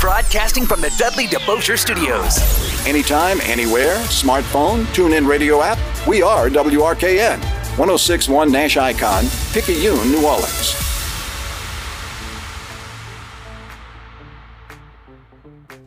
Broadcasting 0.00 0.64
from 0.64 0.80
the 0.80 0.90
Dudley 0.96 1.26
DeBosier 1.26 1.78
Studios. 1.78 2.38
Anytime, 2.86 3.38
anywhere, 3.42 3.96
smartphone, 4.06 4.90
tune 4.94 5.12
in 5.12 5.26
radio 5.26 5.60
app. 5.60 5.76
We 6.06 6.22
are 6.22 6.48
WRKN. 6.48 7.38
1061 7.76 8.50
Nash 8.50 8.78
Icon, 8.78 9.26
Picayune, 9.52 10.10
New 10.10 10.24
Orleans. 10.26 10.74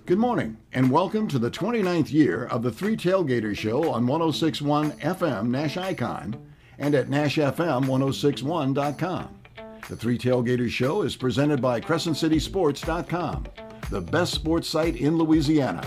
Good 0.05 0.19
morning, 0.19 0.57
and 0.73 0.91
welcome 0.91 1.27
to 1.29 1.39
the 1.39 1.49
29th 1.49 2.11
year 2.11 2.45
of 2.45 2.61
the 2.61 2.71
Three 2.71 2.95
Tailgaters 2.95 3.57
Show 3.57 3.89
on 3.89 4.05
1061 4.05 4.91
FM 4.99 5.47
Nash 5.47 5.75
Icon 5.77 6.35
and 6.77 6.93
at 6.93 7.07
NashFM1061.com. 7.07 9.39
The 9.89 9.95
Three 9.95 10.19
Tailgaters 10.19 10.69
Show 10.69 11.01
is 11.01 11.15
presented 11.15 11.59
by 11.61 11.81
CrescentCitySports.com, 11.81 13.47
the 13.89 14.01
best 14.01 14.33
sports 14.33 14.67
site 14.67 14.95
in 14.95 15.17
Louisiana. 15.17 15.83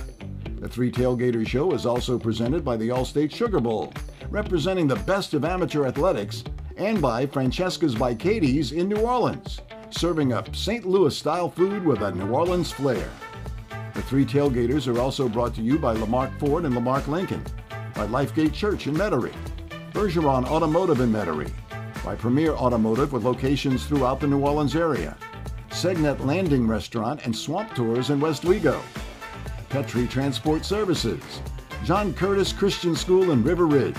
The 0.60 0.68
Three 0.68 0.90
Tailgaters 0.90 1.48
Show 1.48 1.72
is 1.72 1.86
also 1.86 2.18
presented 2.18 2.64
by 2.64 2.76
the 2.76 2.88
Allstate 2.88 3.32
Sugar 3.32 3.60
Bowl, 3.60 3.92
representing 4.30 4.86
the 4.86 4.96
best 4.96 5.34
of 5.34 5.44
amateur 5.44 5.86
athletics, 5.86 6.44
and 6.76 7.00
by 7.00 7.26
Francesca's 7.26 7.94
by 7.94 8.14
Katie's 8.14 8.72
in 8.72 8.88
New 8.88 8.98
Orleans, 9.00 9.60
serving 9.90 10.32
up 10.32 10.54
St. 10.54 10.86
Louis 10.86 11.16
style 11.16 11.48
food 11.48 11.84
with 11.84 12.00
a 12.02 12.12
New 12.12 12.30
Orleans 12.30 12.72
flair. 12.72 13.08
The 13.94 14.02
Three 14.02 14.26
Tailgaters 14.26 14.92
are 14.92 15.00
also 15.00 15.28
brought 15.28 15.54
to 15.54 15.62
you 15.62 15.78
by 15.78 15.94
Lamarque 15.94 16.38
Ford 16.38 16.64
and 16.64 16.74
Lamarque 16.74 17.08
Lincoln, 17.08 17.42
by 17.94 18.06
Lifegate 18.06 18.52
Church 18.52 18.86
in 18.86 18.94
Metairie, 18.94 19.34
Bergeron 19.92 20.44
Automotive 20.46 21.00
in 21.00 21.10
Metairie, 21.10 21.52
by 22.04 22.14
Premier 22.14 22.52
Automotive 22.52 23.12
with 23.12 23.24
locations 23.24 23.86
throughout 23.86 24.20
the 24.20 24.26
New 24.26 24.40
Orleans 24.40 24.76
area, 24.76 25.16
Segnet 25.76 26.24
Landing 26.24 26.66
Restaurant 26.66 27.26
and 27.26 27.36
Swamp 27.36 27.74
Tours 27.74 28.08
in 28.08 28.18
Westwego, 28.18 28.80
Petrie 29.68 30.06
Transport 30.06 30.64
Services, 30.64 31.22
John 31.84 32.14
Curtis 32.14 32.50
Christian 32.50 32.96
School 32.96 33.30
in 33.30 33.44
River 33.44 33.66
Ridge, 33.66 33.94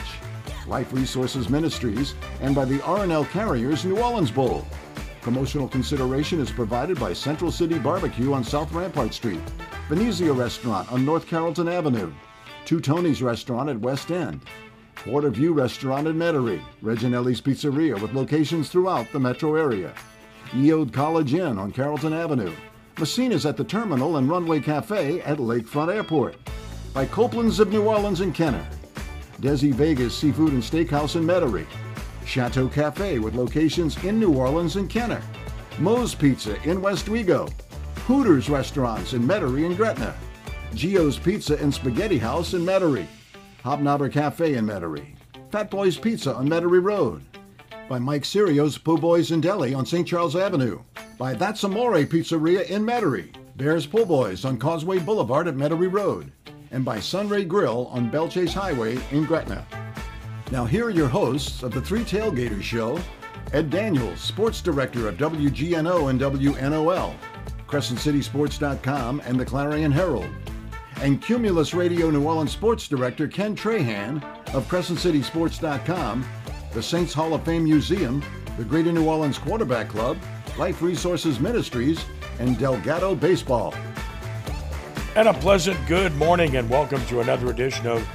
Life 0.66 0.92
Resources 0.92 1.50
Ministries, 1.50 2.16
and 2.42 2.56
by 2.56 2.66
the 2.66 2.80
RNL 2.80 3.30
Carriers 3.30 3.86
New 3.86 4.00
Orleans 4.00 4.32
Bowl. 4.32 4.66
Promotional 5.22 5.68
consideration 5.68 6.40
is 6.40 6.50
provided 6.50 7.00
by 7.00 7.14
Central 7.14 7.52
City 7.52 7.78
Barbecue 7.78 8.34
on 8.34 8.44
South 8.44 8.72
Rampart 8.72 9.14
Street, 9.14 9.40
Venezia 9.88 10.34
Restaurant 10.34 10.92
on 10.92 11.06
North 11.06 11.28
Carrollton 11.28 11.68
Avenue, 11.68 12.12
Two 12.66 12.80
Tony's 12.80 13.22
Restaurant 13.22 13.70
at 13.70 13.80
West 13.80 14.10
End, 14.10 14.42
Waterview 15.04 15.56
Restaurant 15.56 16.08
in 16.08 16.16
Metairie, 16.16 16.64
Reginelli's 16.82 17.40
Pizzeria 17.40 18.02
with 18.02 18.16
locations 18.16 18.68
throughout 18.68 19.12
the 19.12 19.20
metro 19.20 19.54
area, 19.54 19.94
Ye 20.54 20.72
Olde 20.72 20.94
College 20.94 21.34
Inn 21.34 21.58
on 21.58 21.72
Carrollton 21.72 22.14
Avenue, 22.14 22.54
Messina's 22.98 23.46
at 23.46 23.58
the 23.58 23.64
Terminal 23.64 24.18
and 24.18 24.30
Runway 24.30 24.60
Cafe 24.60 25.20
at 25.22 25.40
Lakefront 25.40 25.94
Airport, 25.94 26.36
by 26.94 27.06
Copeland's 27.06 27.60
of 27.60 27.72
New 27.72 27.84
Orleans 27.84 28.22
and 28.22 28.34
Kenner, 28.34 28.66
Desi 29.42 29.74
Vegas 29.74 30.16
Seafood 30.16 30.54
and 30.54 30.64
Steakhouse 30.64 31.16
in 31.16 31.24
Metairie, 31.24 31.68
Chateau 32.26 32.68
Cafe 32.68 33.20
with 33.20 33.36
locations 33.36 34.02
in 34.04 34.20
New 34.20 34.34
Orleans 34.34 34.78
and 34.78 34.90
Kenner, 34.90 35.22
Moe's 35.80 36.16
Pizza 36.16 36.56
in 36.64 36.82
Westwego, 36.82 37.52
Hooters 38.08 38.50
Restaurants 38.50 39.14
in 39.14 39.22
Metairie 39.22 39.66
and 39.66 39.76
Gretna, 39.76 40.16
Gio's 40.74 41.20
Pizza 41.20 41.58
and 41.58 41.74
Spaghetti 41.74 42.18
House 42.18 42.54
in 42.54 42.62
Metairie, 42.62 43.08
Hobnobber 43.64 44.12
Cafe 44.12 44.56
in 44.56 44.66
Metairie, 44.66 45.16
Fat 45.52 45.70
Boy's 45.70 45.98
Pizza 45.98 46.34
on 46.34 46.48
Metairie 46.48 46.84
Road, 46.84 47.22
by 47.88 48.00
Mike 48.00 48.26
Serio's 48.26 48.78
Po' 48.78 48.98
Boys 48.98 49.32
and 49.32 49.42
Deli 49.42 49.74
on 49.74 49.86
St. 49.86 50.08
Charles 50.08 50.36
Avenue, 50.36 50.82
by 51.18 51.34
That's 51.34 51.64
Amore 51.64 52.06
Pizzeria 52.06 52.68
in 52.70 52.86
Metairie, 52.86 53.34
Bears 53.56 53.86
Po' 53.86 54.06
Boys 54.06 54.46
on 54.46 54.58
Causeway 54.58 55.00
Boulevard 55.00 55.48
at 55.48 55.56
Metairie 55.56 55.92
Road, 55.92 56.32
and 56.72 56.84
by 56.84 57.00
Sunray 57.00 57.46
Grill 57.46 57.88
on 57.88 58.10
Belle 58.10 58.28
Chasse 58.28 58.54
Highway 58.54 59.00
in 59.12 59.24
Gretna. 59.26 59.66
Now, 60.52 60.66
here 60.66 60.86
are 60.86 60.92
your 60.92 61.08
hosts 61.08 61.64
of 61.64 61.74
the 61.74 61.82
Three 61.82 62.04
Tailgaters 62.04 62.62
Show 62.62 63.00
Ed 63.54 63.70
Daniels, 63.70 64.20
Sports 64.20 64.62
Director 64.62 65.08
of 65.08 65.16
WGNO 65.16 66.10
and 66.10 66.20
WNOL, 66.20 67.16
CrescentCitySports.com, 67.68 69.22
and 69.26 69.40
the 69.40 69.46
Clarion 69.46 69.92
Herald, 69.92 70.30
and 71.02 71.22
Cumulus 71.22 71.74
Radio 71.74 72.10
New 72.10 72.26
Orleans 72.26 72.52
Sports 72.52 72.88
Director 72.88 73.28
Ken 73.28 73.56
Trahan 73.56 74.22
of 74.54 74.68
CrescentCitySports.com, 74.68 76.26
the 76.74 76.84
Saints 76.84 77.14
Hall 77.14 77.34
of 77.34 77.44
Fame 77.44 77.64
Museum, 77.64 78.22
the 78.58 78.64
Greater 78.64 78.92
New 78.92 79.08
Orleans 79.08 79.38
Quarterback 79.38 79.90
Club, 79.90 80.18
Life 80.58 80.82
Resources 80.82 81.40
Ministries, 81.40 82.04
and 82.40 82.58
Delgado 82.58 83.16
Baseball. 83.16 83.74
And 85.16 85.28
a 85.28 85.34
pleasant 85.34 85.78
good 85.88 86.16
morning, 86.16 86.58
and 86.58 86.70
welcome 86.70 87.04
to 87.08 87.22
another 87.22 87.50
edition 87.50 87.88
of 87.88 88.08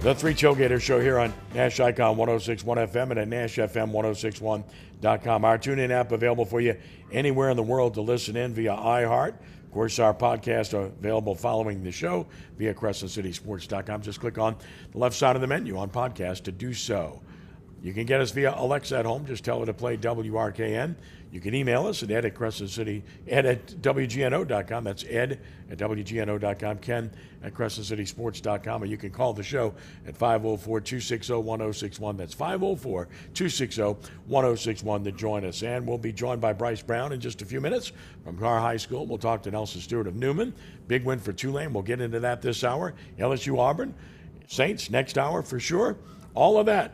the 0.00 0.14
Three 0.14 0.34
Tailgater 0.34 0.80
Show 0.80 1.00
here 1.00 1.18
on 1.18 1.32
Nash 1.54 1.80
Icon 1.80 2.16
1061 2.16 2.78
FM 2.78 3.10
and 3.10 3.18
at 3.18 3.28
NashFM1061.com. 3.28 5.44
Our 5.44 5.58
TuneIn 5.58 5.90
app 5.90 6.12
available 6.12 6.44
for 6.44 6.60
you 6.60 6.76
anywhere 7.10 7.50
in 7.50 7.56
the 7.56 7.62
world 7.62 7.94
to 7.94 8.02
listen 8.02 8.36
in 8.36 8.54
via 8.54 8.76
iHeart. 8.76 9.34
Of 9.64 9.72
course, 9.72 9.98
our 9.98 10.14
podcast 10.14 10.74
are 10.74 10.86
available 10.86 11.34
following 11.34 11.82
the 11.82 11.90
show 11.90 12.26
via 12.56 12.72
CrescentCitySports.com. 12.74 14.02
Just 14.02 14.20
click 14.20 14.38
on 14.38 14.54
the 14.92 14.98
left 14.98 15.16
side 15.16 15.34
of 15.34 15.42
the 15.42 15.48
menu 15.48 15.76
on 15.76 15.90
podcast 15.90 16.44
to 16.44 16.52
do 16.52 16.72
so. 16.72 17.20
You 17.82 17.92
can 17.92 18.06
get 18.06 18.20
us 18.20 18.30
via 18.30 18.54
Alexa 18.56 18.98
at 18.98 19.04
home. 19.04 19.26
Just 19.26 19.44
tell 19.44 19.60
her 19.60 19.66
to 19.66 19.74
play 19.74 19.96
WRKN. 19.96 20.96
You 21.30 21.40
can 21.40 21.54
email 21.54 21.86
us 21.86 22.02
at 22.02 22.10
ed 22.10 22.24
at 22.24 22.34
Crescent 22.34 22.70
City, 22.70 23.04
ed 23.28 23.44
at 23.44 23.66
WGNO.com. 23.66 24.84
That's 24.84 25.04
ed 25.04 25.40
at 25.70 25.78
WGNO.com, 25.78 26.78
Ken 26.78 27.10
at 27.42 27.52
CrescentCitySports.com. 27.52 28.82
Or 28.82 28.86
you 28.86 28.96
can 28.96 29.10
call 29.10 29.34
the 29.34 29.42
show 29.42 29.74
at 30.06 30.16
504 30.16 30.80
260 30.80 31.34
1061. 31.34 32.16
That's 32.16 32.32
504 32.32 33.08
260 33.34 33.82
1061 34.26 35.04
to 35.04 35.12
join 35.12 35.44
us. 35.44 35.62
And 35.62 35.86
we'll 35.86 35.98
be 35.98 36.12
joined 36.12 36.40
by 36.40 36.52
Brice 36.52 36.82
Brown 36.82 37.12
in 37.12 37.20
just 37.20 37.42
a 37.42 37.44
few 37.44 37.60
minutes 37.60 37.92
from 38.24 38.38
Karr 38.38 38.60
High 38.60 38.78
School. 38.78 39.04
We'll 39.06 39.18
talk 39.18 39.42
to 39.42 39.50
Nelson 39.50 39.80
Stewart 39.80 40.06
of 40.06 40.16
Newman. 40.16 40.54
Big 40.88 41.04
win 41.04 41.18
for 41.18 41.32
Tulane. 41.32 41.72
We'll 41.72 41.82
get 41.82 42.00
into 42.00 42.20
that 42.20 42.40
this 42.40 42.64
hour. 42.64 42.94
LSU 43.18 43.58
Auburn, 43.58 43.94
Saints 44.46 44.90
next 44.90 45.18
hour 45.18 45.42
for 45.42 45.60
sure. 45.60 45.98
All 46.34 46.58
of 46.58 46.66
that 46.66 46.92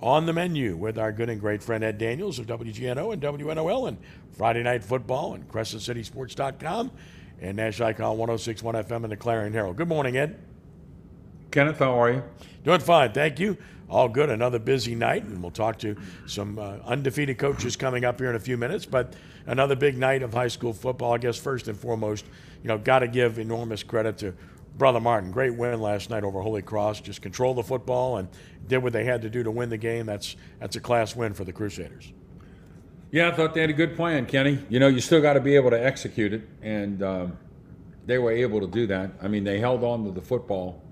on 0.00 0.26
the 0.26 0.32
menu 0.32 0.76
with 0.76 0.98
our 0.98 1.12
good 1.12 1.28
and 1.28 1.40
great 1.40 1.62
friend 1.62 1.82
Ed 1.82 1.98
Daniels 1.98 2.38
of 2.38 2.46
WGNO 2.46 3.12
and 3.12 3.20
WNOL 3.22 3.88
and 3.88 3.98
Friday 4.32 4.62
Night 4.62 4.84
Football 4.84 5.34
and 5.34 5.48
CrescentCitySports.com 5.48 6.90
and 7.40 7.56
Nash 7.56 7.80
Icon 7.80 8.18
1061 8.18 8.74
FM 8.74 9.02
and 9.04 9.12
the 9.12 9.16
Clarion 9.16 9.52
Herald. 9.52 9.76
Good 9.76 9.88
morning, 9.88 10.16
Ed. 10.16 10.38
Kenneth, 11.50 11.78
how 11.78 12.00
are 12.00 12.12
you? 12.12 12.22
Doing 12.64 12.80
fine, 12.80 13.12
thank 13.12 13.40
you. 13.40 13.56
All 13.90 14.08
good. 14.08 14.28
Another 14.28 14.58
busy 14.58 14.94
night, 14.94 15.24
and 15.24 15.40
we'll 15.40 15.50
talk 15.50 15.78
to 15.78 15.96
some 16.26 16.58
uh, 16.58 16.76
undefeated 16.84 17.38
coaches 17.38 17.74
coming 17.74 18.04
up 18.04 18.20
here 18.20 18.28
in 18.28 18.36
a 18.36 18.40
few 18.40 18.58
minutes. 18.58 18.84
But 18.84 19.14
another 19.46 19.74
big 19.74 19.96
night 19.96 20.22
of 20.22 20.34
high 20.34 20.48
school 20.48 20.74
football. 20.74 21.14
I 21.14 21.18
guess 21.18 21.38
first 21.38 21.68
and 21.68 21.78
foremost, 21.78 22.26
you 22.62 22.68
know, 22.68 22.76
got 22.76 22.98
to 22.98 23.08
give 23.08 23.38
enormous 23.38 23.82
credit 23.82 24.18
to 24.18 24.34
Brother 24.78 25.00
Martin. 25.00 25.32
Great 25.32 25.56
win 25.56 25.80
last 25.80 26.08
night 26.08 26.22
over 26.22 26.40
Holy 26.40 26.62
Cross. 26.62 27.00
Just 27.00 27.20
controlled 27.20 27.56
the 27.56 27.64
football 27.64 28.18
and 28.18 28.28
did 28.68 28.78
what 28.78 28.92
they 28.92 29.04
had 29.04 29.22
to 29.22 29.30
do 29.30 29.42
to 29.42 29.50
win 29.50 29.68
the 29.68 29.76
game. 29.76 30.06
That's 30.06 30.36
that's 30.60 30.76
a 30.76 30.80
class 30.80 31.16
win 31.16 31.34
for 31.34 31.44
the 31.44 31.52
Crusaders. 31.52 32.12
Yeah, 33.10 33.28
I 33.28 33.32
thought 33.32 33.54
they 33.54 33.62
had 33.62 33.70
a 33.70 33.74
good 33.74 33.96
plan, 33.96 34.26
Kenny. 34.26 34.58
You 34.68 34.78
know, 34.78 34.88
you 34.88 35.00
still 35.00 35.20
got 35.20 35.32
to 35.32 35.40
be 35.40 35.56
able 35.56 35.70
to 35.70 35.84
execute 35.84 36.32
it, 36.32 36.42
and 36.62 37.02
um, 37.02 37.38
they 38.06 38.18
were 38.18 38.30
able 38.30 38.60
to 38.60 38.66
do 38.66 38.86
that. 38.86 39.12
I 39.20 39.28
mean, 39.28 39.44
they 39.44 39.58
held 39.58 39.82
on 39.82 40.04
to 40.04 40.10
the 40.10 40.20
football, 40.20 40.82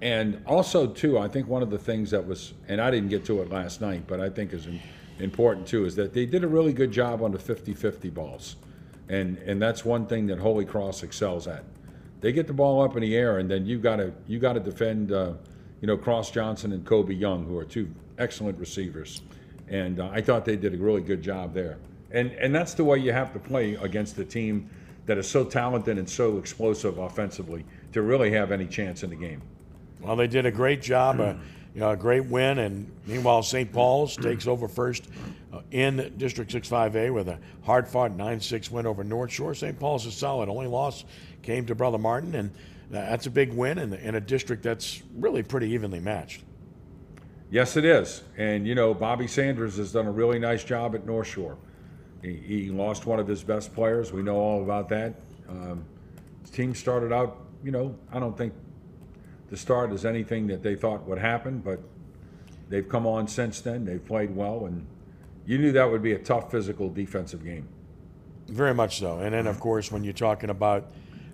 and 0.00 0.42
also 0.46 0.86
too, 0.86 1.18
I 1.18 1.28
think 1.28 1.46
one 1.48 1.62
of 1.62 1.70
the 1.70 1.78
things 1.78 2.10
that 2.10 2.26
was, 2.26 2.54
and 2.66 2.80
I 2.80 2.90
didn't 2.90 3.10
get 3.10 3.26
to 3.26 3.42
it 3.42 3.50
last 3.50 3.82
night, 3.82 4.04
but 4.06 4.20
I 4.20 4.30
think 4.30 4.54
is 4.54 4.66
important 5.18 5.66
too, 5.66 5.84
is 5.84 5.94
that 5.96 6.14
they 6.14 6.24
did 6.24 6.44
a 6.44 6.48
really 6.48 6.72
good 6.72 6.90
job 6.90 7.22
on 7.22 7.30
the 7.30 7.38
50-50 7.38 8.12
balls, 8.12 8.56
and 9.08 9.36
and 9.38 9.60
that's 9.60 9.84
one 9.84 10.06
thing 10.06 10.26
that 10.28 10.38
Holy 10.38 10.64
Cross 10.64 11.02
excels 11.02 11.46
at. 11.46 11.62
They 12.20 12.32
get 12.32 12.46
the 12.46 12.52
ball 12.52 12.82
up 12.82 12.96
in 12.96 13.02
the 13.02 13.16
air, 13.16 13.38
and 13.38 13.50
then 13.50 13.66
you 13.66 13.78
got 13.78 13.96
to 13.96 14.12
you 14.26 14.38
got 14.38 14.54
to 14.54 14.60
defend. 14.60 15.12
Uh, 15.12 15.34
you 15.80 15.86
know, 15.86 15.96
Cross 15.96 16.30
Johnson 16.30 16.72
and 16.72 16.84
Kobe 16.84 17.14
Young, 17.14 17.44
who 17.46 17.56
are 17.56 17.64
two 17.64 17.90
excellent 18.18 18.58
receivers. 18.58 19.22
And 19.68 20.00
uh, 20.00 20.10
I 20.12 20.20
thought 20.20 20.44
they 20.44 20.56
did 20.56 20.74
a 20.74 20.76
really 20.76 21.00
good 21.00 21.22
job 21.22 21.54
there. 21.54 21.78
And, 22.10 22.32
and 22.32 22.54
that's 22.54 22.74
the 22.74 22.84
way 22.84 22.98
you 22.98 23.12
have 23.12 23.32
to 23.32 23.38
play 23.38 23.74
against 23.76 24.18
a 24.18 24.24
team 24.24 24.68
that 25.06 25.16
is 25.16 25.28
so 25.28 25.44
talented 25.44 25.96
and 25.96 26.08
so 26.08 26.38
explosive 26.38 26.98
offensively 26.98 27.64
to 27.92 28.02
really 28.02 28.30
have 28.32 28.52
any 28.52 28.66
chance 28.66 29.02
in 29.02 29.10
the 29.10 29.16
game. 29.16 29.42
Well, 30.00 30.16
they 30.16 30.26
did 30.26 30.44
a 30.44 30.50
great 30.50 30.82
job, 30.82 31.20
uh, 31.20 31.34
you 31.74 31.80
know, 31.80 31.90
a 31.90 31.96
great 31.96 32.26
win. 32.26 32.58
And 32.58 32.90
meanwhile, 33.06 33.42
St. 33.42 33.72
Paul's 33.72 34.16
takes 34.16 34.46
over 34.46 34.66
first 34.68 35.08
uh, 35.52 35.60
in 35.70 36.12
District 36.16 36.52
6-5A 36.52 37.12
with 37.14 37.28
a 37.28 37.38
hard-fought 37.62 38.16
9-6 38.16 38.70
win 38.70 38.86
over 38.86 39.04
North 39.04 39.32
Shore. 39.32 39.54
St. 39.54 39.78
Paul's 39.78 40.04
is 40.04 40.14
solid. 40.14 40.48
Only 40.48 40.66
loss 40.66 41.04
came 41.42 41.66
to 41.66 41.74
Brother 41.74 41.98
Martin, 41.98 42.34
and 42.34 42.50
that's 42.90 43.26
a 43.26 43.30
big 43.30 43.52
win 43.52 43.78
in, 43.78 43.92
in 43.94 44.14
a 44.14 44.20
district 44.20 44.62
that's 44.62 45.02
really 45.16 45.42
pretty 45.42 45.70
evenly 45.70 46.00
matched. 46.00 46.42
Yes, 47.50 47.76
it 47.76 47.84
is. 47.84 48.22
And, 48.36 48.66
you 48.66 48.74
know, 48.74 48.94
Bobby 48.94 49.26
Sanders 49.26 49.76
has 49.76 49.92
done 49.92 50.06
a 50.06 50.12
really 50.12 50.38
nice 50.38 50.64
job 50.64 50.94
at 50.94 51.04
North 51.06 51.26
Shore. 51.26 51.56
He, 52.22 52.34
he 52.34 52.70
lost 52.70 53.06
one 53.06 53.18
of 53.18 53.26
his 53.26 53.42
best 53.42 53.74
players. 53.74 54.12
We 54.12 54.22
know 54.22 54.36
all 54.36 54.62
about 54.62 54.88
that. 54.90 55.14
Um, 55.48 55.84
The 56.44 56.50
team 56.50 56.74
started 56.74 57.12
out, 57.12 57.38
you 57.64 57.70
know, 57.70 57.96
I 58.12 58.18
don't 58.18 58.36
think 58.36 58.52
the 59.50 59.56
start 59.56 59.92
is 59.92 60.04
anything 60.04 60.46
that 60.48 60.62
they 60.62 60.74
thought 60.74 61.06
would 61.06 61.18
happen, 61.18 61.58
but 61.58 61.80
they've 62.68 62.88
come 62.88 63.06
on 63.06 63.28
since 63.28 63.60
then. 63.60 63.84
They've 63.84 64.04
played 64.04 64.34
well, 64.34 64.66
and 64.66 64.86
you 65.44 65.58
knew 65.58 65.72
that 65.72 65.90
would 65.90 66.02
be 66.02 66.12
a 66.12 66.18
tough 66.18 66.50
physical 66.50 66.88
defensive 66.88 67.44
game. 67.44 67.68
Very 68.48 68.74
much 68.74 68.98
so. 68.98 69.18
And 69.18 69.34
then, 69.34 69.46
of 69.46 69.60
course, 69.60 69.92
when 69.92 70.02
you're 70.04 70.12
talking 70.12 70.50
about 70.50 70.90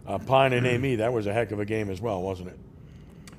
uh, 0.07 0.19
Pine 0.19 0.53
and 0.53 0.67
Amite, 0.67 0.99
that 0.99 1.13
was 1.13 1.27
a 1.27 1.33
heck 1.33 1.51
of 1.53 1.61
a 1.61 1.65
game 1.65 1.91
as 1.91 2.01
well, 2.01 2.23
wasn't 2.23 2.49
it? 2.49 2.59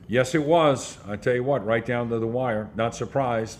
Yes, 0.07 0.35
it 0.35 0.43
was. 0.43 0.97
I 1.07 1.15
tell 1.17 1.35
you 1.35 1.43
what, 1.43 1.65
right 1.65 1.85
down 1.85 2.09
to 2.09 2.19
the 2.19 2.27
wire. 2.27 2.69
Not 2.75 2.95
surprised. 2.95 3.59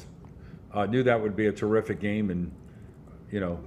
I 0.73 0.83
uh, 0.83 0.85
knew 0.85 1.03
that 1.03 1.21
would 1.21 1.35
be 1.35 1.47
a 1.47 1.51
terrific 1.51 1.99
game, 1.99 2.29
and 2.29 2.51
you 3.31 3.39
know, 3.39 3.59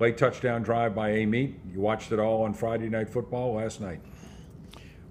late 0.00 0.18
touchdown 0.18 0.62
drive 0.62 0.94
by 0.94 1.10
Amite. 1.10 1.54
You 1.72 1.80
watched 1.80 2.12
it 2.12 2.18
all 2.18 2.42
on 2.42 2.54
Friday 2.54 2.88
Night 2.88 3.08
Football 3.08 3.54
last 3.54 3.80
night. 3.80 4.00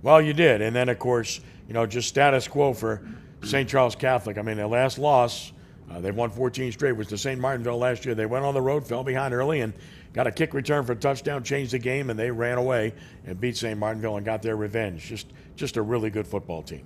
Well, 0.02 0.22
you 0.22 0.34
did, 0.34 0.62
and 0.62 0.76
then 0.76 0.90
of 0.90 1.00
course, 1.00 1.40
you 1.68 1.74
know, 1.74 1.86
just 1.86 2.10
status 2.10 2.48
quo 2.48 2.74
for 2.74 3.08
St. 3.44 3.70
Charles 3.70 3.96
Catholic. 3.96 4.38
I 4.38 4.42
mean, 4.42 4.58
their 4.58 4.68
last 4.68 4.98
loss, 4.98 5.54
uh, 5.90 6.02
they 6.02 6.12
won 6.12 6.30
14 6.30 6.72
straight, 6.72 6.94
was 6.94 7.08
to 7.08 7.18
St. 7.18 7.40
Martinville 7.40 7.78
last 7.78 8.06
year. 8.06 8.16
They 8.16 8.26
went 8.26 8.44
on 8.44 8.54
the 8.54 8.62
road, 8.62 8.86
fell 8.86 9.04
behind 9.04 9.34
early, 9.34 9.62
and 9.62 9.74
got 10.14 10.28
a 10.28 10.32
kick 10.32 10.54
return 10.54 10.86
for 10.86 10.94
a 10.94 10.96
touchdown, 10.96 11.44
changed 11.44 11.74
the 11.74 11.80
game, 11.80 12.10
and 12.10 12.18
they 12.18 12.32
ran 12.32 12.58
away 12.58 12.94
and 13.26 13.40
beat 13.40 13.58
St. 13.58 13.80
Martinville 13.80 14.18
and 14.18 14.26
got 14.26 14.42
their 14.42 14.56
revenge. 14.56 15.04
Just, 15.06 15.28
just 15.56 15.78
a 15.78 15.82
really 15.82 16.10
good 16.10 16.28
football 16.28 16.62
team. 16.62 16.84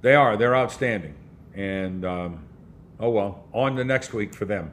They 0.00 0.14
are. 0.14 0.36
They're 0.36 0.56
outstanding, 0.56 1.14
and 1.54 2.04
um, 2.04 2.44
oh 2.98 3.10
well, 3.10 3.44
on 3.52 3.76
the 3.76 3.84
next 3.84 4.12
week 4.12 4.34
for 4.34 4.44
them. 4.44 4.72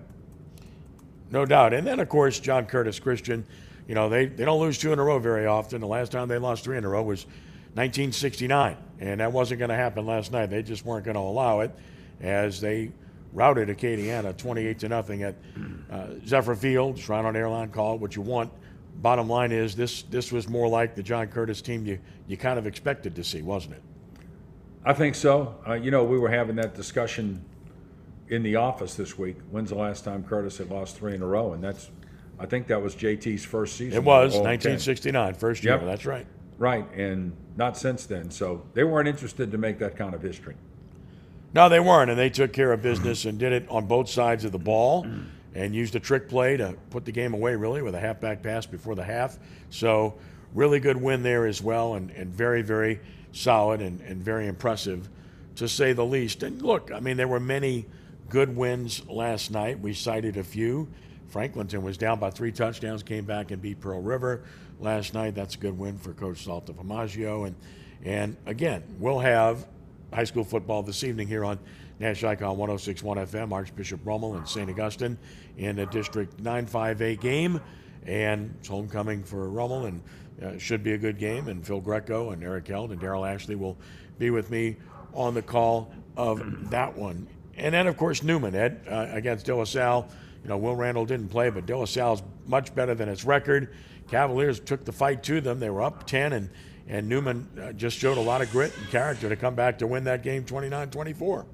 No 1.32 1.46
doubt. 1.46 1.74
And 1.74 1.86
then, 1.86 2.00
of 2.00 2.10
course, 2.10 2.40
John 2.40 2.66
Curtis 2.66 3.00
Christian. 3.00 3.46
You 3.88 3.96
know, 3.96 4.10
they, 4.10 4.26
they 4.26 4.46
don't 4.46 4.60
lose 4.60 4.78
two 4.78 4.94
in 4.94 5.00
a 5.00 5.04
row 5.04 5.20
very 5.20 5.46
often. 5.46 5.82
The 5.82 5.88
last 5.88 6.12
time 6.12 6.28
they 6.28 6.38
lost 6.38 6.64
three 6.64 6.78
in 6.78 6.86
a 6.86 6.90
row 6.90 7.02
was 7.02 7.26
1969, 7.74 8.78
and 9.00 9.20
that 9.20 9.32
wasn't 9.32 9.60
going 9.60 9.70
to 9.70 9.76
happen 9.76 10.06
last 10.06 10.32
night. 10.32 10.48
They 10.48 10.62
just 10.62 10.86
weren't 10.86 11.06
going 11.06 11.16
to 11.16 11.22
allow 11.22 11.62
it 11.62 11.72
as 12.22 12.62
they 12.62 12.92
routed 13.34 13.70
Acadiana 13.70 14.36
28 14.36 14.80
to 14.80 14.90
nothing 14.90 15.24
at 15.24 15.36
uh, 15.92 16.08
Zephyr 16.26 16.56
Field. 16.56 16.98
Shrine 16.98 17.26
on 17.26 17.36
Airline 17.36 17.70
call 17.70 17.96
it 17.96 18.02
what 18.02 18.16
you 18.16 18.22
want. 18.22 18.52
Bottom 19.02 19.30
line 19.30 19.52
is 19.52 19.76
this 19.76 20.04
this 20.04 20.32
was 20.32 20.50
more 20.50 20.68
like 20.68 20.96
the 20.96 21.04
John 21.04 21.28
Curtis 21.28 21.62
team 21.62 21.86
you, 21.86 22.00
you 22.28 22.38
kind 22.38 22.60
of 22.60 22.68
expected 22.68 23.16
to 23.16 23.24
see, 23.24 23.42
wasn't 23.42 23.76
it? 23.76 23.84
I 24.84 24.94
think 24.94 25.16
so. 25.16 25.56
Uh, 25.68 25.74
you 25.74 25.92
know, 25.92 26.04
we 26.04 26.18
were 26.18 26.30
having 26.30 26.56
that 26.58 26.74
discussion 26.74 27.44
in 28.30 28.44
the 28.44 28.56
office 28.56 28.96
this 28.96 29.18
week. 29.18 29.38
When's 29.52 29.70
the 29.70 29.76
last 29.76 30.04
time 30.04 30.24
Curtis 30.24 30.58
had 30.58 30.70
lost 30.70 30.98
three 30.98 31.16
in 31.16 31.22
a 31.22 31.26
row? 31.26 31.54
And 31.54 31.64
that's, 31.64 31.90
I 32.40 32.46
think 32.46 32.68
that 32.68 32.82
was 32.82 32.96
JT's 32.96 33.44
first 33.44 33.76
season. 33.76 33.98
It 33.98 34.04
was 34.04 34.34
1969, 34.34 35.34
first 35.34 35.64
year. 35.64 35.74
Yep. 35.76 35.86
That's 35.86 36.06
right. 36.06 36.26
Right, 36.58 36.86
and 36.94 37.36
not 37.56 37.78
since 37.78 38.06
then. 38.06 38.30
So 38.30 38.66
they 38.74 38.84
weren't 38.84 39.08
interested 39.08 39.52
to 39.52 39.58
make 39.58 39.80
that 39.80 39.96
kind 39.96 40.14
of 40.14 40.22
history. 40.22 40.56
No, 41.54 41.68
they 41.68 41.80
weren't, 41.80 42.12
and 42.12 42.20
they 42.20 42.30
took 42.30 42.54
care 42.54 42.72
of 42.72 42.82
business 42.82 43.26
and 43.26 43.40
did 43.40 43.54
it 43.54 43.68
on 43.70 43.88
both 43.88 44.10
sides 44.10 44.46
of 44.46 44.52
the 44.52 44.60
ball, 44.60 45.08
and 45.56 45.74
used 45.74 45.96
a 45.96 46.00
trick 46.00 46.30
play 46.30 46.58
to 46.58 46.76
put 46.92 47.06
the 47.06 47.12
game 47.12 47.34
away. 47.34 47.56
Really, 47.56 47.82
with 47.82 47.96
a 47.96 48.00
halfback 48.00 48.44
pass 48.44 48.66
before 48.66 48.96
the 48.96 49.04
half. 49.04 49.40
So, 49.70 50.16
really 50.54 50.80
good 50.80 50.98
win 50.98 51.24
there 51.24 51.48
as 51.48 51.62
well, 51.62 51.96
and, 51.96 52.12
and 52.12 52.34
very, 52.34 52.62
very 52.62 53.00
solid 53.32 53.82
and, 53.82 54.00
and 54.02 54.22
very 54.22 54.48
impressive, 54.48 55.10
to 55.56 55.68
say 55.68 55.94
the 55.94 56.06
least. 56.06 56.44
And 56.44 56.62
look, 56.62 56.92
I 56.94 57.00
mean, 57.00 57.18
there 57.18 57.28
were 57.28 57.40
many 57.40 57.86
good 58.30 58.56
wins 58.56 59.08
last 59.08 59.52
night. 59.52 59.80
We 59.80 59.94
cited 59.94 60.38
a 60.38 60.44
few. 60.44 60.88
Franklinton 61.32 61.82
was 61.82 61.98
down 61.98 62.20
by 62.20 62.32
three 62.32 62.52
touchdowns, 62.52 63.04
came 63.04 63.26
back 63.26 63.52
and 63.52 63.62
beat 63.62 63.80
Pearl 63.80 64.02
River 64.02 64.44
last 64.80 65.14
night. 65.14 65.36
That's 65.36 65.56
a 65.56 65.58
good 65.60 65.78
win 65.78 65.98
for 65.98 66.14
Coach 66.14 66.44
Salta 66.44 66.74
Famaggio. 66.74 67.48
And, 67.48 67.56
and 68.04 68.38
again, 68.46 68.84
we'll 69.00 69.20
have 69.20 69.68
high 70.14 70.24
school 70.24 70.44
football 70.44 70.84
this 70.84 71.04
evening 71.04 71.28
here 71.28 71.46
on 71.46 71.60
Nash 72.00 72.24
Icon 72.24 72.58
1061 72.58 73.18
FM, 73.18 73.52
Archbishop 73.52 74.00
Rummel 74.04 74.36
and 74.36 74.48
St. 74.48 74.70
Augustine 74.70 75.18
in 75.58 75.80
a 75.80 75.86
District 75.86 76.36
9-5A 76.42 77.20
game. 77.20 77.60
And 78.06 78.56
it's 78.60 78.68
homecoming 78.68 79.24
for 79.24 79.50
Rummel 79.50 79.86
and 79.86 80.02
uh, 80.42 80.58
should 80.58 80.84
be 80.84 80.94
a 80.94 80.98
good 80.98 81.20
game. 81.20 81.48
And 81.48 81.66
Phil 81.66 81.82
Greco 81.82 82.32
and 82.32 82.44
Eric 82.44 82.68
Held 82.68 82.92
and 82.92 83.02
Daryl 83.02 83.30
Ashley 83.30 83.56
will 83.56 83.78
be 84.18 84.30
with 84.30 84.50
me 84.50 84.78
on 85.14 85.34
the 85.34 85.42
call 85.42 85.92
of 86.16 86.70
that 86.70 86.96
one. 86.96 87.28
And 87.58 87.74
then, 87.74 87.88
of 87.88 87.98
course, 87.98 88.24
Newman, 88.24 88.56
Ed, 88.56 88.82
uh, 88.90 89.08
against 89.12 89.46
De 89.46 89.56
La 89.56 89.66
Salle. 89.66 90.08
You 90.44 90.50
know, 90.50 90.58
Will 90.58 90.76
Randall 90.76 91.06
didn't 91.06 91.28
play, 91.28 91.50
but 91.50 91.66
De 91.66 91.78
La 91.78 91.86
Salle's 91.86 92.24
much 92.48 92.74
better 92.74 92.96
than 92.96 93.10
its 93.10 93.26
record. 93.26 93.76
Cavaliers 94.08 94.62
took 94.62 94.86
the 94.86 94.94
fight 94.94 95.22
to 95.24 95.42
them. 95.42 95.60
They 95.60 95.70
were 95.70 95.82
up 95.82 96.08
10, 96.08 96.34
and, 96.34 96.50
and 96.90 97.08
Newman 97.08 97.48
uh, 97.62 97.72
just 97.74 97.98
showed 97.98 98.18
a 98.18 98.22
lot 98.22 98.42
of 98.42 98.52
grit 98.52 98.76
and 98.78 98.90
character 98.90 99.30
to 99.30 99.36
come 99.36 99.56
back 99.56 99.78
to 99.78 99.88
win 99.88 100.04
that 100.06 100.24
game 100.24 100.44
29 100.44 100.90
24. 100.90 101.46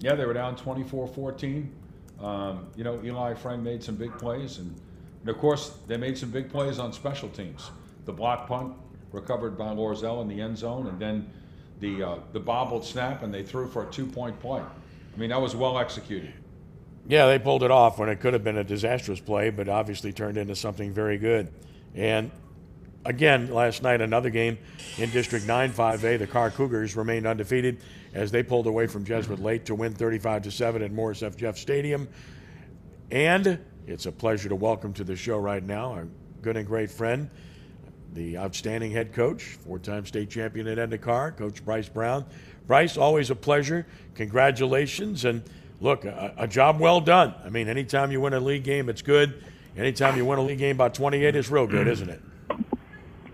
Yeah, 0.00 0.14
they 0.14 0.26
were 0.26 0.34
down 0.34 0.56
24 0.56 1.06
14. 1.06 1.72
Um, 2.20 2.66
you 2.76 2.84
know, 2.84 3.00
Eli 3.04 3.34
Friend 3.34 3.62
made 3.62 3.82
some 3.82 3.96
big 3.96 4.16
plays, 4.18 4.58
and, 4.58 4.74
and, 5.20 5.28
of 5.28 5.38
course, 5.38 5.78
they 5.86 5.96
made 5.96 6.18
some 6.18 6.30
big 6.30 6.50
plays 6.50 6.78
on 6.78 6.92
special 6.92 7.28
teams. 7.28 7.70
The 8.04 8.12
block 8.12 8.46
punt 8.46 8.74
recovered 9.12 9.56
by 9.56 9.66
Lorzell 9.66 10.22
in 10.22 10.28
the 10.28 10.40
end 10.40 10.58
zone, 10.58 10.88
and 10.88 10.98
then 10.98 11.30
the, 11.80 12.02
uh, 12.02 12.16
the 12.32 12.40
bobbled 12.40 12.84
snap, 12.84 13.22
and 13.22 13.32
they 13.32 13.42
threw 13.42 13.68
for 13.68 13.88
a 13.88 13.90
two 13.90 14.06
point 14.06 14.38
play. 14.40 14.60
I 14.62 15.18
mean, 15.18 15.30
that 15.30 15.40
was 15.40 15.54
well 15.54 15.78
executed. 15.78 16.32
Yeah, 17.06 17.26
they 17.26 17.38
pulled 17.38 17.62
it 17.62 17.70
off 17.70 17.98
when 17.98 18.08
it 18.08 18.20
could 18.20 18.32
have 18.32 18.42
been 18.42 18.56
a 18.56 18.64
disastrous 18.64 19.20
play, 19.20 19.50
but 19.50 19.68
obviously 19.68 20.12
turned 20.12 20.38
into 20.38 20.56
something 20.56 20.92
very 20.92 21.18
good. 21.18 21.52
And 21.94 22.30
again, 23.04 23.52
last 23.52 23.82
night, 23.82 24.00
another 24.00 24.30
game 24.30 24.58
in 24.98 25.10
District 25.10 25.46
9 25.46 25.72
5A. 25.72 26.18
The 26.18 26.26
Karr 26.26 26.50
Cougars 26.50 26.96
remained 26.96 27.26
undefeated 27.26 27.78
as 28.14 28.30
they 28.30 28.42
pulled 28.42 28.66
away 28.66 28.86
from 28.86 29.04
Jesuit 29.04 29.40
Lake 29.40 29.64
to 29.66 29.74
win 29.74 29.92
35 29.92 30.42
to 30.42 30.50
7 30.50 30.82
at 30.82 30.92
Morris 30.92 31.22
F. 31.22 31.36
Jeff 31.36 31.58
Stadium. 31.58 32.08
And 33.10 33.58
it's 33.86 34.06
a 34.06 34.12
pleasure 34.12 34.48
to 34.48 34.56
welcome 34.56 34.92
to 34.94 35.04
the 35.04 35.16
show 35.16 35.38
right 35.38 35.62
now 35.62 35.92
our 35.92 36.08
good 36.42 36.56
and 36.56 36.66
great 36.66 36.90
friend, 36.90 37.30
the 38.12 38.38
outstanding 38.38 38.90
head 38.90 39.12
coach, 39.12 39.42
four 39.64 39.78
time 39.78 40.06
state 40.06 40.30
champion 40.30 40.66
at 40.68 40.78
Edna 40.78 40.98
Karr, 40.98 41.32
Coach 41.32 41.64
Brice 41.64 41.88
Brown. 41.88 42.24
Brice, 42.66 42.96
always 42.96 43.30
a 43.30 43.34
pleasure. 43.34 43.86
Congratulations. 44.14 45.24
And 45.24 45.42
look, 45.80 46.04
a, 46.04 46.32
a, 46.38 46.48
job 46.48 46.80
well 46.80 47.00
done. 47.00 47.34
I 47.44 47.50
mean, 47.50 47.68
anytime 47.68 48.10
you 48.10 48.20
win 48.20 48.32
a 48.32 48.40
league 48.40 48.64
game, 48.64 48.88
it's 48.88 49.02
good. 49.02 49.42
Anytime 49.76 50.16
you 50.16 50.24
win 50.24 50.38
a 50.38 50.42
league 50.42 50.58
game 50.58 50.76
by 50.76 50.88
28, 50.88 51.34
it's 51.34 51.50
real 51.50 51.66
good, 51.66 51.88
isn't 51.88 52.08
it? 52.08 52.22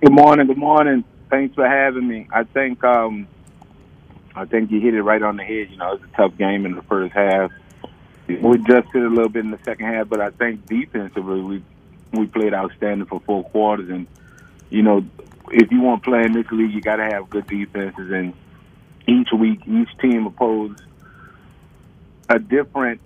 Good 0.02 0.12
morning. 0.12 0.46
Good 0.46 0.56
morning. 0.56 1.04
Thanks 1.28 1.54
for 1.54 1.68
having 1.68 2.08
me. 2.08 2.26
I 2.32 2.44
think 2.44 2.82
um, 2.84 3.28
I 4.34 4.46
think 4.46 4.70
you 4.70 4.80
hit 4.80 4.94
it 4.94 5.02
right 5.02 5.20
on 5.20 5.36
the 5.36 5.44
head. 5.44 5.68
You 5.70 5.76
know, 5.76 5.92
it 5.92 6.00
was 6.00 6.08
a 6.10 6.16
tough 6.16 6.38
game 6.38 6.64
in 6.64 6.74
the 6.74 6.80
first 6.84 7.12
half. 7.12 7.52
We 8.26 8.36
adjusted 8.36 9.02
a 9.02 9.10
little 9.10 9.28
bit 9.28 9.44
in 9.44 9.50
the 9.50 9.58
second 9.62 9.84
half, 9.84 10.08
but 10.08 10.22
I 10.22 10.30
think 10.30 10.66
defensively 10.66 11.42
we 11.42 11.62
we 12.12 12.26
played 12.28 12.54
outstanding 12.54 13.08
for 13.08 13.20
four 13.26 13.44
quarters. 13.44 13.90
And 13.90 14.06
you 14.70 14.80
know, 14.80 15.04
if 15.50 15.70
you 15.70 15.82
want 15.82 16.02
to 16.02 16.10
play 16.10 16.22
in 16.24 16.32
this 16.32 16.50
league, 16.50 16.72
you 16.72 16.80
got 16.80 16.96
to 16.96 17.04
have 17.04 17.28
good 17.28 17.46
defenses. 17.46 18.10
And 18.10 18.32
each 19.06 19.28
week, 19.38 19.60
each 19.66 19.90
team 20.00 20.26
opposed 20.26 20.80
a 22.30 22.38
different 22.38 23.02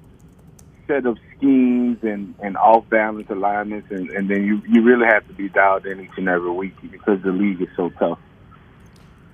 set 0.87 1.07
of 1.07 1.19
schemes 1.37 1.99
and, 2.03 2.35
and 2.41 2.57
off 2.57 2.89
balance 2.89 3.29
alignments, 3.31 3.91
and, 3.91 4.11
and 4.11 4.31
then 4.31 4.45
you, 4.45 4.63
you 4.69 4.83
really 4.83 5.07
have 5.07 5.27
to 5.29 5.35
be 5.35 5.49
dialed 5.49 5.87
in 5.87 6.01
each 6.01 6.17
and 6.17 6.29
every 6.29 6.51
week 6.51 6.75
because 6.91 7.23
the 7.23 7.33
league 7.33 7.61
is 7.61 7.69
so 7.77 7.91
tough. 7.99 8.19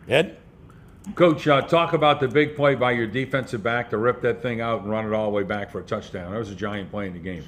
Ed? 0.09 0.39
Coach, 1.15 1.49
uh, 1.49 1.63
talk 1.63 1.93
about 1.93 2.21
the 2.21 2.29
big 2.29 2.57
play 2.57 2.75
by 2.75 2.93
your 2.93 3.07
defensive 3.07 3.63
back 3.63 3.91
to 3.91 3.97
rip 3.97 4.21
that 4.23 4.43
thing 4.43 4.61
out 4.61 4.83
and 4.83 4.91
run 4.91 5.07
it 5.07 5.13
all 5.13 5.25
the 5.25 5.31
way 5.31 5.43
back 5.43 5.71
for 5.71 5.81
a 5.81 5.83
touchdown. 5.83 6.33
That 6.33 6.39
was 6.39 6.51
a 6.51 6.55
giant 6.55 6.91
play 6.91 7.07
in 7.07 7.15
the 7.15 7.19
game. 7.19 7.45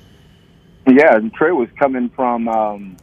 Yeah, 0.86 1.16
and 1.16 1.32
Trey 1.32 1.52
was 1.52 1.68
coming 1.78 2.10
from 2.10 2.48
um, 2.48 2.96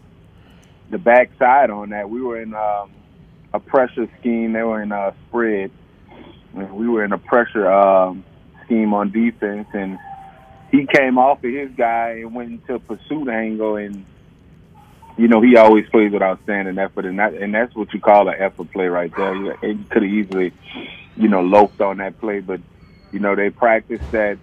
the 0.90 0.98
backside 0.98 1.70
on 1.70 1.90
that. 1.90 2.10
We 2.10 2.22
were 2.22 2.42
in 2.42 2.54
um, 2.54 2.92
a 3.54 3.60
pressure 3.60 4.08
scheme. 4.20 4.54
They 4.54 4.64
were 4.64 4.82
in 4.82 4.92
a 4.92 5.14
spread. 5.28 5.72
We 6.54 6.90
were 6.90 7.06
in 7.06 7.14
a 7.14 7.18
pressure 7.18 7.72
um, 7.72 8.26
scheme 8.66 8.94
on 8.94 9.12
defense, 9.12 9.68
and 9.74 9.98
he 10.72 10.86
came 10.86 11.18
off 11.18 11.44
of 11.44 11.52
his 11.52 11.72
guy 11.72 12.20
and 12.22 12.34
went 12.34 12.52
into 12.52 12.80
pursuit 12.80 13.28
angle, 13.28 13.76
and 13.78 14.06
you 15.18 15.28
know 15.28 15.42
he 15.42 15.58
always 15.58 15.88
plays 15.90 16.12
with 16.12 16.22
outstanding 16.22 16.78
effort, 16.78 17.06
and 17.06 17.20
that 17.20 17.34
and 17.34 17.54
that's 17.54 17.76
what 17.76 17.94
you 17.94 18.00
call 18.00 18.28
an 18.28 18.36
effort 18.38 18.72
play 18.72 18.88
right 18.88 19.12
there. 19.16 19.36
You, 19.36 19.86
could 19.90 20.04
have 20.04 20.12
easily, 20.12 20.54
you 21.16 21.28
know, 21.28 21.42
loped 21.42 21.82
on 21.82 21.98
that 21.98 22.20
play, 22.20 22.40
but 22.40 22.62
you 23.12 23.20
know 23.20 23.36
they 23.36 23.50
practice 23.50 24.02
that 24.12 24.38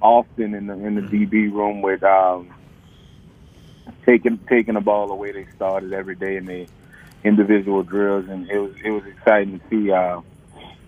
often 0.00 0.54
in 0.54 0.66
the 0.66 0.74
in 0.74 0.94
the 0.96 1.02
DB 1.02 1.52
room 1.52 1.80
with 1.80 2.02
um, 2.02 2.52
taking 4.04 4.38
taking 4.48 4.74
the 4.74 4.80
ball 4.80 5.08
the 5.08 5.14
way 5.14 5.32
they 5.32 5.46
started 5.54 5.92
every 5.92 6.16
day 6.16 6.36
in 6.36 6.46
the 6.46 6.66
individual 7.22 7.84
drills, 7.84 8.28
and 8.28 8.50
it 8.50 8.58
was 8.58 8.72
it 8.84 8.90
was 8.90 9.04
exciting 9.06 9.60
to 9.60 9.68
see. 9.70 9.90
Uh, 9.90 10.20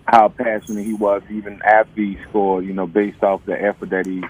how 0.06 0.28
passionate 0.28 0.84
he 0.84 0.92
was 0.92 1.22
even 1.30 1.62
after 1.62 2.02
he 2.02 2.18
scored, 2.28 2.62
you 2.66 2.74
know, 2.74 2.86
based 2.86 3.22
off 3.22 3.42
the 3.46 3.58
effort 3.58 3.88
that 3.88 4.04
he 4.04 4.22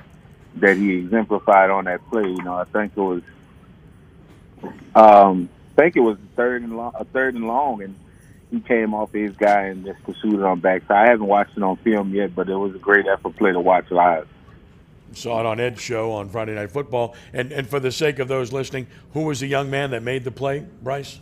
that 0.56 0.76
he 0.76 0.94
exemplified 0.98 1.70
on 1.70 1.84
that 1.84 2.00
play. 2.10 2.28
You 2.28 2.42
know, 2.42 2.54
I 2.54 2.64
think 2.64 2.92
it 2.96 3.00
was 3.00 3.22
um 4.94 5.48
think 5.76 5.96
it 5.96 6.00
was 6.00 6.16
a 6.16 6.36
third 6.36 6.62
and 6.62 6.76
long, 6.76 6.92
a 6.94 7.04
third 7.04 7.34
and 7.34 7.46
long, 7.46 7.82
and 7.82 7.94
he 8.50 8.60
came 8.60 8.94
off 8.94 9.12
his 9.12 9.36
guy 9.36 9.64
and 9.64 9.84
just 9.84 10.02
pursued 10.04 10.34
it 10.34 10.42
on 10.42 10.60
backside. 10.60 11.08
I 11.08 11.10
haven't 11.10 11.26
watched 11.26 11.56
it 11.56 11.62
on 11.62 11.76
film 11.78 12.14
yet, 12.14 12.34
but 12.34 12.48
it 12.48 12.56
was 12.56 12.74
a 12.74 12.78
great 12.78 13.06
effort 13.06 13.36
play 13.36 13.52
to 13.52 13.60
watch 13.60 13.90
live. 13.90 14.28
Saw 15.12 15.40
it 15.40 15.46
on 15.46 15.60
Ed's 15.60 15.80
show 15.80 16.12
on 16.12 16.28
Friday 16.28 16.54
Night 16.54 16.70
Football. 16.70 17.14
And 17.32 17.52
and 17.52 17.68
for 17.68 17.80
the 17.80 17.92
sake 17.92 18.18
of 18.18 18.28
those 18.28 18.52
listening, 18.52 18.86
who 19.12 19.22
was 19.22 19.40
the 19.40 19.46
young 19.46 19.70
man 19.70 19.90
that 19.90 20.02
made 20.02 20.24
the 20.24 20.30
play, 20.30 20.66
Brice? 20.82 21.18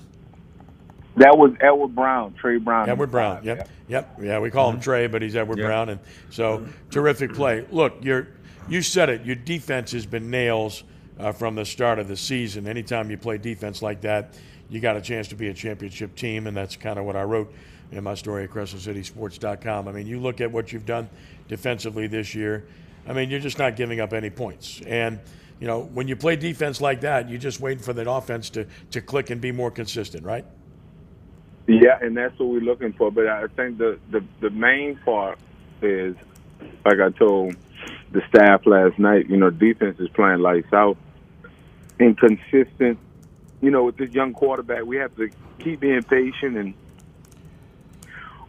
That 1.17 1.37
was 1.37 1.53
Edward 1.61 1.95
Brown, 1.95 2.33
Trey 2.35 2.57
Brown. 2.57 2.89
Edward 2.89 3.11
Brown. 3.11 3.45
Yep. 3.45 3.69
Yep. 3.89 4.19
Yeah, 4.23 4.39
we 4.39 4.51
call 4.51 4.71
him 4.71 4.81
Trey, 4.81 5.09
but 5.09 5.21
he's 5.21 5.37
Edward 5.37 5.59
Yep. 5.59 5.67
Brown. 5.67 5.89
And 5.91 6.01
so 6.31 6.67
terrific 6.91 7.35
play. 7.35 7.67
Look, 7.71 7.97
you're 8.03 8.29
you 8.69 8.83
said 8.83 9.09
it. 9.09 9.25
Your 9.25 9.37
defense 9.37 9.93
has 9.93 10.07
been 10.07 10.31
nails 10.31 10.85
uh, 11.19 11.33
from 11.33 11.55
the 11.55 11.65
start 11.65 11.99
of 11.99 12.09
the 12.09 12.17
season. 12.17 12.67
Anytime 12.67 13.11
you 13.11 13.19
play 13.19 13.39
defense 13.39 13.83
like 13.83 14.01
that, 14.03 14.35
you 14.71 14.81
got 14.81 14.97
a 14.97 15.01
chance 15.01 15.29
to 15.29 15.35
be 15.35 15.49
a 15.49 15.55
championship 15.55 16.15
team, 16.15 16.47
and 16.47 16.57
that's 16.57 16.77
kind 16.77 16.99
of 16.99 17.05
what 17.05 17.17
I 17.17 17.23
wrote 17.23 17.53
in 17.91 18.03
my 18.03 18.15
story 18.15 18.45
at 18.45 18.51
CrescentCitySports.com. 18.51 19.89
I 19.89 19.93
mean, 19.93 20.07
you 20.07 20.19
look 20.19 20.41
at 20.41 20.51
what 20.51 20.73
you've 20.73 20.87
done 20.87 21.11
defensively 21.49 22.07
this 22.07 22.35
year. 22.35 22.67
I 23.07 23.13
mean, 23.13 23.29
you're 23.29 23.41
just 23.41 23.59
not 23.59 23.77
giving 23.77 24.01
up 24.01 24.13
any 24.13 24.31
points. 24.31 24.81
And 24.87 25.21
you 25.61 25.69
know, 25.69 25.83
when 25.95 26.09
you 26.09 26.17
play 26.17 26.35
defense 26.35 26.81
like 26.81 27.03
that, 27.03 27.29
you're 27.29 27.39
just 27.39 27.61
waiting 27.61 27.85
for 27.85 27.93
that 27.93 28.11
offense 28.11 28.51
to, 28.51 28.67
to 28.91 29.01
click 29.01 29.31
and 29.31 29.41
be 29.41 29.53
more 29.53 29.71
consistent, 29.71 30.25
right? 30.25 30.45
Yeah, 31.69 31.99
and 32.01 32.17
that's 32.17 32.37
what 32.41 32.49
we're 32.49 32.61
looking 32.61 32.93
for. 32.95 33.13
But 33.13 33.29
I 33.29 33.47
think 33.47 33.79
the, 33.79 33.97
the, 34.11 34.25
the 34.41 34.51
main 34.51 34.97
part 35.05 35.39
is, 35.81 36.17
like 36.85 36.99
I 36.99 37.11
told 37.11 37.55
the 38.13 38.23
staff 38.29 38.67
last 38.67 38.99
night, 38.99 39.29
you 39.29 39.37
know, 39.37 39.51
defense 39.51 39.99
is 39.99 40.09
playing 40.11 40.41
lights 40.41 40.73
out 40.73 40.97
and 41.99 42.17
consistent. 42.19 42.99
You 43.61 43.71
know, 43.71 43.85
with 43.85 43.97
this 43.97 44.11
young 44.11 44.33
quarterback, 44.33 44.85
we 44.85 44.97
have 44.97 45.15
to 45.17 45.31
keep 45.59 45.81
being 45.81 46.03
patient 46.03 46.57
and 46.57 46.75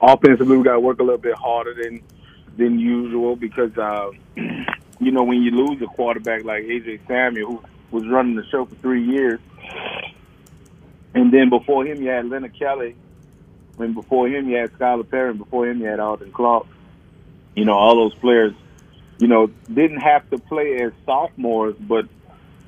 offensively, 0.04 0.58
we 0.58 0.64
got 0.64 0.74
to 0.74 0.80
work 0.80 1.00
a 1.00 1.04
little 1.04 1.18
bit 1.18 1.36
harder 1.36 1.74
than 1.74 2.02
than 2.58 2.80
usual 2.80 3.36
because, 3.36 3.76
uh, 3.78 4.12
you 5.00 5.12
know, 5.12 5.24
when 5.24 5.42
you 5.42 5.52
lose 5.52 5.82
a 5.82 5.88
quarterback 5.88 6.44
like 6.44 6.64
AJ 6.64 7.08
Samuel, 7.08 7.64
who 7.90 7.98
was 7.98 8.08
running 8.08 8.36
the 8.36 8.46
show 8.52 8.66
for 8.66 8.76
three 8.76 9.04
years, 9.04 9.40
and 11.16 11.34
then 11.34 11.50
before 11.50 11.86
him 11.86 12.02
you 12.02 12.10
had 12.10 12.30
Leonard 12.30 12.58
Kelly, 12.58 12.96
and 13.80 13.96
before 13.96 14.28
him 14.28 14.50
you 14.50 14.58
had 14.58 14.72
Skylar 14.74 15.10
Perry, 15.10 15.32
and 15.32 15.40
before 15.40 15.68
him 15.68 15.80
you 15.80 15.88
had 15.88 16.00
Alden 16.00 16.32
Clark. 16.32 16.68
You 17.56 17.66
know, 17.66 17.74
all 17.74 17.96
those 17.96 18.16
players, 18.16 18.54
you 19.24 19.30
know, 19.30 19.48
didn't 19.74 20.02
have 20.02 20.30
to 20.32 20.38
play 20.38 20.82
as 20.82 20.92
sophomores, 21.06 21.76
but 21.80 22.10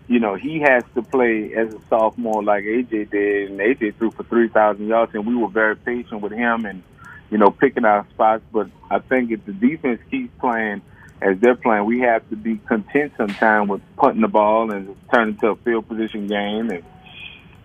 you 0.07 0.21
know, 0.21 0.35
he 0.35 0.61
has 0.61 0.85
to 0.93 1.01
play 1.01 1.53
as 1.53 1.73
a 1.73 1.79
sophomore 1.89 2.41
like 2.41 2.63
AJ 2.63 3.11
did, 3.11 3.51
and 3.51 3.59
AJ 3.59 3.97
threw 3.97 4.09
for 4.11 4.23
3,000 4.23 4.87
yards, 4.87 5.13
and 5.13 5.27
we 5.27 5.35
were 5.35 5.49
very 5.49 5.75
patient 5.75 6.21
with 6.21 6.31
him 6.31 6.65
and, 6.65 6.81
you 7.29 7.37
know, 7.37 7.49
picking 7.49 7.83
our 7.83 8.07
spots. 8.11 8.41
But 8.53 8.69
I 8.89 8.99
think 8.99 9.31
if 9.31 9.43
the 9.45 9.51
defense 9.51 9.99
keeps 10.09 10.31
playing 10.39 10.81
as 11.21 11.37
they're 11.41 11.57
playing, 11.57 11.83
we 11.83 11.99
have 11.99 12.29
to 12.29 12.37
be 12.37 12.55
content 12.55 13.11
sometimes 13.17 13.67
with 13.67 13.81
punting 13.97 14.21
the 14.21 14.29
ball 14.29 14.71
and 14.71 14.95
turn 15.13 15.35
to 15.39 15.47
a 15.47 15.55
field 15.57 15.89
position 15.89 16.29
game. 16.29 16.69
And, 16.69 16.85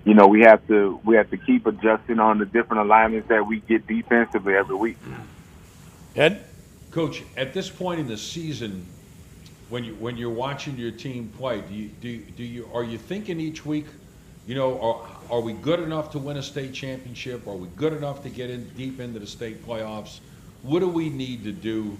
you 0.05 0.15
know, 0.15 0.27
we 0.27 0.41
have 0.41 0.67
to 0.67 0.99
we 1.05 1.15
have 1.15 1.31
to 1.31 1.37
keep 1.37 1.65
adjusting 1.65 2.19
on 2.19 2.39
the 2.39 2.45
different 2.45 2.83
alignments 2.83 3.29
that 3.29 3.47
we 3.47 3.61
get 3.61 3.87
defensively 3.87 4.55
every 4.55 4.75
week. 4.75 4.97
Ed? 6.17 6.45
Coach, 6.91 7.23
at 7.37 7.55
this 7.55 7.71
point 7.71 8.01
in 8.01 8.09
the 8.09 8.17
season, 8.17 8.85
when 9.69 9.85
you 9.85 9.95
when 9.95 10.17
you're 10.17 10.31
watching 10.31 10.77
your 10.77 10.91
team 10.91 11.33
play, 11.39 11.61
do 11.61 11.75
you 11.75 11.89
do 12.01 12.19
do 12.37 12.43
you 12.43 12.69
are 12.75 12.83
you 12.83 12.99
thinking 12.99 13.39
each 13.39 13.65
week, 13.65 13.87
you 14.47 14.57
know, 14.57 14.81
are 14.81 15.37
are 15.37 15.41
we 15.41 15.53
good 15.53 15.79
enough 15.79 16.11
to 16.13 16.19
win 16.19 16.37
a 16.37 16.43
state 16.43 16.73
championship? 16.73 17.47
Are 17.47 17.55
we 17.55 17.69
good 17.77 17.93
enough 17.93 18.23
to 18.25 18.29
get 18.29 18.51
in 18.51 18.69
deep 18.71 18.99
into 18.99 19.21
the 19.21 19.27
state 19.27 19.65
playoffs? 19.65 20.19
What 20.63 20.81
do 20.81 20.89
we 20.89 21.09
need 21.09 21.45
to 21.45 21.53
do 21.53 21.97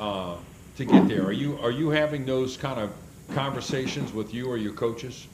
uh, 0.00 0.36
to 0.78 0.84
get 0.84 1.06
there? 1.06 1.24
Are 1.24 1.32
you 1.32 1.58
are 1.60 1.70
you 1.70 1.90
having 1.90 2.24
those 2.24 2.56
kind 2.56 2.80
of 2.80 2.92
conversations 3.34 4.14
with 4.14 4.32
you 4.32 4.46
or 4.46 4.56
your 4.56 4.72
coaches? 4.72 5.26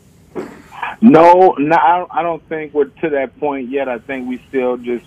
No, 1.01 1.55
no, 1.59 1.77
I 1.77 2.23
don't- 2.23 2.43
think 2.49 2.75
we're 2.75 2.85
to 2.87 3.11
that 3.11 3.39
point 3.39 3.71
yet. 3.71 3.89
I 3.89 3.99
think 3.99 4.29
we 4.29 4.43
still 4.49 4.77
just 4.77 5.07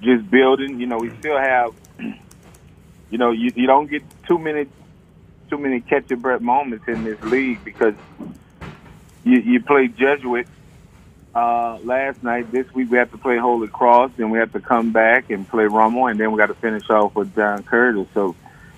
just 0.00 0.30
building. 0.30 0.78
You 0.80 0.86
know, 0.86 0.98
we 0.98 1.10
still 1.18 1.36
have. 1.36 1.74
You 3.10 3.18
know, 3.18 3.30
you, 3.30 3.50
you 3.54 3.66
don't 3.66 3.90
get 3.90 4.02
too 4.26 4.38
many 4.38 4.66
too 5.48 5.58
many 5.58 5.80
catch 5.80 6.10
your 6.10 6.18
breath 6.18 6.42
moments 6.42 6.86
in 6.88 7.04
this 7.04 7.20
league 7.22 7.64
because 7.64 7.94
you 9.24 9.38
you 9.38 9.62
play 9.62 9.88
Jesuit 9.88 10.46
uh, 11.34 11.78
last 11.82 12.22
night. 12.22 12.50
This 12.52 12.72
week 12.74 12.90
we 12.90 12.98
have 12.98 13.10
to 13.12 13.18
play 13.18 13.38
Holy 13.38 13.68
Cross, 13.68 14.12
then 14.16 14.30
we 14.30 14.38
have 14.38 14.52
to 14.52 14.60
come 14.60 14.92
back 14.92 15.30
and 15.30 15.48
play 15.48 15.64
Rummel, 15.64 16.08
and 16.08 16.20
then 16.20 16.32
we 16.32 16.38
got 16.38 16.46
to 16.46 16.54
finish 16.54 16.88
off 16.90 17.14
with 17.14 17.34
John 17.34 17.62
Curtis. 17.62 18.08
So 18.14 18.34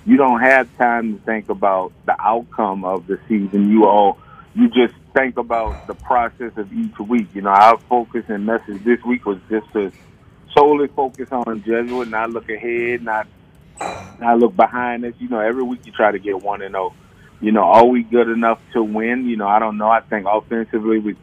you 0.07 0.17
don't 0.17 0.41
have 0.41 0.69
time 0.77 1.19
to 1.19 1.25
think 1.25 1.49
about 1.49 1.93
the 2.07 2.15
outcome 2.21 2.85
of 2.85 3.07
the 3.07 3.19
season. 3.29 3.71
You 3.71 3.87
all 3.87 4.19
you 4.55 4.69
just 4.69 4.95
think 5.15 5.37
about 5.39 5.87
the 5.87 5.95
process 5.95 6.53
of 6.57 6.73
each 6.73 6.99
week. 6.99 7.29
You 7.35 7.43
know, 7.43 7.51
our 7.51 7.79
focus 7.79 8.25
and 8.29 8.47
message 8.47 8.83
this 8.85 9.03
week 9.05 9.27
was 9.27 9.39
just 9.49 9.73
to 9.73 9.93
solely 10.57 10.89
focus 10.89 11.29
on 11.31 11.63
Jesuit, 11.63 12.09
not 12.09 12.31
look 12.31 12.49
ahead, 12.51 13.03
not 13.03 13.27
not 14.21 14.39
look 14.39 14.55
behind 14.55 15.05
us. 15.05 15.15
You 15.19 15.29
know, 15.29 15.41
every 15.41 15.63
week 15.63 15.81
you 15.85 15.93
try 15.93 16.13
to 16.13 16.19
get 16.19 16.41
one 16.41 16.63
and 16.63 16.73
zero. 16.73 16.95
You 17.41 17.53
know, 17.53 17.63
are 17.63 17.87
we 17.87 18.03
good 18.03 18.29
enough 18.29 18.61
to 18.75 18.83
win? 18.83 19.27
You 19.27 19.37
know, 19.37 19.49
I 19.49 19.59
don't 19.59 19.79
know. 19.79 19.89
I 19.89 20.01
think 20.01 20.27
offensively 20.31 20.99
we 20.99 21.17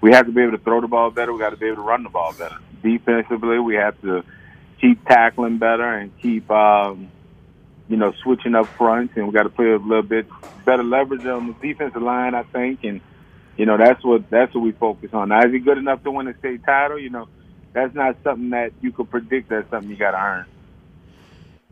we 0.00 0.12
have 0.12 0.26
to 0.26 0.32
be 0.32 0.42
able 0.42 0.52
to 0.52 0.62
throw 0.62 0.80
the 0.80 0.86
ball 0.86 1.10
better. 1.10 1.32
We 1.32 1.40
got 1.40 1.50
to 1.50 1.56
be 1.56 1.66
able 1.66 1.76
to 1.76 1.82
run 1.82 2.04
the 2.04 2.08
ball 2.08 2.32
better. 2.32 2.56
Defensively, 2.82 3.58
we 3.58 3.74
have 3.74 4.00
to 4.02 4.22
keep 4.80 5.04
tackling 5.06 5.58
better 5.58 5.92
and 5.94 6.16
keep 6.20 6.48
um, 6.50 7.10
you 7.88 7.96
know 7.96 8.12
switching 8.22 8.54
up 8.54 8.66
fronts, 8.76 9.14
and 9.16 9.26
we 9.26 9.32
got 9.32 9.44
to 9.44 9.48
play 9.48 9.70
a 9.70 9.78
little 9.78 10.02
bit 10.02 10.26
better 10.64 10.84
leverage 10.84 11.26
on 11.26 11.48
the 11.48 11.54
defensive 11.54 12.02
line. 12.02 12.34
I 12.34 12.44
think, 12.44 12.84
and 12.84 13.00
you 13.56 13.66
know 13.66 13.76
that's 13.76 14.04
what 14.04 14.30
that's 14.30 14.54
what 14.54 14.62
we 14.62 14.72
focus 14.72 15.10
on. 15.12 15.30
Now, 15.30 15.44
is 15.44 15.52
he 15.52 15.58
good 15.58 15.78
enough 15.78 16.04
to 16.04 16.10
win 16.12 16.28
a 16.28 16.38
state 16.38 16.64
title? 16.64 17.00
You 17.00 17.10
know, 17.10 17.28
that's 17.72 17.94
not 17.94 18.16
something 18.22 18.50
that 18.50 18.72
you 18.80 18.92
could 18.92 19.10
predict. 19.10 19.48
That's 19.48 19.68
something 19.70 19.90
you 19.90 19.96
got 19.96 20.12
to 20.12 20.22
earn. 20.22 20.46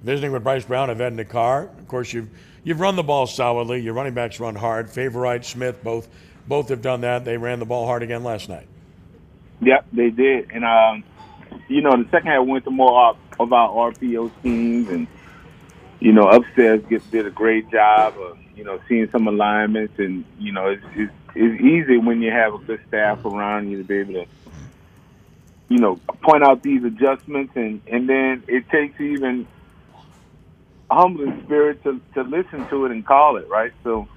Visiting 0.03 0.33
with 0.33 0.45
Brice 0.45 0.65
Brown 0.65 0.91
of 0.91 1.01
Edna 1.01 1.25
Karr. 1.25 1.71
Of 1.79 1.89
course, 1.89 2.13
you've 2.13 2.29
you've 2.65 2.81
run 2.81 2.97
the 2.97 3.03
ball 3.03 3.27
solidly. 3.27 3.81
Your 3.81 3.95
running 3.95 4.15
backs 4.15 4.39
run 4.39 4.55
hard. 4.55 4.91
Favorite 4.91 5.45
Smith 5.45 5.83
both 5.83 6.09
both 6.47 6.69
have 6.69 6.83
done 6.83 7.01
that. 7.01 7.25
They 7.25 7.39
ran 7.39 7.59
the 7.61 7.65
ball 7.65 7.87
hard 7.87 8.03
again 8.03 8.23
last 8.23 8.49
night. 8.49 8.67
Yep, 9.63 9.87
they 9.93 10.11
did. 10.11 10.51
And 10.53 10.65
um, 10.65 11.03
you 11.69 11.81
know, 11.81 11.91
the 11.97 12.09
second 12.11 12.27
half 12.31 12.47
went 12.47 12.65
to 12.65 12.71
more 12.71 13.11
of- 13.11 13.53
our 13.53 13.93
RPO 13.93 14.31
schemes, 14.41 14.89
and 14.89 15.07
you 16.01 16.13
know, 16.13 16.23
upstairs 16.29 16.83
get, 16.89 17.11
did 17.11 17.27
a 17.27 17.31
great 17.31 17.71
job 17.71 18.15
of 18.19 18.39
you 18.55 18.65
know 18.65 18.79
seeing 18.89 19.11
some 19.11 19.27
alignments, 19.27 19.99
and 19.99 20.25
you 20.39 20.53
know, 20.53 20.69
it's, 20.69 20.85
it's 20.95 21.13
it's 21.35 21.63
easy 21.63 21.97
when 21.97 22.21
you 22.21 22.31
have 22.31 22.55
a 22.55 22.59
good 22.59 22.81
staff 22.89 23.25
around 23.25 23.71
you 23.71 23.79
to 23.79 23.85
be 23.85 23.97
able 23.97 24.13
to 24.15 24.27
you 25.69 25.79
know 25.79 25.97
point 26.23 26.45
out 26.45 26.63
these 26.63 26.85
adjustments, 26.85 27.53
and 27.57 27.81
and 27.87 28.09
then 28.09 28.43
it 28.47 28.69
takes 28.69 29.01
even 29.01 29.47
humbling 30.91 31.43
spirit 31.45 31.83
to 31.85 32.01
to 32.15 32.23
listen 32.23 32.67
to 32.69 32.87
it 32.87 32.93
and 32.93 33.07
call 33.07 33.37
it 33.37 33.49
right. 33.49 33.73
So 33.85 34.09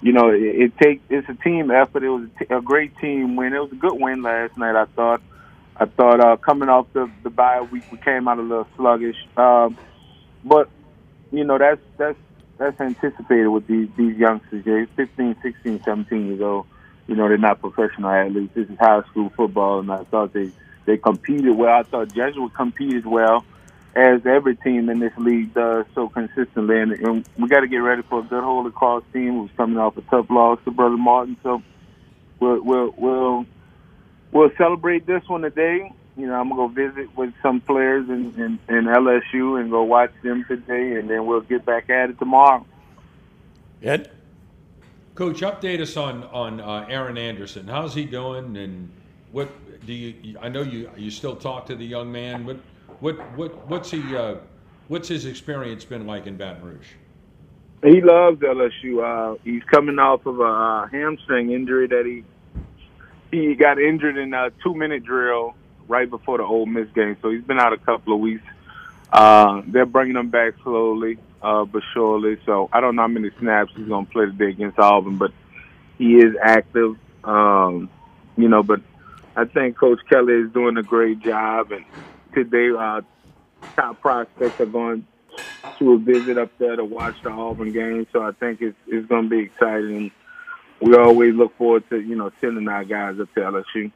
you 0.00 0.12
know, 0.12 0.30
it, 0.30 0.42
it 0.42 0.78
takes 0.78 1.02
it's 1.08 1.28
a 1.28 1.34
team 1.34 1.70
effort. 1.70 2.02
It 2.02 2.08
was 2.08 2.28
a, 2.40 2.44
t- 2.44 2.54
a 2.54 2.60
great 2.60 2.96
team 2.98 3.36
win. 3.36 3.54
It 3.54 3.58
was 3.58 3.72
a 3.72 3.76
good 3.76 3.94
win 3.94 4.22
last 4.22 4.56
night. 4.56 4.76
I 4.76 4.86
thought. 4.86 5.22
I 5.76 5.86
thought 5.86 6.20
uh, 6.20 6.36
coming 6.36 6.68
off 6.68 6.86
the 6.92 7.10
the 7.24 7.30
bye 7.30 7.62
week, 7.62 7.84
we 7.90 7.98
came 7.98 8.28
out 8.28 8.38
a 8.38 8.42
little 8.42 8.68
sluggish, 8.76 9.16
um, 9.36 9.76
but 10.44 10.68
you 11.32 11.44
know 11.44 11.58
that's 11.58 11.80
that's 11.98 12.18
that's 12.58 12.80
anticipated 12.80 13.48
with 13.48 13.66
these 13.66 13.88
these 13.96 14.16
youngsters. 14.16 14.64
They're 14.64 14.86
15, 14.94 15.36
16, 15.42 15.82
17 15.82 16.26
years 16.28 16.40
old. 16.40 16.66
You 17.08 17.16
know 17.16 17.28
they're 17.28 17.38
not 17.38 17.60
professional 17.60 18.10
athletes. 18.10 18.54
This 18.54 18.68
is 18.68 18.78
high 18.78 19.02
school 19.10 19.32
football, 19.36 19.80
and 19.80 19.90
I 19.90 20.04
thought 20.04 20.32
they 20.32 20.52
they 20.86 20.96
competed 20.96 21.56
well. 21.56 21.74
I 21.80 21.82
thought 21.82 22.12
Jesuit 22.12 22.54
competed 22.54 23.04
well, 23.04 23.44
as 23.96 24.26
every 24.26 24.56
team 24.56 24.88
in 24.90 24.98
this 24.98 25.12
league 25.16 25.54
does 25.54 25.86
so 25.94 26.08
consistently. 26.08 26.80
And, 26.80 26.92
and 26.92 27.28
we 27.38 27.48
got 27.48 27.60
to 27.60 27.68
get 27.68 27.78
ready 27.78 28.02
for 28.02 28.20
a 28.20 28.22
good 28.22 28.42
Holy 28.42 28.72
Cross 28.72 29.04
team 29.12 29.34
who's 29.34 29.50
coming 29.56 29.78
off 29.78 29.96
a 29.96 30.02
tough 30.02 30.26
loss 30.30 30.58
to 30.64 30.70
Brother 30.70 30.96
Martin. 30.96 31.36
So 31.42 31.62
we'll 32.40 32.62
we'll 32.62 32.94
we'll, 32.96 33.46
we'll 34.32 34.50
celebrate 34.58 35.06
this 35.06 35.22
one 35.28 35.42
today. 35.42 35.92
You 36.16 36.26
know, 36.26 36.34
I'm 36.34 36.48
gonna 36.48 36.68
go 36.68 36.68
visit 36.68 37.16
with 37.16 37.34
some 37.42 37.60
players 37.60 38.08
in, 38.08 38.34
in, 38.34 38.58
in 38.68 38.84
LSU 38.84 39.60
and 39.60 39.70
go 39.70 39.82
watch 39.82 40.12
them 40.22 40.44
today, 40.46 40.94
and 40.94 41.08
then 41.10 41.26
we'll 41.26 41.40
get 41.40 41.64
back 41.64 41.90
at 41.90 42.10
it 42.10 42.18
tomorrow. 42.18 42.64
Ed? 43.82 44.10
Coach, 45.14 45.40
update 45.40 45.80
us 45.80 45.96
on 45.96 46.24
on 46.24 46.60
uh, 46.60 46.86
Aaron 46.88 47.18
Anderson. 47.18 47.68
How's 47.68 47.94
he 47.94 48.04
doing, 48.04 48.56
and 48.56 48.90
what 49.30 49.48
do 49.86 49.92
you? 49.92 50.36
I 50.40 50.48
know 50.48 50.62
you 50.62 50.90
you 50.96 51.10
still 51.10 51.36
talk 51.36 51.66
to 51.66 51.76
the 51.76 51.84
young 51.84 52.10
man. 52.10 52.44
What 52.44 52.58
what 53.04 53.18
what 53.36 53.68
what's 53.68 53.90
he? 53.90 54.16
Uh, 54.16 54.36
what's 54.88 55.08
his 55.08 55.26
experience 55.26 55.84
been 55.84 56.06
like 56.06 56.26
in 56.26 56.38
Baton 56.38 56.64
Rouge? 56.64 56.86
He 57.82 58.00
loves 58.00 58.40
LSU. 58.40 59.04
Uh, 59.04 59.38
he's 59.44 59.62
coming 59.64 59.98
off 59.98 60.24
of 60.24 60.40
a 60.40 60.42
uh, 60.42 60.86
hamstring 60.86 61.50
injury 61.50 61.86
that 61.86 62.06
he 62.06 62.24
he 63.30 63.54
got 63.56 63.78
injured 63.78 64.16
in 64.16 64.32
a 64.32 64.50
two 64.62 64.74
minute 64.74 65.04
drill 65.04 65.54
right 65.86 66.08
before 66.08 66.38
the 66.38 66.44
Ole 66.44 66.64
Miss 66.64 66.88
game, 66.94 67.18
so 67.20 67.28
he's 67.28 67.44
been 67.44 67.60
out 67.60 67.74
a 67.74 67.76
couple 67.76 68.14
of 68.14 68.20
weeks. 68.20 68.46
Uh, 69.12 69.60
they're 69.66 69.84
bringing 69.84 70.16
him 70.16 70.30
back 70.30 70.54
slowly, 70.62 71.18
uh, 71.42 71.66
but 71.66 71.82
surely. 71.92 72.38
So 72.46 72.70
I 72.72 72.80
don't 72.80 72.96
know 72.96 73.02
how 73.02 73.08
many 73.08 73.28
snaps 73.38 73.70
he's 73.76 73.86
going 73.86 74.06
to 74.06 74.12
play 74.12 74.24
today 74.24 74.48
against 74.48 74.78
Auburn, 74.78 75.18
but 75.18 75.30
he 75.98 76.14
is 76.14 76.34
active. 76.42 76.96
Um, 77.22 77.90
you 78.38 78.48
know, 78.48 78.62
but 78.62 78.80
I 79.36 79.44
think 79.44 79.76
Coach 79.76 80.00
Kelly 80.08 80.32
is 80.32 80.50
doing 80.52 80.78
a 80.78 80.82
great 80.82 81.20
job, 81.20 81.70
and 81.70 81.84
today 82.34 82.70
uh, 82.76 83.00
top 83.76 84.00
prospects 84.00 84.60
are 84.60 84.66
going 84.66 85.06
to 85.78 85.92
a 85.92 85.98
visit 85.98 86.38
up 86.38 86.50
there 86.58 86.76
to 86.76 86.84
watch 86.84 87.16
the 87.22 87.30
Auburn 87.30 87.72
game. 87.72 88.06
So 88.12 88.22
I 88.22 88.32
think 88.32 88.60
it's 88.60 88.76
it's 88.86 89.06
going 89.06 89.24
to 89.24 89.30
be 89.30 89.40
exciting. 89.40 90.10
We 90.80 90.96
always 90.96 91.34
look 91.34 91.56
forward 91.56 91.88
to 91.90 92.00
you 92.00 92.16
know 92.16 92.30
sending 92.40 92.68
our 92.68 92.84
guys 92.84 93.18
up 93.20 93.32
to 93.34 93.40
LSU. 93.40 93.92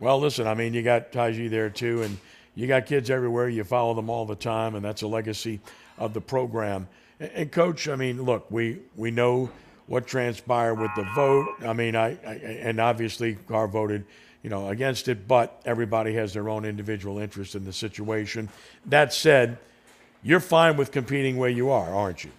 Well, 0.00 0.20
listen, 0.20 0.46
I 0.46 0.54
mean, 0.54 0.74
you 0.74 0.82
got 0.82 1.10
Taiji 1.10 1.50
there 1.50 1.70
too, 1.70 2.02
and 2.02 2.18
you 2.54 2.66
got 2.66 2.86
kids 2.86 3.10
everywhere. 3.10 3.48
You 3.48 3.64
follow 3.64 3.94
them 3.94 4.08
all 4.08 4.26
the 4.26 4.36
time, 4.36 4.74
and 4.74 4.84
that's 4.84 5.02
a 5.02 5.08
legacy 5.08 5.60
of 5.96 6.14
the 6.14 6.20
program. 6.20 6.88
And, 7.18 7.30
and 7.32 7.52
coach, 7.52 7.88
I 7.88 7.96
mean, 7.96 8.22
look, 8.22 8.50
we 8.50 8.80
we 8.96 9.10
know 9.10 9.50
what 9.86 10.06
transpired 10.06 10.74
with 10.74 10.90
the 10.96 11.04
vote. 11.14 11.48
I 11.62 11.72
mean, 11.72 11.96
I, 11.96 12.18
I 12.24 12.34
and 12.34 12.80
obviously 12.80 13.34
Karr 13.34 13.66
voted, 13.66 14.04
you 14.42 14.50
know, 14.50 14.68
against 14.68 15.08
it, 15.08 15.26
but 15.26 15.60
everybody 15.64 16.14
has 16.14 16.32
their 16.32 16.48
own 16.48 16.64
individual 16.64 17.18
interest 17.18 17.54
in 17.54 17.64
the 17.64 17.72
situation. 17.72 18.48
That 18.86 19.12
said, 19.12 19.58
you're 20.22 20.40
fine 20.40 20.76
with 20.76 20.92
competing 20.92 21.36
where 21.36 21.50
you 21.50 21.70
are, 21.70 21.94
aren't 21.94 22.24
you? 22.24 22.30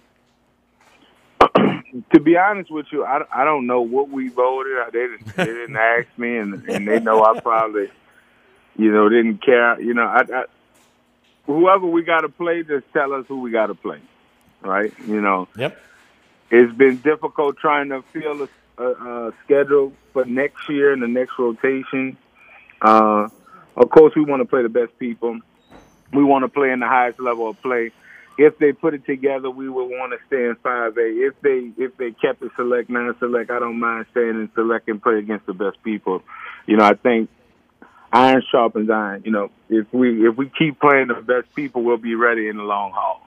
to 2.12 2.20
be 2.20 2.36
honest 2.36 2.70
with 2.70 2.86
you, 2.92 3.04
I, 3.04 3.22
I 3.34 3.44
don't 3.44 3.66
know 3.66 3.80
what 3.80 4.08
we 4.08 4.28
voted. 4.28 4.72
They 4.92 4.98
didn't, 4.98 5.36
they 5.36 5.44
didn't 5.60 5.76
ask 5.76 6.06
me, 6.16 6.36
and, 6.36 6.68
and 6.68 6.86
they 6.86 7.00
know 7.00 7.24
I 7.24 7.40
probably, 7.40 7.90
you 8.76 8.92
know, 8.92 9.08
didn't 9.08 9.42
care. 9.42 9.80
You 9.80 9.94
know, 9.94 10.04
I, 10.04 10.22
I 10.32 10.44
whoever 11.46 11.86
we 11.86 12.02
got 12.02 12.20
to 12.20 12.28
play, 12.28 12.62
just 12.62 12.86
tell 12.92 13.12
us 13.12 13.26
who 13.26 13.40
we 13.40 13.50
got 13.50 13.66
to 13.66 13.74
play, 13.74 14.00
right? 14.62 14.92
You 15.06 15.20
know. 15.20 15.48
Yep. 15.56 15.78
It's 16.52 16.76
been 16.76 16.96
difficult 16.98 17.58
trying 17.58 17.90
to 17.90 18.02
fill 18.02 18.42
a, 18.42 18.48
a 18.84 19.32
schedule 19.44 19.92
for 20.12 20.24
next 20.24 20.68
year 20.68 20.92
and 20.92 21.02
the 21.02 21.08
next 21.08 21.32
rotation. 21.38 22.16
Uh, 22.80 23.28
of 23.76 23.90
course, 23.90 24.14
we 24.16 24.24
want 24.24 24.40
to 24.40 24.46
play 24.46 24.62
the 24.62 24.68
best 24.68 24.98
people. 24.98 25.38
We 26.12 26.24
want 26.24 26.44
to 26.44 26.48
play 26.48 26.70
in 26.70 26.80
the 26.80 26.88
highest 26.88 27.20
level 27.20 27.48
of 27.48 27.60
play 27.62 27.92
if 28.40 28.56
they 28.56 28.72
put 28.72 28.94
it 28.94 29.04
together, 29.04 29.50
we 29.50 29.68
would 29.68 29.84
want 29.84 30.12
to 30.12 30.18
stay 30.26 30.46
in 30.46 30.56
five 30.62 30.96
A. 30.96 31.00
If 31.00 31.34
they 31.42 31.72
if 31.76 31.94
they 31.98 32.12
kept 32.12 32.42
it 32.42 32.50
select 32.56 32.88
non 32.88 33.14
select, 33.18 33.50
I 33.50 33.58
don't 33.58 33.78
mind 33.78 34.06
staying 34.12 34.30
in 34.30 34.50
select 34.54 34.88
and 34.88 35.02
play 35.02 35.18
against 35.18 35.44
the 35.44 35.52
best 35.52 35.82
people. 35.82 36.22
You 36.66 36.78
know, 36.78 36.84
I 36.84 36.94
think 36.94 37.28
iron 38.10 38.42
sharpens 38.50 38.88
iron. 38.88 39.24
You 39.26 39.32
know, 39.32 39.50
if 39.68 39.92
we 39.92 40.26
if 40.26 40.38
we 40.38 40.50
keep 40.58 40.80
playing 40.80 41.08
the 41.08 41.20
best 41.20 41.54
people, 41.54 41.82
we'll 41.82 41.98
be 41.98 42.14
ready 42.14 42.48
in 42.48 42.56
the 42.56 42.62
long 42.62 42.92
haul. 42.92 43.20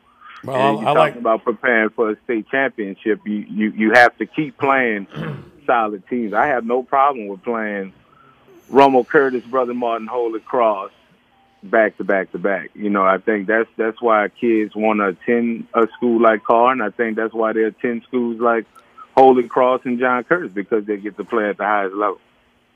Well, 0.44 0.56
and 0.56 0.80
you're 0.80 0.90
I 0.90 0.94
talking 0.94 1.14
like 1.14 1.16
about 1.16 1.44
preparing 1.44 1.90
for 1.92 2.12
a 2.12 2.18
state 2.24 2.48
championship. 2.50 3.22
You 3.26 3.46
you 3.50 3.70
you 3.72 3.92
have 3.94 4.18
to 4.18 4.26
keep 4.26 4.58
playing 4.58 5.08
solid 5.66 6.08
teams. 6.08 6.34
I 6.34 6.48
have 6.48 6.66
no 6.66 6.84
problem 6.84 7.28
with 7.28 7.44
playing 7.44 7.94
Rummel 8.70 9.06
Curtis, 9.06 9.44
Brother 9.44 9.74
Martin, 9.74 10.08
Holy 10.08 10.40
Cross, 10.40 10.92
back 11.64 11.98
to 11.98 12.04
back 12.04 12.32
to 12.32 12.38
back. 12.38 12.72
You 12.76 12.90
know, 12.90 13.04
I 13.04 13.20
think 13.20 13.48
that's 13.48 13.70
that's 13.78 14.02
why 14.02 14.28
kids 14.30 14.76
want 14.76 15.00
to 15.00 15.08
attend 15.08 15.68
a 15.74 15.88
school 15.96 16.22
like 16.22 16.44
Karr, 16.44 16.72
and 16.72 16.84
I 16.84 16.90
think 16.90 17.16
that's 17.16 17.34
why 17.34 17.54
they 17.54 17.64
attend 17.64 18.04
schools 18.04 18.40
like 18.40 18.66
Holy 19.16 19.48
Cross 19.48 19.82
and 19.86 20.00
John 20.00 20.24
Curtis 20.24 20.52
because 20.52 20.86
they 20.86 20.98
get 20.98 21.18
to 21.18 21.24
play 21.24 21.50
at 21.50 21.58
the 21.58 21.64
highest 21.64 21.96
level. 21.96 22.20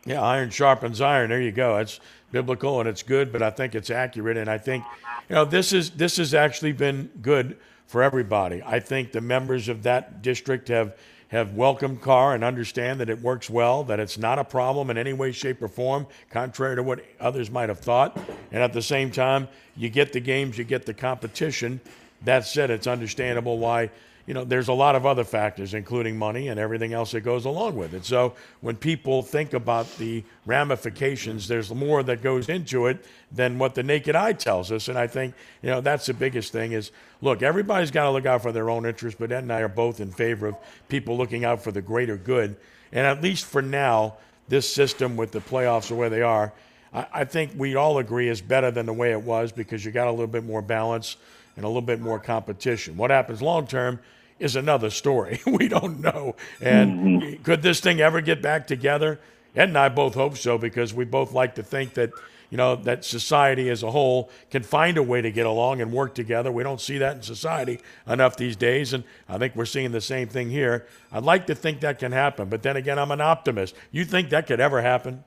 Yeah, 0.07 0.21
iron 0.21 0.49
sharpens 0.49 1.01
iron. 1.01 1.29
There 1.29 1.41
you 1.41 1.51
go. 1.51 1.77
It's 1.77 1.99
biblical 2.31 2.79
and 2.79 2.87
it's 2.87 3.03
good, 3.03 3.33
but 3.33 3.41
I 3.41 3.49
think 3.49 3.75
it's 3.75 3.89
accurate. 3.89 4.37
And 4.37 4.49
I 4.49 4.57
think, 4.57 4.85
you 5.27 5.35
know, 5.35 5.43
this 5.43 5.73
is 5.73 5.91
this 5.91 6.15
has 6.15 6.33
actually 6.33 6.71
been 6.71 7.11
good 7.21 7.57
for 7.87 8.01
everybody. 8.01 8.63
I 8.65 8.79
think 8.79 9.11
the 9.11 9.19
members 9.19 9.67
of 9.67 9.83
that 9.83 10.21
district 10.21 10.69
have 10.69 10.97
have 11.29 11.55
welcomed 11.55 12.01
Karr 12.01 12.35
and 12.35 12.43
understand 12.43 13.01
that 13.01 13.09
it 13.09 13.21
works 13.21 13.49
well, 13.49 13.83
that 13.83 13.99
it's 13.99 14.17
not 14.17 14.39
a 14.39 14.45
problem 14.45 14.89
in 14.89 14.97
any 14.97 15.11
way, 15.11 15.33
shape, 15.33 15.61
or 15.61 15.67
form, 15.67 16.07
contrary 16.29 16.77
to 16.77 16.83
what 16.83 17.03
others 17.19 17.51
might 17.51 17.67
have 17.67 17.79
thought. 17.79 18.17
And 18.53 18.63
at 18.63 18.71
the 18.71 18.81
same 18.81 19.11
time, 19.11 19.49
you 19.75 19.89
get 19.89 20.13
the 20.13 20.21
games, 20.21 20.57
you 20.57 20.63
get 20.63 20.85
the 20.85 20.93
competition. 20.93 21.81
That 22.21 22.45
said, 22.45 22.69
it's 22.69 22.87
understandable 22.87 23.57
why 23.57 23.89
you 24.27 24.33
know, 24.33 24.43
there's 24.43 24.67
a 24.67 24.73
lot 24.73 24.95
of 24.95 25.05
other 25.05 25.23
factors, 25.23 25.73
including 25.73 26.17
money 26.17 26.49
and 26.49 26.59
everything 26.59 26.91
else 26.91 27.11
that 27.11 27.21
goes 27.21 27.45
along 27.45 27.77
with 27.77 27.93
it. 27.93 28.03
So 28.03 28.33
when 28.59 28.75
people 28.75 29.23
think 29.23 29.53
about 29.53 29.89
the 29.97 30.21
ramifications, 30.45 31.47
there's 31.47 31.73
more 31.73 32.03
that 32.03 32.21
goes 32.21 32.49
into 32.49 32.87
it 32.87 33.05
than 33.31 33.57
what 33.57 33.73
the 33.73 33.83
naked 33.83 34.17
eye 34.17 34.33
tells 34.33 34.69
us. 34.69 34.89
And 34.89 34.97
I 34.99 35.07
think, 35.07 35.33
you 35.61 35.69
know, 35.69 35.79
that's 35.79 36.07
the 36.07 36.13
biggest 36.13 36.51
thing 36.51 36.73
is, 36.73 36.91
look, 37.21 37.41
everybody's 37.41 37.89
got 37.89 38.03
to 38.03 38.11
look 38.11 38.25
out 38.25 38.43
for 38.43 38.51
their 38.51 38.69
own 38.69 38.85
interests, 38.85 39.17
but 39.17 39.31
Ed 39.31 39.43
and 39.43 39.53
I 39.53 39.61
are 39.61 39.69
both 39.69 40.01
in 40.01 40.11
favor 40.11 40.47
of 40.47 40.57
people 40.89 41.15
looking 41.15 41.45
out 41.45 41.63
for 41.63 41.71
the 41.71 41.81
greater 41.81 42.17
good. 42.17 42.57
And 42.91 43.07
at 43.07 43.23
least 43.23 43.45
for 43.45 43.61
now, 43.61 44.15
this 44.49 44.69
system 44.69 45.15
with 45.15 45.31
the 45.31 45.39
playoffs 45.39 45.89
or 45.89 45.95
where 45.95 46.09
they 46.09 46.21
are, 46.21 46.51
I, 46.93 47.07
I 47.13 47.23
think 47.23 47.53
we 47.55 47.75
all 47.75 47.97
agree 47.97 48.27
is 48.27 48.41
better 48.41 48.71
than 48.71 48.87
the 48.87 48.93
way 48.93 49.11
it 49.11 49.21
was 49.21 49.53
because 49.53 49.85
you 49.85 49.91
got 49.91 50.07
a 50.07 50.11
little 50.11 50.27
bit 50.27 50.43
more 50.43 50.61
balance 50.61 51.15
and 51.55 51.63
a 51.63 51.67
little 51.67 51.81
bit 51.81 52.01
more 52.01 52.19
competition. 52.19 52.97
What 52.97 53.09
happens 53.09 53.41
long 53.41 53.67
term 53.67 53.99
is 54.39 54.55
another 54.55 54.89
story. 54.89 55.41
we 55.45 55.67
don't 55.67 55.99
know. 56.01 56.35
And 56.61 57.21
mm-hmm. 57.21 57.43
could 57.43 57.61
this 57.61 57.79
thing 57.79 57.99
ever 57.99 58.21
get 58.21 58.41
back 58.41 58.67
together? 58.67 59.19
Ed 59.55 59.69
and 59.69 59.77
I 59.77 59.89
both 59.89 60.13
hope 60.13 60.37
so 60.37 60.57
because 60.57 60.93
we 60.93 61.05
both 61.05 61.33
like 61.33 61.55
to 61.55 61.63
think 61.63 61.95
that 61.95 62.11
you 62.49 62.57
know 62.57 62.75
that 62.75 63.03
society 63.03 63.69
as 63.69 63.83
a 63.83 63.91
whole 63.91 64.29
can 64.51 64.63
find 64.63 64.97
a 64.97 65.03
way 65.03 65.21
to 65.21 65.31
get 65.31 65.45
along 65.45 65.81
and 65.81 65.91
work 65.91 66.13
together. 66.15 66.51
We 66.51 66.63
don't 66.63 66.79
see 66.79 66.97
that 66.99 67.17
in 67.17 67.21
society 67.21 67.79
enough 68.07 68.37
these 68.37 68.55
days, 68.55 68.93
and 68.93 69.03
I 69.27 69.37
think 69.37 69.55
we're 69.55 69.65
seeing 69.65 69.91
the 69.91 69.99
same 69.99 70.29
thing 70.29 70.49
here. 70.49 70.85
I'd 71.11 71.23
like 71.23 71.47
to 71.47 71.55
think 71.55 71.81
that 71.81 71.99
can 71.99 72.11
happen, 72.11 72.47
but 72.47 72.63
then 72.63 72.77
again, 72.77 72.99
I'm 72.99 73.11
an 73.11 73.19
optimist. 73.19 73.75
You 73.91 74.05
think 74.05 74.29
that 74.29 74.47
could 74.47 74.61
ever 74.61 74.81
happen? 74.81 75.23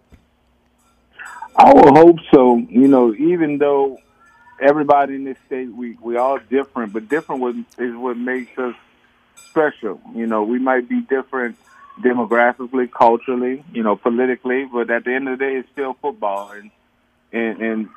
I 1.56 1.74
would 1.74 1.96
hope 1.96 2.16
so. 2.32 2.56
You 2.56 2.88
know, 2.88 3.14
even 3.14 3.58
though 3.58 3.98
everybody 4.60 5.16
in 5.16 5.24
this 5.24 5.38
state 5.46 5.74
we 5.74 5.98
we 6.00 6.16
all 6.16 6.38
different, 6.38 6.92
but 6.92 7.08
different 7.08 7.66
is 7.78 7.94
what 7.96 8.16
makes 8.16 8.56
us 8.58 8.74
special. 9.48 10.00
You 10.14 10.26
know, 10.26 10.42
we 10.42 10.58
might 10.58 10.88
be 10.88 11.00
different 11.00 11.56
demographically, 12.02 12.90
culturally, 12.90 13.64
you 13.72 13.82
know, 13.82 13.96
politically, 13.96 14.64
but 14.64 14.90
at 14.90 15.04
the 15.04 15.14
end 15.14 15.28
of 15.28 15.38
the 15.38 15.44
day, 15.44 15.56
it's 15.56 15.68
still 15.72 15.94
football, 16.00 16.50
and 16.52 16.70
and, 17.32 17.60
and 17.60 17.88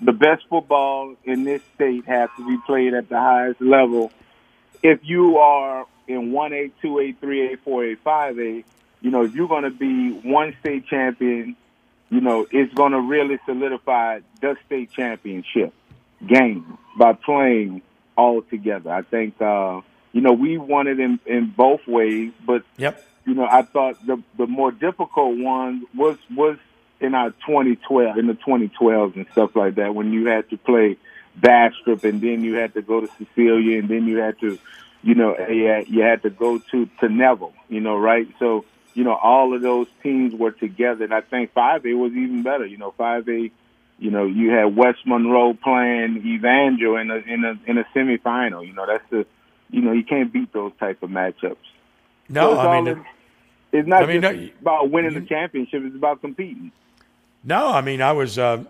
the 0.00 0.12
best 0.12 0.44
football 0.48 1.14
in 1.24 1.44
this 1.44 1.62
state 1.74 2.04
has 2.06 2.28
to 2.36 2.46
be 2.46 2.56
played 2.66 2.94
at 2.94 3.08
the 3.08 3.18
highest 3.18 3.60
level. 3.60 4.12
If 4.82 5.00
you 5.02 5.38
are 5.38 5.86
in 6.06 6.30
one 6.32 6.52
A, 6.52 6.70
two 6.80 7.00
A, 7.00 7.12
three 7.12 7.52
A, 7.52 7.56
four 7.56 7.84
A, 7.84 7.96
five 7.96 8.38
A, 8.38 8.64
you 9.00 9.10
know, 9.10 9.24
if 9.24 9.34
you're 9.34 9.48
going 9.48 9.64
to 9.64 9.70
be 9.70 10.12
one 10.12 10.54
state 10.60 10.86
champion, 10.86 11.56
you 12.10 12.20
know, 12.20 12.46
it's 12.50 12.72
going 12.74 12.92
to 12.92 13.00
really 13.00 13.38
solidify 13.46 14.20
the 14.40 14.56
state 14.66 14.92
championship 14.92 15.72
game 16.26 16.78
by 16.96 17.12
playing 17.12 17.82
all 18.16 18.42
together. 18.42 18.90
I 18.90 19.02
think. 19.02 19.40
uh 19.40 19.80
you 20.12 20.20
know, 20.20 20.32
we 20.32 20.58
won 20.58 20.86
it 20.86 20.98
in, 21.00 21.20
in 21.26 21.46
both 21.46 21.86
ways, 21.86 22.32
but 22.44 22.64
yep. 22.76 23.04
you 23.26 23.34
know, 23.34 23.46
I 23.46 23.62
thought 23.62 24.04
the 24.06 24.22
the 24.36 24.46
more 24.46 24.72
difficult 24.72 25.38
one 25.38 25.84
was 25.94 26.16
was 26.34 26.58
in 27.00 27.14
our 27.14 27.30
2012 27.30 28.18
in 28.18 28.26
the 28.26 28.34
2012s 28.34 29.16
and 29.16 29.26
stuff 29.32 29.54
like 29.54 29.76
that 29.76 29.94
when 29.94 30.12
you 30.12 30.26
had 30.26 30.50
to 30.50 30.56
play 30.56 30.96
Bastrop 31.36 32.02
and 32.04 32.20
then 32.20 32.42
you 32.42 32.54
had 32.54 32.74
to 32.74 32.82
go 32.82 33.00
to 33.00 33.08
Cecilia 33.18 33.78
and 33.78 33.88
then 33.88 34.08
you 34.08 34.18
had 34.18 34.40
to, 34.40 34.58
you 35.02 35.14
know, 35.14 35.34
eh, 35.34 35.52
you 35.52 35.66
had, 35.66 35.88
you 35.88 36.02
had 36.02 36.22
to 36.22 36.30
go 36.30 36.58
to 36.58 36.86
to 37.00 37.08
Neville, 37.08 37.54
you 37.68 37.80
know, 37.80 37.96
right? 37.96 38.28
So 38.38 38.64
you 38.94 39.04
know, 39.04 39.14
all 39.14 39.54
of 39.54 39.62
those 39.62 39.86
teams 40.02 40.34
were 40.34 40.50
together, 40.50 41.04
and 41.04 41.14
I 41.14 41.20
think 41.20 41.54
5A 41.54 41.96
was 41.96 42.12
even 42.12 42.42
better. 42.42 42.66
You 42.66 42.78
know, 42.78 42.92
5A, 42.98 43.52
you 44.00 44.10
know, 44.10 44.26
you 44.26 44.50
had 44.50 44.74
West 44.74 45.06
Monroe 45.06 45.54
playing 45.54 46.26
Evangel 46.26 46.96
in 46.96 47.10
a 47.10 47.16
in 47.18 47.44
a 47.44 47.58
in 47.66 47.78
a 47.78 47.84
semifinal. 47.94 48.66
You 48.66 48.72
know, 48.72 48.86
that's 48.86 49.08
the 49.08 49.24
you 49.70 49.82
know, 49.82 49.92
you 49.92 50.04
can't 50.04 50.32
beat 50.32 50.52
those 50.52 50.72
type 50.78 51.02
of 51.02 51.10
matchups. 51.10 51.56
No, 52.28 52.54
so 52.54 52.60
I 52.60 52.80
mean, 52.80 52.88
in, 52.88 53.04
it's 53.72 53.88
not 53.88 54.02
I 54.02 54.06
mean, 54.06 54.22
just 54.22 54.34
no, 54.34 54.48
about 54.60 54.90
winning 54.90 55.14
the 55.14 55.26
championship; 55.26 55.82
it's 55.84 55.96
about 55.96 56.20
competing. 56.20 56.72
No, 57.44 57.68
I 57.68 57.80
mean, 57.80 58.02
I 58.02 58.12
was 58.12 58.38
uh, 58.38 58.64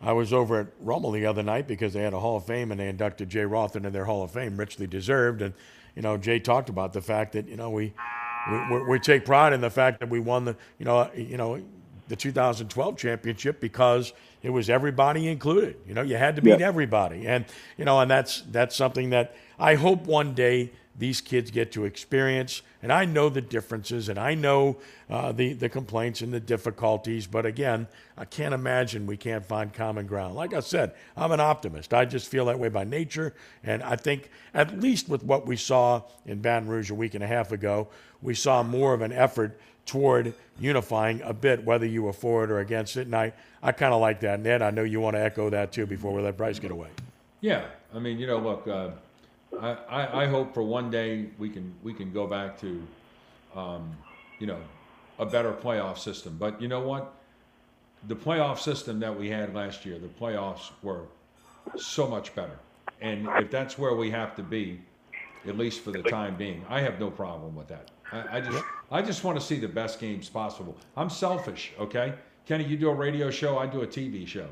I 0.00 0.12
was 0.12 0.32
over 0.32 0.60
at 0.60 0.66
Rummel 0.80 1.12
the 1.12 1.26
other 1.26 1.42
night 1.42 1.66
because 1.66 1.92
they 1.92 2.02
had 2.02 2.12
a 2.12 2.20
Hall 2.20 2.36
of 2.36 2.44
Fame 2.44 2.70
and 2.70 2.80
they 2.80 2.88
inducted 2.88 3.28
Jay 3.28 3.44
Roth 3.44 3.76
into 3.76 3.90
their 3.90 4.04
Hall 4.04 4.22
of 4.22 4.30
Fame, 4.30 4.56
richly 4.56 4.86
deserved. 4.86 5.42
And 5.42 5.54
you 5.96 6.02
know, 6.02 6.16
Jay 6.16 6.38
talked 6.38 6.68
about 6.68 6.92
the 6.92 7.02
fact 7.02 7.32
that 7.32 7.48
you 7.48 7.56
know 7.56 7.70
we 7.70 7.92
we, 8.70 8.82
we 8.84 8.98
take 8.98 9.24
pride 9.24 9.52
in 9.52 9.60
the 9.60 9.70
fact 9.70 10.00
that 10.00 10.08
we 10.08 10.20
won 10.20 10.44
the 10.44 10.56
you 10.78 10.84
know 10.84 11.10
you 11.14 11.36
know 11.36 11.62
the 12.08 12.16
2012 12.16 12.96
championship 12.96 13.60
because 13.60 14.12
it 14.42 14.50
was 14.50 14.70
everybody 14.70 15.28
included. 15.28 15.76
You 15.86 15.94
know, 15.94 16.02
you 16.02 16.16
had 16.16 16.36
to 16.36 16.42
beat 16.42 16.60
yeah. 16.60 16.66
everybody, 16.66 17.26
and 17.26 17.44
you 17.76 17.84
know, 17.84 18.00
and 18.00 18.10
that's 18.10 18.42
that's 18.50 18.74
something 18.74 19.10
that 19.10 19.34
I 19.58 19.74
hope 19.74 20.06
one 20.06 20.34
day 20.34 20.70
these 20.98 21.20
kids 21.20 21.50
get 21.50 21.70
to 21.72 21.84
experience. 21.84 22.62
And 22.82 22.92
I 22.92 23.04
know 23.04 23.28
the 23.28 23.40
differences 23.40 24.08
and 24.08 24.18
I 24.18 24.34
know 24.34 24.78
uh, 25.08 25.32
the, 25.32 25.52
the 25.52 25.68
complaints 25.68 26.20
and 26.20 26.32
the 26.32 26.40
difficulties. 26.40 27.26
But 27.26 27.46
again, 27.46 27.86
I 28.16 28.24
can't 28.24 28.52
imagine 28.52 29.06
we 29.06 29.16
can't 29.16 29.44
find 29.44 29.72
common 29.72 30.06
ground. 30.06 30.34
Like 30.34 30.54
I 30.54 30.60
said, 30.60 30.94
I'm 31.16 31.30
an 31.30 31.40
optimist. 31.40 31.94
I 31.94 32.04
just 32.04 32.28
feel 32.28 32.46
that 32.46 32.58
way 32.58 32.68
by 32.68 32.84
nature. 32.84 33.34
And 33.62 33.82
I 33.82 33.94
think, 33.96 34.30
at 34.52 34.80
least 34.80 35.08
with 35.08 35.22
what 35.22 35.46
we 35.46 35.56
saw 35.56 36.02
in 36.26 36.40
Baton 36.40 36.68
Rouge 36.68 36.90
a 36.90 36.94
week 36.94 37.14
and 37.14 37.22
a 37.22 37.28
half 37.28 37.52
ago, 37.52 37.88
we 38.20 38.34
saw 38.34 38.64
more 38.64 38.92
of 38.92 39.00
an 39.00 39.12
effort 39.12 39.60
toward 39.88 40.34
unifying 40.60 41.20
a 41.22 41.32
bit, 41.32 41.64
whether 41.64 41.86
you 41.86 42.02
were 42.02 42.12
for 42.12 42.44
it 42.44 42.50
or 42.50 42.60
against 42.60 42.96
it. 42.96 43.06
And 43.06 43.16
I, 43.16 43.32
I 43.62 43.72
kind 43.72 43.94
of 43.94 44.00
like 44.00 44.20
that. 44.20 44.38
Ned, 44.38 44.60
I 44.60 44.70
know 44.70 44.84
you 44.84 45.00
want 45.00 45.16
to 45.16 45.20
echo 45.20 45.50
that 45.50 45.72
too 45.72 45.86
before 45.86 46.12
we 46.12 46.20
let 46.20 46.36
Brice 46.36 46.58
get 46.58 46.70
away. 46.70 46.90
Yeah, 47.40 47.64
I 47.94 47.98
mean, 47.98 48.18
you 48.18 48.26
know, 48.26 48.38
look, 48.38 48.68
uh, 48.68 48.90
I, 49.58 49.70
I, 49.88 50.22
I, 50.24 50.26
hope 50.26 50.52
for 50.52 50.62
one 50.62 50.90
day 50.90 51.28
we 51.38 51.48
can 51.48 51.72
we 51.82 51.94
can 51.94 52.12
go 52.12 52.26
back 52.26 52.60
to, 52.60 52.86
um, 53.54 53.96
you 54.38 54.46
know, 54.46 54.58
a 55.18 55.24
better 55.24 55.52
playoff 55.52 55.98
system. 55.98 56.36
But 56.38 56.60
you 56.60 56.68
know 56.68 56.80
what? 56.80 57.14
The 58.08 58.16
playoff 58.16 58.58
system 58.58 59.00
that 59.00 59.18
we 59.18 59.30
had 59.30 59.54
last 59.54 59.86
year, 59.86 59.98
the 59.98 60.08
playoffs 60.08 60.70
were 60.82 61.04
so 61.76 62.06
much 62.06 62.34
better. 62.34 62.58
And 63.00 63.26
if 63.36 63.50
that's 63.50 63.78
where 63.78 63.94
we 63.94 64.10
have 64.10 64.36
to 64.36 64.42
be, 64.42 64.80
at 65.46 65.56
least 65.56 65.80
for 65.80 65.92
the 65.92 66.02
time 66.02 66.36
being, 66.36 66.64
I 66.68 66.80
have 66.80 67.00
no 67.00 67.10
problem 67.10 67.54
with 67.54 67.68
that. 67.68 67.90
I, 68.12 68.38
I 68.38 68.40
just 68.40 68.64
I 68.90 69.02
just 69.02 69.24
want 69.24 69.38
to 69.38 69.44
see 69.44 69.58
the 69.58 69.68
best 69.68 70.00
games 70.00 70.28
possible. 70.28 70.76
I'm 70.96 71.10
selfish, 71.10 71.72
okay? 71.78 72.14
Kenny, 72.46 72.64
you 72.64 72.76
do 72.76 72.88
a 72.88 72.94
radio 72.94 73.30
show, 73.30 73.58
I 73.58 73.66
do 73.66 73.82
a 73.82 73.86
TV 73.86 74.26
show. 74.26 74.48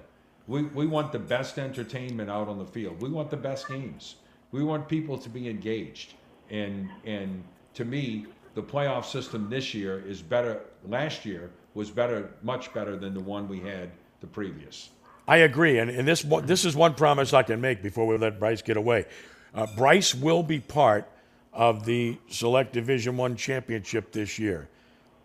We, 0.46 0.62
we 0.62 0.86
want 0.86 1.10
the 1.12 1.18
best 1.18 1.58
entertainment 1.58 2.30
out 2.30 2.48
on 2.48 2.58
the 2.58 2.66
field. 2.66 3.00
We 3.00 3.08
want 3.08 3.30
the 3.30 3.36
best 3.36 3.68
games. 3.68 4.16
We 4.52 4.62
want 4.62 4.86
people 4.86 5.18
to 5.18 5.28
be 5.28 5.48
engaged. 5.48 6.14
And 6.50 6.90
and 7.04 7.42
to 7.74 7.84
me, 7.84 8.26
the 8.54 8.62
playoff 8.62 9.04
system 9.04 9.50
this 9.50 9.74
year 9.74 10.02
is 10.06 10.22
better. 10.22 10.60
Last 10.86 11.24
year 11.24 11.50
was 11.74 11.90
better, 11.90 12.30
much 12.42 12.72
better 12.72 12.96
than 12.96 13.12
the 13.14 13.20
one 13.20 13.48
we 13.48 13.60
had 13.60 13.90
the 14.20 14.26
previous. 14.26 14.90
I 15.28 15.38
agree, 15.38 15.78
and, 15.78 15.90
and 15.90 16.06
this 16.06 16.24
this 16.44 16.64
is 16.64 16.76
one 16.76 16.94
promise 16.94 17.32
I 17.32 17.42
can 17.42 17.60
make 17.60 17.82
before 17.82 18.06
we 18.06 18.16
let 18.16 18.38
Brice 18.38 18.62
get 18.62 18.76
away. 18.76 19.06
Uh, 19.54 19.66
Brice 19.76 20.14
will 20.14 20.42
be 20.42 20.60
part 20.60 21.10
of 21.56 21.84
the 21.84 22.18
Select 22.28 22.72
Division 22.72 23.16
One 23.16 23.34
championship 23.34 24.12
this 24.12 24.38
year. 24.38 24.68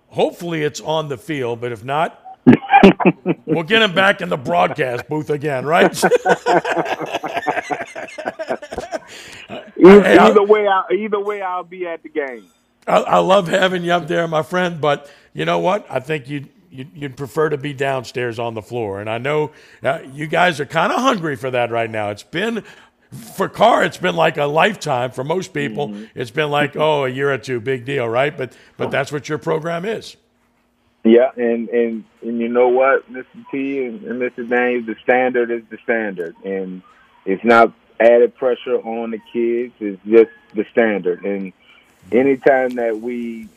Hopefully, 0.07 0.63
it's 0.63 0.81
on 0.81 1.09
the 1.09 1.17
field, 1.17 1.61
but 1.61 1.71
if 1.71 1.83
not, 1.83 2.19
we'll 3.45 3.63
get 3.63 3.81
him 3.81 3.93
back 3.93 4.21
in 4.21 4.29
the 4.29 4.37
broadcast 4.37 5.07
booth 5.07 5.29
again, 5.29 5.65
right? 5.65 5.91
either, 9.77 10.05
either 10.05 10.43
way, 10.43 10.67
I, 10.67 10.83
either 10.93 11.19
way, 11.19 11.41
I'll 11.41 11.63
be 11.63 11.85
at 11.85 12.01
the 12.03 12.09
game. 12.09 12.45
I, 12.87 12.97
I, 12.97 13.17
love 13.19 13.47
having 13.47 13.83
you 13.83 13.91
up 13.91 14.07
there, 14.07 14.27
my 14.27 14.43
friend. 14.43 14.81
But 14.81 15.09
you 15.33 15.45
know 15.45 15.59
what? 15.59 15.85
I 15.89 15.99
think 15.99 16.27
you'd 16.27 16.49
you'd, 16.71 17.17
prefer 17.17 17.49
to 17.49 17.57
be 17.57 17.73
downstairs 17.73 18.39
on 18.39 18.53
the 18.53 18.61
floor. 18.61 19.01
And 19.01 19.09
I 19.09 19.17
know 19.17 19.51
uh, 19.83 19.99
you 20.13 20.27
guys 20.27 20.59
are 20.59 20.65
kind 20.65 20.91
of 20.91 20.99
hungry 20.99 21.35
for 21.35 21.51
that 21.51 21.69
right 21.69 21.89
now. 21.89 22.09
It's 22.09 22.23
been 22.23 22.63
for 23.11 23.49
Karr, 23.49 23.83
it's 23.83 23.97
been 23.97 24.15
like 24.15 24.37
a 24.37 24.45
lifetime. 24.45 25.11
For 25.11 25.23
most 25.23 25.53
people, 25.53 25.89
mm-hmm. 25.89 26.05
it's 26.15 26.31
been 26.31 26.49
like 26.49 26.75
oh, 26.75 27.05
a 27.05 27.09
year 27.09 27.31
or 27.31 27.37
two, 27.37 27.59
big 27.59 27.85
deal, 27.85 28.07
right? 28.07 28.35
But 28.35 28.53
but 28.77 28.91
that's 28.91 29.11
what 29.11 29.27
your 29.27 29.37
program 29.37 29.85
is. 29.85 30.15
Yeah, 31.03 31.31
and 31.35 31.67
and 31.69 32.03
and 32.21 32.39
you 32.39 32.47
know 32.47 32.69
what, 32.69 33.11
Mr. 33.11 33.25
T 33.51 33.83
and, 33.83 34.03
and 34.03 34.21
Mr. 34.21 34.47
Daniels, 34.47 34.85
the 34.85 34.95
standard 35.03 35.51
is 35.51 35.63
the 35.69 35.77
standard, 35.83 36.35
and 36.45 36.81
it's 37.25 37.43
not 37.43 37.73
added 37.99 38.35
pressure 38.35 38.77
on 38.77 39.11
the 39.11 39.19
kids. 39.33 39.73
It's 39.79 40.01
just 40.03 40.31
the 40.53 40.65
standard, 40.71 41.25
and 41.25 41.53
anytime 42.11 42.75
that 42.75 42.99
we 43.01 43.49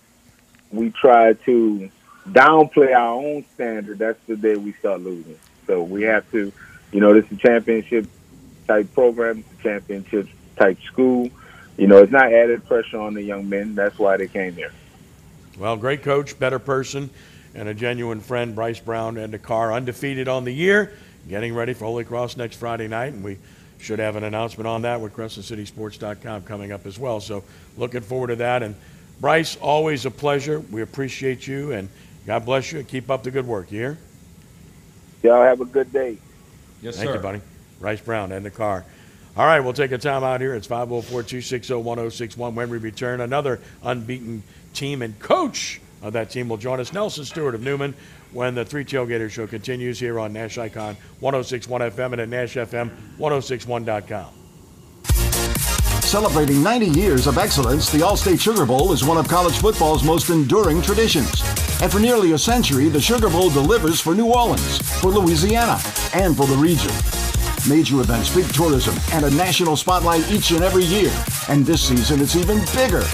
we 0.72 0.90
try 0.90 1.34
to 1.34 1.90
downplay 2.28 2.94
our 2.94 3.14
own 3.14 3.44
standard, 3.54 3.98
that's 3.98 4.18
the 4.26 4.36
day 4.36 4.56
we 4.56 4.72
start 4.72 5.02
losing. 5.02 5.38
So 5.66 5.82
we 5.82 6.02
have 6.02 6.28
to, 6.32 6.52
you 6.92 7.00
know, 7.00 7.14
this 7.14 7.24
is 7.26 7.32
a 7.32 7.36
championship 7.36 8.06
type 8.66 8.92
program, 8.94 9.38
it's 9.38 9.60
a 9.60 9.62
championship 9.62 10.28
type 10.56 10.80
school. 10.82 11.30
You 11.76 11.86
know, 11.86 11.98
it's 11.98 12.12
not 12.12 12.32
added 12.32 12.64
pressure 12.66 12.98
on 12.98 13.14
the 13.14 13.22
young 13.22 13.48
men. 13.48 13.74
That's 13.74 13.98
why 13.98 14.16
they 14.16 14.28
came 14.28 14.54
here. 14.54 14.72
Well, 15.58 15.76
great 15.76 16.02
coach, 16.02 16.38
better 16.38 16.58
person 16.58 17.10
and 17.54 17.68
a 17.68 17.74
genuine 17.74 18.20
friend, 18.20 18.54
Brice 18.54 18.80
Brown 18.80 19.16
and 19.16 19.32
the 19.32 19.38
car, 19.38 19.72
undefeated 19.72 20.28
on 20.28 20.44
the 20.44 20.52
year, 20.52 20.92
getting 21.28 21.54
ready 21.54 21.72
for 21.72 21.84
Holy 21.84 22.04
Cross 22.04 22.36
next 22.36 22.56
Friday 22.56 22.88
night, 22.88 23.12
and 23.12 23.22
we 23.22 23.38
should 23.78 23.98
have 23.98 24.16
an 24.16 24.24
announcement 24.24 24.66
on 24.66 24.82
that 24.82 25.00
with 25.00 25.14
CrescentCitySports.com 25.14 26.42
coming 26.42 26.72
up 26.72 26.86
as 26.86 26.98
well. 26.98 27.20
So 27.20 27.44
looking 27.76 28.00
forward 28.00 28.28
to 28.28 28.36
that. 28.36 28.62
And 28.62 28.74
Brice, 29.20 29.56
always 29.56 30.06
a 30.06 30.10
pleasure. 30.10 30.60
We 30.60 30.82
appreciate 30.82 31.46
you, 31.46 31.72
and 31.72 31.88
God 32.26 32.44
bless 32.44 32.72
you. 32.72 32.82
Keep 32.82 33.10
up 33.10 33.22
the 33.22 33.30
good 33.30 33.46
work. 33.46 33.70
You 33.70 33.78
hear? 33.78 33.98
Y'all 35.22 35.42
have 35.42 35.60
a 35.60 35.64
good 35.64 35.92
day. 35.92 36.18
Yes, 36.82 36.96
Thank 36.96 37.08
sir. 37.08 37.16
you, 37.16 37.22
buddy. 37.22 37.40
Brice 37.84 38.00
Brown 38.00 38.32
and 38.32 38.44
the 38.46 38.50
car. 38.50 38.86
All 39.36 39.44
right, 39.44 39.60
we'll 39.60 39.74
take 39.74 39.92
a 39.92 39.98
time 39.98 40.24
out 40.24 40.40
here. 40.40 40.54
It's 40.54 40.66
504 40.66 41.22
260 41.22 41.74
1061. 41.74 42.54
When 42.54 42.70
we 42.70 42.78
return, 42.78 43.20
another 43.20 43.60
unbeaten 43.82 44.42
team 44.72 45.02
and 45.02 45.18
coach 45.18 45.82
of 46.00 46.14
that 46.14 46.30
team 46.30 46.48
will 46.48 46.56
join 46.56 46.80
us. 46.80 46.94
Nelson 46.94 47.26
Stewart 47.26 47.54
of 47.54 47.60
Newman 47.60 47.92
when 48.32 48.54
the 48.54 48.64
Three 48.64 48.86
Tailgater 48.86 49.30
Show 49.30 49.46
continues 49.46 50.00
here 50.00 50.18
on 50.18 50.32
Nash 50.32 50.56
Icon 50.56 50.96
1061 51.20 51.82
FM 51.82 52.14
and 52.14 52.22
at 52.22 52.30
NashFM1061.com. 52.30 54.32
Celebrating 56.00 56.62
90 56.62 56.86
years 56.86 57.26
of 57.26 57.36
excellence, 57.36 57.92
the 57.92 57.98
Allstate 57.98 58.40
Sugar 58.40 58.64
Bowl 58.64 58.92
is 58.92 59.04
one 59.04 59.18
of 59.18 59.28
college 59.28 59.58
football's 59.58 60.02
most 60.02 60.30
enduring 60.30 60.80
traditions. 60.80 61.42
And 61.82 61.92
for 61.92 62.00
nearly 62.00 62.32
a 62.32 62.38
century, 62.38 62.88
the 62.88 62.98
Sugar 62.98 63.28
Bowl 63.28 63.50
delivers 63.50 64.00
for 64.00 64.14
New 64.14 64.32
Orleans, 64.32 64.78
for 65.02 65.08
Louisiana, 65.08 65.78
and 66.14 66.34
for 66.34 66.46
the 66.46 66.56
region. 66.56 67.13
Major 67.68 68.00
events, 68.00 68.34
big 68.34 68.46
tourism, 68.52 68.94
and 69.12 69.24
a 69.24 69.30
national 69.30 69.76
spotlight 69.76 70.30
each 70.30 70.50
and 70.50 70.62
every 70.62 70.84
year. 70.84 71.12
And 71.48 71.64
this 71.64 71.82
season, 71.82 72.20
it's 72.20 72.36
even 72.36 72.58
bigger 72.74 73.04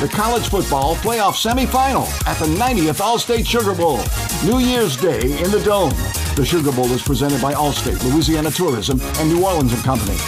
the 0.00 0.08
college 0.08 0.48
football 0.48 0.96
playoff 0.96 1.34
semifinal 1.34 2.06
at 2.26 2.36
the 2.38 2.46
90th 2.46 3.00
Allstate 3.00 3.46
Sugar 3.46 3.74
Bowl, 3.74 4.00
New 4.44 4.58
Year's 4.58 4.96
Day 4.96 5.20
in 5.42 5.50
the 5.50 5.62
Dome. 5.64 5.92
The 6.34 6.44
Sugar 6.44 6.72
Bowl 6.72 6.90
is 6.90 7.02
presented 7.02 7.40
by 7.40 7.54
Allstate, 7.54 8.02
Louisiana 8.12 8.50
Tourism, 8.50 9.00
and 9.00 9.28
New 9.28 9.44
Orleans 9.44 9.72
and 9.72 9.82
Company. 9.84 10.18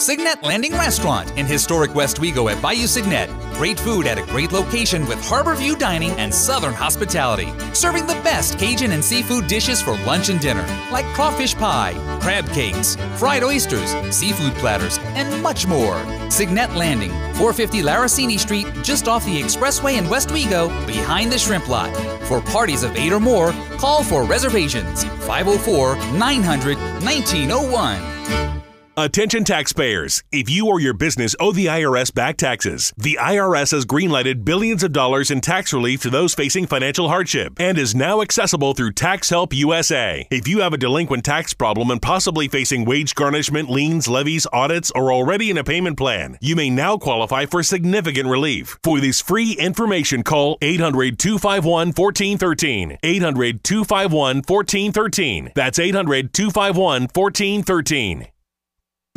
Signet 0.00 0.42
Landing 0.42 0.72
Restaurant 0.72 1.30
in 1.36 1.44
historic 1.44 1.90
Westwego 1.90 2.50
at 2.50 2.62
Bayou 2.62 2.86
Segnette. 2.86 3.28
Great 3.52 3.78
food 3.78 4.06
at 4.06 4.16
a 4.16 4.22
great 4.22 4.50
location 4.50 5.06
with 5.06 5.22
harbor 5.22 5.54
view 5.54 5.76
dining 5.76 6.12
and 6.12 6.34
southern 6.34 6.72
hospitality. 6.72 7.52
Serving 7.74 8.06
the 8.06 8.14
best 8.24 8.58
Cajun 8.58 8.92
and 8.92 9.04
seafood 9.04 9.46
dishes 9.46 9.82
for 9.82 9.98
lunch 10.06 10.30
and 10.30 10.40
dinner, 10.40 10.66
like 10.90 11.04
crawfish 11.12 11.54
pie, 11.54 11.92
crab 12.22 12.48
cakes, 12.48 12.96
fried 13.16 13.44
oysters, 13.44 13.90
seafood 14.10 14.54
platters, 14.54 14.98
and 15.02 15.42
much 15.42 15.66
more. 15.66 16.02
Signet 16.30 16.74
Landing, 16.74 17.10
450 17.34 17.82
Laracini 17.82 18.38
Street, 18.38 18.66
just 18.82 19.06
off 19.06 19.26
the 19.26 19.38
expressway 19.38 19.98
in 19.98 20.04
Westwego, 20.04 20.68
behind 20.86 21.30
the 21.30 21.38
shrimp 21.38 21.68
lot. 21.68 21.94
For 22.24 22.40
parties 22.40 22.84
of 22.84 22.96
eight 22.96 23.12
or 23.12 23.20
more, 23.20 23.52
call 23.76 24.02
for 24.02 24.24
reservations 24.24 25.04
504 25.04 25.96
900 26.16 26.78
1901. 27.04 28.59
Attention 29.02 29.44
taxpayers. 29.44 30.22
If 30.30 30.50
you 30.50 30.66
or 30.66 30.78
your 30.78 30.92
business 30.92 31.34
owe 31.40 31.52
the 31.52 31.66
IRS 31.66 32.14
back 32.14 32.36
taxes, 32.36 32.92
the 32.98 33.16
IRS 33.18 33.70
has 33.70 33.86
greenlighted 33.86 34.44
billions 34.44 34.82
of 34.82 34.92
dollars 34.92 35.30
in 35.30 35.40
tax 35.40 35.72
relief 35.72 36.02
to 36.02 36.10
those 36.10 36.34
facing 36.34 36.66
financial 36.66 37.08
hardship 37.08 37.54
and 37.58 37.78
is 37.78 37.94
now 37.94 38.20
accessible 38.20 38.74
through 38.74 38.92
Tax 38.92 39.30
Help 39.30 39.54
USA. 39.54 40.28
If 40.30 40.46
you 40.46 40.60
have 40.60 40.74
a 40.74 40.76
delinquent 40.76 41.24
tax 41.24 41.54
problem 41.54 41.90
and 41.90 42.02
possibly 42.02 42.46
facing 42.46 42.84
wage 42.84 43.14
garnishment, 43.14 43.70
liens, 43.70 44.06
levies, 44.06 44.46
audits, 44.52 44.90
or 44.90 45.10
already 45.10 45.48
in 45.48 45.56
a 45.56 45.64
payment 45.64 45.96
plan, 45.96 46.36
you 46.42 46.54
may 46.54 46.68
now 46.68 46.98
qualify 46.98 47.46
for 47.46 47.62
significant 47.62 48.28
relief. 48.28 48.78
For 48.84 49.00
this 49.00 49.22
free 49.22 49.52
information, 49.52 50.22
call 50.22 50.58
800 50.60 51.18
251 51.18 51.94
1413. 51.94 52.98
800 53.02 53.64
251 53.64 54.36
1413. 54.46 55.52
That's 55.54 55.78
800 55.78 56.34
251 56.34 57.08
1413. 57.14 58.26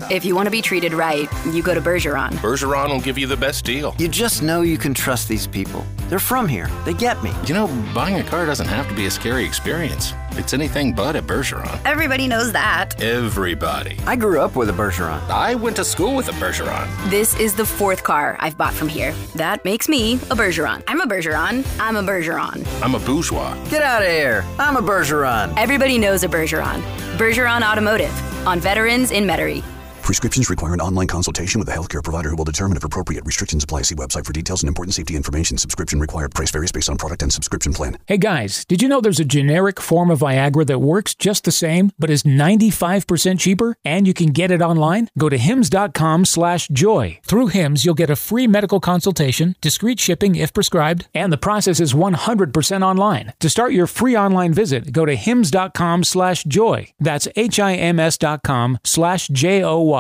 If 0.10 0.26
you 0.26 0.36
want 0.36 0.48
to 0.48 0.52
be 0.52 0.62
treated 0.62 0.92
right, 0.94 1.30
you 1.52 1.62
go 1.62 1.74
to 1.74 1.82
Bergeron. 1.82 2.32
Bergeron 2.34 2.90
will 2.90 3.00
give 3.00 3.18
you 3.18 3.28
the 3.28 3.38
best 3.38 3.64
deal. 3.64 3.96
You 4.00 4.08
just 4.08 4.42
know 4.42 4.62
you 4.62 4.78
can 4.78 4.94
trust 4.94 5.28
these 5.28 5.46
people. 5.48 5.86
They're 6.10 6.20
from 6.20 6.48
here. 6.48 6.68
They 6.84 6.94
get 6.94 7.22
me. 7.24 7.32
You 7.46 7.54
know, 7.54 7.68
buying 7.94 8.20
a 8.20 8.24
car 8.24 8.46
doesn't 8.46 8.68
have 8.68 8.88
to 8.90 8.96
be 8.96 9.06
a 9.06 9.12
scary 9.12 9.46
experience. 9.46 10.14
It's 10.32 10.54
anything 10.54 10.94
but 10.94 11.16
at 11.16 11.26
Bergeron. 11.26 11.80
Everybody 11.86 12.28
knows 12.28 12.52
that. 12.54 13.02
Everybody. 13.02 13.98
I 14.06 14.16
grew 14.16 14.42
up 14.42 14.56
with 14.56 14.70
a 14.70 14.74
Bergeron. 14.74 15.22
I 15.30 15.54
went 15.56 15.76
to 15.76 15.86
school 15.86 16.16
with 16.16 16.28
a 16.28 16.34
Bergeron. 16.34 16.88
This 17.12 17.40
is 17.40 17.54
the 17.54 17.66
fourth 17.66 18.04
car 18.04 18.36
I've 18.40 18.58
bought 18.58 18.74
from 18.74 18.88
here. 18.88 19.14
That 19.36 19.64
makes 19.64 19.88
me 19.88 20.16
a 20.16 20.36
Bergeron. 20.36 20.84
I'm 20.88 21.02
a 21.02 21.06
Bergeron. 21.06 21.66
I'm 21.80 21.96
a 21.98 22.04
Bergeron. 22.04 22.66
I'm 22.84 22.96
a 22.96 23.00
bourgeois. 23.00 23.54
Get 23.70 23.84
out 23.84 24.02
of 24.02 24.08
here. 24.10 24.44
I'm 24.58 24.76
a 24.76 24.82
Bergeron. 24.82 25.54
Everybody 25.56 26.00
knows 26.00 26.24
a 26.24 26.28
Bergeron. 26.28 26.82
Bergeron 27.18 27.62
Automotive 27.62 28.48
on 28.48 28.60
Veterans 28.60 29.12
in 29.12 29.26
Metairie. 29.26 29.64
Prescriptions 30.04 30.50
require 30.50 30.74
an 30.74 30.82
online 30.82 31.08
consultation 31.08 31.60
with 31.60 31.70
a 31.70 31.72
healthcare 31.72 32.04
provider 32.04 32.30
who 32.30 32.36
will 32.36 32.44
determine 32.44 32.76
if 32.76 32.84
appropriate. 32.84 33.26
Restrictions 33.26 33.64
apply. 33.64 33.84
See 33.84 33.96
website 33.96 34.26
for 34.26 34.34
details 34.34 34.62
and 34.62 34.68
important 34.68 34.94
safety 34.94 35.16
information. 35.16 35.58
Subscription 35.58 35.98
required. 36.02 36.36
Price 36.36 36.52
varies 36.52 36.74
based 36.74 36.90
on 36.90 36.98
product 36.98 37.24
and 37.24 37.32
subscription 37.32 37.72
plan. 37.72 37.98
Hey 38.06 38.18
guys, 38.18 38.66
did 38.66 38.82
you 38.82 38.90
know 38.90 39.00
there's 39.00 39.22
a 39.22 39.26
generic 39.26 39.80
form 39.80 40.12
of 40.12 40.20
Viagra 40.20 40.68
that 40.68 40.80
works 40.80 41.16
just 41.16 41.46
the 41.46 41.54
same, 41.54 41.94
but 41.98 42.10
is 42.10 42.24
95% 42.24 43.40
cheaper? 43.40 43.78
And 43.86 44.06
you 44.06 44.14
can 44.14 44.28
get 44.28 44.52
it 44.52 44.62
online? 44.62 45.08
Go 45.18 45.30
to 45.30 45.38
hims.com 45.38 46.26
slash 46.26 46.68
joy. 46.68 47.22
Through 47.24 47.48
Hims, 47.48 47.86
you'll 47.86 47.96
get 47.96 48.10
a 48.10 48.18
free 48.18 48.46
medical 48.46 48.82
consultation, 48.82 49.56
discreet 49.62 50.02
shipping 50.02 50.36
if 50.36 50.54
prescribed, 50.54 51.08
and 51.16 51.32
the 51.32 51.38
process 51.38 51.80
is 51.80 51.94
100% 51.94 52.82
online. 52.82 53.32
To 53.40 53.50
start 53.50 53.72
your 53.72 53.88
free 53.88 54.18
online 54.18 54.54
visit, 54.54 54.92
go 54.92 55.06
to 55.06 55.16
hims.com 55.16 56.04
slash 56.04 56.44
joy. 56.44 56.92
That's 57.00 57.30
H-I-M-S 57.38 58.18
dot 58.18 58.42
com 58.44 58.80
slash 58.84 59.30
J-O-Y. 59.30 59.94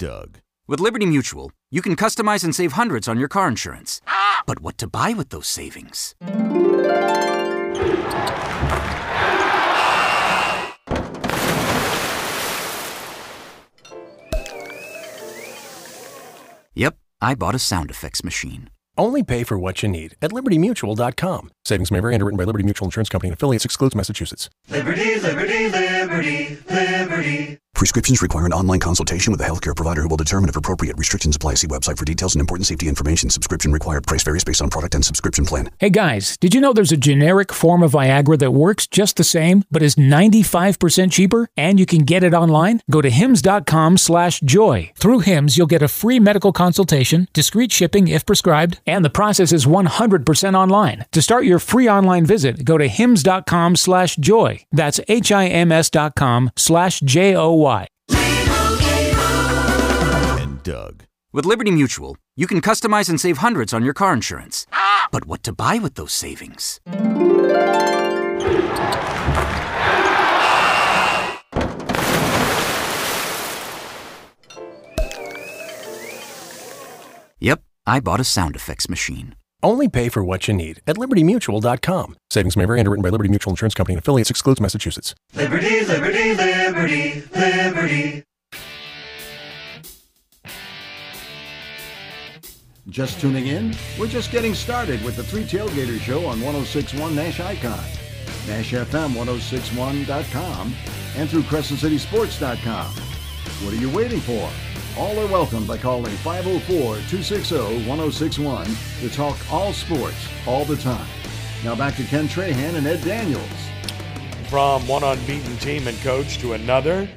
And 0.00 0.08
Doug. 0.08 0.40
With 0.66 0.80
Liberty 0.80 1.06
Mutual, 1.06 1.52
you 1.70 1.82
can 1.82 1.96
customize 1.96 2.44
and 2.44 2.54
save 2.54 2.72
hundreds 2.72 3.08
on 3.08 3.18
your 3.18 3.28
car 3.28 3.48
insurance. 3.48 4.00
But 4.46 4.60
what 4.60 4.78
to 4.78 4.86
buy 4.86 5.12
with 5.12 5.30
those 5.30 5.46
savings? 5.46 6.14
Yep, 16.74 16.96
I 17.20 17.34
bought 17.34 17.54
a 17.54 17.58
sound 17.58 17.90
effects 17.90 18.24
machine. 18.24 18.70
Only 18.96 19.22
pay 19.22 19.44
for 19.44 19.58
what 19.58 19.82
you 19.82 19.88
need 19.88 20.16
at 20.20 20.30
libertymutual.com. 20.30 21.50
Savings 21.64 21.90
may 21.90 22.00
vary. 22.00 22.14
Underwritten 22.14 22.36
by 22.36 22.44
Liberty 22.44 22.64
Mutual 22.64 22.86
Insurance 22.86 23.08
Company 23.08 23.28
and 23.28 23.34
affiliates. 23.34 23.64
Excludes 23.64 23.94
Massachusetts. 23.94 24.50
Liberty, 24.68 25.18
liberty, 25.20 25.68
liberty, 25.68 25.99
liberty. 26.22 27.60
Prescriptions 27.80 28.20
require 28.20 28.44
an 28.44 28.52
online 28.52 28.78
consultation 28.78 29.30
with 29.32 29.40
a 29.40 29.44
healthcare 29.44 29.74
provider 29.74 30.02
who 30.02 30.08
will 30.08 30.18
determine 30.18 30.50
if 30.50 30.56
appropriate. 30.56 30.98
Restrictions 30.98 31.36
apply. 31.36 31.54
See 31.54 31.66
website 31.66 31.96
for 31.96 32.04
details 32.04 32.34
and 32.34 32.40
important 32.40 32.66
safety 32.66 32.88
information. 32.88 33.30
Subscription 33.30 33.72
required. 33.72 34.06
Price 34.06 34.22
varies 34.22 34.44
based 34.44 34.60
on 34.60 34.68
product 34.68 34.94
and 34.94 35.02
subscription 35.02 35.46
plan. 35.46 35.70
Hey 35.78 35.88
guys, 35.88 36.36
did 36.36 36.54
you 36.54 36.60
know 36.60 36.74
there's 36.74 36.92
a 36.92 36.98
generic 36.98 37.54
form 37.54 37.82
of 37.82 37.92
Viagra 37.92 38.38
that 38.38 38.50
works 38.50 38.86
just 38.86 39.16
the 39.16 39.24
same, 39.24 39.64
but 39.70 39.82
is 39.82 39.94
95% 39.94 41.10
cheaper? 41.10 41.48
And 41.56 41.80
you 41.80 41.86
can 41.86 42.00
get 42.00 42.22
it 42.22 42.34
online? 42.34 42.82
Go 42.90 43.00
to 43.00 43.08
hims.com 43.08 43.96
slash 43.96 44.40
joy. 44.40 44.92
Through 44.96 45.20
Hims, 45.20 45.56
you'll 45.56 45.66
get 45.66 45.80
a 45.80 45.88
free 45.88 46.20
medical 46.20 46.52
consultation, 46.52 47.28
discreet 47.32 47.72
shipping 47.72 48.08
if 48.08 48.26
prescribed, 48.26 48.78
and 48.86 49.02
the 49.02 49.10
process 49.10 49.52
is 49.52 49.64
100% 49.64 50.54
online. 50.54 51.06
To 51.12 51.22
start 51.22 51.46
your 51.46 51.58
free 51.58 51.88
online 51.88 52.26
visit, 52.26 52.62
go 52.66 52.76
to 52.76 52.88
hims.com 52.88 53.76
slash 53.76 54.16
joy. 54.16 54.62
That's 54.70 55.00
H-I-M-S 55.08 55.88
dot 55.88 56.09
com 56.14 56.50
slash 56.56 57.00
J-O-Y. 57.00 57.86
And 60.40 60.62
Doug. 60.62 61.04
With 61.32 61.44
Liberty 61.46 61.70
Mutual, 61.70 62.16
you 62.36 62.46
can 62.46 62.60
customize 62.60 63.08
and 63.08 63.20
save 63.20 63.38
hundreds 63.38 63.72
on 63.72 63.84
your 63.84 63.94
car 63.94 64.12
insurance. 64.12 64.66
But 65.12 65.26
what 65.26 65.42
to 65.44 65.52
buy 65.52 65.78
with 65.78 65.94
those 65.94 66.12
savings? 66.12 66.80
Yep, 77.40 77.62
I 77.86 78.00
bought 78.00 78.20
a 78.20 78.24
sound 78.24 78.54
effects 78.54 78.88
machine. 78.88 79.34
Only 79.62 79.88
pay 79.88 80.08
for 80.08 80.24
what 80.24 80.48
you 80.48 80.54
need 80.54 80.80
at 80.86 80.96
libertymutual.com. 80.96 82.16
Savings 82.30 82.56
may 82.56 82.64
vary. 82.64 82.78
Underwritten 82.80 83.02
by 83.02 83.10
Liberty 83.10 83.28
Mutual 83.30 83.52
Insurance 83.52 83.74
Company 83.74 83.94
and 83.94 84.00
affiliates. 84.00 84.30
Excludes 84.30 84.60
Massachusetts. 84.60 85.14
Liberty, 85.34 85.84
liberty, 85.84 86.34
liberty, 86.34 87.22
liberty. 87.34 88.24
Just 92.88 93.20
tuning 93.20 93.46
in? 93.46 93.74
We're 93.98 94.06
just 94.08 94.32
getting 94.32 94.54
started 94.54 95.04
with 95.04 95.16
the 95.16 95.22
Three 95.22 95.44
Tailgater 95.44 96.00
Show 96.00 96.20
on 96.26 96.40
1061 96.40 97.14
Nash 97.14 97.38
Icon, 97.38 97.78
NashFM1061.com, 98.46 100.74
and 101.16 101.28
through 101.30 101.42
CrescentCitySports.com. 101.42 102.86
What 103.64 103.74
are 103.74 103.76
you 103.76 103.90
waiting 103.90 104.20
for? 104.20 104.50
All 105.00 105.18
are 105.18 105.26
welcome 105.28 105.64
by 105.64 105.78
calling 105.78 106.12
504-260-1061 106.16 109.00
to 109.00 109.08
talk 109.08 109.38
all 109.50 109.72
sports 109.72 110.28
all 110.46 110.66
the 110.66 110.76
time. 110.76 111.08
Now 111.64 111.74
back 111.74 111.96
to 111.96 112.04
Ken 112.04 112.28
Trahan 112.28 112.74
and 112.74 112.86
Ed 112.86 113.02
Daniels. 113.02 113.48
From 114.50 114.86
one 114.86 115.02
unbeaten 115.02 115.56
team 115.56 115.88
and 115.88 115.98
coach 116.02 116.36
to 116.40 116.52
another, 116.52 117.08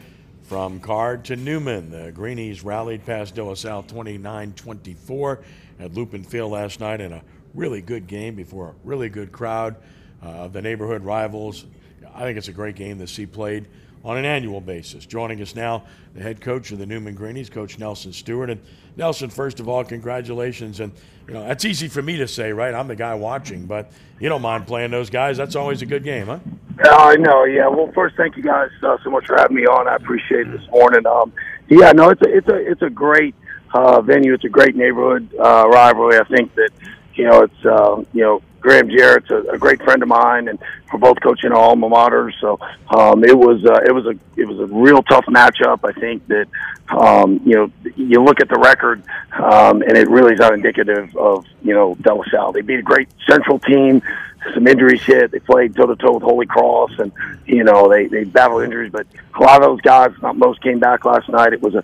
from 0.44 0.80
Karr 0.80 1.18
to 1.24 1.36
Newman, 1.36 1.92
the 1.92 2.14
Greenies 2.14 2.64
rallied 2.64 3.06
past 3.06 3.36
De 3.36 3.44
La 3.44 3.54
Salle 3.54 3.84
29-24 3.84 5.44
at 5.82 5.94
Lupin 5.94 6.24
Field 6.24 6.54
last 6.54 6.80
night 6.80 7.02
in 7.02 7.12
a 7.12 7.22
really 7.54 7.82
good 7.82 8.08
game 8.08 8.34
before 8.34 8.70
a 8.70 8.76
really 8.86 9.10
good 9.10 9.34
crowd 9.34 9.76
uh, 10.24 10.30
of 10.30 10.54
the 10.54 10.62
neighborhood 10.62 11.04
rivals. 11.04 11.66
I 12.16 12.22
think 12.22 12.38
it's 12.38 12.48
a 12.48 12.54
great 12.54 12.78
game 12.78 13.00
to 13.00 13.08
see 13.08 13.26
played 13.26 13.68
on 14.04 14.18
an 14.18 14.26
annual 14.26 14.60
basis. 14.60 15.06
Joining 15.06 15.42
us 15.42 15.56
now, 15.56 15.84
the 16.14 16.22
head 16.22 16.42
coach 16.42 16.72
of 16.72 16.80
the 16.80 16.86
Newman 16.86 17.16
Greenies, 17.16 17.50
Coach 17.50 17.80
Nelson 17.80 18.12
Stewart. 18.12 18.50
And 18.50 18.60
Nelson, 18.98 19.30
first 19.30 19.60
of 19.60 19.70
all, 19.70 19.84
congratulations. 19.84 20.80
And 20.80 20.92
you 21.28 21.34
know 21.34 21.48
that's 21.48 21.64
easy 21.64 21.88
for 21.88 22.02
me 22.02 22.18
to 22.18 22.28
say, 22.28 22.52
right? 22.52 22.74
I'm 22.74 22.88
the 22.88 22.96
guy 22.96 23.16
watching, 23.16 23.66
but 23.66 23.92
you 24.20 24.30
don't 24.30 24.42
mind 24.42 24.68
playing 24.68 24.92
those 24.92 25.10
guys. 25.10 25.38
That's 25.38 25.56
always 25.56 25.82
a 25.82 25.86
good 25.86 26.04
game, 26.04 26.28
huh? 26.28 26.40
I 26.84 27.16
know. 27.16 27.46
Yeah. 27.46 27.68
Well, 27.68 27.92
first, 27.94 28.16
thank 28.18 28.36
you 28.36 28.44
guys 28.44 28.70
uh, 28.82 28.98
so 29.04 29.10
much 29.10 29.26
for 29.28 29.36
having 29.38 29.56
me 29.56 29.66
on. 29.66 29.88
I 29.88 29.96
appreciate 29.96 30.48
it 30.48 30.52
this 30.52 30.70
morning. 30.70 31.06
Um, 31.06 31.32
yeah, 31.70 31.92
no, 31.94 32.10
it's 32.10 32.22
a 32.22 32.38
it's 32.38 32.48
a 32.50 32.56
it's 32.56 32.82
a 32.82 32.90
great 32.90 33.36
uh, 33.74 34.02
venue. 34.02 34.34
It's 34.34 34.44
a 34.44 34.50
great 34.50 34.76
neighborhood 34.76 35.34
uh, 35.40 35.68
rivalry. 35.70 36.20
I 36.20 36.26
think 36.26 36.54
that 36.56 36.72
you 37.16 37.26
know 37.26 37.44
it's 37.44 37.66
uh, 37.66 38.04
you 38.12 38.22
know 38.22 38.42
Graham 38.64 38.90
Jarrett's 38.90 39.30
a, 39.30 39.44
a 39.52 39.58
great 39.58 39.84
friend 39.84 40.02
of 40.02 40.08
mine, 40.08 40.48
and 40.48 40.58
we're 40.92 41.00
both 41.00 41.20
coaching 41.22 41.52
our 41.52 41.58
alma 41.58 41.90
maters. 41.90 42.32
So 42.40 42.58
um, 42.98 43.24
it 43.24 43.38
was 43.38 43.64
uh, 43.66 43.82
it 43.86 43.92
was 43.92 44.06
a 44.06 44.18
it 44.40 44.46
was 44.46 44.58
a 44.60 44.66
real 44.74 45.04
tough 45.04 45.26
matchup. 45.26 45.82
I 45.84 45.92
think 46.00 46.26
that 46.28 46.48
um, 46.90 47.42
you 47.46 47.56
know 47.56 47.72
you 47.96 48.24
look 48.24 48.40
at 48.40 48.48
the 48.48 48.58
record, 48.58 49.04
um, 49.34 49.82
and 49.82 49.98
it 49.98 50.10
really 50.10 50.34
is 50.34 50.40
not 50.40 50.54
indicative 50.54 51.16
of 51.18 51.46
you 51.62 51.74
know 51.74 51.96
De 51.96 52.14
La 52.14 52.24
Salle. 52.32 52.54
They 52.54 52.62
beat 52.62 52.80
a 52.80 52.84
great 52.84 53.10
Central 53.30 53.60
team. 53.60 54.02
Some 54.54 54.68
injuries 54.68 55.04
hit. 55.04 55.32
They 55.32 55.40
played 55.40 55.76
toe 55.76 55.86
to 55.86 55.96
toe 55.98 56.14
with 56.14 56.24
Holy 56.24 56.46
Cross, 56.46 57.00
and 57.00 57.12
you 57.46 57.66
know 57.66 57.90
they 57.90 58.08
they 58.08 58.24
battled 58.24 58.64
injuries. 58.64 58.94
But 58.94 59.08
a 59.36 59.44
lot 59.44 59.62
of 59.62 59.64
those 59.64 59.82
guys, 59.82 60.12
not 60.22 60.38
most, 60.38 60.62
came 60.62 60.80
back 60.80 61.04
last 61.04 61.28
night. 61.28 61.52
It 61.52 61.62
was 61.62 61.76
a 61.76 61.84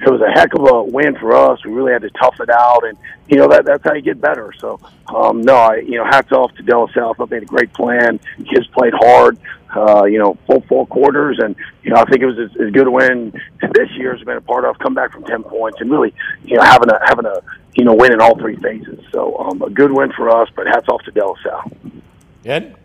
it 0.00 0.10
was 0.10 0.20
a 0.20 0.30
heck 0.30 0.54
of 0.54 0.66
a 0.70 0.82
win 0.82 1.16
for 1.16 1.34
us. 1.34 1.64
We 1.64 1.72
really 1.72 1.92
had 1.92 2.02
to 2.02 2.10
tough 2.10 2.38
it 2.40 2.50
out, 2.50 2.84
and 2.84 2.98
you 3.28 3.36
know 3.36 3.48
that 3.48 3.64
that's 3.64 3.82
how 3.82 3.94
you 3.94 4.02
get 4.02 4.20
better. 4.20 4.52
So, 4.58 4.78
um, 5.08 5.40
no, 5.40 5.54
I 5.54 5.76
you 5.76 5.96
know 5.96 6.04
hats 6.04 6.32
off 6.32 6.54
to 6.56 6.62
De 6.62 6.76
La 6.76 6.86
Salle. 6.92 7.10
I 7.10 7.14
thought 7.14 7.30
they 7.30 7.36
had 7.36 7.44
a 7.44 7.46
great 7.46 7.72
plan. 7.72 8.20
Kids 8.36 8.66
played 8.68 8.92
hard, 8.94 9.38
uh, 9.74 10.04
you 10.04 10.18
know, 10.18 10.36
full 10.46 10.60
four 10.68 10.86
quarters, 10.86 11.38
and 11.42 11.56
you 11.82 11.90
know 11.90 11.96
I 12.00 12.04
think 12.04 12.22
it 12.22 12.26
was 12.26 12.38
as, 12.38 12.50
as 12.60 12.70
good 12.72 12.86
a 12.86 12.90
win 12.90 13.32
this 13.72 13.90
year 13.96 14.14
has 14.14 14.24
been 14.24 14.36
a 14.36 14.42
part 14.42 14.64
of. 14.64 14.78
Come 14.78 14.94
back 14.94 15.12
from 15.12 15.24
ten 15.24 15.42
points 15.42 15.80
and 15.80 15.90
really, 15.90 16.14
you 16.44 16.56
know, 16.56 16.62
having 16.62 16.90
a 16.90 16.98
having 17.06 17.26
a 17.26 17.40
you 17.74 17.84
know 17.84 17.94
win 17.94 18.12
in 18.12 18.20
all 18.20 18.36
three 18.38 18.56
phases. 18.56 19.00
So, 19.12 19.36
um, 19.38 19.62
a 19.62 19.70
good 19.70 19.92
win 19.92 20.12
for 20.12 20.28
us. 20.30 20.48
But 20.54 20.66
hats 20.66 20.88
off 20.88 21.02
to 21.04 21.10
De 21.10 21.24
La 21.24 21.34
Salle. 21.42 21.72
Ed. 22.44 22.76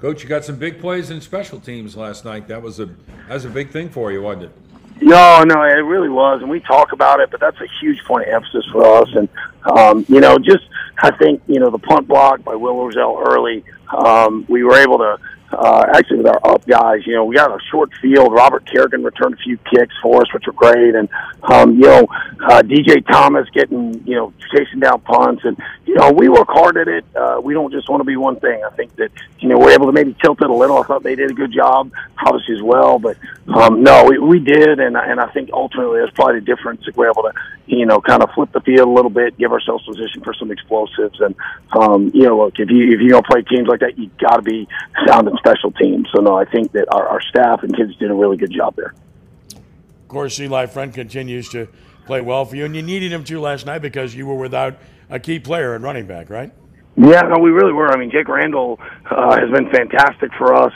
Coach, 0.00 0.22
you 0.22 0.30
got 0.30 0.46
some 0.46 0.56
big 0.56 0.80
plays 0.80 1.10
in 1.10 1.20
special 1.20 1.60
teams 1.60 1.94
last 1.94 2.24
night. 2.24 2.48
That 2.48 2.62
was 2.62 2.80
a 2.80 2.86
that 2.86 3.34
was 3.34 3.44
a 3.44 3.50
big 3.50 3.70
thing 3.70 3.90
for 3.90 4.10
you, 4.12 4.22
wasn't 4.22 4.44
it? 4.44 4.52
No, 5.00 5.42
no, 5.44 5.62
it 5.62 5.80
really 5.80 6.08
was, 6.08 6.42
and 6.42 6.50
we 6.50 6.60
talk 6.60 6.92
about 6.92 7.20
it, 7.20 7.30
but 7.30 7.40
that's 7.40 7.60
a 7.60 7.66
huge 7.80 8.02
point 8.04 8.28
of 8.28 8.34
emphasis 8.34 8.66
for 8.70 8.84
us. 8.84 9.08
And 9.14 9.28
um, 9.64 10.04
you 10.08 10.20
know, 10.20 10.38
just 10.38 10.64
I 10.98 11.10
think 11.16 11.42
you 11.46 11.58
know 11.58 11.70
the 11.70 11.78
punt 11.78 12.06
block 12.06 12.44
by 12.44 12.54
Will 12.54 12.76
Roselle 12.76 13.18
early, 13.18 13.64
um, 13.88 14.44
we 14.48 14.62
were 14.62 14.76
able 14.76 14.98
to 14.98 15.18
uh, 15.52 15.86
actually 15.94 16.18
with 16.18 16.28
our 16.28 16.40
up 16.44 16.64
guys, 16.66 17.06
you 17.06 17.14
know, 17.14 17.24
we 17.24 17.34
got 17.34 17.50
a 17.50 17.58
short 17.70 17.90
field. 18.00 18.32
Robert 18.32 18.64
Kerrigan 18.66 19.02
returned 19.02 19.34
a 19.34 19.36
few 19.38 19.56
kicks 19.58 19.94
for 20.02 20.22
us, 20.22 20.32
which 20.32 20.46
were 20.46 20.52
great, 20.52 20.94
and 20.94 21.08
um, 21.42 21.74
you 21.74 21.80
know, 21.80 22.06
uh, 22.48 22.62
DJ 22.62 23.04
Thomas 23.06 23.48
getting 23.50 24.02
you 24.06 24.14
know 24.14 24.32
chasing 24.54 24.80
down 24.80 25.00
punts, 25.00 25.44
and 25.44 25.56
you 25.86 25.94
know, 25.94 26.12
we 26.12 26.28
work 26.28 26.48
hard 26.48 26.76
at 26.76 26.88
it. 26.88 27.04
Uh, 27.16 27.40
we 27.42 27.52
don't 27.54 27.72
just 27.72 27.88
want 27.88 28.00
to 28.00 28.04
be 28.04 28.16
one 28.16 28.38
thing. 28.38 28.62
I 28.64 28.70
think 28.76 28.94
that 28.96 29.10
you 29.40 29.48
know 29.48 29.58
we're 29.58 29.72
able 29.72 29.86
to 29.86 29.92
maybe 29.92 30.14
tilt 30.22 30.40
it 30.40 30.50
a 30.50 30.54
little. 30.54 30.78
I 30.78 30.86
thought 30.86 31.02
they 31.02 31.16
did 31.16 31.30
a 31.30 31.34
good 31.34 31.52
job, 31.52 31.90
obviously 32.24 32.54
as 32.54 32.62
well, 32.62 32.98
but 32.98 33.16
um, 33.48 33.82
no, 33.82 34.04
we, 34.04 34.18
we 34.18 34.38
did, 34.38 34.78
and 34.78 34.96
and 34.96 35.20
I 35.20 35.30
think 35.32 35.50
ultimately 35.52 36.00
that's 36.00 36.14
probably 36.14 36.40
the 36.40 36.46
difference. 36.46 36.86
If 36.86 36.96
we're 36.96 37.10
able 37.10 37.24
to 37.24 37.32
you 37.70 37.86
know 37.86 38.00
kind 38.00 38.22
of 38.22 38.30
flip 38.34 38.52
the 38.52 38.60
field 38.60 38.88
a 38.88 38.90
little 38.90 39.10
bit, 39.10 39.36
give 39.38 39.52
ourselves 39.52 39.84
position 39.84 40.22
for 40.22 40.34
some 40.34 40.50
explosives, 40.50 41.20
and 41.20 41.34
um, 41.72 42.10
you 42.14 42.24
know, 42.24 42.38
look 42.38 42.58
if 42.58 42.70
you 42.70 42.92
if 42.92 43.00
you 43.00 43.08
don't 43.08 43.26
play 43.26 43.42
teams 43.42 43.68
like 43.68 43.80
that, 43.80 43.98
you 43.98 44.10
got 44.18 44.36
to 44.36 44.42
be 44.42 44.68
sound 45.06 45.28
in 45.28 45.36
special 45.38 45.70
teams. 45.72 46.08
So 46.14 46.20
no, 46.20 46.36
I 46.36 46.44
think 46.44 46.72
that 46.72 46.86
our, 46.92 47.06
our 47.06 47.20
staff 47.22 47.62
and 47.62 47.74
kids 47.76 47.96
did 47.96 48.10
a 48.10 48.14
really 48.14 48.36
good 48.36 48.52
job 48.52 48.76
there. 48.76 48.94
Of 49.54 50.08
course, 50.08 50.38
Eli 50.40 50.66
Friend 50.66 50.92
continues 50.92 51.48
to 51.50 51.68
play 52.06 52.20
well 52.20 52.44
for 52.44 52.56
you, 52.56 52.64
and 52.64 52.74
you 52.74 52.82
needed 52.82 53.12
him 53.12 53.24
to 53.24 53.40
last 53.40 53.66
night 53.66 53.80
because 53.80 54.14
you 54.14 54.26
were 54.26 54.34
without 54.34 54.78
a 55.08 55.20
key 55.20 55.38
player 55.38 55.74
at 55.74 55.80
running 55.80 56.06
back, 56.06 56.30
right? 56.30 56.52
Yeah, 56.96 57.22
no, 57.22 57.38
we 57.38 57.50
really 57.50 57.72
were. 57.72 57.88
I 57.88 57.96
mean, 57.96 58.10
Jake 58.10 58.28
Randall 58.28 58.78
uh, 59.10 59.38
has 59.38 59.50
been 59.50 59.70
fantastic 59.70 60.32
for 60.34 60.54
us. 60.54 60.72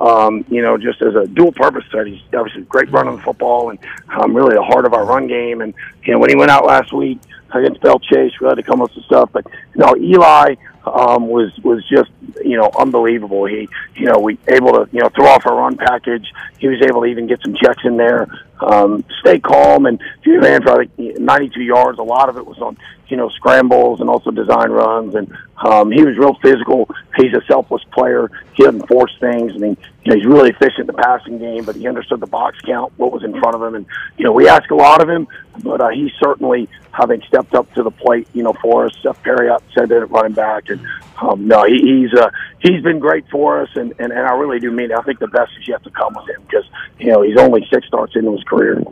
Um, 0.00 0.44
you 0.48 0.62
know, 0.62 0.76
just 0.76 1.02
as 1.02 1.14
a 1.14 1.26
dual 1.26 1.52
purpose 1.52 1.84
threat, 1.90 2.06
he's 2.06 2.20
obviously 2.34 2.62
great 2.62 2.90
run 2.90 3.08
on 3.08 3.16
the 3.16 3.22
football 3.22 3.70
and 3.70 3.78
um, 4.08 4.34
really 4.34 4.54
the 4.54 4.62
heart 4.62 4.84
of 4.84 4.94
our 4.94 5.04
run 5.04 5.26
game. 5.26 5.60
And 5.60 5.74
you 6.04 6.12
know, 6.12 6.18
when 6.18 6.30
he 6.30 6.36
went 6.36 6.50
out 6.50 6.66
last 6.66 6.92
week 6.92 7.18
against 7.52 7.80
Belle 7.80 7.98
Chasse, 7.98 8.32
we 8.40 8.48
had 8.48 8.54
to 8.54 8.62
come 8.62 8.80
up 8.80 8.88
with 8.88 8.94
some 8.94 9.04
stuff. 9.04 9.30
But 9.32 9.46
you 9.74 9.80
know, 9.80 9.96
Eli 9.96 10.56
um, 10.86 11.28
was 11.28 11.52
was 11.62 11.84
just 11.88 12.10
you 12.44 12.56
know 12.56 12.70
unbelievable. 12.78 13.44
He 13.46 13.68
you 13.94 14.06
know 14.06 14.18
we 14.18 14.38
able 14.48 14.72
to 14.72 14.88
you 14.92 15.00
know 15.00 15.08
throw 15.08 15.26
off 15.26 15.44
our 15.46 15.56
run 15.56 15.76
package. 15.76 16.26
He 16.58 16.68
was 16.68 16.80
able 16.82 17.02
to 17.02 17.06
even 17.06 17.26
get 17.26 17.40
some 17.42 17.54
checks 17.54 17.82
in 17.84 17.96
there, 17.96 18.28
um, 18.60 19.04
stay 19.20 19.40
calm, 19.40 19.86
and 19.86 20.00
he 20.22 20.36
ran 20.36 20.62
for 20.62 20.76
like 20.76 20.90
92 20.98 21.62
yards. 21.62 21.98
A 21.98 22.02
lot 22.02 22.28
of 22.28 22.36
it 22.36 22.46
was 22.46 22.58
on 22.58 22.76
you 23.08 23.16
know 23.16 23.28
scrambles 23.30 24.00
and 24.00 24.08
also 24.08 24.30
design 24.30 24.70
runs, 24.70 25.14
and 25.14 25.36
um, 25.58 25.90
he 25.90 26.04
was 26.04 26.16
real 26.16 26.34
physical. 26.34 26.88
He's 27.16 27.32
a 27.34 27.44
selfless 27.46 27.82
player. 27.92 28.30
He 28.54 28.62
doesn't 28.62 28.86
force 28.86 29.14
things. 29.18 29.52
I 29.54 29.58
mean, 29.58 29.76
you 30.04 30.10
know, 30.10 30.16
he's 30.16 30.26
really 30.26 30.50
efficient 30.50 30.80
in 30.80 30.86
the 30.86 30.92
passing 30.92 31.38
game, 31.38 31.64
but 31.64 31.76
he 31.76 31.88
understood 31.88 32.20
the 32.20 32.26
box 32.26 32.58
count, 32.60 32.92
what 32.96 33.12
was 33.12 33.24
in 33.24 33.32
front 33.40 33.56
of 33.56 33.62
him, 33.62 33.74
and 33.74 33.86
you 34.18 34.24
know 34.24 34.32
we 34.32 34.48
ask 34.48 34.70
a 34.70 34.76
lot 34.76 35.02
of 35.02 35.08
him, 35.08 35.26
but 35.62 35.80
uh, 35.80 35.88
he 35.88 36.12
certainly 36.22 36.68
having 36.96 37.22
stepped 37.28 37.54
up 37.54 37.72
to 37.74 37.82
the 37.82 37.90
plate, 37.90 38.26
you 38.32 38.42
know, 38.42 38.54
for 38.62 38.86
us. 38.86 38.92
Seth 39.02 39.22
Perriott 39.22 39.60
said 39.76 39.88
that 39.90 40.02
at 40.02 40.10
running 40.10 40.32
back, 40.32 40.70
and 40.70 40.80
um, 41.20 41.46
no, 41.46 41.64
he, 41.64 41.78
he's 41.82 42.18
uh, 42.18 42.30
he's 42.60 42.82
been 42.82 42.98
great 42.98 43.28
for 43.30 43.60
us, 43.60 43.68
and, 43.74 43.92
and 43.98 44.12
and 44.12 44.26
I 44.26 44.34
really 44.34 44.58
do 44.58 44.70
mean 44.70 44.90
it. 44.90 44.98
I 44.98 45.02
think 45.02 45.18
the 45.18 45.28
best 45.28 45.52
is 45.60 45.68
yet 45.68 45.82
to 45.84 45.90
come 45.90 46.14
with 46.14 46.28
him 46.28 46.42
because 46.42 46.64
you 46.98 47.12
know 47.12 47.22
he's 47.22 47.36
only 47.36 47.66
six 47.72 47.86
starts 47.86 48.16
into 48.16 48.32
his 48.32 48.42
career. 48.44 48.82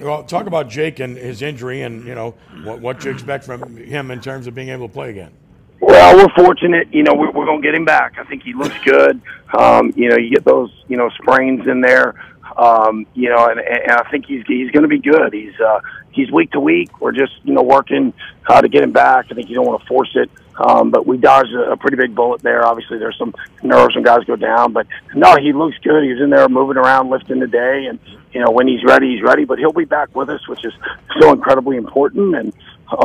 Well, 0.00 0.22
talk 0.22 0.46
about 0.46 0.68
Jake 0.68 1.00
and 1.00 1.16
his 1.16 1.42
injury, 1.42 1.82
and 1.82 2.06
you 2.06 2.14
know 2.14 2.34
what 2.62 2.80
what 2.80 3.04
you 3.04 3.10
expect 3.10 3.44
from 3.44 3.76
him 3.76 4.10
in 4.10 4.20
terms 4.20 4.46
of 4.46 4.54
being 4.54 4.68
able 4.68 4.88
to 4.88 4.92
play 4.92 5.10
again. 5.10 5.32
Well, 5.80 6.16
we're 6.16 6.44
fortunate. 6.44 6.92
You 6.92 7.02
know, 7.02 7.14
we're, 7.14 7.30
we're 7.30 7.46
going 7.46 7.62
to 7.62 7.66
get 7.66 7.74
him 7.74 7.86
back. 7.86 8.18
I 8.18 8.24
think 8.24 8.42
he 8.42 8.52
looks 8.52 8.76
good. 8.84 9.20
Um, 9.58 9.92
you 9.96 10.10
know, 10.10 10.16
you 10.16 10.30
get 10.30 10.44
those, 10.44 10.70
you 10.88 10.96
know, 10.98 11.08
sprains 11.08 11.66
in 11.66 11.80
there. 11.80 12.14
Um, 12.56 13.06
you 13.14 13.30
know, 13.30 13.46
and, 13.46 13.58
and 13.60 13.92
I 13.92 14.08
think 14.10 14.26
he's 14.26 14.44
he's 14.46 14.70
going 14.72 14.82
to 14.82 14.88
be 14.88 14.98
good. 14.98 15.32
He's 15.32 15.58
uh, 15.58 15.80
he's 16.12 16.30
week 16.30 16.52
to 16.52 16.60
week. 16.60 17.00
We're 17.00 17.12
just 17.12 17.32
you 17.44 17.54
know 17.54 17.62
working 17.62 18.12
uh, 18.46 18.60
to 18.60 18.68
get 18.68 18.82
him 18.82 18.92
back. 18.92 19.26
I 19.30 19.34
think 19.34 19.48
you 19.48 19.54
don't 19.54 19.66
want 19.66 19.80
to 19.82 19.86
force 19.86 20.10
it. 20.14 20.30
Um, 20.56 20.90
but 20.90 21.06
we 21.06 21.16
dodged 21.16 21.52
a, 21.54 21.72
a 21.72 21.76
pretty 21.76 21.96
big 21.96 22.14
bullet 22.14 22.42
there. 22.42 22.66
Obviously, 22.66 22.98
there's 22.98 23.16
some 23.16 23.34
nerves 23.62 23.94
when 23.94 24.04
guys 24.04 24.24
go 24.24 24.36
down, 24.36 24.72
but 24.72 24.86
no, 25.14 25.36
he 25.36 25.52
looks 25.52 25.78
good. 25.78 26.04
He's 26.04 26.20
in 26.20 26.28
there 26.28 26.48
moving 26.48 26.76
around, 26.76 27.08
lifting 27.08 27.40
today, 27.40 27.86
and 27.86 27.98
you 28.32 28.40
know 28.40 28.50
when 28.50 28.68
he's 28.68 28.84
ready, 28.84 29.14
he's 29.14 29.22
ready. 29.22 29.44
But 29.44 29.58
he'll 29.58 29.72
be 29.72 29.86
back 29.86 30.14
with 30.14 30.28
us, 30.28 30.46
which 30.48 30.64
is 30.64 30.74
so 31.18 31.32
incredibly 31.32 31.76
important. 31.78 32.36
And 32.36 32.52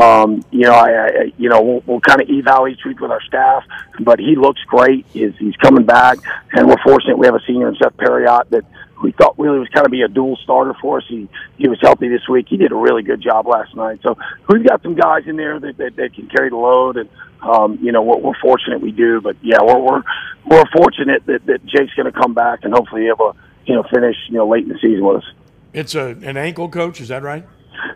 um, 0.01 0.43
you 0.51 0.63
know, 0.63 0.73
I, 0.73 1.07
I 1.07 1.31
you 1.37 1.47
know 1.47 1.61
we'll, 1.61 1.83
we'll 1.85 2.01
kind 2.01 2.21
of 2.21 2.29
eval 2.29 2.67
each 2.67 2.83
week 2.85 2.99
with 2.99 3.11
our 3.11 3.21
staff, 3.21 3.63
but 4.01 4.19
he 4.19 4.35
looks 4.35 4.61
great. 4.63 5.05
He's, 5.13 5.35
he's 5.37 5.55
coming 5.57 5.85
back, 5.85 6.17
and 6.51 6.67
we're 6.67 6.81
fortunate 6.83 7.17
we 7.17 7.25
have 7.25 7.35
a 7.35 7.41
senior 7.47 7.69
in 7.69 7.75
Seth 7.75 7.95
Perriott 7.95 8.49
that 8.49 8.65
we 9.01 9.11
thought 9.11 9.37
really 9.37 9.59
was 9.59 9.67
kind 9.69 9.85
of 9.85 9.91
be 9.91 10.01
a 10.01 10.07
dual 10.07 10.37
starter 10.43 10.73
for 10.81 10.99
us. 10.99 11.05
He 11.07 11.29
he 11.57 11.67
was 11.67 11.79
healthy 11.81 12.07
this 12.07 12.27
week. 12.29 12.47
He 12.49 12.57
did 12.57 12.71
a 12.71 12.75
really 12.75 13.03
good 13.03 13.21
job 13.21 13.47
last 13.47 13.75
night. 13.75 13.99
So 14.03 14.17
we've 14.49 14.65
got 14.65 14.81
some 14.83 14.95
guys 14.95 15.23
in 15.27 15.35
there 15.35 15.59
that 15.59 15.77
that, 15.77 15.95
that 15.95 16.13
can 16.13 16.27
carry 16.27 16.49
the 16.49 16.57
load, 16.57 16.97
and 16.97 17.09
um, 17.41 17.79
you 17.81 17.91
know 17.91 18.01
we're, 18.01 18.17
we're 18.17 18.39
fortunate 18.41 18.81
we 18.81 18.91
do. 18.91 19.21
But 19.21 19.37
yeah, 19.41 19.61
we're 19.61 19.79
we're 19.79 20.03
we're 20.45 20.63
fortunate 20.75 21.25
that 21.25 21.45
that 21.45 21.65
Jake's 21.65 21.93
going 21.95 22.11
to 22.11 22.17
come 22.17 22.33
back 22.33 22.59
and 22.63 22.73
hopefully 22.73 23.07
able 23.07 23.33
to 23.33 23.39
you 23.65 23.75
know 23.75 23.83
finish 23.93 24.15
you 24.29 24.35
know 24.35 24.47
late 24.47 24.63
in 24.63 24.69
the 24.69 24.79
season 24.79 25.05
with 25.05 25.17
us. 25.17 25.31
It's 25.73 25.95
a 25.95 26.09
an 26.21 26.37
ankle 26.37 26.69
coach, 26.69 27.01
is 27.01 27.09
that 27.09 27.23
right? 27.23 27.45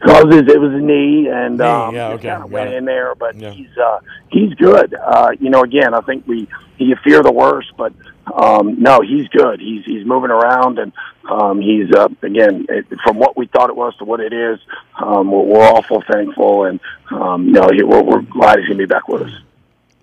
So 0.05 0.17
it 0.17 0.27
was, 0.27 0.35
it 0.35 0.59
was 0.59 0.73
a 0.73 0.79
knee, 0.79 1.29
and 1.31 1.57
Knee, 1.57 1.63
um, 1.63 1.95
yeah, 1.95 2.09
okay, 2.09 2.29
kind 2.29 2.43
of 2.43 2.51
went 2.51 2.71
it. 2.71 2.77
in 2.77 2.85
there. 2.85 3.15
But 3.15 3.35
he's 3.35 3.77
uh, 3.77 3.99
he's 4.29 4.53
good. 4.55 4.93
Uh, 4.93 5.31
you 5.39 5.49
know, 5.49 5.61
again, 5.61 5.93
I 5.93 6.01
think 6.01 6.27
we 6.27 6.47
you 6.77 6.95
fear 7.03 7.23
the 7.23 7.31
worst, 7.31 7.71
but 7.77 7.93
um, 8.33 8.81
no, 8.81 9.01
he's 9.01 9.27
good. 9.29 9.59
He's 9.59 9.85
he's 9.85 10.05
moving 10.05 10.31
around, 10.31 10.79
and 10.79 10.91
um, 11.29 11.61
he's 11.61 11.91
uh, 11.93 12.07
again 12.21 12.65
it, 12.69 12.85
from 13.03 13.17
what 13.17 13.37
we 13.37 13.47
thought 13.47 13.69
it 13.69 13.75
was 13.75 13.95
to 13.97 14.05
what 14.05 14.19
it 14.19 14.33
is. 14.33 14.59
Um, 15.01 15.31
we're, 15.31 15.43
we're 15.43 15.61
awful 15.61 16.03
thankful, 16.11 16.65
and 16.65 16.79
um, 17.11 17.51
no, 17.51 17.69
he, 17.71 17.83
we're, 17.83 18.03
we're 18.03 18.21
glad 18.21 18.59
he's 18.59 18.67
going 18.67 18.79
to 18.79 18.85
be 18.87 18.93
back 18.93 19.07
with 19.07 19.23
us. 19.23 19.31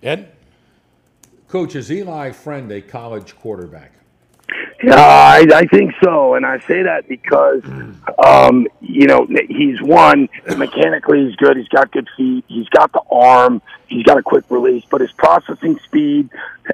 Ed, 0.01 0.31
Coach, 1.47 1.75
is 1.75 1.91
Eli 1.91 2.31
Friend 2.31 2.71
a 2.71 2.81
college 2.81 3.35
quarterback? 3.35 3.96
Yeah, 4.81 4.95
I, 4.95 5.45
I 5.53 5.65
think 5.65 5.93
so, 6.03 6.35
and 6.35 6.45
I 6.45 6.59
say 6.59 6.83
that 6.83 7.07
because, 7.07 7.63
um, 8.23 8.67
you 8.79 9.07
know, 9.07 9.27
he's 9.49 9.81
one 9.81 10.29
mechanically 10.57 11.25
he's 11.25 11.35
good. 11.35 11.57
He's 11.57 11.67
got 11.67 11.91
good 11.91 12.07
feet. 12.15 12.45
He's 12.47 12.69
got 12.69 12.93
the 12.93 13.01
arm. 13.11 13.61
He's 13.87 14.03
got 14.03 14.17
a 14.17 14.23
quick 14.23 14.45
release, 14.49 14.83
but 14.89 15.01
his 15.01 15.11
processing 15.11 15.79
speed, 15.79 16.29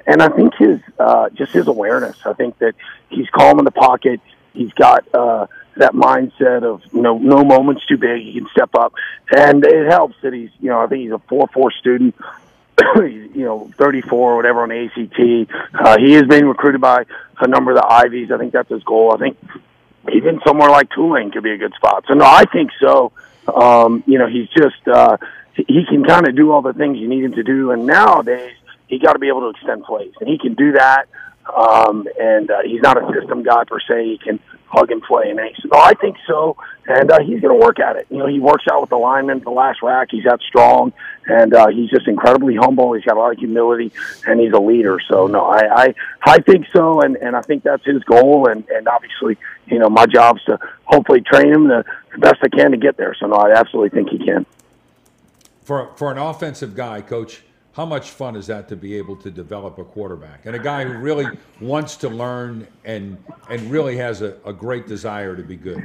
and 0.06 0.22
I 0.22 0.28
think 0.28 0.54
his 0.54 0.80
uh, 0.98 1.30
just 1.30 1.52
his 1.52 1.66
awareness. 1.66 2.18
I 2.24 2.34
think 2.34 2.58
that 2.58 2.74
he's 3.08 3.28
calm 3.30 3.58
in 3.58 3.64
the 3.64 3.72
pocket. 3.72 4.20
He's 4.52 4.72
got 4.74 5.12
uh, 5.14 5.46
that 5.76 5.94
mindset 5.94 6.62
of 6.62 6.82
you 6.92 7.02
know 7.02 7.18
no 7.18 7.44
moment's 7.44 7.84
too 7.86 7.96
big. 7.96 8.22
He 8.22 8.34
can 8.34 8.48
step 8.52 8.74
up, 8.74 8.94
and 9.34 9.64
it 9.64 9.90
helps 9.90 10.14
that 10.22 10.32
he's 10.32 10.50
you 10.60 10.68
know 10.68 10.80
I 10.80 10.86
think 10.86 11.02
he's 11.02 11.12
a 11.12 11.18
four 11.18 11.48
four 11.52 11.72
student. 11.72 12.14
You 12.96 13.44
know, 13.44 13.70
34 13.76 14.32
or 14.32 14.36
whatever 14.36 14.62
on 14.62 14.68
the 14.68 14.84
ACT. 14.84 15.74
Uh, 15.74 15.98
he 15.98 16.14
is 16.14 16.24
being 16.24 16.46
recruited 16.46 16.80
by 16.80 17.04
a 17.38 17.46
number 17.46 17.72
of 17.72 17.76
the 17.76 17.86
Ivies. 17.86 18.30
I 18.30 18.38
think 18.38 18.52
that's 18.52 18.68
his 18.68 18.82
goal. 18.82 19.12
I 19.14 19.18
think 19.18 19.38
even 20.12 20.40
somewhere 20.46 20.70
like 20.70 20.90
Tulane 20.90 21.30
could 21.30 21.42
be 21.42 21.52
a 21.52 21.58
good 21.58 21.74
spot. 21.74 22.04
So 22.08 22.14
no, 22.14 22.24
I 22.24 22.44
think 22.44 22.70
so. 22.80 23.12
Um, 23.46 24.02
you 24.06 24.18
know, 24.18 24.26
he's 24.26 24.48
just 24.48 24.86
uh, 24.88 25.16
he 25.54 25.84
can 25.88 26.04
kind 26.04 26.26
of 26.26 26.34
do 26.34 26.50
all 26.50 26.62
the 26.62 26.72
things 26.72 26.98
you 26.98 27.08
need 27.08 27.24
him 27.24 27.32
to 27.32 27.42
do, 27.42 27.70
and 27.70 27.86
nowadays 27.86 28.56
he 28.88 28.98
got 28.98 29.12
to 29.14 29.18
be 29.18 29.28
able 29.28 29.40
to 29.40 29.48
extend 29.50 29.84
plays, 29.84 30.12
and 30.20 30.28
he 30.28 30.38
can 30.38 30.54
do 30.54 30.72
that. 30.72 31.06
Um, 31.54 32.08
and 32.18 32.50
uh, 32.50 32.62
he's 32.64 32.80
not 32.80 32.96
a 32.96 33.12
system 33.12 33.42
guy 33.42 33.64
per 33.64 33.78
se. 33.80 34.04
He 34.04 34.18
can 34.18 34.40
plug 34.74 34.90
and 34.90 35.02
play, 35.02 35.30
and 35.30 35.40
so 35.62 35.68
no, 35.72 35.78
I 35.78 35.94
think 35.94 36.16
so. 36.26 36.56
And 36.86 37.10
uh, 37.10 37.20
he's 37.20 37.40
going 37.40 37.58
to 37.58 37.64
work 37.64 37.80
at 37.80 37.96
it. 37.96 38.06
You 38.10 38.18
know, 38.18 38.26
he 38.26 38.40
works 38.40 38.64
out 38.70 38.80
with 38.80 38.90
the 38.90 38.96
linemen. 38.96 39.40
The 39.40 39.50
last 39.50 39.80
rack, 39.82 40.08
he's 40.10 40.24
that 40.24 40.40
strong, 40.42 40.92
and 41.26 41.54
uh, 41.54 41.68
he's 41.68 41.88
just 41.88 42.06
incredibly 42.06 42.56
humble. 42.56 42.92
He's 42.92 43.04
got 43.04 43.16
a 43.16 43.20
lot 43.20 43.32
of 43.32 43.38
humility, 43.38 43.92
and 44.26 44.40
he's 44.40 44.52
a 44.52 44.58
leader. 44.58 44.98
So 45.08 45.26
no, 45.26 45.46
I 45.46 45.84
I, 45.84 45.94
I 46.24 46.38
think 46.38 46.66
so, 46.72 47.00
and 47.00 47.16
and 47.16 47.36
I 47.36 47.42
think 47.42 47.62
that's 47.62 47.84
his 47.84 48.02
goal. 48.04 48.48
And 48.48 48.68
and 48.68 48.88
obviously, 48.88 49.38
you 49.66 49.78
know, 49.78 49.88
my 49.88 50.06
job's 50.06 50.44
to 50.44 50.58
hopefully 50.84 51.22
train 51.22 51.52
him 51.52 51.68
the, 51.68 51.84
the 52.12 52.18
best 52.18 52.36
I 52.42 52.48
can 52.48 52.72
to 52.72 52.76
get 52.76 52.96
there. 52.96 53.14
So 53.18 53.26
no, 53.26 53.36
I 53.36 53.52
absolutely 53.52 53.90
think 53.90 54.10
he 54.10 54.18
can. 54.18 54.44
For 55.62 55.92
for 55.96 56.10
an 56.10 56.18
offensive 56.18 56.74
guy, 56.74 57.00
Coach, 57.00 57.42
how 57.74 57.84
much 57.84 58.10
fun 58.10 58.36
is 58.36 58.46
that 58.46 58.68
to 58.68 58.76
be 58.76 58.96
able 58.96 59.16
to 59.16 59.30
develop 59.30 59.78
a 59.78 59.84
quarterback 59.84 60.46
and 60.46 60.54
a 60.54 60.58
guy 60.58 60.84
who 60.84 60.96
really 60.96 61.26
wants 61.60 61.96
to 61.98 62.08
learn 62.08 62.66
and 62.84 63.18
and 63.50 63.70
really 63.70 63.96
has 63.96 64.22
a, 64.22 64.36
a 64.44 64.52
great 64.52 64.86
desire 64.86 65.36
to 65.36 65.42
be 65.42 65.56
good? 65.56 65.84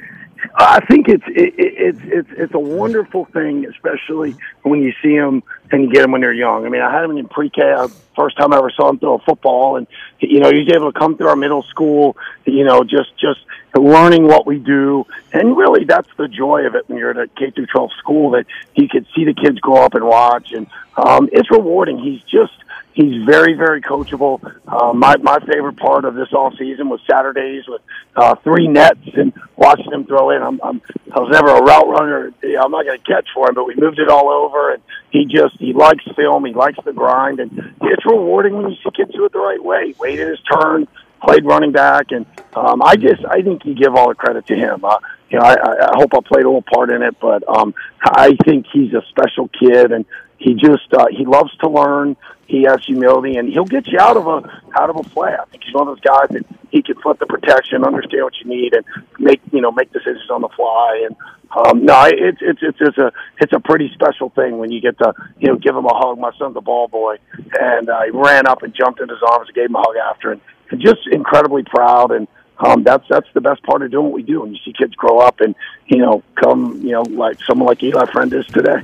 I 0.56 0.80
think 0.86 1.08
it's 1.08 1.24
it, 1.28 1.54
it, 1.58 1.74
it's 1.78 2.00
it's 2.04 2.30
it's 2.38 2.54
a 2.54 2.60
wonderful 2.60 3.26
thing, 3.26 3.66
especially 3.66 4.36
when 4.64 4.84
you 4.84 4.94
see 5.02 5.18
them 5.18 5.44
and 5.72 5.84
you 5.84 5.92
get 5.92 6.02
them 6.02 6.12
when 6.12 6.22
they're 6.22 6.34
young. 6.34 6.66
I 6.66 6.70
mean, 6.70 6.82
I 6.82 6.92
had 6.92 7.04
him 7.04 7.18
in 7.18 7.28
pre-K. 7.28 7.62
uh, 7.62 7.88
First 8.16 8.38
time 8.38 8.52
I 8.52 8.58
ever 8.58 8.70
saw 8.72 8.90
him 8.90 9.00
throw 9.00 9.16
a 9.16 9.20
football, 9.20 9.78
and 9.78 9.88
you 10.20 10.42
know, 10.42 10.52
he's 10.52 10.68
able 10.74 10.92
to 10.92 11.00
come 11.00 11.16
through 11.16 11.30
our 11.30 11.38
middle 11.38 11.64
school. 11.64 12.18
You 12.46 12.66
know, 12.66 12.84
just 12.84 13.18
just 13.18 13.40
learning 13.74 14.28
what 14.28 14.46
we 14.46 14.60
do, 14.60 15.06
and 15.32 15.56
really, 15.56 15.86
that's 15.86 16.10
the 16.18 16.28
joy 16.28 16.66
of 16.66 16.76
it 16.76 16.90
when 16.90 16.98
you're 16.98 17.12
at 17.12 17.18
a 17.18 17.28
K 17.30 17.52
through 17.52 17.68
12 17.68 17.92
school 17.98 18.32
that 18.32 18.46
he 18.74 18.90
could 18.90 19.08
see 19.16 19.24
the 19.24 19.34
kids 19.34 19.60
grow 19.60 19.78
up 19.78 19.94
and 19.94 20.04
watch, 20.04 20.52
and 20.52 20.68
um, 20.98 21.30
it's 21.32 21.50
rewarding. 21.50 21.98
He's 21.98 22.22
just 22.24 22.52
He's 23.00 23.24
very, 23.24 23.54
very 23.54 23.82
coachable. 23.82 24.42
Uh, 24.68 24.92
my 24.92 25.16
my 25.18 25.40
favorite 25.40 25.78
part 25.78 26.04
of 26.04 26.16
this 26.16 26.34
off 26.34 26.56
season 26.58 26.90
was 26.90 27.00
Saturdays 27.10 27.64
with 27.66 27.82
uh, 28.14 28.36
three 28.44 28.68
nets 28.68 29.00
and 29.14 29.32
watching 29.60 29.92
him 29.92 30.06
throw 30.06 30.32
in. 30.32 30.42
I'm, 30.42 30.60
I'm 30.64 30.82
I 31.12 31.20
was 31.20 31.30
never 31.32 31.50
a 31.50 31.62
route 31.62 31.88
runner. 31.88 32.34
I'm 32.44 32.72
not 32.72 32.86
going 32.86 32.98
to 32.98 33.06
catch 33.06 33.28
for 33.34 33.50
him, 33.50 33.56
but 33.56 33.66
we 33.66 33.76
moved 33.76 34.00
it 34.00 34.10
all 34.10 34.30
over, 34.30 34.74
and 34.74 34.82
he 35.12 35.26
just 35.26 35.58
he 35.60 35.74
likes 35.74 36.04
film. 36.16 36.46
He 36.46 36.54
likes 36.54 36.80
the 36.84 36.94
grind, 36.94 37.40
and 37.40 37.52
it's 37.82 38.06
rewarding 38.06 38.56
when 38.56 38.72
you 38.72 38.78
see 38.78 38.90
kids 38.96 39.12
do 39.14 39.26
it 39.26 39.34
the 39.34 39.40
right 39.40 39.64
way. 39.64 39.94
Waited 40.00 40.30
his 40.30 40.40
turn, 40.42 40.88
played 41.22 41.46
running 41.46 41.74
back, 41.74 42.12
and 42.12 42.26
um, 42.56 42.82
I 42.82 42.96
just 42.96 43.24
I 43.26 43.42
think 43.42 43.66
you 43.66 43.76
give 43.76 43.96
all 43.96 44.08
the 44.08 44.16
credit 44.16 44.48
to 44.48 44.56
him. 44.56 44.86
Uh, 44.86 44.98
you 45.30 45.38
know, 45.38 45.46
I, 45.46 45.54
I 45.54 45.92
hope 45.96 46.14
I 46.14 46.20
played 46.26 46.46
a 46.46 46.50
little 46.50 46.64
part 46.64 46.90
in 46.90 47.04
it, 47.04 47.20
but 47.20 47.44
um, 47.48 47.76
I 48.04 48.36
think 48.46 48.66
he's 48.72 48.94
a 48.94 49.04
special 49.10 49.50
kid, 49.50 49.92
and 49.92 50.06
he 50.38 50.54
just 50.56 50.94
uh, 50.94 51.08
he 51.12 51.26
loves 51.26 51.56
to 51.58 51.70
learn. 51.70 52.16
He 52.50 52.64
has 52.64 52.84
humility, 52.84 53.38
and 53.38 53.48
he'll 53.48 53.64
get 53.64 53.88
you 53.88 54.00
out 54.00 54.18
of 54.18 54.26
a 54.28 54.42
out 54.76 54.90
of 54.90 54.96
a 54.98 55.04
play. 55.04 55.36
I 55.40 55.46
think 55.46 55.64
he's 55.64 55.74
one 55.74 55.88
of 55.88 55.96
those 55.96 56.02
guys 56.02 56.30
that 56.30 56.46
he 56.72 56.82
can 56.82 57.00
flip 57.00 57.20
the 57.20 57.28
protection, 57.28 57.86
understand 57.86 58.24
what 58.24 58.34
you 58.44 58.50
need, 58.50 58.74
and 58.74 58.84
make 59.20 59.40
you 59.52 59.62
know 59.62 59.72
make 59.72 59.94
decisions 59.94 60.30
on 60.32 60.42
the 60.42 60.50
fly. 60.50 61.06
And 61.06 61.16
um, 61.56 61.86
no, 61.86 62.06
it's 62.06 62.40
it's 62.42 62.60
it's 62.62 62.78
it's 62.82 62.98
a 62.98 63.12
it's 63.40 63.54
a 63.54 63.60
pretty 63.60 63.92
special 63.94 64.30
thing 64.30 64.58
when 64.58 64.72
you 64.72 64.82
get 64.82 64.98
to 64.98 65.14
you 65.38 65.50
know 65.50 65.58
give 65.58 65.76
him 65.76 65.86
a 65.86 65.94
hug. 65.94 66.18
My 66.18 66.32
son's 66.40 66.58
a 66.58 66.62
ball 66.62 66.88
boy, 66.88 67.18
and 67.60 67.88
uh, 67.88 68.02
he 68.04 68.12
ran 68.12 68.48
up 68.48 68.64
and 68.64 68.74
jumped 68.74 69.00
in 69.00 69.10
his 69.10 69.22
arms 69.30 69.48
and 69.48 69.56
gave 69.56 69.66
him 69.66 69.76
a 69.76 69.82
hug 69.82 69.96
after, 70.10 70.32
and 70.32 70.42
just 70.80 71.08
incredibly 71.12 71.64
proud 71.64 72.12
and 72.12 72.28
um, 72.60 72.84
that's 72.84 73.06
that's 73.10 73.28
the 73.34 73.42
best 73.42 73.64
part 73.64 73.84
of 73.84 73.92
doing 73.92 74.06
what 74.06 74.14
we 74.14 74.24
do. 74.24 74.44
And 74.44 74.54
you 74.54 74.60
see 74.66 74.74
kids 74.74 74.94
grow 74.96 75.20
up 75.20 75.40
and 75.40 75.56
you 75.88 75.98
know 75.98 76.24
come 76.36 76.82
you 76.82 76.92
know 76.92 77.04
like 77.04 77.42
someone 77.44 77.68
like 77.68 77.82
Eli 77.82 78.12
Friend 78.12 78.34
is 78.34 78.46
today. 78.48 78.82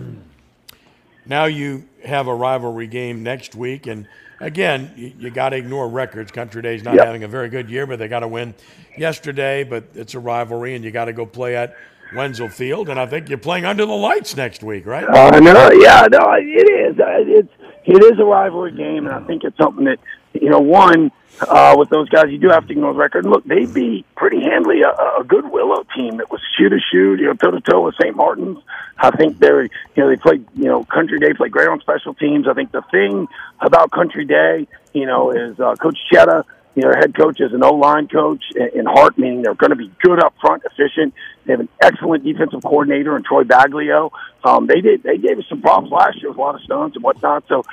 Now 1.25 1.45
you 1.45 1.83
have 2.05 2.27
a 2.27 2.35
rivalry 2.35 2.87
game 2.87 3.23
next 3.23 3.55
week. 3.55 3.87
And 3.87 4.07
again, 4.39 4.91
you, 4.95 5.13
you 5.17 5.29
got 5.31 5.49
to 5.49 5.57
ignore 5.57 5.87
records. 5.87 6.31
Country 6.31 6.61
Day's 6.61 6.83
not 6.83 6.95
Yep. 6.95 7.05
having 7.05 7.23
a 7.23 7.27
very 7.27 7.49
good 7.49 7.69
year, 7.69 7.85
but 7.87 7.99
they 7.99 8.07
got 8.07 8.19
to 8.21 8.27
win 8.27 8.53
yesterday. 8.97 9.63
But 9.63 9.85
it's 9.95 10.13
a 10.13 10.19
rivalry, 10.19 10.75
and 10.75 10.83
you 10.83 10.91
got 10.91 11.05
to 11.05 11.13
go 11.13 11.25
play 11.25 11.55
at 11.55 11.75
Wenzel 12.15 12.49
Field. 12.49 12.89
And 12.89 12.99
I 12.99 13.05
think 13.05 13.29
you're 13.29 13.37
playing 13.37 13.65
under 13.65 13.85
the 13.85 13.93
lights 13.93 14.35
next 14.37 14.63
week, 14.63 14.85
right? 14.85 15.03
Uh, 15.03 15.39
no, 15.39 15.71
yeah, 15.73 16.07
no, 16.11 16.33
it 16.37 16.69
is. 16.69 16.99
Uh, 16.99 17.05
It's 17.27 17.49
it 17.87 18.03
is 18.03 18.19
a 18.19 18.23
rivalry 18.25 18.71
game, 18.71 19.05
and 19.05 19.13
I 19.15 19.19
think 19.27 19.43
it's 19.43 19.57
something 19.61 19.85
that 19.85 19.99
you 20.33 20.49
know. 20.49 20.59
One 20.59 21.11
uh, 21.41 21.75
with 21.77 21.89
those 21.89 22.09
guys, 22.09 22.25
you 22.29 22.37
do 22.37 22.49
have 22.49 22.65
to 22.67 22.71
ignore 22.71 22.93
the 22.93 22.99
record. 22.99 23.25
And 23.25 23.31
look, 23.31 23.43
they 23.43 23.65
beat 23.65 24.05
pretty 24.15 24.41
handily 24.41 24.81
a, 24.81 24.89
a 24.89 25.23
good 25.25 25.49
Willow 25.49 25.83
team 25.95 26.17
that 26.17 26.31
was 26.31 26.41
shoot 26.57 26.69
to 26.69 26.79
shoot, 26.91 27.19
you 27.19 27.27
know, 27.27 27.33
toe 27.33 27.51
to 27.51 27.61
toe 27.61 27.81
with 27.85 27.95
St. 28.01 28.15
Martin's. 28.15 28.59
I 28.97 29.11
think 29.11 29.39
they're 29.39 29.63
you 29.63 29.69
know 29.97 30.09
they 30.09 30.15
played 30.15 30.45
you 30.55 30.65
know 30.65 30.83
Country 30.85 31.19
Day 31.19 31.33
played 31.33 31.51
great 31.51 31.67
on 31.67 31.81
special 31.81 32.13
teams. 32.13 32.47
I 32.47 32.53
think 32.53 32.71
the 32.71 32.83
thing 32.91 33.27
about 33.59 33.91
Country 33.91 34.25
Day, 34.25 34.67
you 34.93 35.05
know, 35.05 35.31
is 35.31 35.59
uh, 35.59 35.75
Coach 35.75 35.97
Chetta. 36.11 36.45
You 36.75 36.81
know, 36.81 36.91
their 36.91 36.99
head 36.99 37.15
coach 37.15 37.39
is 37.39 37.53
an 37.53 37.63
O 37.63 37.73
line 37.73 38.07
coach 38.09 38.43
in 38.53 38.85
Hart, 38.85 39.17
meaning 39.17 39.41
they're 39.41 39.55
going 39.55 39.69
to 39.69 39.77
be 39.77 39.91
good 40.01 40.21
up 40.21 40.35
front, 40.41 40.63
efficient. 40.65 41.13
They 41.45 41.53
have 41.53 41.61
an 41.61 41.69
excellent 41.81 42.25
defensive 42.25 42.61
coordinator 42.63 43.15
in 43.15 43.23
Troy 43.23 43.43
Baglio. 43.43 44.11
Um, 44.43 44.67
they 44.67 44.81
did 44.81 45.01
they 45.03 45.17
gave 45.17 45.39
us 45.39 45.45
some 45.47 45.61
problems 45.61 45.91
last 45.91 46.21
year 46.21 46.29
with 46.29 46.37
a 46.37 46.41
lot 46.41 46.55
of 46.55 46.61
stunts 46.61 46.95
and 46.95 47.03
whatnot. 47.03 47.45
So, 47.47 47.63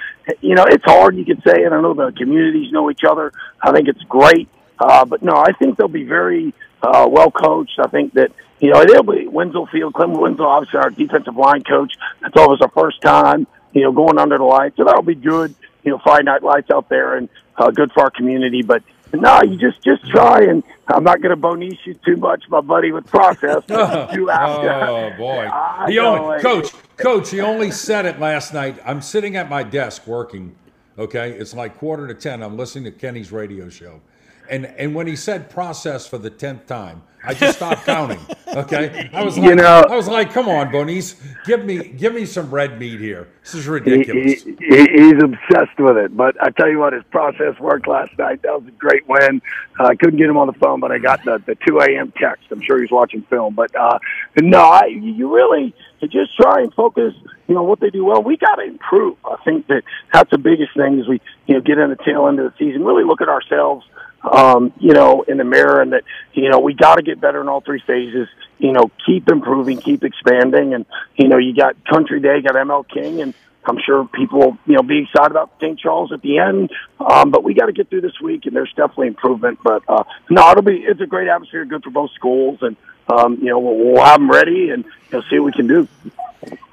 you 0.41 0.55
know, 0.55 0.65
it's 0.69 0.85
hard. 0.85 1.17
You 1.17 1.25
could 1.25 1.43
say, 1.45 1.65
and 1.65 1.75
I 1.75 1.81
know 1.81 1.95
the 1.95 2.13
communities 2.17 2.71
know 2.71 2.91
each 2.91 3.03
other. 3.09 3.33
I 3.61 3.73
think 3.73 3.89
it's 3.89 4.03
great, 4.03 4.49
uh, 4.79 5.05
but 5.05 5.23
no, 5.23 5.33
I 5.35 5.53
think 5.53 5.79
they'll 5.79 5.89
be 5.89 6.05
very 6.05 6.55
uh, 6.81 7.09
well 7.11 7.33
coached. 7.33 7.79
I 7.81 7.89
think 7.89 8.15
that 8.15 8.31
you 8.61 8.71
know 8.71 8.85
they'll 8.85 9.03
be 9.03 9.27
Winslow 9.27 9.67
Field, 9.67 9.95
Clement 9.95 10.21
Winslow, 10.21 10.47
obviously 10.47 10.79
our 10.79 10.91
defensive 10.91 11.37
line 11.37 11.65
coach. 11.65 11.93
That's 12.21 12.37
always 12.37 12.61
our 12.61 12.71
first 12.71 13.01
time, 13.01 13.49
you 13.73 13.83
know, 13.83 13.91
going 13.91 14.19
under 14.19 14.39
the 14.39 14.45
lights, 14.45 14.77
so 14.77 14.85
that'll 14.85 15.03
be 15.03 15.17
good. 15.17 15.57
You 15.83 15.91
know, 15.91 15.99
Friday 15.99 16.23
night 16.23 16.45
lights 16.45 16.71
out 16.71 16.89
there 16.89 17.17
and 17.17 17.29
uh, 17.57 17.71
good 17.71 17.93
for 17.93 18.05
our 18.05 18.11
community. 18.11 18.63
But 18.63 18.83
no, 19.15 19.43
you 19.43 19.57
just 19.57 19.83
just 19.83 20.07
try, 20.11 20.43
and 20.43 20.63
I'm 20.89 21.05
not 21.05 21.21
going 21.21 21.35
to 21.35 21.41
boniche 21.41 21.85
you 21.85 21.95
too 21.95 22.17
much, 22.17 22.45
my 22.49 22.61
buddy, 22.61 22.93
with 22.93 23.07
process. 23.07 23.63
you. 23.69 24.31
Oh 24.31 25.13
boy! 25.19 25.49
I 25.53 25.91
He 25.91 25.99
only, 25.99 26.37
it. 26.37 26.43
coach, 26.43 26.73
coach, 26.97 27.31
he 27.31 27.41
only 27.41 27.71
said 27.71 28.07
it 28.07 28.19
last 28.19 28.55
night. 28.55 28.79
I'm 28.85 29.03
sitting 29.03 29.37
at 29.37 29.51
my 29.51 29.63
desk 29.63 30.07
working. 30.07 30.55
Okay, 30.99 31.33
it's 31.33 31.55
like 31.55 31.77
quarter 31.79 32.07
to 32.07 32.15
ten. 32.15 32.43
I'm 32.43 32.57
listening 32.57 32.85
to 32.85 32.91
Kenny's 32.91 33.33
radio 33.33 33.69
show, 33.69 34.01
and 34.49 34.67
and 34.67 34.95
when 34.95 35.07
he 35.07 35.17
said 35.17 35.51
process 35.51 36.07
for 36.07 36.19
the 36.19 36.31
tenth 36.31 36.67
time, 36.67 37.03
I 37.25 37.35
just 37.35 37.57
stopped 37.59 37.85
counting. 37.87 38.19
Okay, 38.49 39.09
I 39.15 39.23
was 39.23 39.39
like, 39.39 39.49
You 39.49 39.55
know- 39.55 39.85
I 39.89 39.95
was 39.97 40.09
like, 40.09 40.33
come 40.33 40.49
on, 40.49 40.71
Bonice, 40.73 41.15
give 41.45 41.65
me 41.65 41.89
give 41.89 42.15
me 42.15 42.27
some 42.27 42.51
red 42.51 42.79
meat 42.79 43.01
here. 43.01 43.29
This 43.45 43.55
is 43.55 43.69
ridiculous. 43.69 44.43
he, 44.43 44.57
he, 44.59 44.87
he's 44.93 45.23
obsessed 45.23 45.79
with 45.79 45.97
it. 45.97 46.17
But 46.17 46.37
I 46.43 46.51
tell 46.51 46.69
you 46.69 46.79
what, 46.79 46.93
his 46.93 47.03
process 47.11 47.59
worked 47.61 47.87
last 47.87 48.17
night. 48.19 48.43
That 48.43 48.59
was 48.61 48.69
a 48.69 48.73
great 48.73 49.07
win. 49.09 49.41
Uh, 49.79 49.85
I 49.85 49.95
couldn't 49.97 50.19
get 50.19 50.29
him 50.29 50.37
on 50.37 50.47
the 50.49 50.53
phone, 50.55 50.81
but 50.81 50.91
I 50.93 50.99
got 50.99 51.25
the, 51.25 51.43
the 51.47 51.57
2 51.67 51.79
a.m. 51.81 52.13
text. 52.17 52.45
I'm 52.51 52.61
sure 52.63 52.81
he's 52.81 52.91
watching 52.91 53.23
film. 53.23 53.55
But 53.55 53.75
uh, 53.75 53.99
no, 54.41 54.61
I, 54.61 54.87
you 54.87 55.33
really 55.35 55.75
you 56.01 56.09
just 56.09 56.37
try 56.37 56.61
and 56.61 56.73
focus. 56.75 57.15
You 57.49 57.55
know 57.55 57.63
what 57.63 57.81
they 57.81 57.91
do 57.91 58.05
well. 58.05 58.23
We 58.23 58.37
got 58.37 58.57
to 58.57 58.63
improve. 58.65 59.17
I 59.25 59.37
think 59.45 59.67
that 59.69 59.83
that's 60.13 60.31
the 60.31 60.39
biggest 60.39 60.75
thing 60.77 60.99
as 61.01 61.07
we 61.09 61.21
you 61.47 61.55
know 61.55 61.61
get 61.61 61.79
in 61.79 61.91
the 61.91 61.97
tail 62.05 62.27
end 62.27 62.41
of 62.41 62.53
the 62.53 62.59
season. 62.59 62.85
Really 62.85 63.05
look 63.05 63.21
at 63.21 63.29
ourselves 63.29 63.87
um, 64.25 64.73
you 64.79 64.93
know, 64.93 65.23
in 65.23 65.37
the 65.37 65.45
mirror 65.45 65.81
and 65.81 65.93
that, 65.93 66.05
you 66.33 66.49
know, 66.49 66.61
we 66.61 66.75
got 66.75 66.97
to 66.97 67.03
get 67.03 67.21
better 67.21 67.41
in 67.41 67.49
all 67.49 67.61
three 67.61 67.83
phases, 67.87 68.29
you 68.59 68.73
know, 68.73 68.91
keep 69.05 69.29
improving, 69.29 69.79
keep 69.79 70.05
expanding. 70.05 70.75
And, 70.75 70.87
you 71.17 71.29
know, 71.29 71.39
you 71.39 71.55
got 71.55 71.77
Country 71.85 72.21
Day, 72.21 72.41
got 72.41 72.55
ML 72.55 72.89
King, 72.89 73.21
and 73.21 73.35
I'm 73.65 73.79
sure 73.85 74.07
people 74.07 74.39
will, 74.39 74.59
you 74.67 74.75
know, 74.75 74.83
be 74.83 75.03
excited 75.03 75.31
about 75.31 75.53
St. 75.61 75.79
Charles 75.79 76.13
at 76.13 76.23
the 76.23 76.39
end. 76.39 76.71
Um, 77.01 77.31
but 77.31 77.45
we 77.45 77.55
got 77.55 77.67
to 77.67 77.73
get 77.73 77.91
through 77.91 78.03
this 78.03 78.21
week 78.21 78.47
and 78.47 78.55
there's 78.55 78.73
definitely 78.77 79.09
improvement. 79.09 79.59
But, 79.63 79.83
uh, 79.89 80.05
no, 80.31 80.51
it'll 80.51 80.63
be, 80.63 80.79
it's 80.79 81.01
a 81.01 81.07
great 81.07 81.29
atmosphere, 81.29 81.65
good 81.65 81.83
for 81.83 81.91
both 81.91 82.13
schools. 82.13 82.59
And, 82.63 82.77
um, 83.09 83.39
you 83.39 83.47
know, 83.47 83.59
we'll, 83.59 83.77
we'll 83.77 84.05
have 84.05 84.21
them 84.21 84.31
ready 84.31 84.71
and, 84.71 84.85
you 84.85 85.19
know, 85.19 85.23
see 85.31 85.39
what 85.39 85.47
we 85.47 85.53
can 85.53 85.67
do. 85.67 85.89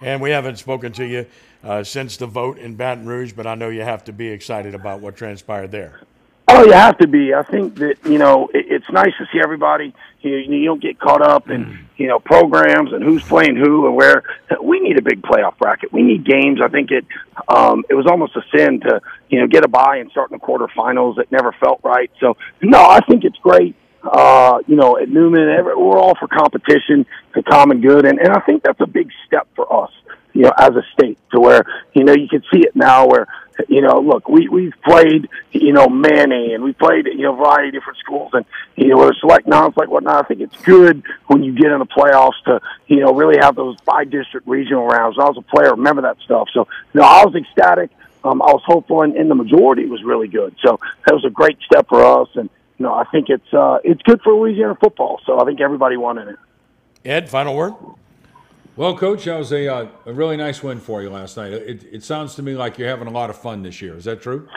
And 0.02 0.22
we 0.22 0.32
haven't 0.32 0.58
spoken 0.58 0.92
to 0.94 1.06
you 1.06 1.26
uh, 1.64 1.84
since 1.84 2.18
the 2.18 2.28
vote 2.28 2.58
in 2.58 2.76
Baton 2.76 3.06
Rouge, 3.06 3.34
but 3.34 3.46
I 3.46 3.56
know 3.56 3.70
you 3.70 3.82
have 3.82 4.04
to 4.06 4.14
be 4.14 4.30
excited 4.30 4.74
about 4.74 5.02
what 5.02 5.16
transpired 5.16 5.72
there. 5.72 6.02
Oh, 6.52 6.64
you 6.66 6.72
have 6.74 6.98
to 7.00 7.08
be. 7.08 7.34
I 7.34 7.44
think 7.44 7.76
that 7.76 7.98
you 8.06 8.18
know 8.18 8.50
it, 8.54 8.66
it's 8.70 8.90
nice 8.90 9.14
to 9.20 9.26
see 9.32 9.40
everybody. 9.42 9.94
You, 10.22 10.38
you 10.38 10.66
don't 10.66 10.82
get 10.82 11.00
caught 11.00 11.22
up 11.22 11.50
in 11.50 11.88
you 11.98 12.08
know 12.08 12.20
programs 12.20 12.92
and 12.92 13.04
who's 13.04 13.24
playing 13.24 13.56
who 13.56 13.86
and 13.88 13.96
where. 13.96 14.24
We 14.62 14.80
need 14.80 14.98
a 14.98 15.02
big 15.02 15.22
playoff 15.22 15.58
bracket. 15.58 15.94
We 15.94 16.02
need 16.02 16.26
games. 16.26 16.60
I 16.62 16.68
think 16.68 16.92
it 16.92 17.06
um, 17.48 17.84
it 17.90 17.94
was 17.94 18.08
almost 18.08 18.36
a 18.36 18.42
sin 18.56 18.80
to 18.82 19.02
you 19.30 19.40
know 19.40 19.48
get 19.48 19.64
a 19.64 19.68
bye 19.68 19.98
and 19.98 20.10
start 20.12 20.32
in 20.32 20.38
the 20.38 20.46
quarterfinals. 20.46 21.20
It 21.20 21.32
never 21.32 21.52
felt 21.54 21.82
right. 21.84 22.12
So 22.20 22.36
no, 22.62 22.84
I 22.84 23.00
think 23.02 23.24
it's 23.24 23.38
great. 23.38 23.76
Uh, 24.02 24.60
you 24.66 24.76
know, 24.76 24.98
at 24.98 25.10
Newman, 25.10 25.50
every, 25.50 25.76
we're 25.76 26.00
all 26.00 26.16
for 26.16 26.28
competition, 26.28 27.06
the 27.36 27.44
common 27.44 27.82
good, 27.82 28.06
and, 28.06 28.18
and 28.18 28.30
I 28.30 28.40
think 28.42 28.64
that's 28.64 28.80
a 28.80 28.88
big 28.88 29.10
step 29.28 29.48
for 29.56 29.84
us. 29.84 29.92
You 30.32 30.44
know, 30.44 30.54
as 30.58 30.70
a 30.70 30.84
state, 30.94 31.18
to 31.32 31.40
where 31.40 31.66
you 31.94 32.04
know 32.06 32.14
you 32.14 32.28
can 32.30 32.42
see 32.54 32.60
it 32.60 32.76
now, 32.76 33.08
where 33.08 33.28
you 33.68 33.82
know, 33.82 34.00
look, 34.00 34.30
we 34.30 34.48
we've 34.48 34.74
played, 34.84 35.28
you 35.52 35.74
know, 35.74 35.88
Manny, 35.88 36.54
and 36.54 36.64
we 36.64 36.74
played, 36.74 37.06
you 37.08 37.24
know, 37.24 37.34
a 37.34 37.38
variety 37.38 37.70
of 37.70 37.74
different 37.74 38.00
schools, 38.00 38.32
and 38.34 38.46
you 38.76 38.88
know, 38.88 38.98
whether 38.98 39.14
select 39.14 39.48
non-select, 39.48 39.92
whatnot. 39.92 40.26
I 40.26 40.28
think 40.28 40.42
it's 40.42 40.58
good 40.64 41.04
when 41.28 41.44
you 41.44 41.54
get 41.54 41.72
in 41.72 41.80
the 41.80 41.86
playoffs 41.86 42.42
to, 42.46 42.62
you 42.88 43.02
know, 43.02 43.14
really 43.14 43.38
have 43.42 43.56
those 43.56 43.76
by-district 43.82 44.48
regional 44.48 44.86
rounds. 44.86 45.18
I 45.20 45.26
was 45.26 45.38
a 45.38 45.42
player, 45.42 45.72
remember 45.72 46.04
that 46.04 46.18
stuff. 46.24 46.48
So, 46.54 46.68
you 46.94 47.02
know, 47.02 47.08
I 47.08 47.26
was 47.26 47.36
ecstatic. 47.36 47.90
Um, 48.24 48.42
I 48.42 48.52
was 48.52 48.62
hopeful, 48.66 49.02
and, 49.02 49.16
and 49.16 49.30
the 49.32 49.36
majority 49.36 49.86
was 49.86 50.04
really 50.04 50.28
good. 50.28 50.56
So 50.66 50.80
that 51.06 51.14
was 51.14 51.24
a 51.26 51.30
great 51.30 51.58
step 51.62 51.88
for 51.88 52.04
us, 52.04 52.30
and 52.36 52.50
you 52.78 52.86
know, 52.86 52.94
I 52.94 53.04
think 53.06 53.30
it's 53.30 53.54
uh, 53.54 53.80
it's 53.84 54.02
good 54.04 54.22
for 54.22 54.34
Louisiana 54.34 54.76
football. 54.76 55.20
So 55.26 55.40
I 55.40 55.46
think 55.46 55.62
everybody 55.62 55.98
wanted 55.98 56.30
it. 56.30 56.40
Ed, 57.06 57.30
final 57.30 57.56
word. 57.56 57.74
Well, 58.80 58.96
Coach, 58.96 59.26
that 59.26 59.38
was 59.38 59.52
a, 59.52 59.68
uh, 59.68 59.88
a 60.06 60.14
really 60.14 60.38
nice 60.38 60.64
win 60.64 60.80
for 60.80 61.02
you 61.02 61.10
last 61.10 61.36
night. 61.36 61.52
It, 61.52 61.84
it 61.92 62.02
sounds 62.02 62.36
to 62.36 62.42
me 62.42 62.56
like 62.56 62.78
you're 62.78 62.88
having 62.88 63.10
a 63.10 63.12
lot 63.12 63.30
of 63.30 63.36
fun 63.36 63.62
this 63.62 63.82
year. 63.82 63.98
Is 63.98 64.06
that 64.06 64.22
true? 64.22 64.48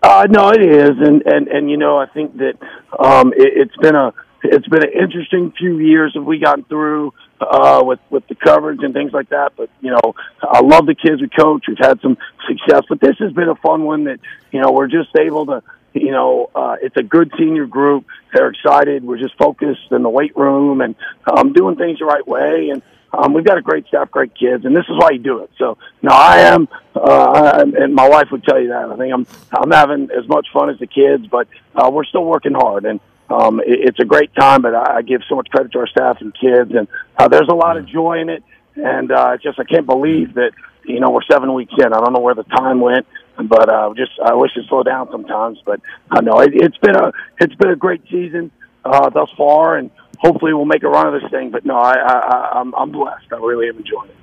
Uh, 0.00 0.28
no, 0.30 0.50
it 0.50 0.62
is, 0.62 0.90
and 0.90 1.20
and 1.26 1.48
and 1.48 1.68
you 1.68 1.76
know, 1.76 1.98
I 1.98 2.06
think 2.06 2.36
that 2.36 2.58
um, 2.96 3.32
it, 3.32 3.52
it's 3.56 3.76
been 3.78 3.96
a 3.96 4.14
it's 4.44 4.68
been 4.68 4.84
an 4.84 4.92
interesting 4.92 5.50
few 5.58 5.80
years 5.80 6.12
that 6.14 6.22
we 6.22 6.38
gotten 6.38 6.62
through 6.62 7.12
uh, 7.40 7.82
with 7.84 7.98
with 8.08 8.24
the 8.28 8.36
coverage 8.36 8.84
and 8.84 8.94
things 8.94 9.12
like 9.12 9.30
that. 9.30 9.54
But 9.56 9.68
you 9.80 9.90
know, 9.90 10.14
I 10.40 10.60
love 10.60 10.86
the 10.86 10.94
kids 10.94 11.20
we 11.20 11.28
coach. 11.28 11.64
We've 11.66 11.76
had 11.76 12.00
some 12.02 12.16
success, 12.46 12.84
but 12.88 13.00
this 13.00 13.18
has 13.18 13.32
been 13.32 13.48
a 13.48 13.56
fun 13.56 13.82
one 13.82 14.04
that 14.04 14.20
you 14.52 14.60
know 14.60 14.70
we're 14.70 14.86
just 14.86 15.10
able 15.16 15.46
to. 15.46 15.60
You 15.92 16.12
know, 16.12 16.50
uh, 16.54 16.76
it's 16.80 16.96
a 16.96 17.02
good 17.02 17.32
senior 17.36 17.66
group. 17.66 18.06
They're 18.32 18.48
excited. 18.48 19.04
We're 19.04 19.18
just 19.18 19.36
focused 19.36 19.90
in 19.90 20.04
the 20.04 20.08
weight 20.08 20.36
room 20.36 20.80
and 20.80 20.94
um, 21.26 21.52
doing 21.52 21.74
things 21.74 21.98
the 21.98 22.04
right 22.04 22.26
way. 22.26 22.70
And 22.70 22.80
um, 23.12 23.34
we've 23.34 23.44
got 23.44 23.58
a 23.58 23.62
great 23.62 23.86
staff, 23.86 24.10
great 24.10 24.34
kids, 24.34 24.64
and 24.64 24.74
this 24.74 24.84
is 24.88 24.96
why 24.96 25.10
you 25.10 25.18
do 25.18 25.40
it. 25.40 25.50
So, 25.58 25.76
no, 26.00 26.12
I 26.12 26.38
am, 26.40 26.68
uh, 26.94 27.64
and 27.76 27.94
my 27.94 28.08
wife 28.08 28.28
would 28.32 28.42
tell 28.44 28.60
you 28.60 28.68
that. 28.68 28.90
I 28.90 28.96
think 28.96 29.12
I'm, 29.12 29.26
I'm 29.52 29.70
having 29.70 30.10
as 30.10 30.26
much 30.28 30.48
fun 30.52 30.70
as 30.70 30.78
the 30.78 30.86
kids, 30.86 31.26
but 31.26 31.46
uh, 31.74 31.90
we're 31.92 32.04
still 32.04 32.24
working 32.24 32.54
hard, 32.54 32.84
and 32.86 33.00
um, 33.28 33.60
it, 33.60 33.80
it's 33.88 33.98
a 34.00 34.04
great 34.04 34.34
time. 34.34 34.62
But 34.62 34.74
I, 34.74 34.98
I 34.98 35.02
give 35.02 35.20
so 35.28 35.36
much 35.36 35.48
credit 35.50 35.72
to 35.72 35.80
our 35.80 35.86
staff 35.86 36.18
and 36.20 36.34
kids, 36.34 36.72
and 36.74 36.88
uh, 37.16 37.28
there's 37.28 37.48
a 37.48 37.54
lot 37.54 37.76
of 37.76 37.86
joy 37.86 38.20
in 38.20 38.28
it. 38.28 38.42
And 38.74 39.12
uh, 39.12 39.36
just 39.36 39.60
I 39.60 39.64
can't 39.64 39.84
believe 39.84 40.34
that 40.34 40.52
you 40.86 40.98
know 40.98 41.10
we're 41.10 41.22
seven 41.30 41.52
weeks 41.52 41.74
in. 41.76 41.92
I 41.92 42.00
don't 42.00 42.14
know 42.14 42.20
where 42.20 42.34
the 42.34 42.44
time 42.44 42.80
went, 42.80 43.06
but 43.36 43.68
uh, 43.68 43.92
just 43.94 44.12
I 44.24 44.34
wish 44.34 44.52
it 44.56 44.64
slowed 44.68 44.86
down 44.86 45.10
sometimes. 45.10 45.58
But 45.64 45.80
I 46.10 46.22
know 46.22 46.40
it, 46.40 46.52
it's 46.54 46.78
been 46.78 46.96
a 46.96 47.12
it's 47.38 47.54
been 47.56 47.70
a 47.70 47.76
great 47.76 48.02
season 48.10 48.50
uh, 48.84 49.10
thus 49.10 49.28
far, 49.36 49.76
and 49.76 49.90
hopefully 50.22 50.54
we'll 50.54 50.64
make 50.64 50.82
a 50.82 50.88
run 50.88 51.12
of 51.12 51.20
this 51.20 51.30
thing. 51.30 51.50
But 51.50 51.66
no, 51.66 51.76
I, 51.76 51.94
I, 51.94 52.14
I 52.14 52.60
I'm, 52.60 52.74
I'm 52.74 52.90
blessed. 52.90 53.26
I 53.32 53.36
really 53.36 53.68
am 53.68 53.76
enjoying 53.76 54.10
it. 54.10 54.16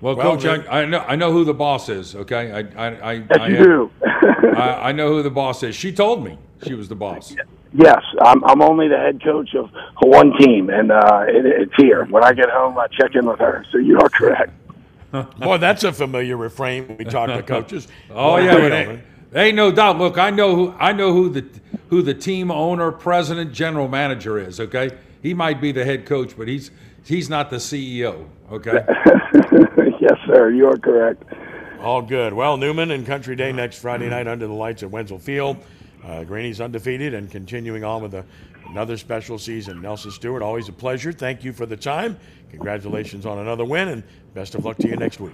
Well, 0.00 0.16
Well, 0.16 0.36
Coach, 0.36 0.46
I, 0.46 0.82
I 0.82 0.84
know 0.84 0.98
I 1.00 1.16
know 1.16 1.32
who 1.32 1.44
the 1.44 1.54
boss 1.54 1.88
is. 1.88 2.16
Okay, 2.16 2.50
I 2.50 2.86
I 2.86 2.88
I, 2.88 3.12
Yes, 3.12 3.26
I, 3.38 3.48
you 3.48 3.56
do. 3.56 3.90
I, 4.56 4.88
I 4.88 4.92
know 4.92 5.08
who 5.08 5.22
the 5.22 5.30
boss 5.30 5.62
is. 5.62 5.76
She 5.76 5.92
told 5.92 6.24
me 6.24 6.38
she 6.64 6.74
was 6.74 6.88
the 6.88 6.96
boss. 6.96 7.34
Yes, 7.74 8.02
I'm, 8.20 8.44
I'm 8.44 8.60
only 8.60 8.88
the 8.88 8.98
head 8.98 9.22
coach 9.22 9.54
of 9.54 9.70
one 10.02 10.36
team, 10.38 10.68
and 10.68 10.92
uh, 10.92 11.24
it, 11.26 11.46
it's 11.46 11.72
here. 11.78 12.04
When 12.04 12.22
I 12.22 12.34
get 12.34 12.50
home, 12.50 12.76
I 12.78 12.86
check 12.88 13.14
in 13.14 13.24
with 13.24 13.38
her. 13.38 13.64
So 13.72 13.78
you 13.78 13.98
are 13.98 14.10
correct. 14.10 14.52
Boy, 15.38 15.58
that's 15.58 15.82
a 15.84 15.92
familiar 15.92 16.36
refrain 16.36 16.88
when 16.88 16.96
we 16.98 17.04
talk 17.04 17.28
to 17.28 17.42
coaches. 17.42 17.88
Oh 18.10 18.32
Boy, 18.32 18.44
yeah, 18.44 18.54
but 18.58 18.72
ain't, 18.72 19.02
ain't 19.34 19.56
no 19.56 19.72
doubt. 19.72 19.98
Look, 19.98 20.18
I 20.18 20.30
know 20.30 20.54
who 20.54 20.74
I 20.78 20.92
know 20.92 21.12
who 21.12 21.30
the 21.30 21.46
who 21.88 22.02
the 22.02 22.14
team 22.14 22.50
owner, 22.50 22.90
president, 22.90 23.52
general 23.52 23.88
manager 23.88 24.38
is. 24.38 24.58
Okay, 24.58 24.90
he 25.22 25.34
might 25.34 25.60
be 25.60 25.72
the 25.72 25.84
head 25.84 26.04
coach, 26.04 26.36
but 26.36 26.48
he's 26.48 26.70
he's 27.04 27.30
not 27.30 27.48
the 27.48 27.56
CEO. 27.56 28.28
Okay. 28.50 28.72
yes, 30.00 30.18
sir. 30.26 30.50
You 30.50 30.68
are 30.68 30.76
correct. 30.76 31.22
All 31.80 32.02
good. 32.02 32.32
Well, 32.32 32.56
Newman 32.56 32.90
and 32.90 33.06
Country 33.06 33.34
Day 33.34 33.52
next 33.52 33.78
Friday 33.78 34.08
night 34.08 34.28
under 34.28 34.46
the 34.46 34.52
lights 34.52 34.82
at 34.82 34.90
Wenzel 34.90 35.18
Field. 35.18 35.56
Uh, 36.04 36.24
Granny's 36.24 36.60
undefeated 36.60 37.14
and 37.14 37.30
continuing 37.30 37.84
on 37.84 38.02
with 38.02 38.14
a, 38.14 38.24
another 38.68 38.96
special 38.96 39.38
season. 39.38 39.80
Nelson 39.80 40.10
Stewart, 40.10 40.42
always 40.42 40.68
a 40.68 40.72
pleasure. 40.72 41.12
Thank 41.12 41.44
you 41.44 41.52
for 41.52 41.66
the 41.66 41.76
time. 41.76 42.18
Congratulations 42.50 43.24
on 43.24 43.38
another 43.38 43.64
win, 43.64 43.88
and 43.88 44.02
best 44.34 44.54
of 44.54 44.64
luck 44.64 44.76
to 44.78 44.88
you 44.88 44.96
next 44.96 45.20
week. 45.20 45.32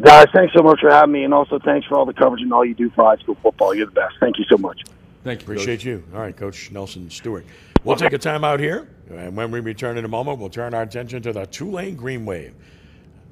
Guys, 0.00 0.26
thanks 0.32 0.54
so 0.54 0.62
much 0.62 0.80
for 0.80 0.90
having 0.90 1.12
me, 1.12 1.24
and 1.24 1.34
also 1.34 1.58
thanks 1.58 1.86
for 1.86 1.96
all 1.96 2.06
the 2.06 2.12
coverage 2.12 2.42
and 2.42 2.52
all 2.52 2.64
you 2.64 2.74
do 2.74 2.90
for 2.90 3.04
high 3.04 3.20
school 3.22 3.36
football. 3.42 3.74
You're 3.74 3.86
the 3.86 3.92
best. 3.92 4.14
Thank 4.20 4.38
you 4.38 4.44
so 4.44 4.56
much. 4.56 4.82
Thank 5.24 5.40
you. 5.40 5.44
Appreciate 5.44 5.84
you. 5.84 6.04
All 6.14 6.20
right, 6.20 6.36
Coach 6.36 6.70
Nelson 6.70 7.10
Stewart. 7.10 7.44
We'll 7.84 7.96
take 7.96 8.12
a 8.14 8.18
time 8.18 8.44
out 8.44 8.60
here, 8.60 8.88
and 9.10 9.36
when 9.36 9.50
we 9.50 9.60
return 9.60 9.98
in 9.98 10.06
a 10.06 10.08
moment, 10.08 10.38
we'll 10.38 10.48
turn 10.48 10.72
our 10.72 10.80
attention 10.82 11.20
to 11.22 11.34
the 11.34 11.44
Tulane 11.44 11.96
Green 11.96 12.24
Wave. 12.24 12.54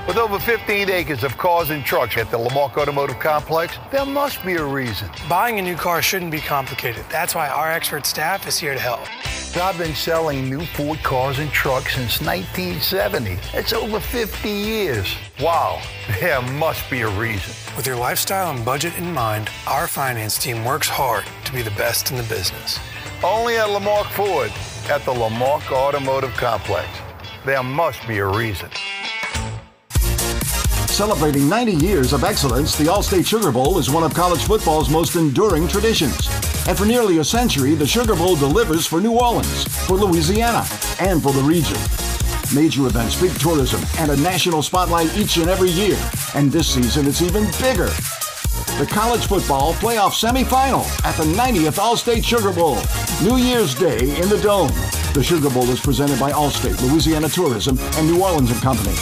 With 0.06 0.18
over 0.18 0.38
15 0.38 0.88
acres 0.88 1.24
of 1.24 1.36
cars 1.36 1.70
and 1.70 1.84
trucks 1.84 2.16
at 2.16 2.30
the 2.30 2.38
Lamarque 2.38 2.76
Automotive 2.76 3.18
Complex, 3.18 3.76
there 3.90 4.06
must 4.06 4.44
be 4.44 4.54
a 4.54 4.64
reason. 4.64 5.10
Buying 5.28 5.58
a 5.58 5.62
new 5.62 5.74
car 5.74 6.00
shouldn't 6.00 6.30
be 6.30 6.38
complicated. 6.38 7.04
That's 7.10 7.34
why 7.34 7.48
our 7.48 7.72
expert 7.72 8.06
staff 8.06 8.46
is 8.46 8.56
here 8.56 8.72
to 8.72 8.78
help. 8.78 9.00
I've 9.60 9.76
been 9.78 9.96
selling 9.96 10.48
new 10.48 10.64
Ford 10.64 11.02
cars 11.02 11.40
and 11.40 11.50
trucks 11.50 11.96
since 11.96 12.20
1970. 12.20 13.38
It's 13.52 13.72
over 13.72 13.98
50 13.98 14.48
years. 14.48 15.16
Wow, 15.40 15.82
there 16.20 16.40
must 16.40 16.88
be 16.88 17.00
a 17.00 17.08
reason. 17.08 17.54
With 17.76 17.86
your 17.86 17.96
lifestyle 17.96 18.54
and 18.54 18.64
budget 18.64 18.96
in 18.98 19.12
mind, 19.12 19.50
our 19.66 19.88
finance 19.88 20.38
team 20.38 20.64
works 20.64 20.88
hard 20.88 21.24
to 21.46 21.52
be 21.52 21.62
the 21.62 21.70
best 21.72 22.12
in 22.12 22.16
the 22.16 22.22
business. 22.24 22.78
Only 23.24 23.56
at 23.56 23.70
Lamarque 23.70 24.12
Ford 24.12 24.52
at 24.88 25.04
the 25.04 25.12
Lamarque 25.12 25.72
Automotive 25.72 26.34
Complex. 26.34 26.86
There 27.44 27.62
must 27.64 28.06
be 28.06 28.18
a 28.18 28.26
reason. 28.26 28.70
Celebrating 30.96 31.46
90 31.46 31.74
years 31.74 32.14
of 32.14 32.24
excellence, 32.24 32.74
the 32.74 32.84
Allstate 32.84 33.26
Sugar 33.26 33.52
Bowl 33.52 33.76
is 33.76 33.90
one 33.90 34.02
of 34.02 34.14
college 34.14 34.42
football's 34.44 34.88
most 34.88 35.14
enduring 35.14 35.68
traditions. 35.68 36.26
And 36.66 36.74
for 36.74 36.86
nearly 36.86 37.18
a 37.18 37.24
century, 37.24 37.74
the 37.74 37.86
Sugar 37.86 38.16
Bowl 38.16 38.34
delivers 38.34 38.86
for 38.86 38.98
New 38.98 39.12
Orleans, 39.12 39.64
for 39.86 39.98
Louisiana, 39.98 40.64
and 40.98 41.22
for 41.22 41.34
the 41.34 41.42
region. 41.42 41.76
Major 42.54 42.86
events, 42.86 43.20
big 43.20 43.38
tourism, 43.38 43.82
and 43.98 44.10
a 44.10 44.16
national 44.16 44.62
spotlight 44.62 45.14
each 45.18 45.36
and 45.36 45.50
every 45.50 45.68
year. 45.68 45.98
And 46.34 46.50
this 46.50 46.72
season, 46.72 47.06
it's 47.06 47.20
even 47.20 47.44
bigger. 47.60 47.90
The 48.78 48.88
college 48.88 49.26
football 49.26 49.74
playoff 49.74 50.12
semifinal 50.12 50.86
at 51.04 51.14
the 51.18 51.24
90th 51.24 51.78
Allstate 51.78 52.24
Sugar 52.24 52.54
Bowl, 52.54 52.78
New 53.22 53.36
Year's 53.36 53.74
Day 53.74 54.18
in 54.18 54.30
the 54.30 54.40
Dome. 54.42 54.72
The 55.12 55.22
Sugar 55.22 55.50
Bowl 55.50 55.68
is 55.68 55.78
presented 55.78 56.18
by 56.18 56.32
Allstate, 56.32 56.80
Louisiana 56.90 57.28
Tourism, 57.28 57.78
and 57.78 58.10
New 58.10 58.22
Orleans 58.22 58.50
and 58.50 58.62
Company. 58.62 58.96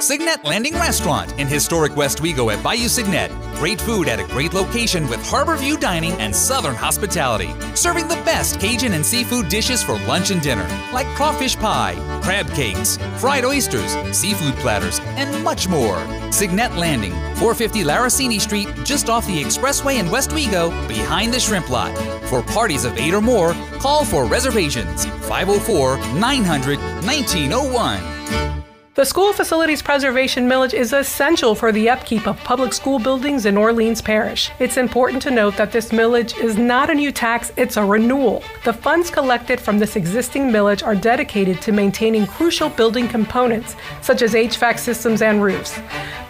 Segnette 0.00 0.44
Landing 0.44 0.74
Restaurant 0.74 1.32
in 1.38 1.46
historic 1.46 1.92
Westwego 1.92 2.52
at 2.52 2.62
Bayou 2.62 2.86
Segnette. 2.86 3.30
Great 3.54 3.80
food 3.80 4.08
at 4.08 4.20
a 4.20 4.24
great 4.24 4.52
location 4.52 5.08
with 5.08 5.26
harbor 5.26 5.56
view 5.56 5.78
dining 5.78 6.12
and 6.12 6.36
southern 6.36 6.74
hospitality. 6.74 7.48
Serving 7.74 8.06
the 8.06 8.16
best 8.16 8.60
Cajun 8.60 8.92
and 8.92 9.04
seafood 9.04 9.48
dishes 9.48 9.82
for 9.82 9.98
lunch 10.00 10.30
and 10.30 10.42
dinner, 10.42 10.68
like 10.92 11.06
crawfish 11.16 11.56
pie, 11.56 11.94
crab 12.22 12.46
cakes, 12.50 12.98
fried 13.16 13.46
oysters, 13.46 13.96
seafood 14.14 14.54
platters, 14.56 15.00
and 15.16 15.42
much 15.42 15.66
more. 15.66 15.96
Segnette 16.30 16.76
Landing, 16.76 17.12
450 17.36 17.82
Laroussini 17.84 18.38
Street, 18.38 18.68
just 18.84 19.08
off 19.08 19.26
the 19.26 19.42
expressway 19.42 19.98
in 19.98 20.06
Westwego, 20.06 20.86
behind 20.88 21.32
the 21.32 21.40
shrimp 21.40 21.70
lot. 21.70 21.96
For 22.28 22.42
parties 22.42 22.84
of 22.84 22.98
eight 22.98 23.14
or 23.14 23.22
more, 23.22 23.54
call 23.78 24.04
for 24.04 24.26
reservations 24.26 25.06
504 25.06 25.96
900 26.18 26.78
1901. 26.78 28.55
The 28.96 29.04
School 29.04 29.34
Facilities 29.34 29.82
Preservation 29.82 30.48
Millage 30.48 30.72
is 30.72 30.94
essential 30.94 31.54
for 31.54 31.70
the 31.70 31.90
upkeep 31.90 32.26
of 32.26 32.38
public 32.38 32.72
school 32.72 32.98
buildings 32.98 33.44
in 33.44 33.58
Orleans 33.58 34.00
Parish. 34.00 34.50
It's 34.58 34.78
important 34.78 35.20
to 35.24 35.30
note 35.30 35.54
that 35.58 35.70
this 35.70 35.90
millage 35.90 36.42
is 36.42 36.56
not 36.56 36.88
a 36.88 36.94
new 36.94 37.12
tax, 37.12 37.52
it's 37.58 37.76
a 37.76 37.84
renewal. 37.84 38.42
The 38.64 38.72
funds 38.72 39.10
collected 39.10 39.60
from 39.60 39.78
this 39.78 39.96
existing 39.96 40.44
millage 40.44 40.82
are 40.82 40.94
dedicated 40.94 41.60
to 41.60 41.72
maintaining 41.72 42.26
crucial 42.26 42.70
building 42.70 43.06
components, 43.06 43.76
such 44.00 44.22
as 44.22 44.32
HVAC 44.32 44.78
systems 44.78 45.20
and 45.20 45.42
roofs. 45.42 45.78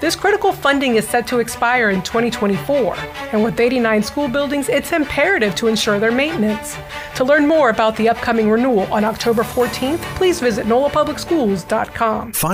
This 0.01 0.17
critical 0.17 0.53
funding 0.53 0.97
is 0.97 1.09
set 1.09 1.29
to 1.29 1.39
expire 1.39 1.91
in 1.91 2.03
2024, 2.03 2.97
and 3.31 3.45
with 3.45 3.61
89 3.61 4.03
school 4.03 4.27
buildings, 4.27 4.69
it's 4.69 4.91
imperative 4.91 5.55
to 5.55 5.69
ensure 5.69 6.01
their 6.01 6.11
maintenance. 6.11 6.77
To 7.15 7.25
learn 7.25 7.47
more 7.47 7.71
about 7.71 7.97
the 7.97 8.09
upcoming 8.09 8.51
renewal 8.51 8.93
on 8.93 9.05
October 9.05 9.45
14th, 9.45 10.03
please 10.17 10.41
visit 10.41 10.67
nolapublicschools.com. 10.67 12.33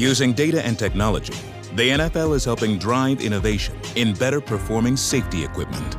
Using 0.00 0.32
data 0.32 0.64
and 0.64 0.78
technology, 0.78 1.34
the 1.74 1.90
NFL 1.90 2.34
is 2.34 2.42
helping 2.42 2.78
drive 2.78 3.20
innovation 3.20 3.76
in 3.96 4.14
better 4.14 4.40
performing 4.40 4.96
safety 4.96 5.44
equipment. 5.44 5.98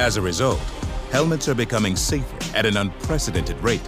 As 0.00 0.16
a 0.16 0.22
result, 0.22 0.58
helmets 1.10 1.50
are 1.50 1.54
becoming 1.54 1.94
safer 1.94 2.56
at 2.56 2.64
an 2.64 2.78
unprecedented 2.78 3.62
rate. 3.62 3.86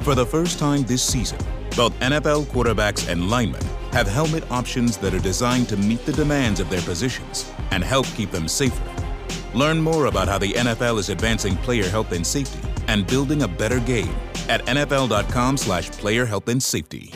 For 0.00 0.14
the 0.14 0.24
first 0.24 0.58
time 0.58 0.84
this 0.84 1.02
season, 1.02 1.36
both 1.76 1.92
NFL 2.00 2.46
quarterbacks 2.46 3.06
and 3.06 3.28
linemen 3.28 3.60
have 3.92 4.06
helmet 4.06 4.50
options 4.50 4.96
that 4.96 5.12
are 5.12 5.20
designed 5.20 5.68
to 5.68 5.76
meet 5.76 6.02
the 6.06 6.12
demands 6.12 6.58
of 6.58 6.70
their 6.70 6.80
positions 6.80 7.52
and 7.72 7.84
help 7.84 8.06
keep 8.16 8.30
them 8.30 8.48
safer. 8.48 8.90
Learn 9.52 9.82
more 9.82 10.06
about 10.06 10.28
how 10.28 10.38
the 10.38 10.54
NFL 10.54 10.98
is 10.98 11.10
advancing 11.10 11.58
player 11.58 11.86
health 11.90 12.12
and 12.12 12.26
safety 12.26 12.66
and 12.88 13.06
building 13.06 13.42
a 13.42 13.48
better 13.48 13.80
game 13.80 14.16
at 14.48 14.64
nfl.com 14.64 15.58
slash 15.58 15.90
player 15.90 16.24
health 16.24 16.48
and 16.48 16.62
safety. 16.62 17.12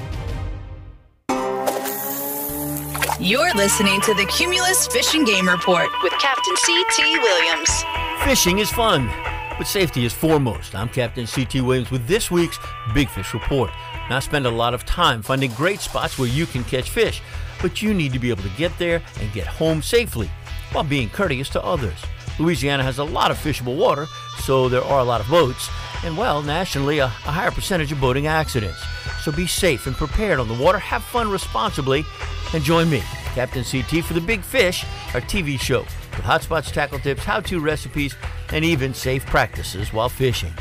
You're 3.21 3.53
listening 3.55 4.01
to 4.03 4.15
the 4.15 4.27
Cumulus 4.27 4.87
Fishing 4.87 5.25
Game 5.25 5.49
Report 5.49 5.89
with 6.05 6.13
Captain 6.21 6.57
C.T. 6.57 7.19
Williams. 7.19 7.85
Fishing 8.23 8.61
is 8.61 8.71
fun, 8.71 9.11
but 9.59 9.67
safety 9.67 10.05
is 10.05 10.13
foremost. 10.13 10.77
I'm 10.77 10.89
Captain 10.89 11.27
C.T. 11.27 11.61
Williams 11.63 11.91
with 11.91 12.07
this 12.07 12.31
week's 12.31 12.61
Big 12.95 13.09
Fish 13.09 13.35
Report. 13.35 13.73
Now, 14.09 14.19
I 14.19 14.21
spend 14.21 14.47
a 14.47 14.51
lot 14.51 14.73
of 14.73 14.87
time 14.87 15.23
finding 15.23 15.51
great 15.55 15.81
spots 15.81 16.17
where 16.17 16.29
you 16.29 16.47
can 16.47 16.63
catch 16.63 16.91
fish, 16.91 17.21
but 17.61 17.83
you 17.83 17.93
need 17.93 18.13
to 18.13 18.21
be 18.21 18.31
able 18.31 18.45
to 18.45 18.57
get 18.57 18.79
there 18.79 19.03
and 19.21 19.33
get 19.33 19.49
home 19.49 19.83
safely 19.83 20.31
while 20.71 20.85
being 20.85 21.11
courteous 21.11 21.49
to 21.49 21.65
others. 21.65 21.99
Louisiana 22.39 22.85
has 22.85 22.99
a 22.99 23.05
lot 23.05 23.33
of 23.33 23.37
fishable 23.37 23.77
water, 23.77 24.07
so 24.45 24.69
there 24.69 24.85
are 24.85 25.01
a 25.01 25.05
lot 25.05 25.21
of 25.21 25.29
boats, 25.29 25.69
and 26.05 26.17
well, 26.17 26.41
nationally, 26.41 27.01
a, 27.01 27.07
a 27.07 27.09
higher 27.09 27.51
percentage 27.51 27.91
of 27.91 28.01
boating 28.01 28.29
accidents. 28.29 28.81
So 29.23 29.33
be 29.33 29.49
safe 29.49 29.89
and 29.89 29.97
prepared 29.97 30.39
on 30.39 30.47
the 30.47 30.55
water, 30.55 30.79
have 30.79 31.03
fun 31.03 31.29
responsibly, 31.29 32.05
and 32.53 32.63
join 32.63 32.89
me, 32.89 33.03
Captain 33.35 33.65
CT, 33.65 34.05
for 34.05 34.15
The 34.15 34.21
Big 34.21 34.43
Fish, 34.43 34.85
our 35.15 35.21
TV 35.21 35.59
show, 35.59 35.81
with 35.81 36.25
hotspots, 36.25 36.73
tackle 36.73 36.99
tips, 36.99 37.25
how 37.25 37.41
to 37.41 37.61
recipes, 37.61 38.15
and 38.53 38.65
even 38.65 38.95
safe 38.95 39.25
practices 39.27 39.93
while 39.93 40.09
fishing. 40.09 40.53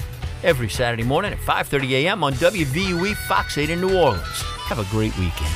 Every 0.43 0.69
Saturday 0.69 1.03
morning 1.03 1.33
at 1.33 1.39
5:30 1.39 1.91
a.m. 2.03 2.23
on 2.23 2.33
WVUE 2.33 3.15
Fox 3.27 3.57
8 3.57 3.69
in 3.69 3.81
New 3.81 3.97
Orleans. 3.97 4.41
Have 4.69 4.79
a 4.79 4.85
great 4.91 5.17
weekend. 5.17 5.53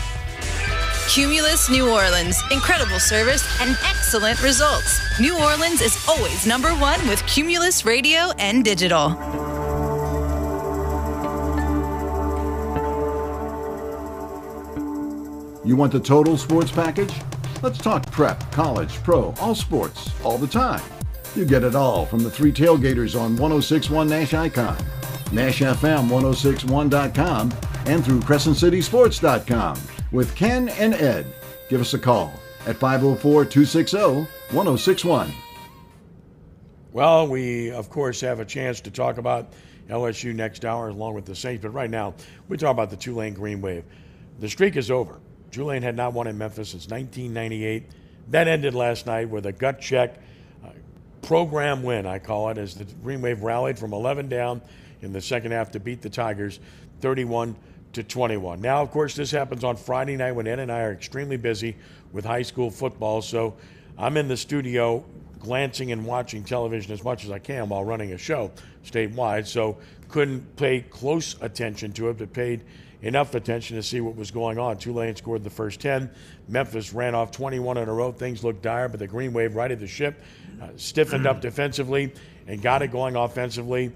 Cumulus 1.07 1.69
New 1.69 1.89
Orleans. 1.89 2.41
Incredible 2.51 2.99
service 2.99 3.43
and 3.61 3.77
excellent 3.86 4.41
results. 4.41 4.99
New 5.19 5.38
Orleans 5.38 5.82
is 5.82 6.03
always 6.07 6.47
number 6.47 6.69
one 6.75 7.05
with 7.07 7.21
Cumulus 7.27 7.86
Radio 7.86 8.32
and 8.39 8.63
Digital. 8.63 9.09
You 15.64 15.76
want 15.76 15.91
the 15.91 15.99
total 15.99 16.38
sports 16.38 16.72
package? 16.72 17.14
Let's 17.62 17.78
talk 17.78 18.09
prep, 18.09 18.51
college, 18.51 18.95
pro, 19.03 19.32
all 19.39 19.53
sports, 19.53 20.09
all 20.24 20.39
the 20.39 20.47
time. 20.47 20.82
You 21.36 21.45
get 21.45 21.64
it 21.64 21.76
all 21.76 22.07
from 22.07 22.24
the 22.24 22.32
three 22.32 22.51
tailgaters 22.51 23.14
on 23.16 23.38
1061 23.38 24.09
Nash 24.09 24.34
Icon, 24.34 24.76
Nash 25.32 25.59
FM 25.62 26.09
1061.com, 26.09 27.53
and 27.86 28.03
through 28.03 28.22
CrescentCitySports.com 28.22 29.80
with 30.12 30.36
Ken 30.36 30.70
and 30.70 30.95
Ed. 30.95 31.28
Give 31.70 31.80
us 31.80 31.93
a 31.93 31.99
call 31.99 32.34
at 32.66 32.78
504 32.78 33.45
260 33.45 33.97
1061. 34.55 35.32
Well, 36.91 37.28
we, 37.28 37.70
of 37.70 37.91
course, 37.91 38.20
have 38.22 38.39
a 38.39 38.45
chance 38.45 38.82
to 38.82 38.89
talk 38.89 39.20
about 39.20 39.53
LSU 39.89 40.34
next 40.34 40.66
hour 40.66 40.89
along 40.89 41.14
with 41.14 41.26
the 41.26 41.36
Saints, 41.36 41.62
but 41.62 41.70
right 41.70 41.89
now, 41.89 42.16
we 42.49 42.57
talk 42.57 42.72
about 42.72 42.89
the 42.89 42.97
Tulane 42.97 43.36
Green 43.36 43.62
Wave. 43.62 43.84
The 44.39 44.49
streak 44.49 44.76
is 44.76 44.89
over. 44.89 45.20
Tulane 45.52 45.82
had 45.82 45.95
not 45.95 46.14
won 46.14 46.28
in 46.28 46.38
Memphis 46.38 46.70
since 46.70 46.88
1998. 46.88 47.84
That 48.30 48.47
ended 48.47 48.74
last 48.74 49.06
night 49.06 49.30
with 49.30 49.45
a 49.45 49.52
gut 49.52 49.82
check 49.82 50.18
uh, 50.64 50.70
program 51.22 51.84
win, 51.84 52.06
I 52.06 52.20
call 52.20 52.49
it, 52.49 52.58
as 52.58 52.76
the 52.76 52.86
Green 52.86 53.22
Wave 53.22 53.43
rallied 53.43 53.78
from 53.78 53.93
11 53.93 54.30
down 54.30 54.62
in 55.02 55.12
the 55.12 55.22
second 55.22 55.52
half 55.52 55.72
to 55.72 55.80
beat 55.80 56.02
the 56.02 56.10
Tigers 56.10 56.60
31 57.02 57.56
to 57.93 58.04
21. 58.04 58.62
Now, 58.62 58.82
of 58.82 58.91
course, 58.91 59.16
this 59.16 59.32
happens 59.32 59.64
on 59.64 59.76
Friday 59.76 60.16
night 60.16 60.32
when 60.32 60.47
Ed 60.47 60.60
and 60.60 60.72
I 60.72 60.82
are 60.82 60.93
extremely 60.93 61.38
busy 61.38 61.76
with 62.12 62.24
high 62.24 62.43
school 62.43 62.72
football. 62.72 63.22
So 63.22 63.56
I'm 63.97 64.18
in 64.18 64.28
the 64.28 64.38
studio 64.38 65.04
glancing 65.39 65.91
and 65.91 66.06
watching 66.06 66.43
television 66.43 66.93
as 66.93 67.04
much 67.04 67.26
as 67.26 67.32
I 67.32 67.39
can 67.39 67.68
while 67.68 67.84
running 67.84 68.14
a 68.14 68.18
show 68.18 68.52
statewide. 68.86 69.47
So 69.47 69.78
couldn't 70.08 70.56
pay 70.56 70.82
close 70.82 71.36
attention 71.41 71.91
to 71.93 72.10
it, 72.10 72.18
but 72.18 72.32
paid 72.32 72.64
enough 73.02 73.36
attention 73.36 73.76
to 73.78 73.84
see 73.84 74.02
what 74.02 74.16
was 74.16 74.32
going 74.32 74.58
on. 74.58 74.78
Tulane 74.78 75.16
scored 75.16 75.43
the 75.43 75.49
first 75.49 75.80
10. 75.80 76.10
Memphis 76.47 76.93
ran 76.93 77.16
off 77.16 77.32
21 77.32 77.78
in 77.78 77.89
a 77.89 77.93
row. 77.93 78.12
Things 78.12 78.43
looked 78.43 78.62
dire, 78.62 78.88
but 78.88 78.99
the 78.99 79.08
Green 79.08 79.34
Wave 79.34 79.56
righted 79.56 79.80
the 79.80 79.88
ship, 79.88 80.22
uh, 80.62 80.68
stiffened 80.76 81.26
up 81.26 81.41
defensively, 81.41 82.14
and 82.47 82.62
got 82.62 82.82
it 82.82 82.91
going 82.91 83.16
offensively. 83.16 83.91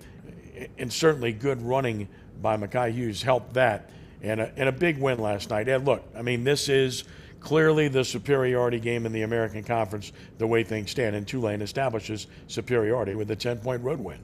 And 0.78 0.92
certainly 0.92 1.34
good 1.34 1.62
running 1.62 2.08
by 2.42 2.58
Makhi 2.58 2.94
Hughes 2.94 3.22
helped 3.22 3.54
that. 3.54 3.90
And 4.22 4.42
a, 4.42 4.52
and 4.58 4.68
a 4.70 4.72
big 4.72 4.98
win 4.98 5.20
last 5.20 5.50
night. 5.50 5.68
And 5.68 5.86
look, 5.86 6.04
I 6.18 6.22
mean, 6.22 6.44
this 6.44 6.68
is 6.68 7.04
clearly 7.40 7.88
the 7.88 8.04
superiority 8.04 8.80
game 8.80 9.06
in 9.06 9.12
the 9.12 9.22
American 9.22 9.64
Conference 9.64 10.12
the 10.40 10.48
way 10.48 10.64
things 10.64 10.90
stand. 10.90 11.16
And 11.16 11.28
Tulane 11.28 11.62
establishes 11.62 12.26
superiority 12.48 13.14
with 13.14 13.30
a 13.30 13.36
10 13.36 13.60
point 13.60 13.84
road 13.84 14.00
win. 14.00 14.20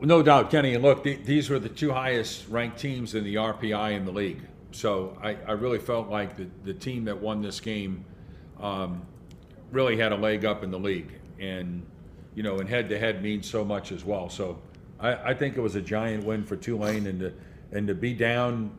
No 0.00 0.22
doubt, 0.22 0.50
Kenny. 0.50 0.74
And 0.74 0.82
look, 0.82 1.02
th- 1.02 1.24
these 1.24 1.50
were 1.50 1.58
the 1.58 1.68
two 1.68 1.92
highest 1.92 2.48
ranked 2.48 2.78
teams 2.78 3.14
in 3.14 3.24
the 3.24 3.34
RPI 3.34 3.96
in 3.96 4.04
the 4.04 4.12
league. 4.12 4.42
So 4.70 5.18
I, 5.22 5.36
I 5.46 5.52
really 5.52 5.78
felt 5.78 6.08
like 6.08 6.36
the, 6.36 6.46
the 6.64 6.74
team 6.74 7.04
that 7.06 7.20
won 7.20 7.42
this 7.42 7.58
game 7.58 8.04
um, 8.60 9.02
really 9.72 9.96
had 9.96 10.12
a 10.12 10.16
leg 10.16 10.44
up 10.44 10.62
in 10.62 10.70
the 10.70 10.78
league. 10.78 11.12
And, 11.40 11.84
you 12.34 12.44
know, 12.44 12.58
and 12.58 12.68
head 12.68 12.88
to 12.90 12.98
head 12.98 13.22
means 13.22 13.48
so 13.50 13.64
much 13.64 13.90
as 13.90 14.04
well. 14.04 14.28
So 14.28 14.60
I, 15.00 15.30
I 15.30 15.34
think 15.34 15.56
it 15.56 15.60
was 15.60 15.74
a 15.74 15.82
giant 15.82 16.24
win 16.24 16.44
for 16.44 16.56
Tulane. 16.56 17.06
And 17.08 17.20
to, 17.20 17.32
and 17.72 17.88
to 17.88 17.94
be 17.94 18.14
down, 18.14 18.70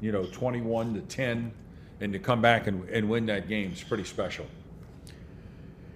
you 0.00 0.12
know, 0.12 0.26
21 0.26 0.94
to 0.94 1.00
10 1.00 1.52
and 2.00 2.12
to 2.12 2.18
come 2.18 2.42
back 2.42 2.66
and, 2.66 2.86
and 2.90 3.08
win 3.08 3.24
that 3.26 3.48
game 3.48 3.72
is 3.72 3.82
pretty 3.82 4.04
special. 4.04 4.46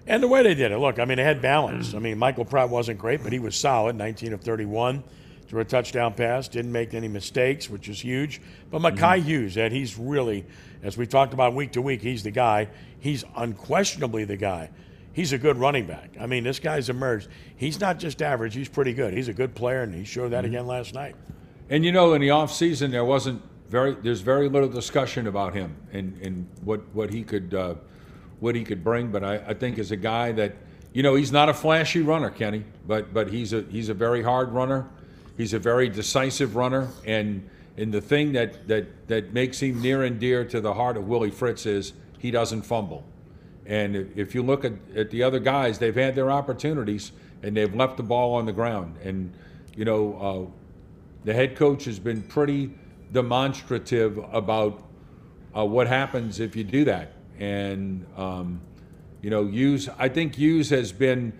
And 0.07 0.21
the 0.23 0.27
way 0.27 0.43
they 0.43 0.55
did 0.55 0.71
it, 0.71 0.77
look, 0.79 0.99
I 0.99 1.05
mean, 1.05 1.17
they 1.17 1.23
had 1.23 1.41
balance. 1.41 1.93
I 1.93 1.99
mean, 1.99 2.17
Michael 2.17 2.45
Pratt 2.45 2.69
wasn't 2.69 2.99
great, 2.99 3.21
but 3.23 3.31
he 3.31 3.39
was 3.39 3.55
solid, 3.55 3.95
19 3.95 4.33
of 4.33 4.41
31, 4.41 5.03
threw 5.47 5.61
a 5.61 5.65
touchdown 5.65 6.13
pass, 6.13 6.47
didn't 6.47 6.71
make 6.71 6.93
any 6.93 7.07
mistakes, 7.07 7.69
which 7.69 7.87
is 7.87 8.01
huge. 8.01 8.41
But 8.71 8.81
Makhi 8.81 8.97
Mm-hmm. 8.97 9.27
Hughes, 9.27 9.57
Ed, 9.57 9.71
he's 9.71 9.97
really, 9.97 10.45
as 10.81 10.97
we 10.97 11.05
talked 11.05 11.33
about 11.33 11.53
week 11.53 11.73
to 11.73 11.81
week, 11.81 12.01
he's 12.01 12.23
the 12.23 12.31
guy. 12.31 12.67
He's 12.99 13.23
unquestionably 13.35 14.25
the 14.25 14.37
guy. 14.37 14.69
He's 15.13 15.33
a 15.33 15.37
good 15.37 15.57
running 15.57 15.85
back. 15.85 16.11
I 16.19 16.25
mean, 16.25 16.43
this 16.43 16.57
guy's 16.59 16.89
emerged. 16.89 17.27
He's 17.57 17.79
not 17.79 17.99
just 17.99 18.21
average, 18.21 18.55
he's 18.55 18.69
pretty 18.69 18.93
good. 18.93 19.13
He's 19.13 19.27
a 19.27 19.33
good 19.33 19.53
player, 19.53 19.83
and 19.83 19.93
he 19.93 20.03
showed 20.03 20.29
that 20.31 20.43
Mhm. 20.45 20.47
again 20.47 20.67
last 20.67 20.93
night. 20.95 21.15
And 21.69 21.85
you 21.85 21.91
know, 21.91 22.13
in 22.13 22.21
the 22.21 22.29
offseason, 22.29 22.91
there 22.91 23.05
wasn't 23.05 23.41
very 23.69 23.95
there's 24.01 24.21
very 24.21 24.49
little 24.49 24.67
discussion 24.67 25.27
about 25.27 25.53
him 25.53 25.75
and, 25.93 26.17
and 26.21 26.47
what 26.63 26.81
what 26.93 27.09
he 27.11 27.23
could 27.23 27.53
uh, 27.53 27.75
what 28.41 28.55
he 28.55 28.65
could 28.65 28.83
bring. 28.83 29.09
But 29.09 29.23
I, 29.23 29.35
I 29.37 29.53
think 29.53 29.79
as 29.79 29.91
a 29.91 29.95
guy 29.95 30.33
that 30.33 30.55
you 30.91 31.01
know 31.01 31.15
he's 31.15 31.31
not 31.31 31.47
a 31.47 31.53
flashy 31.53 32.01
runner, 32.01 32.29
Kenny, 32.29 32.65
but 32.85 33.13
but 33.13 33.29
he's 33.29 33.53
a 33.53 33.61
he's 33.69 33.87
a 33.87 33.93
very 33.93 34.21
hard 34.21 34.51
runner. 34.51 34.89
He's 35.37 35.53
a 35.53 35.59
very 35.59 35.87
decisive 35.87 36.57
runner, 36.57 36.89
and 37.05 37.49
and 37.77 37.93
the 37.93 38.01
thing 38.01 38.33
that 38.33 38.67
that 38.67 39.07
that 39.07 39.33
makes 39.33 39.61
him 39.61 39.81
near 39.81 40.03
and 40.03 40.19
dear 40.19 40.43
to 40.43 40.59
the 40.59 40.73
heart 40.73 40.97
of 40.97 41.07
Willie 41.07 41.31
Fritz 41.31 41.65
is 41.65 41.93
he 42.19 42.29
doesn't 42.31 42.63
fumble. 42.63 43.05
And 43.65 43.95
if- 43.95 44.35
you 44.35 44.43
look 44.43 44.65
at, 44.65 44.73
at 44.95 45.11
the 45.11 45.23
other 45.23 45.39
guys, 45.39 45.77
they've 45.79 45.95
had 45.95 46.15
their 46.15 46.29
opportunities 46.31 47.11
and 47.43 47.55
they've 47.55 47.73
left 47.73 47.97
the 47.97 48.03
ball 48.03 48.33
on 48.33 48.45
the 48.45 48.51
ground. 48.51 48.97
And 49.03 49.33
you 49.75 49.85
know, 49.85 50.17
uh, 50.19 50.51
the 51.23 51.33
head 51.33 51.55
coach 51.55 51.85
has 51.85 51.99
been 51.99 52.21
pretty 52.23 52.71
demonstrative 53.13 54.17
about 54.33 54.83
uh, 55.55 55.65
what 55.65 55.87
happens 55.87 56.39
if 56.39 56.55
you 56.55 56.63
do 56.63 56.85
that. 56.85 57.13
And 57.41 58.05
um, 58.15 58.61
you 59.21 59.31
know, 59.31 59.47
Hughes, 59.47 59.89
I 59.97 60.09
think 60.09 60.35
Hughes 60.35 60.69
has 60.69 60.91
been 60.91 61.33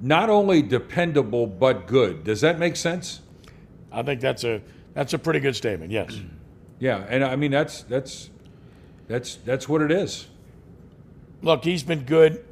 not 0.00 0.28
only 0.28 0.60
dependable 0.62 1.46
but 1.46 1.86
good. 1.86 2.22
Does 2.24 2.42
that 2.42 2.58
make 2.58 2.76
sense? 2.76 3.20
I 3.90 4.02
think 4.02 4.20
that's 4.20 4.44
a 4.44 4.60
that's 4.92 5.14
a 5.14 5.18
pretty 5.18 5.40
good 5.40 5.56
statement. 5.56 5.90
Yes. 5.90 6.20
Yeah, 6.80 7.04
and 7.08 7.24
I 7.24 7.34
mean 7.34 7.50
that's 7.50 7.82
that's 7.82 8.30
that's 9.08 9.34
that's 9.44 9.68
what 9.68 9.82
it 9.82 9.90
is. 9.90 10.28
look, 11.42 11.64
he's 11.64 11.82
been 11.82 12.04
good. 12.04 12.44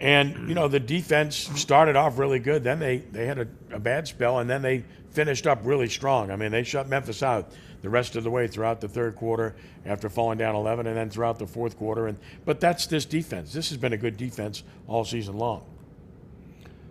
And, 0.00 0.48
you 0.48 0.54
know, 0.56 0.66
the 0.66 0.80
defense 0.80 1.36
started 1.54 1.94
off 1.94 2.18
really 2.18 2.40
good. 2.40 2.64
Then 2.64 2.80
they, 2.80 2.98
they 2.98 3.26
had 3.26 3.38
a, 3.38 3.46
a 3.70 3.78
bad 3.78 4.08
spell, 4.08 4.40
and 4.40 4.50
then 4.50 4.62
they 4.62 4.82
finished 5.18 5.48
up 5.48 5.58
really 5.64 5.88
strong. 5.88 6.30
I 6.30 6.36
mean, 6.36 6.52
they 6.52 6.62
shut 6.62 6.88
Memphis 6.88 7.24
out 7.24 7.50
the 7.82 7.88
rest 7.88 8.14
of 8.14 8.22
the 8.22 8.30
way 8.30 8.46
throughout 8.46 8.80
the 8.80 8.86
third 8.86 9.16
quarter 9.16 9.56
after 9.84 10.08
falling 10.08 10.38
down 10.38 10.54
11 10.54 10.86
and 10.86 10.96
then 10.96 11.10
throughout 11.10 11.40
the 11.40 11.46
fourth 11.46 11.76
quarter. 11.76 12.06
And 12.06 12.16
But 12.44 12.60
that's 12.60 12.86
this 12.86 13.04
defense. 13.04 13.52
This 13.52 13.68
has 13.70 13.78
been 13.78 13.92
a 13.92 13.96
good 13.96 14.16
defense 14.16 14.62
all 14.86 15.04
season 15.04 15.36
long. 15.36 15.64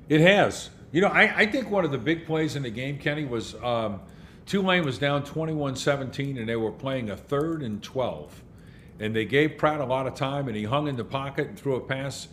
It 0.10 0.20
has. 0.20 0.72
You 0.92 1.00
know, 1.00 1.08
I, 1.08 1.38
I 1.38 1.46
think 1.46 1.72
one 1.72 1.86
of 1.86 1.92
the 1.92 1.98
big 1.98 2.26
plays 2.26 2.58
in 2.58 2.64
the 2.64 2.70
game, 2.70 2.98
Kenny, 2.98 3.24
was 3.24 3.56
um, 3.64 4.02
Tulane 4.46 4.84
was 4.84 4.98
down 4.98 5.24
21 5.24 5.78
17 5.78 6.38
and 6.38 6.50
they 6.50 6.58
were 6.58 6.74
playing 6.74 7.10
a 7.10 7.16
third 7.16 7.64
and 7.64 7.82
12. 7.82 8.44
And 9.00 9.16
they 9.16 9.24
gave 9.24 9.58
Pratt 9.58 9.80
a 9.80 9.86
lot 9.86 10.06
of 10.06 10.16
time 10.16 10.50
and 10.50 10.58
he 10.58 10.66
hung 10.66 10.90
in 10.90 10.98
the 10.98 11.06
pocket 11.06 11.48
and 11.48 11.58
threw 11.58 11.78
a 11.78 11.80
pass 11.80 12.28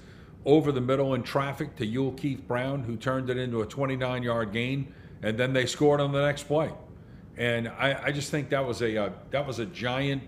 over 0.44 0.72
the 0.72 0.80
middle 0.80 1.14
in 1.14 1.22
traffic 1.22 1.76
to 1.76 1.86
Yulkeith 1.86 2.48
Brown, 2.48 2.82
who 2.82 2.96
turned 2.96 3.30
it 3.30 3.36
into 3.36 3.62
a 3.62 3.66
29 3.66 4.24
yard 4.24 4.52
gain. 4.52 4.92
And 5.24 5.38
then 5.38 5.52
they 5.52 5.66
scored 5.66 6.00
on 6.00 6.12
the 6.12 6.24
next 6.24 6.44
play. 6.44 6.70
And 7.36 7.68
I, 7.68 8.04
I 8.04 8.12
just 8.12 8.30
think 8.30 8.50
that 8.50 8.64
was 8.64 8.82
a 8.82 9.06
uh, 9.06 9.10
that 9.30 9.44
was 9.44 9.58
a 9.58 9.66
giant 9.66 10.22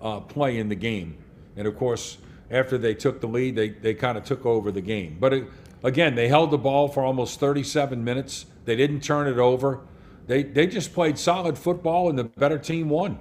uh, 0.00 0.20
play 0.20 0.58
in 0.58 0.68
the 0.68 0.74
game. 0.74 1.16
And 1.56 1.66
of 1.66 1.76
course, 1.76 2.18
after 2.50 2.78
they 2.78 2.94
took 2.94 3.20
the 3.20 3.26
lead, 3.26 3.56
they, 3.56 3.70
they 3.70 3.94
kind 3.94 4.16
of 4.16 4.24
took 4.24 4.46
over 4.46 4.70
the 4.70 4.80
game. 4.80 5.16
But 5.18 5.32
it, 5.32 5.48
again, 5.82 6.14
they 6.14 6.28
held 6.28 6.50
the 6.50 6.58
ball 6.58 6.88
for 6.88 7.02
almost 7.02 7.40
37 7.40 8.02
minutes. 8.02 8.46
They 8.64 8.76
didn't 8.76 9.00
turn 9.00 9.26
it 9.26 9.38
over. 9.38 9.80
They, 10.26 10.42
they 10.42 10.66
just 10.66 10.92
played 10.92 11.18
solid 11.18 11.56
football, 11.56 12.08
and 12.08 12.18
the 12.18 12.24
better 12.24 12.58
team 12.58 12.88
won. 12.88 13.18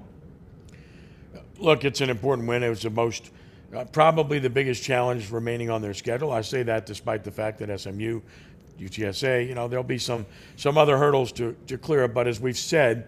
Look, 1.60 1.86
it's 1.86 2.02
an 2.02 2.10
important 2.10 2.48
win. 2.48 2.64
It 2.64 2.70
was 2.70 2.82
the 2.82 2.90
most, 2.90 3.32
uh, 3.74 3.86
probably 3.86 4.40
the 4.40 4.50
biggest 4.50 4.84
challenge 4.84 5.32
remaining 5.32 5.70
on 5.70 5.82
their 5.82 5.94
schedule. 5.94 6.32
I 6.32 6.42
say 6.42 6.64
that 6.64 6.86
despite 6.86 7.24
the 7.24 7.32
fact 7.32 7.60
that 7.60 7.80
SMU, 7.80 8.22
UTSA, 8.80 9.48
you 9.48 9.56
know, 9.56 9.68
there'll 9.68 9.84
be 9.84 9.98
some 9.98 10.26
some 10.56 10.78
other 10.78 10.98
hurdles 10.98 11.32
to, 11.34 11.56
to 11.68 11.78
clear. 11.78 12.08
But 12.08 12.28
as 12.28 12.40
we've 12.40 12.58
said 12.58 13.08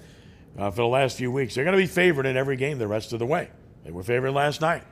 uh, 0.58 0.72
for 0.72 0.78
the 0.78 0.88
last 0.88 1.18
few 1.18 1.32
weeks, 1.32 1.56
they're 1.56 1.64
going 1.64 1.78
to 1.78 1.82
be 1.82 1.88
favored 1.88 2.26
in 2.26 2.38
every 2.38 2.56
game 2.56 2.78
the 2.78 2.88
rest 2.88 3.14
of 3.14 3.20
the 3.20 3.26
way. 3.26 3.50
They 3.84 3.92
were 3.92 4.04
favored 4.04 4.32
last 4.32 4.62
night 4.62 4.84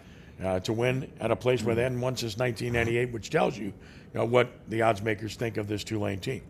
uh, 0.44 0.60
to 0.62 0.74
win 0.74 1.12
at 1.20 1.32
a 1.32 1.36
place 1.36 1.64
where 1.64 1.76
they 1.76 1.84
hadn't 1.84 2.02
won 2.02 2.16
since 2.16 2.38
1998, 2.38 3.14
which 3.14 3.30
tells 3.30 3.58
you, 3.58 3.66
you 3.66 3.74
know, 4.14 4.26
what 4.26 4.50
the 4.70 4.82
odds 4.82 5.02
makers 5.02 5.36
think 5.36 5.58
of 5.58 5.68
this 5.68 5.84
Tulane 5.84 6.20
team. 6.20 6.42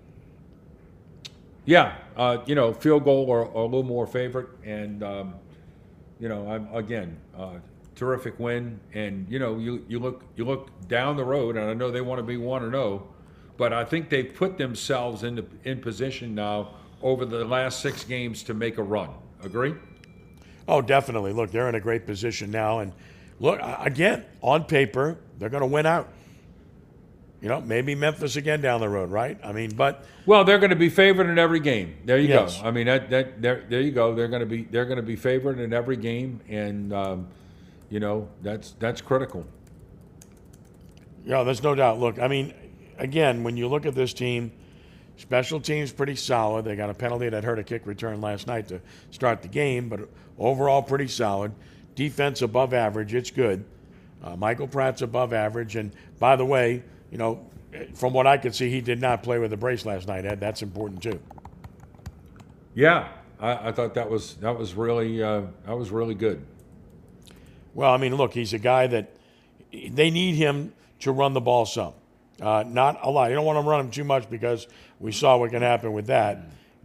Yeah, 1.65 1.95
uh, 2.15 2.39
you 2.45 2.53
know, 2.53 2.73
field 2.73 3.03
goal 3.03 3.26
or, 3.28 3.45
or 3.45 3.63
a 3.63 3.65
little 3.65 3.84
more 3.84 4.05
favorite, 4.05 4.49
and 4.63 5.01
um, 5.01 5.36
you 6.19 6.30
know, 6.30 6.47
I'm 6.49 6.73
again 6.73 7.17
uh, 7.36 7.55
terrific 7.95 8.39
win. 8.39 8.80
And 8.93 9.26
you 9.30 9.39
know, 9.39 9.57
you 9.57 9.84
you 9.88 9.97
look 9.97 10.23
you 10.36 10.45
look 10.45 10.69
down 10.88 11.17
the 11.17 11.23
road, 11.23 11.57
and 11.57 11.67
I 11.67 11.73
know 11.73 11.89
they 11.89 12.01
want 12.01 12.19
to 12.19 12.23
be 12.23 12.38
one 12.38 12.61
or 12.61 12.69
no, 12.69 13.07
but 13.58 13.74
I 13.74 13.84
think 13.86 14.10
they've 14.10 14.34
put 14.34 14.58
themselves 14.58 15.24
in 15.24 15.36
the, 15.36 15.45
in 15.64 15.80
position 15.80 16.36
now 16.36 16.72
over 17.01 17.26
the 17.26 17.45
last 17.45 17.80
six 17.82 18.03
games 18.03 18.43
to 18.43 18.53
make 18.53 18.78
a 18.78 18.84
run. 18.84 19.10
Agree? 19.43 19.76
Oh, 20.68 20.82
definitely. 20.82 21.32
Look, 21.34 21.51
they're 21.51 21.70
in 21.70 21.76
a 21.76 21.80
great 21.80 22.06
position 22.06 22.51
now, 22.51 22.80
and 22.80 22.91
look 23.39 23.60
again 23.62 24.26
on 24.41 24.64
paper, 24.64 25.18
they're 25.38 25.49
going 25.49 25.62
to 25.62 25.68
win 25.68 25.86
out. 25.86 26.10
You 27.41 27.49
know, 27.49 27.62
maybe 27.62 27.93
Memphis 27.93 28.38
again 28.38 28.62
down 28.62 28.80
the 28.80 28.89
road, 28.89 29.12
right? 29.12 29.38
I 29.43 29.51
mean, 29.51 29.76
but 29.76 30.03
Well, 30.26 30.43
they're 30.45 30.58
going 30.58 30.72
to 30.72 30.76
be 30.76 30.89
favored 30.89 31.30
in 31.30 31.38
every 31.38 31.60
game. 31.60 31.95
There 32.03 32.18
you 32.18 32.30
Yes. 32.30 32.60
go. 32.60 32.68
I 32.68 32.72
mean, 32.72 32.88
that 32.88 33.10
that 33.12 33.39
there, 33.41 33.64
there 33.70 33.82
you 33.82 33.91
go. 33.91 34.16
They're 34.16 34.30
going 34.30 34.39
to 34.39 34.47
be 34.47 34.64
they're 34.64 34.86
going 34.86 34.95
to 34.97 35.03
be 35.03 35.16
favored 35.16 35.60
in 35.60 35.72
every 35.72 35.97
game, 35.97 36.39
and 36.49 36.91
um, 36.91 37.28
you 37.91 37.99
know 37.99 38.28
that's 38.41 38.72
that's 38.80 39.01
critical. 39.01 39.45
Yeah, 41.24 41.43
there's 41.43 41.62
no 41.62 41.76
doubt. 41.76 41.99
Look, 41.99 42.20
I 42.20 42.28
mean, 42.28 42.53
again, 42.98 43.43
when 43.43 43.58
you 43.58 43.68
look 43.68 43.86
at 43.86 43.96
this 43.96 44.14
team, 44.14 44.52
special 45.18 45.60
teams 45.60 45.91
pretty 45.91 46.16
solid. 46.16 46.66
They 46.66 46.76
got 46.76 46.89
a 46.89 46.93
penalty 46.93 47.30
that 47.30 47.43
hurt 47.43 47.60
a 47.60 47.64
kick 47.64 47.86
return 47.86 48.22
last 48.22 48.48
night 48.48 48.68
to 48.70 48.82
start 49.12 49.41
the 49.41 49.48
game, 49.48 49.89
but 49.89 50.10
overall 50.38 50.82
pretty 50.82 51.08
solid. 51.08 51.54
Defense 51.96 52.41
above 52.41 52.74
average. 52.74 53.14
It's 53.14 53.32
good. 53.32 53.66
Uh, 54.24 54.36
Michael 54.36 54.68
Pratt's 54.68 55.02
above 55.02 55.34
average. 55.34 55.76
And 55.76 55.91
by 56.20 56.36
the 56.36 56.46
way, 56.46 56.84
you 57.12 57.18
know, 57.18 57.46
from 57.93 58.14
what 58.14 58.28
I 58.28 58.38
could 58.38 58.56
see, 58.56 58.70
he 58.70 58.82
did 58.82 59.00
not 59.00 59.24
play 59.24 59.39
with 59.39 59.54
a 59.54 59.58
brace 59.58 59.86
last 59.86 60.08
night, 60.08 60.26
Ed. 60.26 60.39
That's 60.39 60.62
important 60.62 61.02
too. 61.04 61.20
Yeah, 62.74 63.10
I, 63.39 63.70
I 63.70 63.72
thought 63.72 63.93
that 63.93 64.10
was 64.10 64.36
that 64.36 64.58
was 64.58 64.74
really 64.74 65.22
uh, 65.22 65.43
that 65.66 65.78
was 65.78 65.91
really 65.91 66.16
good. 66.16 66.46
Well, 67.74 67.91
I 67.91 67.98
mean, 67.98 68.16
look, 68.16 68.34
he's 68.34 68.54
a 68.54 68.60
guy 68.60 68.88
that 68.88 69.16
they 69.72 70.10
need 70.10 70.36
him 70.36 70.74
to 71.00 71.12
run 71.12 71.34
the 71.34 71.41
ball 71.41 71.66
some. 71.66 71.93
Uh, 72.42 72.64
not 72.68 73.00
a 73.02 73.10
lot. 73.10 73.30
You 73.30 73.36
don't 73.36 73.46
want 73.46 73.64
to 73.64 73.70
run 73.70 73.80
him 73.82 73.92
too 73.92 74.04
much 74.04 74.30
because 74.30 74.68
we 75.00 75.12
saw 75.12 75.38
what 75.38 75.52
can 75.52 75.62
happen 75.62 75.94
with 75.94 76.08
that. 76.08 76.40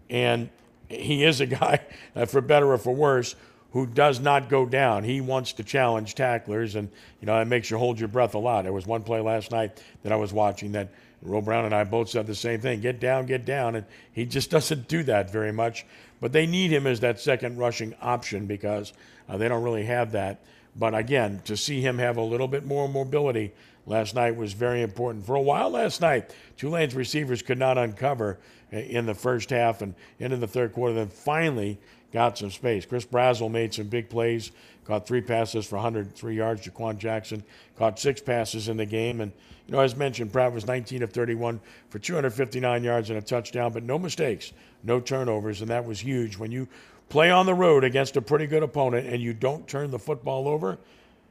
And 0.09 0.49
he 0.89 1.25
is 1.25 1.41
a 1.41 1.47
guy, 1.47 1.81
uh, 2.15 2.27
for 2.27 2.41
better 2.41 2.73
or 2.73 2.79
for 2.79 2.95
worse, 2.95 3.35
who 3.73 3.87
does 3.87 4.21
not 4.21 4.49
go 4.49 4.67
down. 4.67 5.05
He 5.05 5.21
wants 5.21 5.53
to 5.55 5.65
challenge 5.65 6.15
tacklers, 6.15 6.75
and 6.75 6.91
you 7.21 7.27
know 7.27 7.41
it 7.41 7.45
makes 7.47 7.71
you 7.71 7.79
hold 7.79 7.99
your 7.99 8.09
breath 8.09 8.35
a 8.35 8.39
lot. 8.39 8.63
There 8.63 8.73
was 8.73 8.87
one 8.87 9.03
play 9.03 9.21
last 9.21 9.51
night 9.51 9.83
that 10.03 10.13
I 10.13 10.17
was 10.17 10.33
watching 10.33 10.73
that 10.73 10.89
Ro 11.23 11.41
Brown 11.41 11.67
and 11.67 11.75
I 11.75 11.85
both 11.85 12.09
said 12.09 12.27
the 12.27 12.35
same 12.35 12.61
thing: 12.61 12.81
get 12.81 12.99
down, 12.99 13.27
get 13.27 13.45
down, 13.45 13.77
and 13.77 13.87
he 14.13 14.27
just 14.27 14.51
doesn't 14.53 14.89
do 14.89 15.03
that 15.05 15.31
very 15.31 15.53
much. 15.53 15.87
But 16.21 16.33
they 16.33 16.47
need 16.47 16.71
him 16.71 16.87
as 16.87 17.01
that 17.01 17.21
second 17.21 17.59
rushing 17.59 17.95
option 18.03 18.47
because 18.47 18.93
uh, 19.29 19.37
they 19.37 19.49
don't 19.49 19.63
really 19.63 19.85
have 19.85 20.13
that. 20.13 20.41
But 20.77 20.95
again, 20.95 21.41
to 21.45 21.57
see 21.57 21.81
him 21.81 21.99
have 21.99 22.17
a 22.17 22.23
little 22.23 22.49
bit 22.49 22.67
more 22.67 22.89
mobility 22.89 23.53
last 23.87 24.15
night 24.15 24.37
was 24.37 24.53
very 24.53 24.83
important. 24.83 25.25
For 25.27 25.35
a 25.35 25.41
while 25.41 25.71
last 25.71 26.01
night, 26.01 26.35
Tulane's 26.57 26.95
receivers 26.95 27.43
could 27.43 27.59
not 27.59 27.79
uncover 27.79 28.39
in 28.71 29.07
the 29.07 29.15
first 29.15 29.51
half 29.51 29.83
and 29.83 29.95
into 30.19 30.37
the 30.37 30.47
third 30.47 30.73
quarter. 30.73 30.95
Then 30.95 31.09
finally 31.09 31.79
got 32.13 32.39
some 32.39 32.51
space. 32.51 32.85
Chris 32.87 33.05
Brazzell 33.05 33.51
made 33.51 33.73
some 33.75 33.87
big 33.87 34.09
plays, 34.09 34.53
caught 34.85 35.07
three 35.07 35.21
passes 35.21 35.67
for 35.67 35.77
103 35.77 36.35
yards. 36.35 36.67
Jha'Quan 36.67 36.99
Jackson 36.99 37.43
caught 37.77 37.99
six 37.99 38.21
passes 38.21 38.69
in 38.69 38.77
the 38.77 38.87
game. 38.87 39.21
And, 39.21 39.33
you 39.67 39.73
know, 39.73 39.81
as 39.81 39.97
mentioned, 39.97 40.33
Pratt 40.33 40.53
was 40.53 40.67
19 40.67 41.03
of 41.03 41.13
31 41.13 41.61
for 41.89 41.99
259 41.99 42.83
yards 42.85 43.11
and 43.11 43.19
a 43.19 43.23
touchdown, 43.23 43.73
but 43.73 43.83
no 43.85 43.99
mistakes, 43.99 44.53
no 44.83 45.01
turnovers. 45.01 45.61
And 45.61 45.71
that 45.71 45.85
was 45.85 46.01
huge. 46.01 46.37
When 46.37 46.51
you 46.51 46.67
play 47.09 47.31
on 47.31 47.47
the 47.47 47.55
road 47.55 47.85
against 47.85 48.17
a 48.17 48.23
pretty 48.23 48.47
good 48.47 48.63
opponent 48.63 49.07
and 49.07 49.21
you 49.23 49.33
don't 49.33 49.67
turn 49.69 49.91
the 49.91 49.99
football 49.99 50.49
over, 50.49 50.79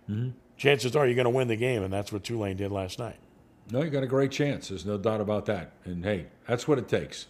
Mhm. 0.09 0.31
Chances 0.59 0.95
are 0.95 1.07
you're 1.07 1.15
going 1.15 1.23
to 1.23 1.31
win 1.31 1.47
the 1.47 1.55
game. 1.55 1.81
And 1.81 1.91
that's 1.91 2.11
what 2.11 2.23
Tulane 2.23 2.57
did 2.57 2.71
last 2.71 2.99
night. 2.99 3.15
No, 3.71 3.81
you 3.81 3.89
got 3.89 4.03
a 4.03 4.07
great 4.07 4.31
chance. 4.31 4.67
There's 4.67 4.85
no 4.85 4.97
doubt 4.97 5.21
about 5.21 5.47
that. 5.47 5.71
And 5.85 6.03
hey, 6.03 6.27
that's 6.47 6.67
what 6.67 6.77
it 6.77 6.87
takes. 6.87 7.25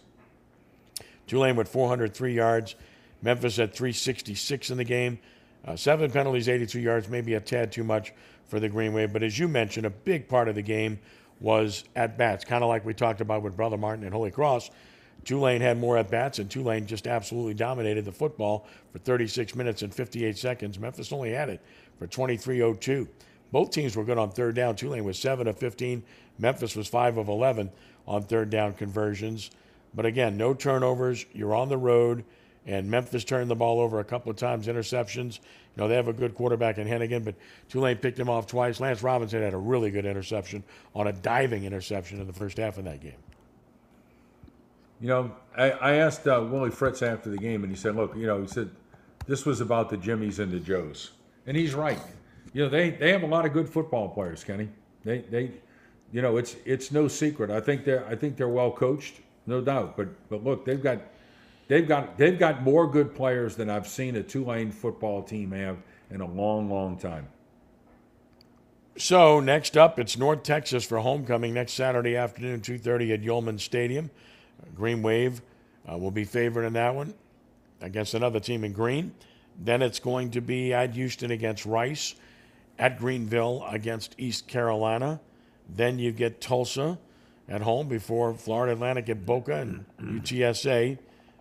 Tulane 1.26 1.56
with 1.56 1.68
403 1.68 2.34
yards. 2.34 2.74
Memphis 3.22 3.58
at 3.58 3.74
366 3.74 4.70
in 4.70 4.76
the 4.78 4.84
game. 4.84 5.18
Uh, 5.64 5.76
seven 5.76 6.10
penalties, 6.10 6.48
82 6.48 6.80
yards, 6.80 7.08
maybe 7.08 7.34
a 7.34 7.40
tad 7.40 7.70
too 7.70 7.84
much 7.84 8.12
for 8.46 8.58
the 8.58 8.68
Green 8.68 8.94
Wave. 8.94 9.12
But 9.12 9.22
as 9.22 9.38
you 9.38 9.46
mentioned, 9.46 9.84
a 9.84 9.90
big 9.90 10.26
part 10.26 10.48
of 10.48 10.54
the 10.54 10.62
game 10.62 10.98
was 11.38 11.84
at 11.94 12.16
bats, 12.16 12.44
kind 12.44 12.64
of 12.64 12.68
like 12.68 12.84
we 12.84 12.94
talked 12.94 13.20
about 13.20 13.42
with 13.42 13.56
Brother 13.56 13.76
Martin 13.76 14.04
and 14.04 14.12
Holy 14.12 14.30
Cross. 14.30 14.70
Tulane 15.24 15.60
had 15.60 15.78
more 15.78 15.96
at 15.98 16.10
bats, 16.10 16.38
and 16.38 16.50
Tulane 16.50 16.86
just 16.86 17.06
absolutely 17.06 17.54
dominated 17.54 18.04
the 18.04 18.12
football 18.12 18.66
for 18.92 18.98
36 18.98 19.54
minutes 19.54 19.82
and 19.82 19.94
58 19.94 20.38
seconds. 20.38 20.78
Memphis 20.78 21.12
only 21.12 21.32
had 21.32 21.48
it 21.48 21.60
for 21.98 22.06
23:02. 22.06 23.08
Both 23.52 23.70
teams 23.70 23.96
were 23.96 24.04
good 24.04 24.18
on 24.18 24.30
third 24.30 24.54
down. 24.54 24.76
Tulane 24.76 25.04
was 25.04 25.18
7 25.18 25.46
of 25.46 25.58
15. 25.58 26.02
Memphis 26.38 26.76
was 26.76 26.88
5 26.88 27.18
of 27.18 27.28
11 27.28 27.70
on 28.06 28.22
third 28.22 28.50
down 28.50 28.74
conversions. 28.74 29.50
But 29.94 30.06
again, 30.06 30.36
no 30.36 30.54
turnovers. 30.54 31.26
You're 31.32 31.54
on 31.54 31.68
the 31.68 31.76
road, 31.76 32.24
and 32.64 32.90
Memphis 32.90 33.24
turned 33.24 33.50
the 33.50 33.56
ball 33.56 33.80
over 33.80 33.98
a 33.98 34.04
couple 34.04 34.30
of 34.30 34.36
times, 34.36 34.68
interceptions. 34.68 35.40
You 35.76 35.82
know, 35.82 35.88
they 35.88 35.96
have 35.96 36.08
a 36.08 36.12
good 36.12 36.34
quarterback 36.34 36.78
in 36.78 36.86
Henigan, 36.86 37.24
but 37.24 37.34
Tulane 37.68 37.96
picked 37.96 38.18
him 38.18 38.30
off 38.30 38.46
twice. 38.46 38.80
Lance 38.80 39.02
Robinson 39.02 39.42
had 39.42 39.54
a 39.54 39.58
really 39.58 39.90
good 39.90 40.06
interception 40.06 40.62
on 40.94 41.08
a 41.08 41.12
diving 41.12 41.64
interception 41.64 42.20
in 42.20 42.26
the 42.26 42.32
first 42.32 42.58
half 42.58 42.78
of 42.78 42.84
that 42.84 43.00
game. 43.00 43.12
You 45.00 45.08
know, 45.08 45.32
I, 45.56 45.70
I 45.70 45.92
asked 45.94 46.26
uh, 46.26 46.46
Willie 46.50 46.70
Fritz 46.70 47.02
after 47.02 47.30
the 47.30 47.38
game, 47.38 47.62
and 47.64 47.72
he 47.72 47.76
said, 47.76 47.96
"Look, 47.96 48.14
you 48.16 48.26
know, 48.26 48.42
he 48.42 48.46
said 48.46 48.70
this 49.26 49.46
was 49.46 49.60
about 49.60 49.88
the 49.88 49.96
Jimmies 49.96 50.38
and 50.38 50.52
the 50.52 50.60
Joes, 50.60 51.12
and 51.46 51.56
he's 51.56 51.74
right. 51.74 52.00
You 52.52 52.64
know, 52.64 52.68
they 52.68 52.90
they 52.90 53.10
have 53.12 53.22
a 53.22 53.26
lot 53.26 53.46
of 53.46 53.52
good 53.52 53.68
football 53.68 54.08
players, 54.08 54.44
Kenny. 54.44 54.68
They 55.04 55.18
they, 55.18 55.52
you 56.12 56.20
know, 56.20 56.36
it's 56.36 56.56
it's 56.64 56.92
no 56.92 57.08
secret. 57.08 57.50
I 57.50 57.60
think 57.60 57.84
they're 57.84 58.06
I 58.06 58.14
think 58.14 58.36
they're 58.36 58.48
well 58.48 58.70
coached, 58.70 59.20
no 59.46 59.60
doubt. 59.60 59.96
But 59.96 60.08
but 60.28 60.44
look, 60.44 60.64
they've 60.64 60.82
got 60.82 61.00
they've 61.68 61.86
got 61.88 62.18
they've 62.18 62.38
got 62.38 62.62
more 62.62 62.86
good 62.86 63.14
players 63.14 63.56
than 63.56 63.70
I've 63.70 63.86
seen 63.86 64.16
a 64.16 64.22
Tulane 64.22 64.70
football 64.70 65.22
team 65.22 65.52
have 65.52 65.78
in 66.10 66.20
a 66.20 66.26
long, 66.26 66.68
long 66.68 66.98
time. 66.98 67.28
So 68.96 69.40
next 69.40 69.76
up, 69.76 69.98
it's 69.98 70.18
North 70.18 70.42
Texas 70.42 70.84
for 70.84 70.98
homecoming 70.98 71.54
next 71.54 71.72
Saturday 71.72 72.16
afternoon, 72.16 72.60
2:30 72.60 73.14
at 73.14 73.22
Yulman 73.22 73.58
Stadium. 73.58 74.10
Green 74.74 75.02
Wave 75.02 75.42
uh, 75.90 75.96
will 75.96 76.10
be 76.10 76.24
favored 76.24 76.64
in 76.64 76.72
that 76.74 76.94
one 76.94 77.14
against 77.80 78.14
another 78.14 78.40
team 78.40 78.64
in 78.64 78.72
green. 78.72 79.14
Then 79.58 79.82
it's 79.82 79.98
going 79.98 80.30
to 80.32 80.40
be 80.40 80.72
at 80.72 80.94
Houston 80.94 81.30
against 81.30 81.66
Rice, 81.66 82.14
at 82.78 82.98
Greenville 82.98 83.64
against 83.68 84.14
East 84.18 84.48
Carolina. 84.48 85.20
Then 85.68 85.98
you 85.98 86.12
get 86.12 86.40
Tulsa 86.40 86.98
at 87.48 87.62
home 87.62 87.88
before 87.88 88.34
Florida 88.34 88.72
Atlantic 88.72 89.08
at 89.08 89.26
Boca 89.26 89.56
and 89.56 89.84
UTSA, 90.00 90.98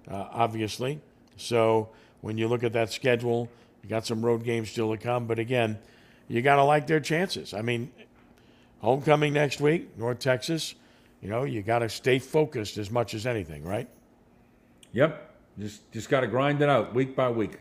uh, 0.09 0.13
obviously. 0.31 0.99
So 1.37 1.89
when 2.21 2.37
you 2.37 2.47
look 2.47 2.63
at 2.63 2.73
that 2.73 2.91
schedule, 2.91 3.49
you 3.83 3.89
got 3.89 4.05
some 4.05 4.23
road 4.23 4.43
games 4.43 4.69
still 4.69 4.91
to 4.91 4.97
come. 4.97 5.25
But 5.27 5.39
again, 5.39 5.77
you 6.27 6.41
got 6.41 6.57
to 6.57 6.63
like 6.63 6.87
their 6.87 6.99
chances. 6.99 7.53
I 7.53 7.61
mean, 7.61 7.91
homecoming 8.79 9.33
next 9.33 9.61
week, 9.61 9.97
North 9.97 10.19
Texas. 10.19 10.75
You 11.21 11.29
know, 11.29 11.43
you 11.43 11.61
got 11.61 11.79
to 11.79 11.89
stay 11.89 12.19
focused 12.19 12.77
as 12.77 12.89
much 12.89 13.13
as 13.13 13.25
anything, 13.25 13.63
right? 13.63 13.89
Yep, 14.93 15.35
just 15.59 15.91
just 15.91 16.09
got 16.09 16.21
to 16.21 16.27
grind 16.27 16.61
it 16.61 16.69
out 16.69 16.93
week 16.93 17.15
by 17.15 17.29
week. 17.29 17.59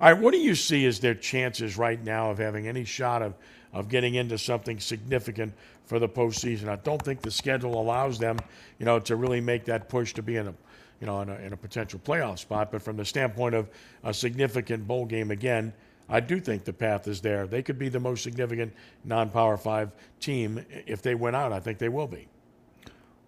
All 0.00 0.10
right, 0.10 0.18
what 0.18 0.32
do 0.32 0.38
you 0.38 0.54
see 0.54 0.86
as 0.86 0.98
their 0.98 1.14
chances 1.14 1.76
right 1.76 2.02
now 2.02 2.30
of 2.30 2.38
having 2.38 2.66
any 2.66 2.84
shot 2.84 3.20
of, 3.20 3.34
of 3.74 3.90
getting 3.90 4.14
into 4.14 4.38
something 4.38 4.80
significant 4.80 5.52
for 5.84 5.98
the 5.98 6.08
postseason? 6.08 6.68
I 6.68 6.76
don't 6.76 7.02
think 7.02 7.20
the 7.20 7.30
schedule 7.30 7.78
allows 7.78 8.18
them, 8.18 8.38
you 8.78 8.86
know, 8.86 8.98
to 9.00 9.16
really 9.16 9.42
make 9.42 9.66
that 9.66 9.90
push 9.90 10.14
to 10.14 10.22
be 10.22 10.36
in 10.36 10.48
a, 10.48 10.54
you 11.02 11.06
know, 11.06 11.20
in 11.20 11.28
a, 11.28 11.34
in 11.40 11.52
a 11.52 11.56
potential 11.56 12.00
playoff 12.02 12.38
spot. 12.38 12.72
But 12.72 12.80
from 12.80 12.96
the 12.96 13.04
standpoint 13.04 13.54
of 13.54 13.68
a 14.02 14.14
significant 14.14 14.88
bowl 14.88 15.04
game 15.04 15.30
again, 15.30 15.70
I 16.10 16.20
do 16.20 16.40
think 16.40 16.64
the 16.64 16.72
path 16.72 17.06
is 17.06 17.20
there. 17.20 17.46
They 17.46 17.62
could 17.62 17.78
be 17.78 17.88
the 17.88 18.00
most 18.00 18.22
significant 18.24 18.74
non-power 19.04 19.56
five 19.56 19.92
team 20.18 20.64
if 20.86 21.00
they 21.02 21.14
win 21.14 21.34
out. 21.34 21.52
I 21.52 21.60
think 21.60 21.78
they 21.78 21.88
will 21.88 22.08
be. 22.08 22.26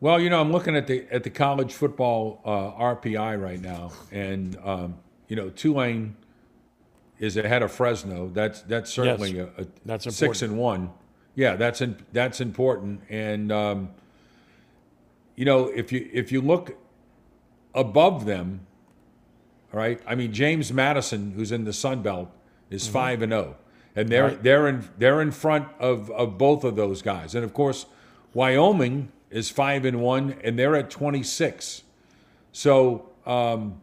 Well, 0.00 0.20
you 0.20 0.28
know, 0.28 0.40
I'm 0.40 0.50
looking 0.50 0.74
at 0.76 0.88
the 0.88 1.06
at 1.12 1.22
the 1.22 1.30
college 1.30 1.72
football 1.72 2.40
uh, 2.44 2.72
RPI 2.82 3.40
right 3.40 3.60
now, 3.60 3.92
and 4.10 4.58
um, 4.64 4.96
you 5.28 5.36
know, 5.36 5.48
Tulane 5.48 6.16
is 7.20 7.36
ahead 7.36 7.62
of 7.62 7.70
Fresno. 7.70 8.28
That's 8.28 8.62
that's 8.62 8.90
certainly 8.92 9.36
Yes. 9.36 9.48
a, 9.56 9.62
a 9.62 9.66
That's 9.86 10.14
six 10.14 10.42
and 10.42 10.58
one. 10.58 10.90
Yeah, 11.36 11.54
that's 11.54 11.80
in, 11.80 11.96
that's 12.12 12.40
important. 12.40 13.02
And 13.08 13.52
um, 13.52 13.90
you 15.36 15.44
know, 15.44 15.68
if 15.68 15.92
you 15.92 16.10
if 16.12 16.32
you 16.32 16.40
look 16.40 16.76
above 17.72 18.24
them, 18.26 18.66
all 19.72 19.78
right. 19.78 20.00
I 20.04 20.16
mean, 20.16 20.32
James 20.32 20.72
Madison, 20.72 21.30
who's 21.36 21.52
in 21.52 21.64
the 21.64 21.72
Sun 21.72 22.02
Belt, 22.02 22.28
is 22.72 22.88
Mhm. 22.88 22.92
five 22.92 23.22
and 23.22 23.32
zero, 23.32 23.56
and 23.94 24.08
they're 24.08 24.24
Right. 24.28 24.42
they're 24.42 24.68
in 24.68 24.88
they're 24.98 25.20
in 25.20 25.30
front 25.30 25.68
of 25.78 26.10
of 26.10 26.38
both 26.38 26.64
of 26.64 26.76
those 26.76 27.02
guys. 27.02 27.34
And 27.34 27.44
of 27.44 27.52
course, 27.52 27.86
Wyoming 28.34 29.10
is 29.30 29.50
five 29.50 29.84
and 29.84 30.00
one, 30.00 30.36
and 30.42 30.58
they're 30.58 30.76
at 30.76 30.90
twenty 30.90 31.22
six. 31.22 31.82
So, 32.52 33.06
um, 33.26 33.80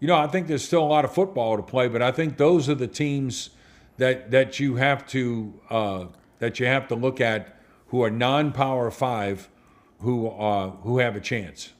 you 0.00 0.06
know, 0.08 0.16
I 0.16 0.26
think 0.26 0.46
there's 0.46 0.64
still 0.64 0.82
a 0.82 0.86
lot 0.86 1.04
of 1.04 1.12
football 1.12 1.56
to 1.56 1.62
play, 1.62 1.88
but 1.88 2.02
I 2.02 2.12
think 2.12 2.36
those 2.36 2.68
are 2.68 2.74
the 2.74 2.86
teams 2.86 3.50
that 3.98 4.30
that 4.30 4.60
you 4.60 4.76
have 4.76 5.06
to 5.08 5.54
uh, 5.70 6.04
that 6.38 6.60
you 6.60 6.66
have 6.66 6.86
to 6.88 6.94
look 6.94 7.20
at 7.20 7.56
who 7.88 8.02
are 8.02 8.10
non-power 8.10 8.90
five, 8.90 9.48
who 10.00 10.28
uh, 10.28 10.70
who 10.82 10.98
have 10.98 11.16
a 11.16 11.20
chance. 11.20 11.72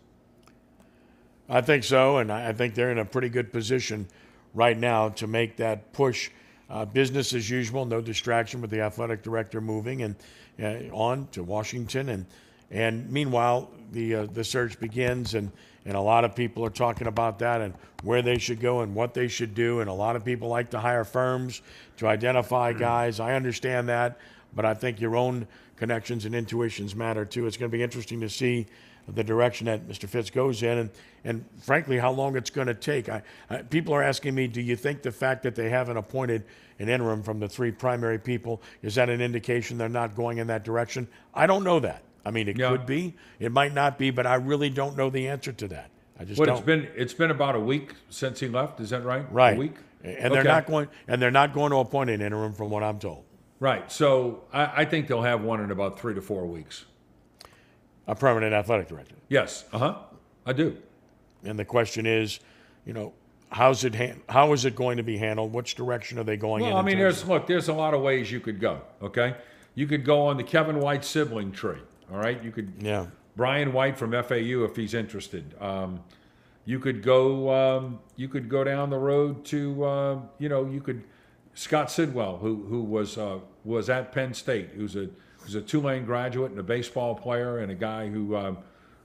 I 1.48 1.60
think 1.60 1.84
so, 1.84 2.18
and 2.18 2.32
I 2.32 2.52
think 2.52 2.74
they're 2.74 2.90
in 2.90 2.98
a 2.98 3.04
pretty 3.04 3.28
good 3.28 3.52
position 3.52 4.08
right 4.56 4.76
now 4.76 5.10
to 5.10 5.28
make 5.28 5.56
that 5.58 5.92
push. 5.92 6.30
Uh, 6.68 6.84
business 6.84 7.32
as 7.32 7.48
usual, 7.48 7.84
no 7.84 8.00
distraction 8.00 8.60
with 8.60 8.70
the 8.70 8.80
athletic 8.80 9.22
director 9.22 9.60
moving 9.60 10.02
and 10.02 10.16
uh, 10.60 10.92
on 10.92 11.28
to 11.28 11.44
Washington, 11.44 12.08
and 12.08 12.26
and 12.72 13.08
meanwhile 13.08 13.70
the 13.92 14.16
uh, 14.16 14.26
the 14.32 14.42
search 14.42 14.80
begins, 14.80 15.34
and 15.34 15.52
and 15.84 15.94
a 15.94 16.00
lot 16.00 16.24
of 16.24 16.34
people 16.34 16.64
are 16.64 16.70
talking 16.70 17.06
about 17.06 17.38
that 17.38 17.60
and 17.60 17.72
where 18.02 18.20
they 18.20 18.36
should 18.36 18.58
go 18.60 18.80
and 18.80 18.96
what 18.96 19.14
they 19.14 19.28
should 19.28 19.54
do, 19.54 19.78
and 19.78 19.88
a 19.88 19.92
lot 19.92 20.16
of 20.16 20.24
people 20.24 20.48
like 20.48 20.70
to 20.70 20.80
hire 20.80 21.04
firms 21.04 21.62
to 21.98 22.08
identify 22.08 22.72
guys. 22.72 23.20
I 23.20 23.34
understand 23.34 23.88
that, 23.88 24.18
but 24.52 24.64
I 24.64 24.74
think 24.74 25.00
your 25.00 25.14
own 25.14 25.46
connections 25.76 26.24
and 26.24 26.34
intuitions 26.34 26.96
matter 26.96 27.24
too. 27.24 27.46
It's 27.46 27.56
going 27.56 27.70
to 27.70 27.76
be 27.76 27.82
interesting 27.84 28.20
to 28.22 28.28
see 28.28 28.66
the 29.08 29.24
direction 29.24 29.66
that 29.66 29.86
Mr. 29.88 30.08
Fitts 30.08 30.30
goes 30.30 30.62
in, 30.62 30.78
and 30.78 30.90
and 31.24 31.44
frankly, 31.60 31.98
how 31.98 32.12
long 32.12 32.36
it's 32.36 32.50
going 32.50 32.68
to 32.68 32.74
take. 32.74 33.08
I, 33.08 33.22
I, 33.50 33.58
people 33.62 33.92
are 33.94 34.02
asking 34.02 34.34
me, 34.34 34.46
do 34.46 34.60
you 34.60 34.76
think 34.76 35.02
the 35.02 35.10
fact 35.10 35.42
that 35.42 35.54
they 35.54 35.68
haven't 35.68 35.96
appointed 35.96 36.44
an 36.78 36.88
interim 36.88 37.22
from 37.22 37.40
the 37.40 37.48
three 37.48 37.72
primary 37.72 38.18
people 38.18 38.62
is 38.82 38.94
that 38.94 39.08
an 39.08 39.20
indication 39.20 39.76
they're 39.76 39.88
not 39.88 40.14
going 40.14 40.38
in 40.38 40.46
that 40.48 40.64
direction? 40.64 41.08
I 41.34 41.46
don't 41.46 41.64
know 41.64 41.80
that. 41.80 42.02
I 42.24 42.30
mean, 42.30 42.48
it 42.48 42.56
Yeah. 42.58 42.68
could 42.70 42.86
be, 42.86 43.14
it 43.40 43.50
might 43.52 43.74
not 43.74 43.98
be, 43.98 44.10
but 44.10 44.26
I 44.26 44.34
really 44.36 44.70
don't 44.70 44.96
know 44.96 45.10
the 45.10 45.26
answer 45.28 45.52
to 45.52 45.68
that. 45.68 45.90
I 46.18 46.24
just 46.24 46.38
What 46.38 46.46
don't. 46.46 46.56
it's 46.58 46.66
been 46.66 46.88
it's 46.96 47.14
been 47.14 47.30
about 47.30 47.54
a 47.56 47.60
week 47.60 47.94
since 48.08 48.40
he 48.40 48.48
left. 48.48 48.80
Is 48.80 48.90
that 48.90 49.04
right? 49.04 49.30
right. 49.32 49.56
A 49.56 49.58
week. 49.58 49.74
And 50.04 50.32
they're 50.32 50.44
not 50.44 50.66
going. 50.66 50.88
And 51.08 51.20
they're 51.20 51.30
not 51.32 51.52
going 51.52 51.70
to 51.72 51.78
appoint 51.78 52.10
an 52.10 52.20
interim, 52.20 52.52
from 52.52 52.70
what 52.70 52.82
I'm 52.84 52.98
told. 52.98 53.24
Right. 53.58 53.90
So 53.90 54.44
I, 54.52 54.82
I 54.82 54.84
think 54.84 55.08
they'll 55.08 55.22
have 55.22 55.42
one 55.42 55.60
in 55.60 55.70
about 55.70 55.98
three 55.98 56.14
to 56.14 56.20
four 56.22 56.46
weeks. 56.46 56.84
A 58.06 58.14
permanent 58.14 58.52
athletic 58.52 58.88
director. 58.88 59.16
Yes. 59.28 59.64
Uh 59.72 59.78
huh. 59.78 59.98
I 60.44 60.52
do. 60.52 60.76
And 61.44 61.58
the 61.58 61.64
question 61.64 62.06
is, 62.06 62.40
you 62.84 62.92
know, 62.92 63.12
how's 63.50 63.84
it 63.84 63.94
how 64.28 64.52
is 64.52 64.64
it 64.64 64.76
going 64.76 64.96
to 64.96 65.02
be 65.02 65.16
handled? 65.16 65.52
Which 65.52 65.74
direction 65.74 66.18
are 66.18 66.24
they 66.24 66.36
going 66.36 66.62
in? 66.62 66.70
Well, 66.70 66.78
I 66.78 66.82
mean, 66.82 66.98
there's 66.98 67.26
look, 67.26 67.46
there's 67.46 67.68
a 67.68 67.72
lot 67.74 67.94
of 67.94 68.02
ways 68.02 68.30
you 68.30 68.40
could 68.40 68.60
go. 68.60 68.80
Okay, 69.02 69.34
you 69.74 69.86
could 69.86 70.04
go 70.04 70.26
on 70.26 70.36
the 70.36 70.44
Kevin 70.44 70.78
White 70.78 71.04
sibling 71.04 71.52
tree. 71.52 71.80
All 72.12 72.18
right, 72.18 72.42
you 72.42 72.50
could. 72.52 72.72
Yeah. 72.78 73.06
Brian 73.34 73.72
White 73.72 73.98
from 73.98 74.12
FAU, 74.12 74.64
if 74.64 74.76
he's 74.76 74.94
interested. 74.94 75.54
Um, 75.60 76.00
you 76.64 76.78
could 76.78 77.02
go. 77.02 77.52
Um, 77.52 77.98
you 78.16 78.28
could 78.28 78.48
go 78.48 78.64
down 78.64 78.90
the 78.90 78.98
road 78.98 79.44
to. 79.46 79.84
Uh, 79.84 80.18
you 80.38 80.48
know, 80.48 80.66
you 80.66 80.80
could. 80.80 81.02
Scott 81.54 81.90
Sidwell, 81.90 82.38
who 82.38 82.64
who 82.68 82.82
was 82.82 83.18
uh, 83.18 83.38
was 83.64 83.90
at 83.90 84.12
Penn 84.12 84.34
State, 84.34 84.70
who's 84.76 84.96
a 84.96 85.08
who's 85.46 85.54
a 85.54 85.62
Tulane 85.62 86.04
graduate 86.04 86.50
and 86.50 86.58
a 86.58 86.64
baseball 86.64 87.14
player 87.14 87.58
and 87.58 87.70
a 87.70 87.74
guy 87.74 88.08
who 88.08 88.36
um, 88.36 88.58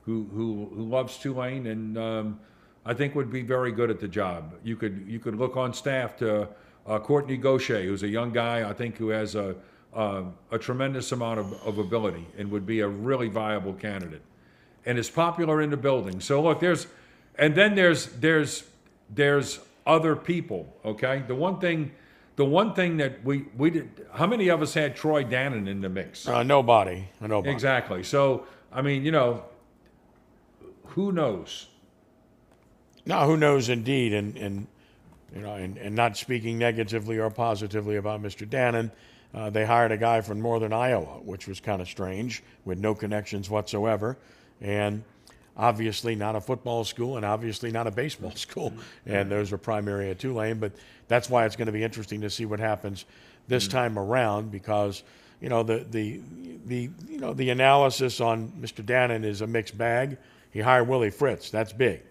who, 0.05 0.27
who 0.33 0.69
who 0.73 0.83
loves 0.83 1.17
Tulane 1.17 1.67
and 1.67 1.97
um, 1.97 2.39
I 2.83 2.93
think 2.95 3.13
would 3.15 3.31
be 3.31 3.43
very 3.43 3.71
good 3.71 3.91
at 3.91 3.99
the 3.99 4.07
job. 4.07 4.55
You 4.63 4.75
could 4.75 5.05
you 5.07 5.19
could 5.19 5.35
look 5.35 5.55
on 5.55 5.73
staff 5.73 6.17
to 6.17 6.49
uh, 6.87 6.99
Courtney 6.99 7.37
Gaucher, 7.37 7.81
who's 7.83 8.03
a 8.03 8.07
young 8.07 8.31
guy 8.31 8.67
I 8.67 8.73
think 8.73 8.97
who 8.97 9.09
has 9.09 9.35
a 9.35 9.55
a, 9.93 10.23
a 10.51 10.57
tremendous 10.57 11.11
amount 11.11 11.39
of, 11.39 11.53
of 11.63 11.77
ability 11.77 12.25
and 12.37 12.49
would 12.49 12.65
be 12.65 12.79
a 12.79 12.87
really 12.87 13.27
viable 13.27 13.73
candidate 13.73 14.21
and 14.85 14.97
is 14.97 15.09
popular 15.09 15.61
in 15.61 15.69
the 15.69 15.77
building. 15.77 16.19
So 16.19 16.41
look, 16.41 16.59
there's 16.59 16.87
and 17.37 17.53
then 17.53 17.75
there's 17.75 18.07
there's 18.07 18.63
there's 19.09 19.59
other 19.85 20.15
people. 20.15 20.75
Okay, 20.83 21.23
the 21.27 21.35
one 21.35 21.59
thing. 21.59 21.91
The 22.41 22.45
one 22.45 22.73
thing 22.73 22.97
that 22.97 23.23
we, 23.23 23.45
we 23.55 23.69
did, 23.69 24.07
how 24.13 24.25
many 24.25 24.47
of 24.47 24.63
us 24.63 24.73
had 24.73 24.95
Troy 24.95 25.23
Dannen 25.23 25.67
in 25.67 25.79
the 25.79 25.89
mix? 25.89 26.27
Uh, 26.27 26.41
nobody. 26.41 27.07
Nobody. 27.21 27.53
Exactly. 27.53 28.01
So, 28.01 28.47
I 28.71 28.81
mean, 28.81 29.05
you 29.05 29.11
know, 29.11 29.43
who 30.85 31.11
knows? 31.11 31.67
Now, 33.05 33.27
who 33.27 33.37
knows 33.37 33.69
indeed, 33.69 34.11
and, 34.11 34.35
and 34.37 34.65
you 35.35 35.41
know, 35.41 35.53
and, 35.53 35.77
and 35.77 35.93
not 35.93 36.17
speaking 36.17 36.57
negatively 36.57 37.19
or 37.19 37.29
positively 37.29 37.97
about 37.97 38.23
Mr. 38.23 38.49
Dannen, 38.49 38.89
uh, 39.35 39.51
they 39.51 39.63
hired 39.63 39.91
a 39.91 39.97
guy 39.97 40.21
from 40.21 40.41
northern 40.41 40.73
Iowa, 40.73 41.19
which 41.23 41.47
was 41.47 41.59
kind 41.59 41.79
of 41.79 41.87
strange, 41.87 42.41
with 42.65 42.79
no 42.79 42.95
connections 42.95 43.51
whatsoever, 43.51 44.17
and 44.61 45.03
obviously 45.61 46.15
not 46.15 46.35
a 46.35 46.41
football 46.41 46.83
school, 46.83 47.15
and 47.15 47.25
obviously 47.25 47.71
not 47.71 47.87
a 47.87 47.91
baseball 47.91 48.31
school, 48.35 48.71
mm-hmm. 48.71 49.11
and 49.13 49.31
those 49.31 49.53
are 49.53 49.57
primary 49.57 50.09
at 50.09 50.19
Tulane. 50.19 50.59
But 50.59 50.73
that's 51.07 51.29
why 51.29 51.45
it's 51.45 51.55
going 51.55 51.67
to 51.67 51.71
be 51.71 51.83
interesting 51.83 52.21
to 52.21 52.29
see 52.29 52.45
what 52.45 52.59
happens 52.59 53.05
this 53.47 53.67
mm-hmm. 53.67 53.77
time 53.77 53.99
around, 53.99 54.51
because 54.51 55.03
you 55.39 55.47
know 55.47 55.63
the 55.63 55.85
the 55.89 56.19
the 56.65 56.89
you 57.07 57.19
know 57.19 57.33
the 57.33 57.51
analysis 57.51 58.19
on 58.19 58.49
Mr. 58.59 58.83
Dannen 58.83 59.23
is 59.23 59.41
a 59.41 59.47
mixed 59.47 59.77
bag. 59.77 60.17
He 60.51 60.59
hired 60.59 60.89
Willie 60.89 61.11
Fritz, 61.11 61.49
that's 61.49 61.71
big. 61.71 62.01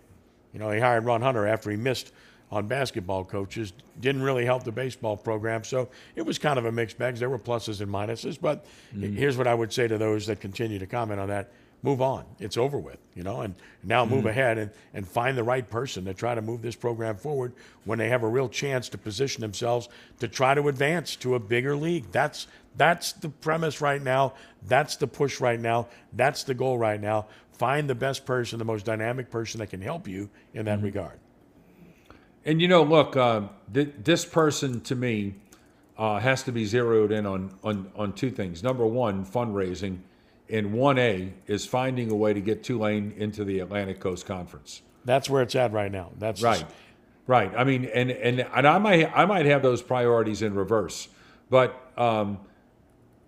You 0.53 0.59
know, 0.59 0.71
he 0.71 0.81
hired 0.81 1.05
Ron 1.05 1.21
Hunter 1.21 1.47
after 1.47 1.71
he 1.71 1.77
missed 1.77 2.13
on 2.51 2.67
basketball 2.67 3.25
coaches. 3.25 3.73
Didn't 4.01 4.23
really 4.23 4.45
help 4.45 4.65
the 4.65 4.73
baseball 4.73 5.17
program. 5.17 5.63
So 5.63 5.89
it 6.17 6.23
was 6.23 6.39
kind 6.39 6.59
of 6.59 6.65
a 6.65 6.73
mixed 6.73 6.99
bag. 6.99 7.17
There 7.17 7.31
were 7.31 7.39
pluses 7.39 7.81
and 7.81 7.93
minuses. 7.93 8.41
But 8.41 8.65
mm-hmm. 8.95 9.15
here's 9.15 9.37
what 9.37 9.47
I 9.47 9.55
would 9.55 9.73
say 9.73 9.87
to 9.87 9.99
those 9.99 10.27
that 10.27 10.41
continue 10.41 10.79
to 10.79 10.87
comment 10.87 11.21
on 11.21 11.29
that. 11.29 11.53
Move 11.83 12.03
on. 12.03 12.25
It's 12.39 12.59
over 12.59 12.79
with, 12.79 12.99
you 13.15 13.23
know, 13.23 13.41
and 13.41 13.55
now 13.83 14.05
move 14.05 14.25
Mhm. 14.25 14.31
ahead 14.31 14.59
and, 14.59 14.71
and 14.93 15.09
find 15.09 15.37
the 15.37 15.43
right 15.43 15.69
person 15.69 16.05
to 16.05 16.13
try 16.13 16.35
to 16.35 16.43
move 16.43 16.61
this 16.61 16.77
program 16.77 17.17
forward 17.17 17.55
when 17.85 17.99
they 17.99 18.11
have 18.11 18.23
a 18.23 18.29
real 18.29 18.49
chance 18.51 18.89
to 18.91 18.99
position 18.99 19.41
themselves 19.41 19.89
to 20.19 20.29
try 20.29 20.55
to 20.55 20.69
advance 20.69 21.17
to 21.17 21.35
a 21.35 21.41
bigger 21.41 21.75
league. 21.75 22.05
That's 22.13 22.47
that's 22.77 23.13
the 23.13 23.29
premise 23.31 23.81
right 23.81 24.03
now. 24.03 24.35
That's 24.69 24.97
the 24.97 25.07
push 25.07 25.41
right 25.41 25.59
now. 25.59 25.89
That's 26.13 26.45
the 26.45 26.55
goal 26.55 26.79
right 26.79 27.01
now. 27.01 27.27
Find 27.53 27.89
the 27.89 27.95
best 27.95 28.25
person, 28.27 28.59
the 28.59 28.65
most 28.65 28.85
dynamic 28.87 29.31
person 29.31 29.59
that 29.61 29.71
can 29.71 29.81
help 29.81 30.07
you 30.07 30.29
in 30.55 30.67
that 30.67 30.83
regard. 30.83 31.19
And 32.45 32.61
you 32.61 32.69
know, 32.69 32.83
look, 32.83 33.17
uh, 33.17 33.43
th- 33.73 33.93
this 34.05 34.25
person 34.25 34.81
to 34.83 34.95
me 34.95 35.35
uh, 35.99 36.19
has 36.21 36.43
to 36.45 36.53
be 36.53 36.65
zeroed 36.65 37.11
in 37.13 37.27
on, 37.27 37.53
on 37.65 37.91
on 37.97 38.13
two 38.13 38.31
things. 38.31 38.63
Number 38.63 38.87
one, 38.87 39.25
fundraising, 39.25 39.99
and 40.51 40.73
one 40.73 40.99
A 40.99 41.33
is 41.47 41.67
finding 41.67 42.11
a 42.11 42.15
way 42.15 42.33
to 42.33 42.41
get 42.41 42.63
Tulane 42.63 43.15
into 43.17 43.45
the 43.45 43.61
Atlantic 43.61 44.01
Coast 44.01 44.27
Conference. 44.27 44.83
That's 45.05 45.31
where 45.31 45.43
it's 45.43 45.55
at 45.55 45.73
right 45.73 45.91
now. 45.91 46.11
That's 46.19 46.43
right, 46.43 46.65
right. 47.27 47.53
I 47.57 47.65
mean, 47.65 47.87
and 47.87 48.11
and 48.11 48.41
and 48.41 48.67
I 48.67 48.79
might 48.79 49.11
I 49.17 49.25
might 49.25 49.47
have 49.47 49.63
those 49.63 49.83
priorities 49.83 50.43
in 50.43 50.55
reverse, 50.55 51.09
but 51.49 51.91
um, 51.97 52.39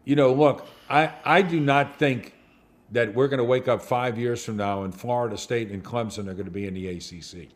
you 0.04 0.16
know, 0.16 0.32
look, 0.32 0.66
I 0.90 1.12
I 1.24 1.42
do 1.42 1.60
not 1.60 1.98
think 1.98 2.34
that 2.92 3.14
we're 3.14 3.28
going 3.28 3.38
to 3.38 3.44
wake 3.44 3.68
up 3.68 3.82
five 3.82 4.18
years 4.18 4.44
from 4.44 4.58
now 4.58 4.82
and 4.82 4.94
Florida 4.94 5.36
State 5.36 5.70
and 5.70 5.82
Clemson 5.82 6.28
are 6.28 6.34
going 6.34 6.44
to 6.44 6.50
be 6.50 6.66
in 6.66 6.74
the 6.74 6.88
ACC. 6.88 7.48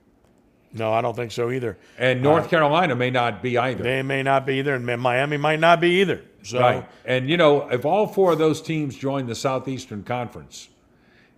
No, 0.77 0.93
I 0.93 1.01
don't 1.01 1.15
think 1.17 1.33
so 1.33 1.51
either. 1.51 1.77
And 1.99 2.23
North 2.23 2.47
Uh, 2.47 2.49
Carolina 2.49 2.95
may 2.95 3.11
not 3.11 3.43
be 3.43 3.57
either. 3.59 3.83
They 3.83 4.03
may 4.03 4.23
not 4.23 4.45
be 4.47 4.55
either, 4.59 4.75
and 4.75 4.85
Miami 5.01 5.37
might 5.37 5.61
not 5.61 5.81
be 5.81 6.01
either. 6.01 6.23
So 6.43 6.61
Right. 6.61 6.89
And 7.05 7.29
you 7.29 7.37
know, 7.37 7.69
if 7.71 7.85
all 7.85 8.07
four 8.07 8.33
of 8.33 8.39
those 8.39 8.61
teams 8.63 8.97
joined 8.97 9.29
the 9.29 9.35
Southeastern 9.35 10.05
Conference, 10.05 10.69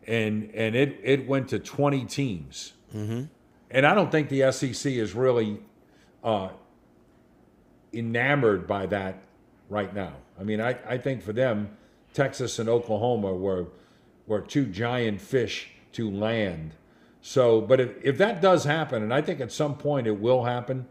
and 0.06 0.50
and 0.54 0.74
it 0.76 0.98
it 1.02 1.26
went 1.28 1.48
to 1.48 1.58
twenty 1.58 2.04
teams, 2.04 2.72
Mhm. 2.94 3.28
and 3.70 3.86
I 3.86 3.94
don't 3.94 4.10
think 4.10 4.28
the 4.28 4.42
SEC 4.52 4.96
is 4.98 5.14
really 5.14 5.58
uh, 6.24 6.48
enamored 7.92 8.66
by 8.66 8.86
that 8.86 9.22
right 9.68 9.94
now. 9.94 10.12
I 10.38 10.44
mean, 10.44 10.60
I, 10.60 10.76
I 10.86 10.98
think 10.98 11.22
for 11.22 11.32
them, 11.32 11.70
Texas 12.12 12.58
and 12.58 12.68
Oklahoma 12.68 13.32
were 13.34 13.66
were 14.26 14.40
two 14.40 14.66
giant 14.66 15.20
fish 15.20 15.70
to 15.92 16.10
land. 16.10 16.72
So, 17.20 17.60
but 17.60 17.80
if, 17.80 17.90
if 18.02 18.18
that 18.18 18.40
does 18.40 18.64
happen, 18.64 19.02
and 19.02 19.12
I 19.12 19.20
think 19.22 19.40
at 19.40 19.52
some 19.52 19.76
point 19.76 20.06
it 20.06 20.18
will 20.20 20.44
happen, 20.44 20.86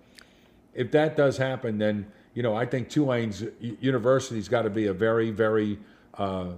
if 0.74 0.92
that 0.92 1.16
does 1.16 1.38
happen, 1.38 1.78
then 1.78 2.12
you 2.34 2.44
know 2.44 2.56
I 2.56 2.66
think 2.66 2.90
Tulane's 2.90 3.44
university's 3.60 4.48
got 4.48 4.64
to 4.64 4.70
be 4.70 4.88
a 4.88 4.94
very, 4.94 5.32
very 5.32 5.80
uh, 6.16 6.52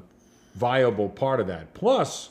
viable 0.55 1.09
part 1.09 1.39
of 1.39 1.47
that. 1.47 1.73
Plus, 1.73 2.29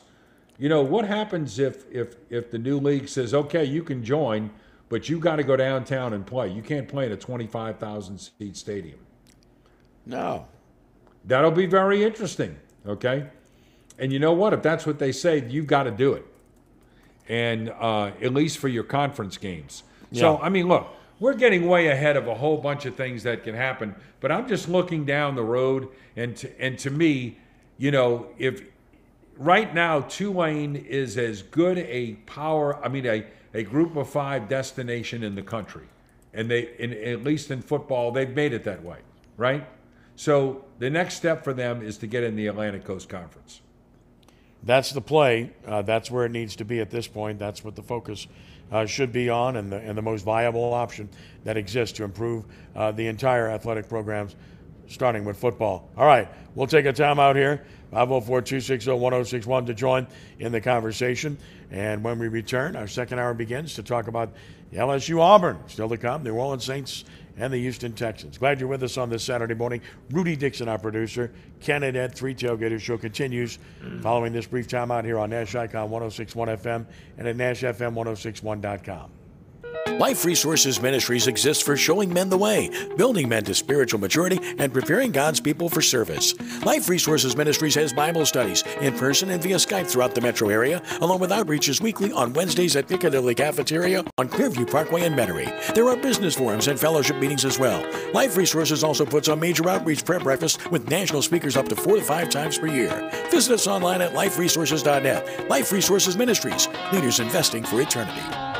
you 0.58 0.68
know 0.68 0.82
what 0.82 1.06
happens 1.06 1.58
if 1.58 1.84
if 1.90 2.16
if 2.30 2.50
the 2.50 2.58
new 2.58 2.78
league 2.78 3.08
says, 3.08 3.32
okay, 3.32 3.64
you 3.64 3.82
can 3.82 4.04
join, 4.04 4.50
but 4.88 5.08
you 5.08 5.18
got 5.18 5.36
to 5.36 5.44
go 5.44 5.56
downtown 5.56 6.12
and 6.12 6.26
play. 6.26 6.48
You 6.48 6.62
can't 6.62 6.88
play 6.88 7.06
in 7.06 7.12
a 7.12 7.16
twenty-five 7.16 7.78
thousand 7.78 8.18
seat 8.18 8.56
stadium. 8.56 8.98
No. 10.04 10.46
That'll 11.24 11.50
be 11.50 11.66
very 11.66 12.04
interesting. 12.04 12.56
Okay, 12.86 13.26
and 13.98 14.12
you 14.12 14.18
know 14.18 14.32
what? 14.32 14.52
If 14.52 14.62
that's 14.62 14.86
what 14.86 14.98
they 14.98 15.12
say, 15.12 15.46
you've 15.46 15.66
got 15.66 15.82
to 15.82 15.90
do 15.90 16.14
it, 16.14 16.24
and 17.28 17.70
uh, 17.70 18.12
at 18.22 18.32
least 18.32 18.58
for 18.58 18.68
your 18.68 18.84
conference 18.84 19.36
games. 19.36 19.82
So 20.12 20.38
I 20.38 20.48
mean, 20.48 20.68
look, 20.68 20.88
we're 21.20 21.34
getting 21.34 21.68
way 21.68 21.88
ahead 21.88 22.16
of 22.16 22.28
a 22.28 22.34
whole 22.34 22.58
bunch 22.58 22.86
of 22.86 22.94
things 22.94 23.22
that 23.24 23.44
can 23.44 23.54
happen. 23.54 23.94
But 24.20 24.32
I'm 24.32 24.48
just 24.48 24.68
looking 24.68 25.04
down 25.04 25.34
the 25.34 25.42
road, 25.42 25.88
and 26.16 26.36
to, 26.36 26.60
and 26.60 26.78
to 26.80 26.90
me, 26.90 27.36
you 27.76 27.90
know, 27.90 28.28
if 28.38 28.62
right 29.36 29.72
now 29.72 30.00
Tulane 30.00 30.76
is 30.76 31.16
as 31.18 31.42
good 31.42 31.78
a 31.78 32.14
power, 32.26 32.82
I 32.84 32.88
mean, 32.88 33.06
a, 33.06 33.24
a 33.54 33.62
group 33.62 33.96
of 33.96 34.08
five 34.08 34.48
destination 34.48 35.22
in 35.22 35.34
the 35.34 35.42
country. 35.42 35.86
And 36.34 36.50
they, 36.50 36.70
in, 36.78 36.92
at 36.92 37.24
least 37.24 37.50
in 37.50 37.62
football, 37.62 38.12
they've 38.12 38.34
made 38.34 38.52
it 38.52 38.64
that 38.64 38.84
way, 38.84 38.98
right? 39.36 39.66
So 40.16 40.64
the 40.78 40.90
next 40.90 41.14
step 41.14 41.42
for 41.44 41.52
them 41.52 41.82
is 41.82 41.98
to 41.98 42.06
get 42.06 42.24
in 42.24 42.36
the 42.36 42.48
Atlantic 42.48 42.84
Coast 42.84 43.08
Conference. 43.08 43.60
That's 44.62 44.92
the 44.92 45.00
play. 45.00 45.52
Uh, 45.66 45.82
that's 45.82 46.10
where 46.10 46.24
it 46.24 46.32
needs 46.32 46.56
to 46.56 46.64
be 46.64 46.80
at 46.80 46.90
this 46.90 47.06
point. 47.06 47.38
That's 47.38 47.64
what 47.64 47.76
the 47.76 47.82
focus 47.82 48.26
uh, 48.70 48.86
should 48.86 49.12
be 49.12 49.30
on, 49.30 49.56
and 49.56 49.72
the 49.72 49.78
and 49.78 49.96
the 49.96 50.02
most 50.02 50.24
viable 50.24 50.74
option 50.74 51.08
that 51.44 51.56
exists 51.56 51.96
to 51.98 52.04
improve 52.04 52.44
uh, 52.74 52.92
the 52.92 53.06
entire 53.06 53.48
athletic 53.48 53.88
program's 53.88 54.36
starting 54.88 55.24
with 55.24 55.36
football. 55.36 55.88
All 55.96 56.06
right, 56.06 56.28
we'll 56.54 56.66
take 56.66 56.86
a 56.86 56.92
time 56.92 57.18
out 57.18 57.36
here. 57.36 57.64
504 57.90 58.42
260 58.42 58.90
1061 58.90 59.66
to 59.66 59.74
join 59.74 60.06
in 60.38 60.52
the 60.52 60.60
conversation. 60.60 61.38
And 61.70 62.04
when 62.04 62.18
we 62.18 62.28
return, 62.28 62.76
our 62.76 62.86
second 62.86 63.18
hour 63.18 63.32
begins 63.32 63.74
to 63.74 63.82
talk 63.82 64.08
about 64.08 64.30
LSU 64.74 65.20
Auburn. 65.20 65.58
Still 65.68 65.88
to 65.88 65.96
come, 65.96 66.22
New 66.22 66.34
Orleans 66.34 66.64
Saints 66.64 67.04
and 67.38 67.52
the 67.52 67.58
Houston 67.58 67.92
Texans. 67.92 68.38
Glad 68.38 68.60
you're 68.60 68.68
with 68.68 68.82
us 68.82 68.96
on 68.96 69.10
this 69.10 69.24
Saturday 69.24 69.54
morning. 69.54 69.80
Rudy 70.10 70.36
Dixon, 70.36 70.68
our 70.68 70.78
producer. 70.78 71.32
Ed, 71.96 72.14
Three 72.14 72.34
Tailgaters 72.34 72.80
Show 72.80 72.98
continues 72.98 73.58
following 74.00 74.32
this 74.32 74.46
brief 74.46 74.68
timeout 74.68 75.04
here 75.04 75.18
on 75.18 75.30
Nash 75.30 75.54
Icon 75.54 75.90
1061 75.90 76.48
FM 76.48 76.86
and 77.18 77.28
at 77.28 77.36
NashFM1061.com. 77.36 79.17
Life 79.98 80.24
Resources 80.24 80.80
Ministries 80.80 81.26
exists 81.26 81.60
for 81.60 81.76
showing 81.76 82.12
men 82.12 82.28
the 82.28 82.38
way, 82.38 82.70
building 82.96 83.28
men 83.28 83.42
to 83.44 83.52
spiritual 83.52 83.98
maturity, 83.98 84.38
and 84.58 84.72
preparing 84.72 85.10
God's 85.10 85.40
people 85.40 85.68
for 85.68 85.82
service. 85.82 86.34
Life 86.64 86.88
Resources 86.88 87.36
Ministries 87.36 87.74
has 87.74 87.92
Bible 87.92 88.24
studies 88.24 88.62
in 88.80 88.96
person 88.96 89.30
and 89.30 89.42
via 89.42 89.56
Skype 89.56 89.90
throughout 89.90 90.14
the 90.14 90.20
metro 90.20 90.50
area, 90.50 90.80
along 91.00 91.18
with 91.18 91.30
outreaches 91.30 91.80
weekly 91.80 92.12
on 92.12 92.32
Wednesdays 92.32 92.76
at 92.76 92.86
Piccadilly 92.86 93.34
Cafeteria 93.34 94.04
on 94.18 94.28
Clearview 94.28 94.70
Parkway 94.70 95.02
in 95.02 95.14
Metairie. 95.14 95.74
There 95.74 95.88
are 95.88 95.96
business 95.96 96.36
forums 96.36 96.68
and 96.68 96.78
fellowship 96.78 97.16
meetings 97.16 97.44
as 97.44 97.58
well. 97.58 97.84
Life 98.12 98.36
Resources 98.36 98.84
also 98.84 99.04
puts 99.04 99.28
on 99.28 99.40
major 99.40 99.68
outreach 99.68 100.04
prayer 100.04 100.20
breakfasts 100.20 100.64
with 100.70 100.88
national 100.88 101.22
speakers 101.22 101.56
up 101.56 101.68
to 101.70 101.74
four 101.74 101.96
to 101.96 102.02
five 102.02 102.30
times 102.30 102.56
per 102.56 102.68
year. 102.68 103.10
Visit 103.32 103.54
us 103.54 103.66
online 103.66 104.00
at 104.00 104.12
liferesources.net. 104.12 105.50
Life 105.50 105.72
Resources 105.72 106.16
Ministries, 106.16 106.68
leaders 106.92 107.18
investing 107.18 107.64
for 107.64 107.80
eternity. 107.80 108.57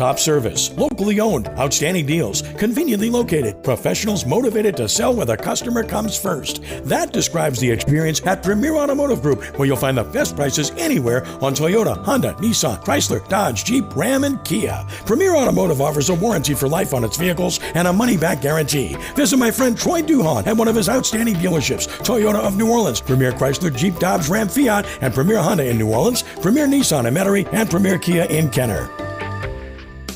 Top 0.00 0.18
service, 0.18 0.72
locally 0.78 1.20
owned, 1.20 1.48
outstanding 1.58 2.06
deals, 2.06 2.40
conveniently 2.56 3.10
located, 3.10 3.62
professionals 3.62 4.24
motivated 4.24 4.74
to 4.78 4.88
sell 4.88 5.14
where 5.14 5.26
the 5.26 5.36
customer 5.36 5.84
comes 5.84 6.18
first. 6.18 6.62
That 6.84 7.12
describes 7.12 7.60
the 7.60 7.70
experience 7.70 8.26
at 8.26 8.42
Premier 8.42 8.76
Automotive 8.76 9.20
Group, 9.20 9.44
where 9.58 9.66
you'll 9.66 9.76
find 9.76 9.98
the 9.98 10.04
best 10.04 10.36
prices 10.36 10.70
anywhere 10.78 11.26
on 11.42 11.54
Toyota, 11.54 12.02
Honda, 12.02 12.32
Nissan, 12.38 12.82
Chrysler, 12.82 13.28
Dodge, 13.28 13.66
Jeep, 13.66 13.94
Ram, 13.94 14.24
and 14.24 14.42
Kia. 14.42 14.86
Premier 15.04 15.36
Automotive 15.36 15.82
offers 15.82 16.08
a 16.08 16.14
warranty 16.14 16.54
for 16.54 16.66
life 16.66 16.94
on 16.94 17.04
its 17.04 17.18
vehicles 17.18 17.60
and 17.74 17.86
a 17.86 17.92
money 17.92 18.16
back 18.16 18.40
guarantee. 18.40 18.96
Visit 19.16 19.36
my 19.36 19.50
friend 19.50 19.76
Troy 19.76 20.00
Duhon 20.00 20.46
at 20.46 20.56
one 20.56 20.68
of 20.68 20.76
his 20.76 20.88
outstanding 20.88 21.34
dealerships 21.34 21.88
Toyota 21.98 22.38
of 22.38 22.56
New 22.56 22.70
Orleans, 22.70 23.02
Premier 23.02 23.32
Chrysler, 23.32 23.76
Jeep, 23.76 23.98
Dodge, 23.98 24.30
Ram, 24.30 24.48
Fiat, 24.48 24.86
and 25.02 25.12
Premier 25.12 25.42
Honda 25.42 25.68
in 25.68 25.76
New 25.76 25.92
Orleans, 25.92 26.22
Premier 26.40 26.66
Nissan 26.66 27.06
in 27.06 27.12
Metairie, 27.12 27.46
and 27.52 27.68
Premier 27.68 27.98
Kia 27.98 28.24
in 28.30 28.48
Kenner. 28.48 28.88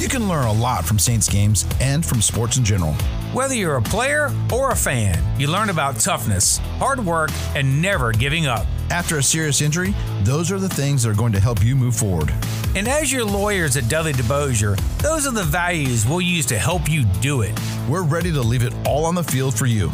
You 0.00 0.08
can 0.08 0.30
learn 0.30 0.46
a 0.46 0.52
lot 0.52 0.86
from 0.86 0.98
Saints 0.98 1.28
games 1.28 1.66
and 1.78 2.04
from 2.04 2.22
sports 2.22 2.56
in 2.56 2.64
general. 2.64 2.94
Whether 3.34 3.54
you're 3.54 3.76
a 3.76 3.82
player 3.82 4.30
or 4.50 4.70
a 4.70 4.74
fan, 4.74 5.22
you 5.38 5.46
learn 5.46 5.68
about 5.68 6.00
toughness, 6.00 6.56
hard 6.78 7.04
work, 7.04 7.28
and 7.54 7.82
never 7.82 8.10
giving 8.10 8.46
up. 8.46 8.66
After 8.88 9.18
a 9.18 9.22
serious 9.22 9.60
injury, 9.60 9.94
those 10.22 10.50
are 10.50 10.58
the 10.58 10.70
things 10.70 11.02
that 11.02 11.10
are 11.10 11.14
going 11.14 11.34
to 11.34 11.38
help 11.38 11.62
you 11.62 11.76
move 11.76 11.94
forward. 11.94 12.32
And 12.74 12.88
as 12.88 13.12
your 13.12 13.26
lawyers 13.26 13.76
at 13.76 13.90
Dudley 13.90 14.14
DeBosier, 14.14 14.80
those 15.02 15.26
are 15.26 15.32
the 15.32 15.44
values 15.44 16.06
we'll 16.06 16.22
use 16.22 16.46
to 16.46 16.58
help 16.58 16.88
you 16.88 17.04
do 17.20 17.42
it. 17.42 17.52
We're 17.86 18.02
ready 18.02 18.32
to 18.32 18.40
leave 18.40 18.62
it 18.62 18.72
all 18.86 19.04
on 19.04 19.14
the 19.14 19.22
field 19.22 19.52
for 19.52 19.66
you. 19.66 19.92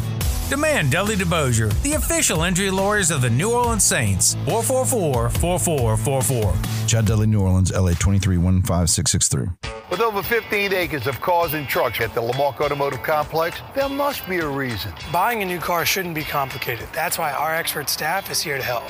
Demand 0.49 0.89
Dudley 0.89 1.17
DeBosier, 1.17 1.73
the 1.81 1.95
official 1.95 2.43
injury 2.43 2.71
lawyers 2.71 3.11
of 3.11 3.21
the 3.21 3.29
New 3.29 3.51
Orleans 3.51 3.83
Saints. 3.83 4.35
444 4.45 5.31
4444. 5.31 6.87
Chad 6.87 7.05
Dudley, 7.05 7.27
New 7.27 7.41
Orleans, 7.41 7.73
LA 7.73 7.91
2315663. 7.91 9.76
With 9.89 10.01
over 10.01 10.21
15 10.21 10.73
acres 10.73 11.07
of 11.07 11.21
cars 11.21 11.53
and 11.53 11.65
trucks 11.65 12.01
at 12.01 12.13
the 12.13 12.21
Lamarque 12.21 12.59
Automotive 12.59 13.01
Complex, 13.03 13.61
there 13.73 13.87
must 13.87 14.27
be 14.27 14.39
a 14.39 14.47
reason. 14.47 14.91
Buying 15.13 15.41
a 15.43 15.45
new 15.45 15.59
car 15.59 15.85
shouldn't 15.85 16.13
be 16.13 16.25
complicated. 16.25 16.89
That's 16.91 17.17
why 17.17 17.31
our 17.31 17.55
expert 17.55 17.87
staff 17.87 18.29
is 18.29 18.41
here 18.41 18.57
to 18.57 18.63
help. 18.63 18.83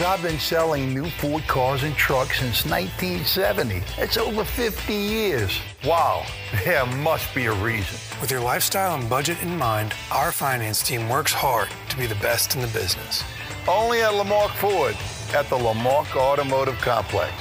I've 0.00 0.22
been 0.22 0.38
selling 0.38 0.94
new 0.94 1.04
Ford 1.04 1.46
cars 1.46 1.82
and 1.82 1.94
trucks 1.96 2.38
since 2.38 2.64
1970. 2.64 3.82
It's 3.98 4.16
over 4.16 4.42
50 4.42 4.94
years. 4.94 5.60
Wow, 5.84 6.24
there 6.64 6.86
must 6.86 7.34
be 7.34 7.44
a 7.44 7.52
reason. 7.52 7.98
With 8.18 8.30
your 8.30 8.40
lifestyle 8.40 8.98
and 8.98 9.10
budget 9.10 9.42
in 9.42 9.54
mind, 9.54 9.92
our 10.10 10.32
finance 10.32 10.82
team 10.82 11.10
works 11.10 11.32
hard 11.32 11.68
to 11.90 11.96
be 11.98 12.06
the 12.06 12.14
best 12.16 12.54
in 12.54 12.62
the 12.62 12.68
business. 12.68 13.22
Only 13.68 14.00
at 14.00 14.14
Lamarque 14.14 14.54
Ford 14.54 14.96
at 15.34 15.46
the 15.50 15.58
Lamarque 15.58 16.16
Automotive 16.16 16.78
Complex. 16.78 17.34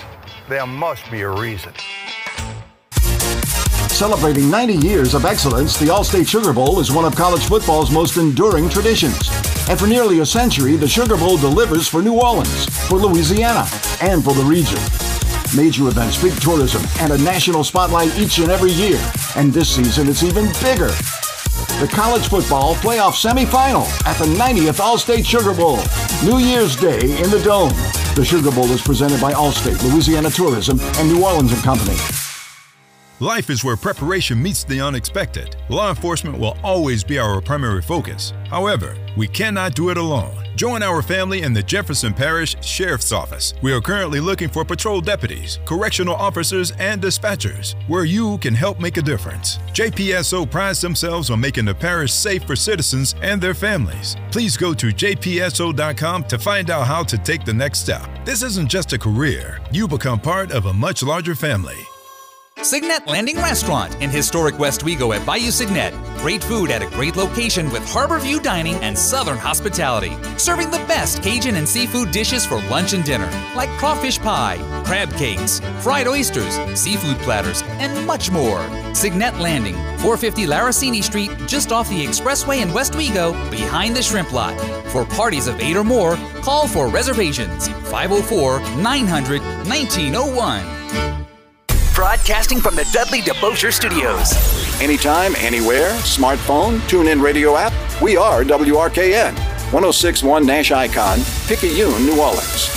There 0.50 0.66
must 0.66 1.10
be 1.10 1.22
a 1.22 1.30
reason. 1.30 1.72
Celebrating 3.98 4.48
90 4.52 4.76
years 4.88 5.16
of 5.16 5.26
excellence, 5.26 5.76
the 5.76 5.88
Allstate 5.88 6.28
Sugar 6.28 6.54
Bowl 6.54 6.80
is 6.80 6.92
one 6.92 7.04
of 7.04 7.16
college 7.16 7.44
football's 7.46 7.90
most 7.90 8.16
enduring 8.18 8.70
traditions. 8.70 9.28
And 9.68 9.80
for 9.80 9.88
nearly 9.88 10.20
a 10.20 10.26
century, 10.26 10.76
the 10.76 10.88
Sugar 10.88 11.18
Bowl 11.18 11.36
delivers 11.36 11.88
for 11.88 12.04
New 12.04 12.14
Orleans, 12.14 12.66
for 12.88 13.00
Louisiana, 13.00 13.68
and 14.00 14.24
for 14.24 14.36
the 14.36 14.44
region. 14.44 14.78
Major 15.58 15.88
events, 15.88 16.22
big 16.22 16.40
tourism, 16.40 16.84
and 17.00 17.12
a 17.12 17.18
national 17.18 17.64
spotlight 17.64 18.16
each 18.20 18.38
and 18.38 18.52
every 18.52 18.72
year. 18.72 19.02
And 19.36 19.52
this 19.52 19.76
season, 19.76 20.08
it's 20.08 20.22
even 20.22 20.46
bigger. 20.62 20.94
The 21.82 21.90
college 21.92 22.28
football 22.28 22.76
playoff 22.76 23.14
semifinal 23.14 23.88
at 24.06 24.20
the 24.20 24.26
90th 24.26 24.80
Allstate 24.80 25.26
Sugar 25.26 25.56
Bowl, 25.56 25.80
New 26.24 26.38
Year's 26.38 26.76
Day 26.76 27.00
in 27.20 27.32
the 27.32 27.42
Dome. 27.44 27.74
The 28.14 28.24
Sugar 28.24 28.52
Bowl 28.52 28.70
is 28.70 28.82
presented 28.84 29.20
by 29.20 29.34
Allstate, 29.34 29.82
Louisiana 29.92 30.30
Tourism, 30.30 30.80
and 30.80 31.12
New 31.12 31.26
Orleans 31.26 31.52
and 31.52 31.64
Company. 31.64 31.98
Life 33.20 33.50
is 33.50 33.64
where 33.64 33.76
preparation 33.76 34.40
meets 34.40 34.64
the 34.64 34.80
unexpected. 34.80 35.56
Law 35.70 35.90
enforcement 35.90 36.38
will 36.38 36.56
always 36.64 37.04
be 37.04 37.18
our 37.18 37.42
primary 37.42 37.82
focus. 37.82 38.32
However, 38.48 38.96
we 39.18 39.28
cannot 39.28 39.74
do 39.74 39.90
it 39.90 39.98
alone. 39.98 40.48
Join 40.56 40.84
our 40.84 41.02
family 41.02 41.42
in 41.42 41.52
the 41.52 41.64
Jefferson 41.64 42.14
Parish 42.14 42.56
Sheriff's 42.64 43.12
Office. 43.12 43.56
We 43.64 43.74
are 43.74 43.82
currently 43.82 44.20
looking 44.20 44.50
for 44.50 44.64
patrol 44.64 45.02
deputies, 45.02 45.58
correctional 45.66 46.14
officers, 46.14 46.74
and 46.78 47.02
dispatchers, 47.02 47.74
where 47.88 48.06
you 48.06 48.38
can 48.38 48.54
help 48.54 48.80
make 48.80 48.98
a 48.98 49.02
difference. 49.02 49.58
JPSO 49.74 50.52
prides 50.52 50.80
themselves 50.80 51.32
on 51.32 51.40
making 51.40 51.66
the 51.66 51.74
parish 51.74 52.14
safe 52.14 52.44
for 52.44 52.56
citizens 52.56 53.16
and 53.24 53.42
their 53.42 53.56
families. 53.56 54.16
Please 54.32 54.56
go 54.56 54.76
to 54.76 54.88
jpso.com 54.88 56.24
to 56.26 56.38
find 56.38 56.70
out 56.70 56.86
how 56.86 57.02
to 57.02 57.18
take 57.18 57.46
the 57.46 57.54
next 57.54 57.80
step. 57.80 58.08
This 58.26 58.44
isn't 58.44 58.70
just 58.70 58.94
a 58.94 59.00
career, 59.00 59.60
you 59.72 59.88
become 59.88 60.20
part 60.20 60.52
of 60.52 60.68
a 60.68 60.74
much 60.74 61.02
larger 61.02 61.34
family. 61.34 61.78
Segnette 62.64 63.08
Landing 63.08 63.38
Restaurant 63.38 63.94
in 64.02 64.10
historic 64.10 64.56
Westwego 64.56 65.16
at 65.16 65.24
Bayou 65.26 65.52
Segnette. 65.52 65.94
Great 66.18 66.44
food 66.44 66.72
at 66.72 66.82
a 66.82 66.88
great 66.88 67.16
location 67.16 67.72
with 67.72 67.88
harbor 67.88 68.18
view 68.20 68.40
dining 68.40 68.74
and 68.78 68.98
southern 68.98 69.38
hospitality. 69.38 70.12
Serving 70.38 70.72
the 70.72 70.84
best 70.88 71.22
Cajun 71.22 71.56
and 71.56 71.70
seafood 71.70 72.12
dishes 72.12 72.48
for 72.48 72.60
lunch 72.64 72.94
and 72.94 73.04
dinner, 73.04 73.30
like 73.56 73.70
crawfish 73.78 74.18
pie, 74.18 74.58
crab 74.86 75.14
cakes, 75.14 75.60
fried 75.82 76.08
oysters, 76.08 76.56
seafood 76.74 77.18
platters, 77.20 77.62
and 77.78 78.06
much 78.08 78.32
more. 78.32 78.60
Segnette 78.94 79.40
Landing, 79.40 79.76
450 80.00 80.48
Laroussini 80.48 81.04
Street, 81.04 81.32
just 81.46 81.72
off 81.72 81.88
the 81.90 82.04
expressway 82.04 82.64
in 82.64 82.70
Westwego, 82.70 83.34
behind 83.52 83.96
the 83.96 84.02
shrimp 84.02 84.34
lot. 84.34 84.60
For 84.90 85.06
parties 85.06 85.48
of 85.48 85.60
eight 85.60 85.78
or 85.78 85.84
more, 85.84 86.16
call 86.42 86.68
for 86.68 86.88
reservations 86.88 87.68
504 87.68 88.60
900 88.82 89.42
1901. 89.68 91.27
Broadcasting 91.98 92.62
from 92.62 92.76
the 92.76 92.88
Dudley 92.94 93.22
DeBosier 93.22 93.74
Studios. 93.74 94.32
Anytime, 94.80 95.34
anywhere, 95.38 95.90
smartphone, 96.02 96.88
tune 96.88 97.08
in 97.08 97.20
radio 97.20 97.56
app, 97.56 97.74
we 98.04 98.16
are 98.16 98.44
WRKN. 98.44 99.34
1061 99.74 100.46
Nash 100.46 100.72
Icon, 100.72 101.18
Picayune, 101.48 102.06
New 102.06 102.22
Orleans. 102.22 102.70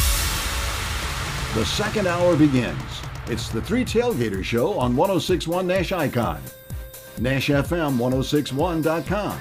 The 1.55 1.67
second 1.67 2.07
hour 2.07 2.35
begins. 2.35 2.81
It's 3.27 3.51
the 3.51 3.61
Three 3.61 3.85
Tailgater 3.85 4.43
Show 4.43 4.79
on 4.79 4.97
1061 4.97 5.67
Nash 5.67 5.93
Icon, 5.93 6.41
NashFM1061.com, 7.19 9.39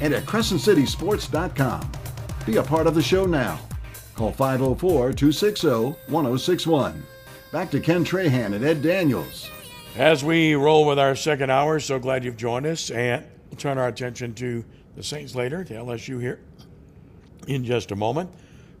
and 0.00 0.14
at 0.14 0.24
CrescentCitySports.com. 0.24 1.92
Be 2.46 2.56
a 2.56 2.62
part 2.62 2.86
of 2.86 2.94
the 2.94 3.02
show 3.02 3.26
now. 3.26 3.60
Call 4.14 4.32
504 4.32 5.12
260 5.12 5.68
1061. 6.08 7.02
Back 7.52 7.70
to 7.72 7.80
Ken 7.80 8.02
Trahan 8.02 8.54
and 8.54 8.64
Ed 8.64 8.80
Daniels. 8.80 9.50
As 9.98 10.24
we 10.24 10.54
roll 10.54 10.86
with 10.86 10.98
our 10.98 11.14
second 11.14 11.50
hour, 11.50 11.78
so 11.80 11.98
glad 11.98 12.24
you've 12.24 12.38
joined 12.38 12.64
us, 12.64 12.90
and 12.90 13.26
we'll 13.50 13.58
turn 13.58 13.76
our 13.76 13.88
attention 13.88 14.32
to 14.36 14.64
the 14.96 15.02
Saints 15.02 15.34
later 15.34 15.62
to 15.62 15.74
LSU 15.74 16.18
here 16.18 16.40
in 17.48 17.62
just 17.62 17.90
a 17.90 17.96
moment. 17.96 18.30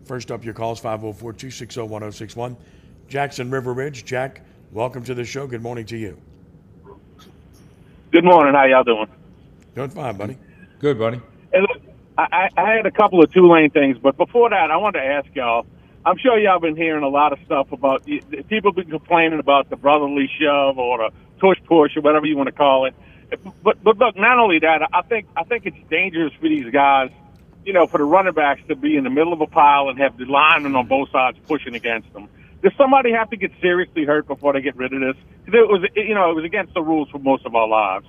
First 0.06 0.30
up, 0.30 0.42
your 0.42 0.54
calls 0.54 0.80
504 0.80 1.34
260 1.34 1.82
1061. 1.82 2.56
Jackson 3.08 3.50
River 3.50 3.74
Ridge. 3.74 4.06
Jack, 4.06 4.40
welcome 4.72 5.04
to 5.04 5.14
the 5.14 5.24
show. 5.26 5.46
Good 5.46 5.62
morning 5.62 5.84
to 5.84 5.98
you. 5.98 6.16
Good 8.10 8.24
morning. 8.24 8.54
How 8.54 8.64
y'all 8.64 8.84
doing? 8.84 9.06
Doing 9.74 9.90
fine, 9.90 10.16
buddy. 10.16 10.38
Good, 10.78 10.98
buddy. 10.98 11.20
Hey, 11.52 11.60
look, 11.60 11.82
I, 12.16 12.48
I 12.56 12.74
had 12.76 12.86
a 12.86 12.90
couple 12.90 13.22
of 13.22 13.30
Tulane 13.32 13.68
things, 13.68 13.98
but 13.98 14.16
before 14.16 14.48
that, 14.48 14.70
I 14.70 14.78
wanted 14.78 15.00
to 15.00 15.04
ask 15.04 15.26
y'all. 15.34 15.66
I'm 16.04 16.18
sure 16.18 16.38
y'all 16.38 16.58
been 16.58 16.76
hearing 16.76 17.04
a 17.04 17.08
lot 17.08 17.32
of 17.32 17.38
stuff 17.44 17.70
about 17.70 18.04
people 18.48 18.72
been 18.72 18.90
complaining 18.90 19.38
about 19.38 19.70
the 19.70 19.76
brotherly 19.76 20.28
shove 20.40 20.78
or 20.78 20.98
the 20.98 21.10
tush 21.40 21.62
push 21.66 21.96
or 21.96 22.00
whatever 22.00 22.26
you 22.26 22.36
want 22.36 22.48
to 22.48 22.52
call 22.52 22.86
it. 22.86 22.94
But 23.62 23.82
but 23.82 23.96
look, 23.98 24.16
not 24.16 24.38
only 24.38 24.58
that, 24.60 24.88
I 24.92 25.02
think 25.02 25.28
I 25.36 25.44
think 25.44 25.64
it's 25.66 25.76
dangerous 25.88 26.32
for 26.34 26.48
these 26.48 26.70
guys, 26.72 27.10
you 27.64 27.72
know, 27.72 27.86
for 27.86 27.98
the 27.98 28.04
running 28.04 28.34
backs 28.34 28.62
to 28.68 28.76
be 28.76 28.96
in 28.96 29.04
the 29.04 29.10
middle 29.10 29.32
of 29.32 29.40
a 29.40 29.46
pile 29.46 29.88
and 29.88 29.98
have 30.00 30.18
the 30.18 30.24
linemen 30.24 30.74
on 30.74 30.86
both 30.86 31.10
sides 31.10 31.38
pushing 31.46 31.74
against 31.74 32.12
them. 32.12 32.28
Does 32.62 32.72
somebody 32.76 33.12
have 33.12 33.30
to 33.30 33.36
get 33.36 33.52
seriously 33.60 34.04
hurt 34.04 34.26
before 34.26 34.52
they 34.52 34.60
get 34.60 34.76
rid 34.76 34.92
of 34.92 35.00
this? 35.00 35.16
Because 35.44 35.60
it 35.60 35.68
was, 35.68 35.88
you 35.96 36.14
know, 36.14 36.30
it 36.30 36.34
was 36.34 36.44
against 36.44 36.74
the 36.74 36.82
rules 36.82 37.08
for 37.10 37.18
most 37.18 37.46
of 37.46 37.54
our 37.54 37.66
lives. 37.66 38.06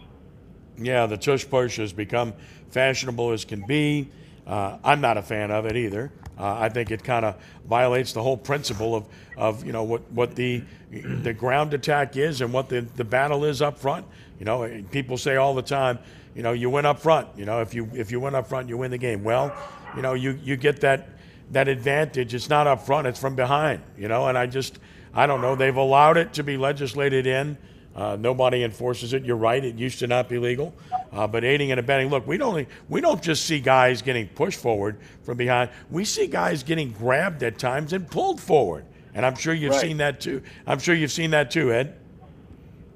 Yeah, 0.78 1.06
the 1.06 1.18
tush 1.18 1.48
push 1.48 1.78
has 1.78 1.94
become 1.94 2.34
fashionable 2.70 3.32
as 3.32 3.46
can 3.46 3.66
be. 3.66 4.10
Uh, 4.46 4.78
I'm 4.84 5.02
not 5.02 5.18
a 5.18 5.22
fan 5.22 5.52
of 5.52 5.66
it 5.66 5.76
either. 5.76 6.12
Uh, 6.38 6.58
I 6.60 6.70
think 6.70 6.92
it 6.92 7.04
kind 7.04 7.26
of 7.26 7.36
violates 7.68 8.14
the 8.14 8.22
whole 8.22 8.38
principle 8.38 8.96
of, 8.96 9.06
of 9.38 9.66
you 9.66 9.72
know 9.72 9.84
what, 9.84 10.12
what 10.12 10.36
the 10.36 10.64
the 10.92 11.34
ground 11.34 11.74
attack 11.74 12.18
is 12.18 12.42
and 12.42 12.52
what 12.52 12.70
the, 12.70 12.82
the 12.82 13.04
battle 13.04 13.46
is 13.46 13.62
up 13.62 13.78
front. 13.78 14.06
You 14.40 14.46
know, 14.46 14.84
people 14.92 15.18
say 15.18 15.36
all 15.36 15.54
the 15.54 15.62
time, 15.62 16.00
you 16.36 16.42
know, 16.42 16.52
you 16.52 16.70
win 16.70 16.86
up 16.86 17.00
front. 17.00 17.30
You 17.38 17.46
know, 17.46 17.62
if 17.62 17.74
you 17.74 17.90
if 17.94 18.12
you 18.12 18.20
win 18.20 18.36
up 18.36 18.48
front, 18.48 18.68
you 18.68 18.78
win 18.78 18.92
the 18.92 18.98
game. 18.98 19.24
Well, 19.24 19.56
you 19.96 20.02
know, 20.02 20.14
you 20.14 20.40
you 20.44 20.58
get 20.58 20.82
that 20.82 21.10
that 21.52 21.68
advantage. 21.68 22.34
It's 22.34 22.50
not 22.50 22.68
up 22.68 22.86
front; 22.86 23.08
it's 23.08 23.20
from 23.20 23.36
behind. 23.36 23.82
You 23.98 24.08
know, 24.08 24.28
and 24.28 24.38
I 24.38 24.48
just 24.48 24.80
I 25.14 25.28
don't 25.28 25.42
know. 25.42 25.56
They've 25.56 25.76
allowed 25.76 26.18
it 26.18 26.34
to 26.34 26.44
be 26.44 26.58
legislated 26.58 27.28
in. 27.28 27.58
Uh, 27.96 28.18
nobody 28.20 28.64
enforces 28.64 29.14
it. 29.14 29.24
You're 29.24 29.38
right; 29.38 29.64
it 29.64 29.76
used 29.76 30.00
to 30.00 30.08
not 30.08 30.28
be 30.28 30.40
legal. 30.40 30.74
Uh, 31.12 31.28
but 31.28 31.44
aiding 31.44 31.70
and 31.72 31.80
abetting. 31.80 32.10
Look, 32.10 32.26
we 32.26 32.38
don't 32.38 32.68
we 32.90 33.02
don't 33.02 33.22
just 33.22 33.46
see 33.46 33.60
guys 33.60 34.02
getting 34.02 34.28
pushed 34.30 34.60
forward 34.60 34.98
from 35.22 35.38
behind. 35.38 35.70
We 35.92 36.04
see 36.06 36.26
guys 36.28 36.64
getting 36.64 36.92
grabbed 36.92 37.44
at 37.44 37.60
times 37.60 37.94
and 37.94 38.10
pulled 38.10 38.42
forward. 38.42 38.86
And 39.14 39.24
I'm 39.26 39.36
sure 39.36 39.54
you've 39.54 39.74
Right. 39.74 39.82
seen 39.82 39.98
that 39.98 40.20
too. 40.20 40.42
I'm 40.66 40.80
sure 40.80 40.96
you've 40.96 41.12
seen 41.12 41.30
that 41.32 41.52
too, 41.52 41.72
Ed. 41.72 41.94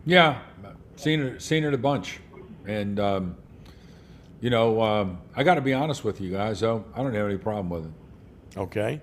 Yeah, 0.05 0.39
seen 0.95 1.21
it, 1.21 1.41
seen 1.43 1.63
it 1.63 1.75
a 1.75 1.77
bunch, 1.77 2.19
and 2.65 2.99
um, 2.99 3.35
you 4.41 4.49
know, 4.49 4.81
um, 4.81 5.19
I 5.35 5.43
got 5.43 5.55
to 5.55 5.61
be 5.61 5.73
honest 5.73 6.03
with 6.03 6.19
you 6.19 6.31
guys. 6.31 6.61
Though 6.61 6.83
I 6.95 7.03
don't 7.03 7.13
have 7.13 7.27
any 7.27 7.37
problem 7.37 7.69
with 7.69 7.85
it. 7.85 8.59
Okay. 8.59 8.99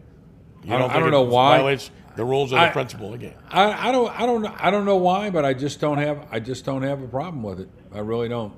You 0.64 0.74
I 0.74 0.78
don't, 0.78 0.88
think 0.88 0.96
I 0.96 1.00
don't 1.00 1.10
know 1.12 1.22
why. 1.22 1.58
Violates 1.58 1.90
the 2.16 2.24
rules 2.24 2.52
of 2.52 2.58
the 2.58 2.66
I- 2.66 2.70
principle 2.70 3.14
again. 3.14 3.34
I, 3.50 3.88
I 3.88 3.92
don't, 3.92 4.20
I 4.20 4.26
don't, 4.26 4.46
I 4.46 4.70
don't 4.70 4.84
know 4.84 4.96
why, 4.96 5.30
but 5.30 5.44
I 5.44 5.54
just 5.54 5.80
don't 5.80 5.98
have, 5.98 6.26
I 6.30 6.40
just 6.40 6.64
don't 6.64 6.82
have 6.82 7.02
a 7.02 7.08
problem 7.08 7.42
with 7.42 7.60
it. 7.60 7.68
I 7.92 7.98
really 8.00 8.28
don't. 8.28 8.52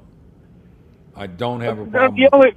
I 1.14 1.26
don't 1.26 1.60
have 1.62 1.78
a 1.78 1.86
problem. 1.86 2.14
the 2.16 2.24
with 2.24 2.34
only, 2.34 2.52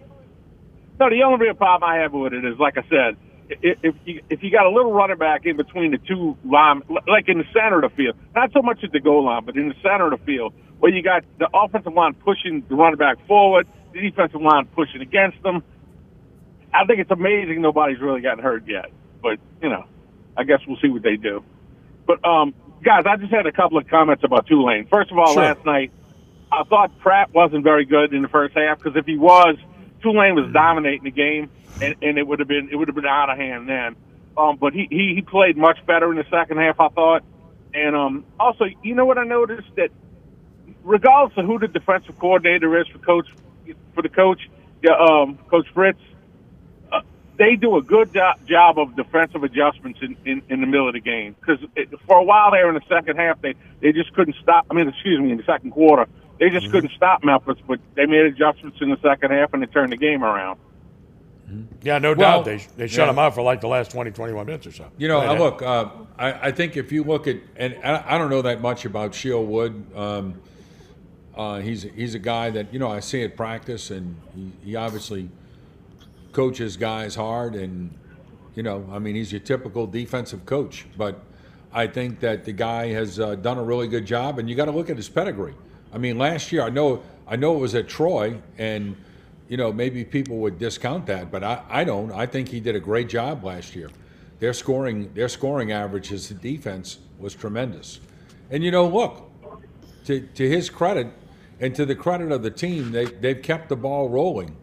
no, 0.99 1.09
the 1.09 1.23
only 1.23 1.45
real 1.45 1.53
problem 1.53 1.89
I 1.89 1.97
have 1.97 2.11
with 2.11 2.33
it 2.33 2.43
is, 2.43 2.59
like 2.59 2.77
I 2.77 2.83
said, 2.89 3.15
if 3.49 3.95
you 4.05 4.21
if 4.29 4.43
you 4.43 4.51
got 4.51 4.65
a 4.65 4.69
little 4.69 4.91
running 4.91 5.17
back 5.17 5.45
in 5.45 5.57
between 5.57 5.91
the 5.91 5.97
two 5.97 6.37
line, 6.45 6.83
like 7.07 7.27
in 7.29 7.39
the 7.39 7.45
center 7.53 7.81
of 7.83 7.91
the 7.91 7.95
field, 7.95 8.15
not 8.35 8.51
so 8.51 8.61
much 8.61 8.83
at 8.83 8.91
the 8.91 8.99
goal 8.99 9.25
line, 9.25 9.43
but 9.45 9.55
in 9.55 9.69
the 9.69 9.75
center 9.81 10.11
of 10.11 10.19
the 10.19 10.25
field, 10.25 10.53
where 10.79 10.93
you 10.93 11.01
got 11.01 11.23
the 11.39 11.49
offensive 11.53 11.93
line 11.93 12.13
pushing 12.13 12.63
the 12.69 12.75
running 12.75 12.97
back 12.97 13.25
forward, 13.27 13.67
the 13.93 14.01
defensive 14.01 14.41
line 14.41 14.65
pushing 14.67 15.01
against 15.01 15.41
them. 15.41 15.63
I 16.73 16.85
think 16.85 16.99
it's 16.99 17.11
amazing 17.11 17.61
nobody's 17.61 17.99
really 17.99 18.21
gotten 18.21 18.43
hurt 18.43 18.67
yet, 18.67 18.91
but 19.21 19.39
you 19.61 19.69
know, 19.69 19.85
I 20.37 20.43
guess 20.43 20.59
we'll 20.67 20.77
see 20.81 20.89
what 20.89 21.01
they 21.03 21.15
do. 21.15 21.43
But 22.05 22.25
um, 22.25 22.53
guys, 22.83 23.03
I 23.05 23.17
just 23.17 23.31
had 23.31 23.45
a 23.45 23.51
couple 23.51 23.77
of 23.77 23.87
comments 23.87 24.23
about 24.23 24.47
Tulane. 24.47 24.87
First 24.87 25.11
of 25.11 25.17
all, 25.17 25.33
Sure. 25.33 25.43
last 25.43 25.65
night 25.65 25.91
I 26.51 26.63
thought 26.63 26.97
Pratt 26.99 27.33
wasn't 27.33 27.63
very 27.63 27.85
good 27.85 28.13
in 28.13 28.21
the 28.21 28.27
first 28.27 28.55
half 28.55 28.79
because 28.79 28.95
if 28.95 29.05
he 29.05 29.17
was, 29.17 29.57
Tulane 30.01 30.35
was 30.35 30.51
dominating 30.53 31.03
the 31.03 31.11
game, 31.11 31.49
and, 31.81 31.95
and 32.01 32.17
it 32.17 32.25
would 32.25 32.39
have 32.39 32.47
been 32.47 32.69
it 32.71 32.75
would 32.75 32.87
have 32.87 32.95
been 32.95 33.05
out 33.05 33.29
of 33.29 33.37
hand 33.37 33.67
then. 33.69 33.95
Um, 34.37 34.57
but 34.57 34.73
he, 34.73 34.87
he 34.89 35.13
he 35.15 35.21
played 35.21 35.57
much 35.57 35.77
better 35.85 36.09
in 36.11 36.17
the 36.17 36.25
second 36.31 36.57
half, 36.57 36.79
I 36.79 36.87
thought. 36.89 37.23
And 37.73 37.95
um, 37.95 38.25
also, 38.39 38.65
you 38.83 38.95
know 38.95 39.05
what 39.05 39.17
I 39.17 39.25
noticed 39.25 39.67
that 39.75 39.89
regardless 40.83 41.37
of 41.37 41.45
who 41.45 41.59
the 41.59 41.67
defensive 41.67 42.17
coordinator 42.17 42.79
is 42.79 42.87
for 42.87 42.99
coach 42.99 43.27
for 43.93 44.01
the 44.01 44.09
coach, 44.09 44.39
yeah, 44.81 44.93
um, 44.93 45.37
Coach 45.49 45.67
Fritz, 45.73 45.99
they 47.39 47.55
do 47.55 47.77
a 47.77 47.81
good 47.81 48.13
jo- 48.13 48.33
job 48.45 48.77
of 48.77 48.95
defensive 48.95 49.43
adjustments 49.43 49.99
in, 50.01 50.15
in, 50.25 50.41
in 50.49 50.61
the 50.61 50.67
middle 50.67 50.87
of 50.87 50.93
the 50.93 50.99
game. 50.99 51.35
Because 51.39 51.57
for 52.05 52.17
a 52.17 52.23
while 52.23 52.51
there 52.51 52.67
in 52.67 52.75
the 52.75 52.81
second 52.87 53.17
half, 53.17 53.41
they, 53.41 53.55
they 53.79 53.93
just 53.93 54.13
couldn't 54.13 54.35
stop. 54.43 54.67
I 54.69 54.73
mean, 54.73 54.89
excuse 54.89 55.19
me, 55.19 55.31
in 55.31 55.37
the 55.37 55.43
second 55.43 55.71
quarter, 55.71 56.05
they 56.37 56.49
just 56.49 56.69
couldn't 56.69 56.91
stop 56.91 57.23
Memphis. 57.23 57.57
But 57.65 57.79
they 57.95 58.05
made 58.05 58.25
adjustments 58.25 58.77
in 58.81 58.89
the 58.89 58.99
second 59.01 59.31
half 59.31 59.53
and 59.53 59.63
they 59.63 59.67
turned 59.67 59.93
the 59.93 59.97
game 59.97 60.23
around. 60.23 60.59
Yeah, 61.81 61.97
no 61.97 62.13
Well, 62.13 62.43
doubt. 62.43 62.45
They, 62.45 62.57
they 62.75 62.87
shut 62.87 63.05
yeah. 63.07 63.09
him 63.11 63.17
out 63.17 63.33
for 63.33 63.41
like 63.41 63.61
the 63.61 63.67
last 63.67 63.89
20, 63.91 64.11
21 64.11 64.45
minutes 64.45 64.67
or 64.67 64.71
so. 64.71 64.91
You 64.97 65.07
know, 65.07 65.21
Go 65.21 65.27
I 65.27 65.37
look. 65.39 65.61
Uh, 65.61 65.85
I, 66.17 66.47
I 66.49 66.51
think 66.51 66.77
if 66.77 66.91
you 66.91 67.03
look 67.03 67.25
at, 67.25 67.37
and 67.55 67.75
I, 67.83 68.15
I 68.15 68.17
don't 68.17 68.29
know 68.29 68.41
that 68.43 68.61
much 68.61 68.85
about 68.85 69.15
Shiel 69.15 69.43
Wood. 69.45 69.85
Um, 69.95 70.41
uh, 71.35 71.59
he's 71.59 71.83
he's 71.83 72.15
a 72.15 72.19
guy 72.19 72.49
that 72.49 72.73
you 72.73 72.79
know 72.79 72.91
I 72.91 72.99
see 72.99 73.23
at 73.23 73.37
practice, 73.37 73.89
and 73.91 74.17
he, 74.35 74.51
he 74.71 74.75
obviously 74.75 75.29
coaches 76.31 76.77
guys 76.77 77.15
hard, 77.15 77.55
and 77.55 77.93
you 78.55 78.63
know, 78.63 78.87
I 78.91 78.99
mean, 78.99 79.15
he's 79.15 79.31
your 79.31 79.41
typical 79.41 79.87
defensive 79.87 80.45
coach. 80.45 80.85
But 80.97 81.19
I 81.71 81.87
think 81.87 82.19
that 82.21 82.45
the 82.45 82.53
guy 82.53 82.87
has 82.87 83.19
uh, 83.19 83.35
done 83.35 83.57
a 83.57 83.63
really 83.63 83.87
good 83.87 84.05
job, 84.05 84.39
and 84.39 84.49
you 84.49 84.55
got 84.55 84.65
to 84.65 84.71
look 84.71 84.89
at 84.89 84.97
his 84.97 85.09
pedigree. 85.09 85.55
I 85.93 85.97
mean, 85.97 86.17
last 86.17 86.51
year 86.51 86.63
I 86.63 86.69
know 86.69 87.03
I 87.27 87.35
know 87.35 87.55
it 87.55 87.59
was 87.59 87.75
at 87.75 87.87
Troy, 87.87 88.39
and 88.57 88.95
you 89.47 89.57
know 89.57 89.71
maybe 89.71 90.03
people 90.03 90.37
would 90.37 90.59
discount 90.59 91.05
that, 91.07 91.31
but 91.31 91.43
I, 91.43 91.63
I 91.69 91.83
don't. 91.83 92.11
I 92.11 92.25
think 92.25 92.49
he 92.49 92.59
did 92.59 92.75
a 92.75 92.79
great 92.79 93.09
job 93.09 93.43
last 93.43 93.75
year. 93.75 93.89
Their 94.39 94.53
scoring 94.53 95.13
their 95.13 95.29
scoring 95.29 95.71
average 95.71 96.11
a 96.11 96.33
defense 96.33 96.99
was 97.17 97.35
tremendous, 97.35 97.99
and 98.49 98.63
you 98.63 98.71
know 98.71 98.87
look 98.87 99.29
to 100.05 100.21
to 100.21 100.49
his 100.49 100.69
credit 100.69 101.07
and 101.59 101.75
to 101.75 101.85
the 101.85 101.95
credit 101.95 102.31
of 102.31 102.41
the 102.41 102.51
team, 102.51 102.91
they 102.91 103.05
they've 103.05 103.41
kept 103.41 103.69
the 103.69 103.75
ball 103.75 104.09
rolling 104.09 104.55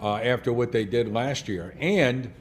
uh, 0.00 0.16
after 0.16 0.52
what 0.52 0.72
they 0.72 0.84
did 0.84 1.12
last 1.12 1.48
year, 1.48 1.74
and 1.78 2.32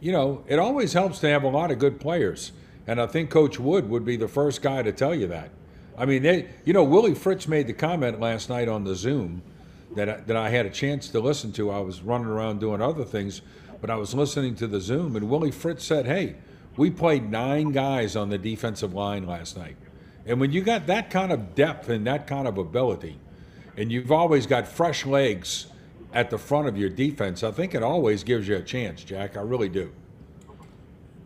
you 0.00 0.12
know, 0.12 0.44
it 0.46 0.58
always 0.58 0.92
helps 0.92 1.18
to 1.20 1.28
have 1.28 1.42
a 1.42 1.48
lot 1.48 1.70
of 1.70 1.78
good 1.78 2.00
players. 2.00 2.52
And 2.86 3.00
I 3.00 3.06
think 3.06 3.30
Coach 3.30 3.58
Wood 3.58 3.90
would 3.90 4.04
be 4.04 4.16
the 4.16 4.28
first 4.28 4.62
guy 4.62 4.82
to 4.82 4.92
tell 4.92 5.14
you 5.14 5.26
that. 5.26 5.50
I 5.96 6.06
mean, 6.06 6.22
they, 6.22 6.48
you 6.64 6.72
know, 6.72 6.84
Willie 6.84 7.14
Fritz 7.14 7.48
made 7.48 7.66
the 7.66 7.72
comment 7.72 8.20
last 8.20 8.48
night 8.48 8.68
on 8.68 8.84
the 8.84 8.94
Zoom 8.94 9.42
that 9.96 10.08
I, 10.08 10.16
that 10.20 10.36
I 10.36 10.48
had 10.50 10.64
a 10.64 10.70
chance 10.70 11.08
to 11.08 11.20
listen 11.20 11.52
to. 11.52 11.70
I 11.70 11.80
was 11.80 12.02
running 12.02 12.28
around 12.28 12.60
doing 12.60 12.80
other 12.80 13.04
things, 13.04 13.42
but 13.80 13.90
I 13.90 13.96
was 13.96 14.14
listening 14.14 14.54
to 14.56 14.66
the 14.66 14.80
Zoom, 14.80 15.16
and 15.16 15.28
Willie 15.28 15.50
Fritz 15.50 15.84
said, 15.84 16.06
"Hey, 16.06 16.36
we 16.76 16.90
played 16.90 17.30
nine 17.30 17.72
guys 17.72 18.14
on 18.14 18.30
the 18.30 18.38
defensive 18.38 18.94
line 18.94 19.26
last 19.26 19.56
night, 19.56 19.76
and 20.24 20.40
when 20.40 20.52
you 20.52 20.62
got 20.62 20.86
that 20.86 21.10
kind 21.10 21.32
of 21.32 21.54
depth 21.56 21.88
and 21.88 22.06
that 22.06 22.26
kind 22.26 22.46
of 22.46 22.58
ability, 22.58 23.18
and 23.76 23.90
you've 23.90 24.12
always 24.12 24.46
got 24.46 24.68
fresh 24.68 25.04
legs." 25.04 25.66
At 26.12 26.30
the 26.30 26.38
front 26.38 26.68
of 26.68 26.76
your 26.78 26.88
defense, 26.88 27.42
I 27.42 27.50
think 27.50 27.74
it 27.74 27.82
always 27.82 28.24
gives 28.24 28.48
you 28.48 28.56
a 28.56 28.62
chance, 28.62 29.04
Jack. 29.04 29.36
I 29.36 29.42
really 29.42 29.68
do. 29.68 29.92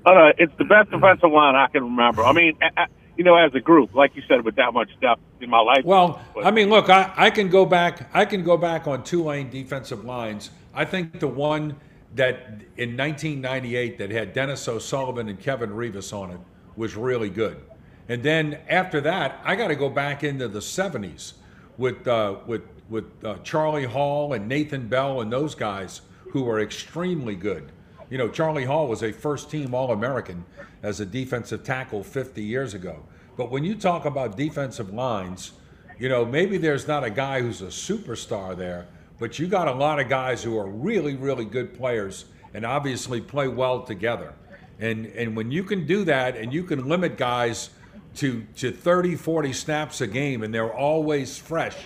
Uh, 0.05 0.33
it's 0.39 0.53
the 0.59 0.65
best 0.65 0.91
defensive 0.91 1.31
line 1.31 1.55
I 1.55 1.69
can 1.69 1.85
remember. 1.85 2.25
I 2.25 2.33
mean, 2.33 2.59
I, 2.61 2.87
you 3.17 3.25
know, 3.25 3.37
as 3.37 3.55
a 3.55 3.61
group, 3.61 3.95
like 3.95 4.17
you 4.17 4.23
said, 4.27 4.45
with 4.45 4.57
that 4.57 4.73
much 4.73 4.89
depth 5.01 5.21
in 5.41 5.51
my 5.51 5.61
life. 5.61 5.85
Well, 5.85 6.21
I 6.43 6.51
mean, 6.51 6.69
look, 6.69 6.91
I, 6.91 7.13
I 7.17 7.31
can 7.31 7.49
go 7.49 7.65
back. 7.65 8.11
I 8.13 8.25
can 8.25 8.43
go 8.43 8.57
back 8.57 8.87
on 8.89 9.05
Tulane 9.05 9.51
defensive 9.51 10.05
lines. 10.05 10.51
I 10.75 10.85
think 10.85 11.21
the 11.21 11.29
one 11.29 11.77
that 12.15 12.63
in 12.77 12.97
1998 12.97 13.99
that 13.99 14.11
had 14.11 14.33
Dennis 14.33 14.67
O'Sullivan 14.67 15.29
and 15.29 15.39
Kevin 15.39 15.73
Rivas 15.73 16.13
on 16.13 16.31
it 16.31 16.41
was 16.77 16.97
really 16.97 17.31
good. 17.31 17.61
And 18.09 18.23
then 18.23 18.59
after 18.69 19.01
that, 19.03 19.41
I 19.45 19.57
got 19.57 19.69
to 19.69 19.77
go 19.77 19.89
back 19.89 20.25
into 20.25 20.49
the 20.49 20.59
70s 20.59 21.35
with 21.79 22.07
uh, 22.07 22.37
with 22.47 22.63
with 22.89 23.05
uh, 23.25 23.37
Charlie 23.45 23.85
Hall 23.85 24.33
and 24.33 24.49
Nathan 24.49 24.89
Bell 24.89 25.21
and 25.21 25.33
those 25.33 25.55
guys 25.55 26.03
who 26.31 26.49
are 26.49 26.61
extremely 26.61 27.35
good. 27.35 27.73
You 28.11 28.19
know, 28.19 28.29
Charlie 28.29 28.65
Hall 28.65 28.89
was 28.89 29.03
a 29.03 29.13
first 29.13 29.51
team 29.51 29.75
All 29.75 29.91
American 29.91 30.45
as 30.83 31.01
a 31.01 31.07
defensive 31.07 31.65
tackle 31.65 32.03
50 32.03 32.43
years 32.43 32.75
ago. 32.75 33.05
But 33.37 33.51
when 33.51 33.65
you 33.65 33.75
talk 33.75 34.05
about 34.05 34.37
defensive 34.37 34.93
lines, 34.93 35.53
you 35.99 36.09
know, 36.09 36.25
maybe 36.25 36.59
there's 36.59 36.87
not 36.87 37.05
a 37.05 37.11
guy 37.11 37.41
who's 37.41 37.63
a 37.63 37.67
superstar 37.67 38.57
there, 38.57 38.87
but 39.19 39.39
you 39.39 39.47
got 39.47 39.69
a 39.69 39.73
lot 39.73 40.01
of 40.01 40.09
guys 40.09 40.43
who 40.43 40.59
are 40.59 40.67
really, 40.67 41.15
really 41.15 41.45
good 41.45 41.75
players 41.75 42.27
and 42.55 42.67
obviously 42.67 43.21
play 43.21 43.49
well 43.49 43.83
together. 43.83 44.35
And 44.81 45.07
and 45.07 45.37
when 45.37 45.51
you 45.51 45.63
can 45.63 45.87
do 45.87 46.05
that 46.05 46.37
and 46.37 46.53
you 46.53 46.65
can 46.65 46.89
limit 46.89 47.17
guys 47.17 47.71
to 48.17 48.45
to 48.57 48.73
30, 48.73 49.15
40 49.17 49.53
snaps 49.53 50.01
a 50.01 50.07
game 50.07 50.43
and 50.43 50.53
they're 50.53 50.75
always 50.75 51.39
fresh. 51.39 51.77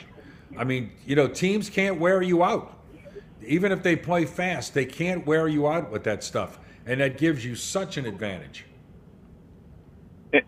I 0.58 0.64
mean, 0.64 0.90
you 1.06 1.16
know, 1.16 1.28
teams 1.28 1.70
can't 1.70 1.98
wear 2.00 2.22
you 2.22 2.42
out. 2.42 2.72
even 3.46 3.70
if 3.72 3.82
they 3.82 3.94
play 3.96 4.24
fast, 4.24 4.74
they 4.74 4.84
can't 4.86 5.26
wear 5.26 5.46
you 5.48 5.68
out 5.68 5.90
with 5.90 6.04
that 6.04 6.24
stuff, 6.24 6.58
and 6.86 7.00
that 7.00 7.18
gives 7.18 7.44
you 7.44 7.54
such 7.54 7.96
an 7.96 8.06
advantage. 8.06 8.64
And, 10.32 10.42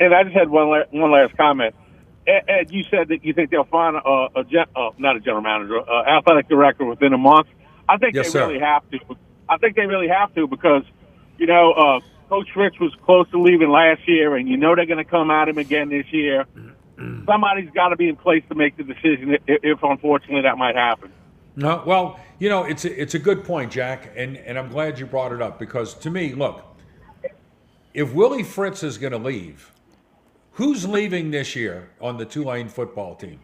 and 0.00 0.14
I 0.14 0.22
just 0.24 0.36
had 0.36 0.48
one 0.48 0.68
la- 0.68 0.84
one 0.90 1.10
last 1.10 1.36
comment. 1.36 1.74
Ed, 2.26 2.42
Ed, 2.48 2.70
you 2.70 2.84
said 2.90 3.08
that 3.08 3.24
you 3.24 3.34
think 3.34 3.50
they'll 3.50 3.64
find 3.64 3.96
a, 3.96 4.28
a 4.36 4.44
gen, 4.44 4.64
uh, 4.74 4.90
not 4.98 5.16
a 5.16 5.20
general 5.20 5.42
manager, 5.42 5.78
uh, 5.80 6.04
athletic 6.18 6.48
director 6.48 6.84
within 6.84 7.12
a 7.12 7.18
month. 7.18 7.48
I 7.88 7.98
think 7.98 8.14
Yes, 8.14 8.26
they 8.26 8.32
sir. 8.32 8.46
really 8.48 8.60
have 8.60 8.88
to. 8.90 8.98
I 9.48 9.58
think 9.58 9.76
they 9.76 9.84
really 9.86 10.08
have 10.08 10.34
to 10.36 10.46
because, 10.46 10.84
you 11.36 11.46
know, 11.46 11.72
uh, 11.72 12.00
Coach 12.30 12.48
Fritz 12.54 12.78
was 12.80 12.94
close 13.04 13.28
to 13.32 13.40
leaving 13.42 13.68
last 13.68 14.08
year, 14.08 14.36
and 14.36 14.48
you 14.48 14.56
know 14.56 14.74
they're 14.74 14.86
going 14.86 15.04
to 15.04 15.10
come 15.10 15.30
at 15.30 15.48
him 15.48 15.58
again 15.58 15.90
this 15.90 16.06
year. 16.12 16.46
Mm. 16.98 17.26
Somebody's 17.26 17.70
got 17.70 17.88
to 17.88 17.96
be 17.96 18.08
in 18.08 18.16
place 18.16 18.42
to 18.48 18.54
make 18.54 18.76
the 18.76 18.84
decision 18.84 19.36
if, 19.46 19.60
if 19.62 19.82
unfortunately 19.82 20.42
that 20.42 20.58
might 20.58 20.76
happen. 20.76 21.12
No, 21.56 21.82
well, 21.86 22.20
you 22.38 22.48
know, 22.48 22.64
it's 22.64 22.84
a, 22.84 23.00
it's 23.00 23.14
a 23.14 23.18
good 23.18 23.44
point, 23.44 23.70
Jack, 23.70 24.12
and, 24.16 24.36
and 24.36 24.58
I'm 24.58 24.68
glad 24.68 24.98
you 24.98 25.06
brought 25.06 25.32
it 25.32 25.40
up 25.40 25.58
because 25.58 25.94
to 25.94 26.10
me, 26.10 26.34
look, 26.34 26.64
if 27.92 28.12
Willie 28.12 28.42
Fritz 28.42 28.82
is 28.82 28.98
going 28.98 29.12
to 29.12 29.18
leave, 29.18 29.72
who's 30.52 30.86
leaving 30.86 31.30
this 31.30 31.54
year 31.54 31.90
on 32.00 32.16
the 32.16 32.24
Tulane 32.24 32.68
football 32.68 33.14
team? 33.14 33.40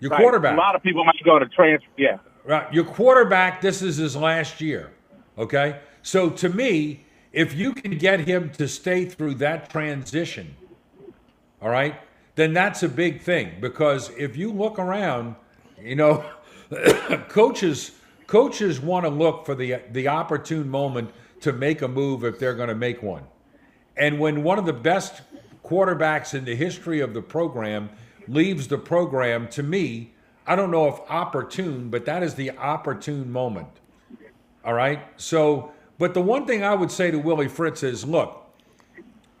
Your 0.00 0.10
Right. 0.10 0.20
quarterback. 0.20 0.54
A 0.54 0.60
lot 0.60 0.74
of 0.74 0.82
people 0.82 1.04
might 1.04 1.22
go 1.24 1.38
to 1.38 1.46
transfer. 1.48 1.88
Yeah. 1.96 2.18
Right. 2.44 2.72
Your 2.72 2.84
quarterback, 2.84 3.60
this 3.60 3.82
is 3.82 3.96
his 3.96 4.16
last 4.16 4.60
year. 4.60 4.92
Okay? 5.38 5.80
So 6.02 6.30
to 6.30 6.48
me, 6.48 7.04
if 7.32 7.54
you 7.54 7.72
can 7.72 7.98
get 7.98 8.20
him 8.20 8.50
to 8.50 8.68
stay 8.68 9.06
through 9.06 9.34
that 9.36 9.70
transition, 9.70 10.54
all 11.64 11.70
right, 11.70 11.96
then 12.34 12.52
that's 12.52 12.82
a 12.82 12.88
big 12.88 13.22
thing. 13.22 13.54
Because 13.60 14.10
if 14.18 14.36
you 14.36 14.52
look 14.52 14.78
around, 14.78 15.34
you 15.82 15.96
know, 15.96 16.24
coaches 17.28 17.92
coaches 18.26 18.80
want 18.80 19.04
to 19.04 19.10
look 19.10 19.46
for 19.46 19.54
the 19.54 19.80
the 19.92 20.06
opportune 20.06 20.68
moment 20.68 21.10
to 21.40 21.52
make 21.52 21.82
a 21.82 21.88
move 21.88 22.22
if 22.22 22.38
they're 22.38 22.54
going 22.54 22.68
to 22.68 22.74
make 22.74 23.02
one. 23.02 23.24
And 23.96 24.20
when 24.20 24.42
one 24.42 24.58
of 24.58 24.66
the 24.66 24.72
best 24.72 25.22
quarterbacks 25.64 26.34
in 26.34 26.44
the 26.44 26.54
history 26.54 27.00
of 27.00 27.14
the 27.14 27.22
program 27.22 27.90
leaves 28.28 28.68
the 28.68 28.78
program, 28.78 29.48
to 29.48 29.62
me, 29.62 30.12
I 30.46 30.56
don't 30.56 30.70
know 30.70 30.88
if 30.88 30.98
opportune, 31.08 31.88
but 31.88 32.04
that 32.04 32.22
is 32.22 32.34
the 32.34 32.50
opportune 32.58 33.30
moment. 33.32 33.68
All 34.64 34.74
right. 34.74 35.00
So, 35.16 35.72
but 35.98 36.12
the 36.12 36.20
one 36.20 36.46
thing 36.46 36.62
I 36.62 36.74
would 36.74 36.90
say 36.90 37.10
to 37.10 37.18
Willie 37.18 37.48
Fritz 37.48 37.82
is 37.82 38.04
look, 38.04 38.42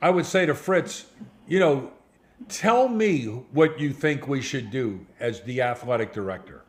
I 0.00 0.10
would 0.10 0.26
say 0.26 0.46
to 0.46 0.54
Fritz, 0.54 1.06
you 1.46 1.58
know, 1.58 1.90
tell 2.48 2.88
me 2.88 3.24
what 3.52 3.80
you 3.80 3.92
think 3.92 4.28
we 4.28 4.40
should 4.40 4.70
do 4.70 5.06
as 5.20 5.42
the 5.42 5.62
athletic 5.62 6.12
director. 6.12 6.64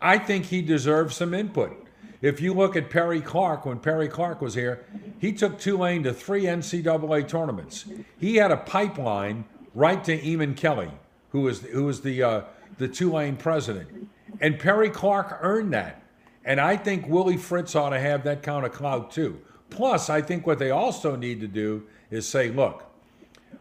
I 0.00 0.18
think 0.18 0.46
he 0.46 0.62
deserves 0.62 1.16
some 1.16 1.34
input. 1.34 1.84
If 2.22 2.40
you 2.40 2.54
look 2.54 2.76
at 2.76 2.90
Perry 2.90 3.20
Clark, 3.20 3.66
when 3.66 3.78
Perry 3.78 4.08
Clark 4.08 4.40
was 4.40 4.54
here, 4.54 4.84
he 5.18 5.32
took 5.32 5.58
Tulane 5.58 6.02
to 6.04 6.12
three 6.12 6.44
NCAA 6.44 7.28
tournaments. 7.28 7.84
He 8.18 8.36
had 8.36 8.50
a 8.50 8.56
pipeline 8.56 9.44
right 9.74 10.02
to 10.04 10.18
Eamon 10.18 10.56
Kelly, 10.56 10.90
who 11.30 11.42
was 11.42 11.60
who 11.60 11.84
was 11.84 12.00
the 12.00 12.22
uh, 12.22 12.40
the 12.78 12.88
Tulane 12.88 13.36
president, 13.36 14.08
and 14.40 14.58
Perry 14.58 14.90
Clark 14.90 15.38
earned 15.40 15.72
that. 15.74 16.02
And 16.44 16.60
I 16.60 16.76
think 16.76 17.08
Willie 17.08 17.36
Fritz 17.36 17.74
ought 17.74 17.90
to 17.90 18.00
have 18.00 18.24
that 18.24 18.42
kind 18.42 18.64
of 18.64 18.72
clout 18.72 19.10
too. 19.10 19.40
Plus, 19.68 20.08
I 20.08 20.22
think 20.22 20.46
what 20.46 20.58
they 20.58 20.70
also 20.70 21.16
need 21.16 21.40
to 21.40 21.48
do 21.48 21.86
is 22.10 22.26
say, 22.26 22.50
look, 22.50 22.84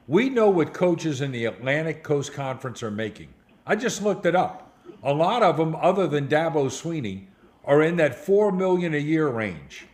we 0.08 0.30
know 0.30 0.50
what 0.50 0.74
coaches 0.74 1.22
in 1.22 1.32
the 1.32 1.46
Atlantic 1.46 2.04
Coast 2.04 2.34
Conference 2.34 2.84
are 2.84 2.92
making. 2.92 3.30
I 3.66 3.76
just 3.76 4.02
looked 4.02 4.26
it 4.26 4.36
up. 4.36 4.72
A 5.04 5.14
lot 5.14 5.44
of 5.44 5.58
them, 5.58 5.76
other 5.76 6.08
than 6.08 6.28
Dabo 6.28 6.68
Swinney, 6.68 7.26
are 7.64 7.82
in 7.82 7.96
that 7.98 8.16
four 8.16 8.52
million 8.52 8.94
a 8.94 9.00
year 9.00 9.28
range. 9.28 9.88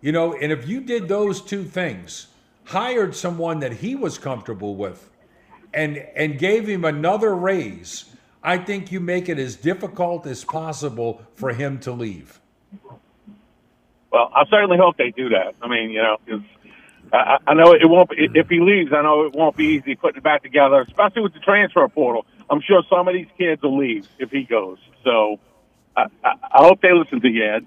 You 0.00 0.12
know, 0.12 0.34
and 0.34 0.52
if 0.52 0.66
you 0.66 0.80
did 0.80 1.08
those 1.08 1.40
two 1.40 1.64
things, 1.64 2.28
hired 2.64 3.14
someone 3.14 3.60
that 3.60 3.72
he 3.72 3.94
was 3.94 4.18
comfortable 4.18 4.74
with, 4.76 5.10
and 5.72 5.98
and 6.14 6.38
gave 6.38 6.66
him 6.66 6.84
another 6.84 7.34
raise, 7.34 8.06
I 8.42 8.58
think 8.58 8.92
you 8.92 9.00
make 9.00 9.28
it 9.28 9.38
as 9.38 9.56
difficult 9.56 10.26
as 10.26 10.44
possible 10.44 11.22
for 11.34 11.52
him 11.52 11.78
to 11.80 11.92
leave. 11.92 12.40
Well, 14.12 14.30
I 14.34 14.44
certainly 14.48 14.76
hope 14.78 14.96
they 14.96 15.10
do 15.10 15.30
that. 15.30 15.54
I 15.60 15.68
mean, 15.68 15.90
you 15.90 16.02
know, 16.02 16.18
I, 17.12 17.38
I 17.46 17.54
know 17.54 17.72
it 17.72 17.88
won't. 17.88 18.10
Be, 18.10 18.28
if 18.34 18.48
he 18.48 18.60
leaves, 18.60 18.92
I 18.92 19.02
know 19.02 19.24
it 19.26 19.34
won't 19.34 19.56
be 19.56 19.66
easy 19.66 19.94
putting 19.94 20.18
it 20.18 20.24
back 20.24 20.42
together, 20.42 20.80
especially 20.80 21.22
with 21.22 21.34
the 21.34 21.40
transfer 21.40 21.86
portal. 21.88 22.26
I'm 22.50 22.60
sure 22.60 22.82
some 22.90 23.08
of 23.08 23.14
these 23.14 23.28
kids 23.38 23.62
will 23.62 23.78
leave 23.78 24.06
if 24.18 24.30
he 24.30 24.44
goes. 24.44 24.78
So 25.04 25.38
I, 25.96 26.04
I, 26.24 26.32
I 26.42 26.64
hope 26.64 26.80
they 26.80 26.92
listen 26.92 27.20
to 27.20 27.28
you, 27.28 27.44
Ed. 27.44 27.66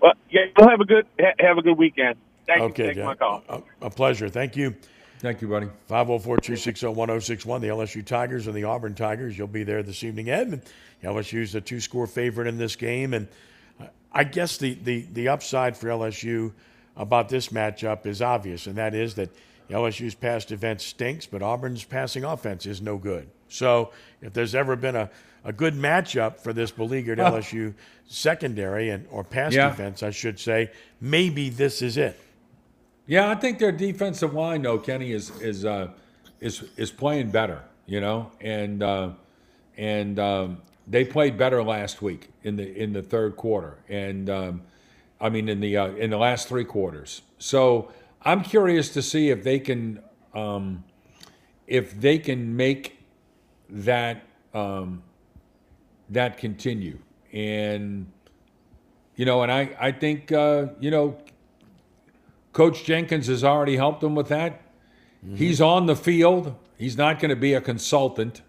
Well, 0.00 0.12
yeah, 0.30 0.42
you'll 0.56 0.68
have 0.68 0.80
a 0.80 0.84
good 0.84 1.06
ha- 1.20 1.34
have 1.38 1.58
a 1.58 1.62
good 1.62 1.78
weekend. 1.78 2.16
Thank 2.46 2.58
you 2.58 2.64
for 2.68 2.72
Okay, 2.72 2.86
taking 2.88 3.04
my 3.04 3.14
call. 3.14 3.42
A, 3.48 3.62
a 3.82 3.90
pleasure. 3.90 4.28
Thank 4.28 4.56
you. 4.56 4.74
Thank 5.20 5.40
you, 5.40 5.46
buddy. 5.46 5.66
504 5.86 6.38
260 6.38 6.86
1061, 6.86 7.60
the 7.60 7.68
LSU 7.68 8.04
Tigers 8.04 8.48
and 8.48 8.56
the 8.56 8.64
Auburn 8.64 8.96
Tigers. 8.96 9.38
You'll 9.38 9.46
be 9.46 9.62
there 9.62 9.84
this 9.84 10.02
evening, 10.02 10.28
Ed. 10.28 10.48
And 10.48 10.62
LSU's 11.04 11.52
the 11.52 11.60
two 11.60 11.78
score 11.78 12.08
favorite 12.08 12.48
in 12.48 12.58
this 12.58 12.74
game. 12.74 13.14
And 13.14 13.28
I 14.12 14.24
guess 14.24 14.56
the, 14.56 14.74
the, 14.74 15.06
the 15.12 15.28
upside 15.28 15.76
for 15.76 15.86
LSU 15.86 16.52
about 16.96 17.28
this 17.28 17.48
matchup 17.48 18.06
is 18.06 18.20
obvious, 18.22 18.66
and 18.66 18.76
that 18.76 18.94
is 18.94 19.14
that 19.14 19.30
LSU's 19.70 20.14
past 20.14 20.48
defense 20.48 20.84
stinks, 20.84 21.26
but 21.26 21.42
Auburn's 21.42 21.84
passing 21.84 22.24
offense 22.24 22.66
is 22.66 22.82
no 22.82 22.98
good. 22.98 23.28
So 23.48 23.92
if 24.20 24.32
there's 24.32 24.54
ever 24.54 24.76
been 24.76 24.96
a, 24.96 25.10
a 25.44 25.52
good 25.52 25.74
matchup 25.74 26.38
for 26.40 26.52
this 26.52 26.70
beleaguered. 26.70 27.18
LSU 27.18 27.74
secondary 28.06 28.90
and 28.90 29.06
or 29.10 29.24
pass 29.24 29.54
Yeah. 29.54 29.70
defense, 29.70 30.02
I 30.02 30.10
should 30.10 30.38
say, 30.38 30.70
maybe 31.00 31.48
this 31.48 31.82
is 31.82 31.96
it. 31.96 32.18
Yeah, 33.06 33.28
I 33.28 33.34
think 33.34 33.58
their 33.58 33.72
defensive 33.72 34.34
line, 34.34 34.62
though, 34.62 34.78
Kenny 34.78 35.12
is 35.12 35.30
is 35.40 35.64
uh, 35.64 35.88
is 36.40 36.64
is 36.76 36.90
playing 36.90 37.30
better. 37.30 37.62
You 37.86 38.00
know, 38.00 38.30
and 38.40 38.82
uh, 38.82 39.10
and 39.76 40.18
um, 40.20 40.62
they 40.86 41.04
played 41.04 41.36
better 41.36 41.62
last 41.64 42.00
week 42.00 42.28
in 42.44 42.56
the 42.56 42.80
in 42.80 42.92
the 42.92 43.02
third 43.02 43.36
quarter, 43.36 43.78
and 43.88 44.30
um, 44.30 44.62
I 45.22 45.30
mean 45.30 45.48
in 45.48 45.60
the 45.60 45.76
uh, 45.76 45.88
in 45.94 46.10
the 46.10 46.18
last 46.18 46.48
three 46.48 46.64
quarters. 46.64 47.22
So 47.38 47.92
I'm 48.22 48.42
curious 48.42 48.90
to 48.90 49.02
see 49.02 49.30
if 49.30 49.44
they 49.44 49.60
can 49.60 50.02
um, 50.34 50.84
if 51.66 51.98
they 51.98 52.18
can 52.18 52.56
make 52.56 52.98
that 53.70 54.24
um, 54.52 55.02
that 56.10 56.36
continue, 56.36 56.98
and 57.32 58.10
you 59.14 59.24
know, 59.24 59.42
and 59.42 59.52
I 59.52 59.70
I 59.80 59.92
think 59.92 60.32
uh, 60.32 60.66
you 60.80 60.90
know 60.90 61.16
Coach 62.52 62.84
Jenkins 62.84 63.28
has 63.28 63.44
already 63.44 63.76
helped 63.76 64.00
them 64.00 64.16
with 64.16 64.28
that. 64.28 64.60
He's 65.36 65.60
on 65.60 65.86
the 65.86 65.94
field. 65.94 66.56
He's 66.76 66.96
not 66.96 67.20
going 67.20 67.28
to 67.28 67.36
be 67.36 67.54
a 67.54 67.60
consultant. 67.60 68.42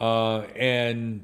Uh, 0.00 0.40
and 0.56 1.22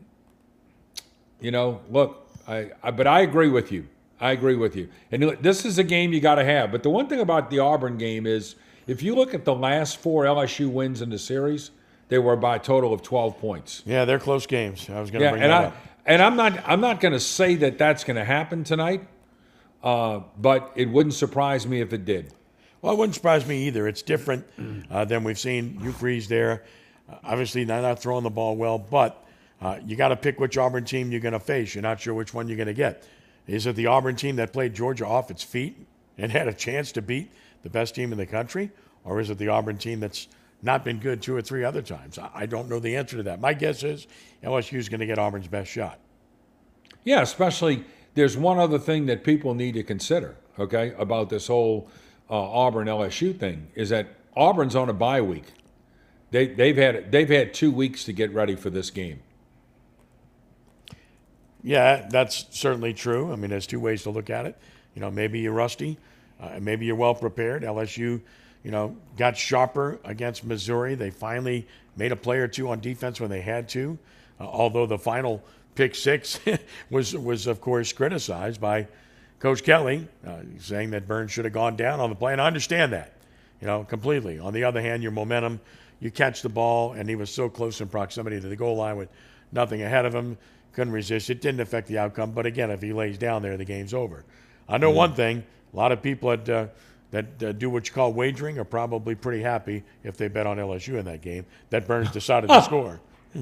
you 1.40 1.50
know, 1.50 1.80
look, 1.90 2.28
I, 2.46 2.72
I 2.82 2.90
but 2.90 3.06
I 3.06 3.22
agree 3.22 3.48
with 3.48 3.72
you. 3.72 3.88
I 4.20 4.32
agree 4.32 4.56
with 4.56 4.74
you. 4.76 4.88
And 5.12 5.22
this 5.40 5.64
is 5.64 5.78
a 5.78 5.84
game 5.84 6.12
you 6.12 6.20
got 6.20 6.36
to 6.36 6.44
have. 6.44 6.72
But 6.72 6.82
the 6.82 6.90
one 6.90 7.06
thing 7.08 7.20
about 7.20 7.50
the 7.50 7.60
Auburn 7.60 7.98
game 7.98 8.26
is, 8.26 8.56
if 8.86 9.02
you 9.02 9.14
look 9.14 9.34
at 9.34 9.44
the 9.44 9.54
last 9.54 9.98
four 9.98 10.24
LSU 10.24 10.68
wins 10.70 11.02
in 11.02 11.10
the 11.10 11.18
series, 11.18 11.70
they 12.08 12.18
were 12.18 12.36
by 12.36 12.56
a 12.56 12.58
total 12.58 12.92
of 12.92 13.02
12 13.02 13.38
points. 13.38 13.82
Yeah, 13.86 14.04
they're 14.04 14.18
close 14.18 14.46
games. 14.46 14.88
I 14.90 15.00
was 15.00 15.10
going 15.10 15.20
to 15.20 15.24
Yeah, 15.26 15.30
bring 15.32 15.42
and 15.42 15.52
that 15.52 15.62
I 15.62 15.66
up. 15.66 15.76
and 16.06 16.22
I'm 16.22 16.36
not 16.36 16.66
I'm 16.66 16.80
not 16.80 17.00
going 17.00 17.12
to 17.12 17.20
say 17.20 17.54
that 17.56 17.76
that's 17.78 18.02
going 18.02 18.16
to 18.16 18.24
happen 18.24 18.64
tonight, 18.64 19.06
uh, 19.82 20.20
but 20.38 20.72
it 20.74 20.88
wouldn't 20.88 21.14
surprise 21.14 21.66
me 21.66 21.80
if 21.80 21.92
it 21.92 22.04
did. 22.04 22.32
Well, 22.80 22.94
it 22.94 22.96
wouldn't 22.98 23.14
surprise 23.14 23.46
me 23.46 23.66
either. 23.66 23.86
It's 23.88 24.02
different 24.02 24.46
uh, 24.90 25.04
than 25.04 25.22
we've 25.24 25.38
seen. 25.38 25.78
Hugh 25.80 25.92
Freeze 25.92 26.28
there. 26.28 26.64
Uh, 27.10 27.16
obviously, 27.24 27.64
they're 27.64 27.82
not 27.82 28.00
throwing 28.00 28.22
the 28.24 28.30
ball 28.30 28.56
well, 28.56 28.78
but 28.78 29.24
uh, 29.60 29.78
you 29.84 29.96
got 29.96 30.08
to 30.08 30.16
pick 30.16 30.38
which 30.40 30.56
Auburn 30.56 30.84
team 30.84 31.10
you're 31.10 31.20
going 31.20 31.32
to 31.32 31.40
face. 31.40 31.74
You're 31.74 31.82
not 31.82 32.00
sure 32.00 32.14
which 32.14 32.32
one 32.32 32.46
you're 32.48 32.56
going 32.56 32.68
to 32.68 32.74
get. 32.74 33.06
Is 33.48 33.66
it 33.66 33.76
the 33.76 33.86
Auburn 33.86 34.14
team 34.14 34.36
that 34.36 34.52
played 34.52 34.74
Georgia 34.74 35.06
off 35.06 35.30
its 35.30 35.42
feet 35.42 35.86
and 36.18 36.30
had 36.30 36.46
a 36.46 36.52
chance 36.52 36.92
to 36.92 37.02
beat 37.02 37.32
the 37.62 37.70
best 37.70 37.94
team 37.94 38.12
in 38.12 38.18
the 38.18 38.26
country? 38.26 38.70
Or 39.04 39.20
is 39.20 39.30
it 39.30 39.38
the 39.38 39.48
Auburn 39.48 39.78
team 39.78 40.00
that's 40.00 40.28
not 40.62 40.84
been 40.84 40.98
good 40.98 41.22
two 41.22 41.34
or 41.34 41.40
three 41.40 41.64
other 41.64 41.80
times? 41.80 42.18
I- 42.18 42.46
don't 42.46 42.68
know 42.68 42.78
the 42.78 42.94
answer 42.96 43.16
to 43.16 43.22
that. 43.24 43.40
My 43.40 43.54
guess 43.54 43.82
is 43.82 44.06
LSU 44.44 44.78
is 44.78 44.88
going 44.88 45.00
to 45.00 45.06
get 45.06 45.18
Auburn's 45.18 45.48
best 45.48 45.70
shot. 45.70 45.98
Yeah, 47.04 47.22
especially 47.22 47.84
there's 48.14 48.36
one 48.36 48.58
other 48.58 48.78
thing 48.78 49.06
that 49.06 49.24
people 49.24 49.54
need 49.54 49.74
to 49.74 49.82
consider, 49.82 50.36
okay, 50.58 50.92
about 50.98 51.30
this 51.30 51.46
whole 51.46 51.88
uh, 52.28 52.34
Auburn 52.34 52.86
LSU 52.86 53.38
thing 53.38 53.68
is 53.74 53.88
that 53.88 54.08
Auburn's 54.36 54.76
on 54.76 54.90
a 54.90 54.92
bye 54.92 55.22
week. 55.22 55.54
They 56.30 56.48
they've 56.48 56.76
had 56.76 57.10
they've 57.10 57.28
had 57.28 57.54
two 57.54 57.70
weeks 57.70 58.04
to 58.04 58.12
get 58.12 58.32
ready 58.34 58.54
for 58.54 58.68
this 58.68 58.90
game. 58.90 59.20
Yeah, 61.68 62.08
that's 62.08 62.46
certainly 62.48 62.94
true. 62.94 63.30
I 63.30 63.36
mean, 63.36 63.50
there's 63.50 63.66
two 63.66 63.78
ways 63.78 64.04
to 64.04 64.10
look 64.10 64.30
at 64.30 64.46
it. 64.46 64.56
You 64.94 65.02
know, 65.02 65.10
maybe 65.10 65.40
you're 65.40 65.52
rusty, 65.52 65.98
uh, 66.40 66.58
maybe 66.62 66.86
you're 66.86 66.96
well 66.96 67.14
prepared. 67.14 67.62
LSU, 67.62 68.22
you 68.64 68.70
know, 68.70 68.96
got 69.18 69.36
sharper 69.36 69.98
against 70.02 70.44
Missouri. 70.44 70.94
They 70.94 71.10
finally 71.10 71.66
made 71.94 72.10
a 72.10 72.16
play 72.16 72.38
or 72.38 72.48
two 72.48 72.70
on 72.70 72.80
defense 72.80 73.20
when 73.20 73.28
they 73.28 73.42
had 73.42 73.68
to. 73.70 73.98
Uh, 74.40 74.44
although 74.44 74.86
the 74.86 74.96
final 74.96 75.44
pick 75.74 75.94
six 75.94 76.40
was 76.90 77.14
was 77.14 77.46
of 77.46 77.60
course 77.60 77.92
criticized 77.92 78.62
by 78.62 78.88
Coach 79.38 79.62
Kelly, 79.62 80.08
uh, 80.26 80.38
saying 80.58 80.92
that 80.92 81.06
Burns 81.06 81.32
should 81.32 81.44
have 81.44 81.52
gone 81.52 81.76
down 81.76 82.00
on 82.00 82.08
the 82.08 82.16
play, 82.16 82.32
and 82.32 82.40
I 82.40 82.46
understand 82.46 82.94
that, 82.94 83.12
you 83.60 83.66
know, 83.66 83.84
completely. 83.84 84.38
On 84.38 84.54
the 84.54 84.64
other 84.64 84.80
hand, 84.80 85.02
your 85.02 85.12
momentum, 85.12 85.60
you 86.00 86.10
catch 86.10 86.40
the 86.40 86.48
ball, 86.48 86.94
and 86.94 87.10
he 87.10 87.14
was 87.14 87.28
so 87.28 87.50
close 87.50 87.82
in 87.82 87.88
proximity 87.88 88.40
to 88.40 88.48
the 88.48 88.56
goal 88.56 88.76
line 88.76 88.96
with 88.96 89.10
nothing 89.52 89.82
ahead 89.82 90.06
of 90.06 90.14
him, 90.14 90.38
couldn't 90.72 90.92
resist. 90.92 91.30
It 91.30 91.40
didn't 91.40 91.60
affect 91.60 91.88
the 91.88 91.98
outcome, 91.98 92.32
but 92.32 92.46
again, 92.46 92.70
if 92.70 92.82
he 92.82 92.92
lays 92.92 93.18
down 93.18 93.42
there, 93.42 93.56
the 93.56 93.64
game's 93.64 93.92
over. 93.94 94.24
I 94.68 94.78
know 94.78 94.92
Mm. 94.92 94.96
one 94.96 95.14
thing: 95.14 95.44
a 95.72 95.76
lot 95.76 95.92
of 95.92 96.02
people 96.02 96.30
that 96.30 96.48
uh, 96.48 96.66
that 97.10 97.42
uh, 97.42 97.52
do 97.52 97.70
what 97.70 97.88
you 97.88 97.94
call 97.94 98.12
wagering 98.12 98.58
are 98.58 98.64
probably 98.64 99.14
pretty 99.14 99.42
happy 99.42 99.82
if 100.04 100.16
they 100.16 100.28
bet 100.28 100.46
on 100.46 100.58
LSU 100.58 100.98
in 100.98 101.04
that 101.06 101.22
game 101.22 101.46
that 101.70 101.86
Burns 101.86 102.10
decided 102.10 102.48
to 102.48 102.62
score. 102.70 103.00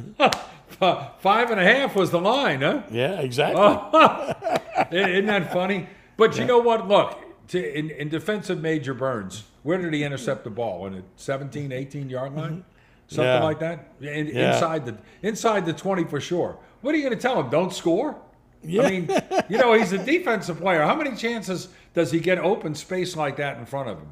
Five 0.78 1.50
and 1.50 1.60
a 1.60 1.64
half 1.64 1.94
was 1.96 2.10
the 2.10 2.20
line, 2.20 2.60
huh? 2.60 2.82
Yeah, 2.90 3.20
exactly. 3.20 3.62
Isn't 4.98 5.26
that 5.26 5.52
funny? 5.52 5.88
But 6.16 6.36
you 6.38 6.44
know 6.44 6.58
what? 6.58 6.88
Look, 6.88 7.18
to, 7.48 7.78
in, 7.78 7.90
in 7.90 8.08
defense 8.08 8.50
of 8.50 8.60
Major 8.60 8.94
Burns, 8.94 9.44
where 9.62 9.78
did 9.78 9.92
he 9.94 10.02
intercept 10.04 10.44
the 10.44 10.50
ball? 10.50 10.84
On 10.84 10.94
a 10.94 11.02
17, 11.16 11.72
18 11.72 12.10
yard 12.10 12.34
line? 12.34 12.64
Something 13.08 13.24
Yeah. 13.32 13.42
like 13.44 13.58
that? 13.60 13.92
In, 14.00 14.26
Yeah. 14.28 14.54
Inside 14.54 14.86
the 14.86 14.96
inside 15.22 15.66
the 15.66 15.72
20 15.72 16.04
for 16.04 16.20
sure. 16.20 16.58
What 16.80 16.94
are 16.94 16.98
you 16.98 17.04
going 17.04 17.16
to 17.16 17.20
tell 17.22 17.40
him? 17.40 17.48
Don't 17.50 17.72
score? 17.72 18.16
Yeah. 18.62 18.82
I 18.82 18.90
mean, 18.90 19.10
you 19.48 19.58
know, 19.58 19.72
he's 19.74 19.92
a 19.92 19.98
defensive 19.98 20.58
player. 20.60 20.82
How 20.82 20.94
many 20.96 21.14
chances 21.16 21.68
does 21.94 22.10
he 22.10 22.18
get 22.20 22.38
open 22.38 22.74
space 22.74 23.16
like 23.16 23.36
that 23.36 23.58
in 23.58 23.66
front 23.66 23.88
of 23.88 23.98
him? 23.98 24.08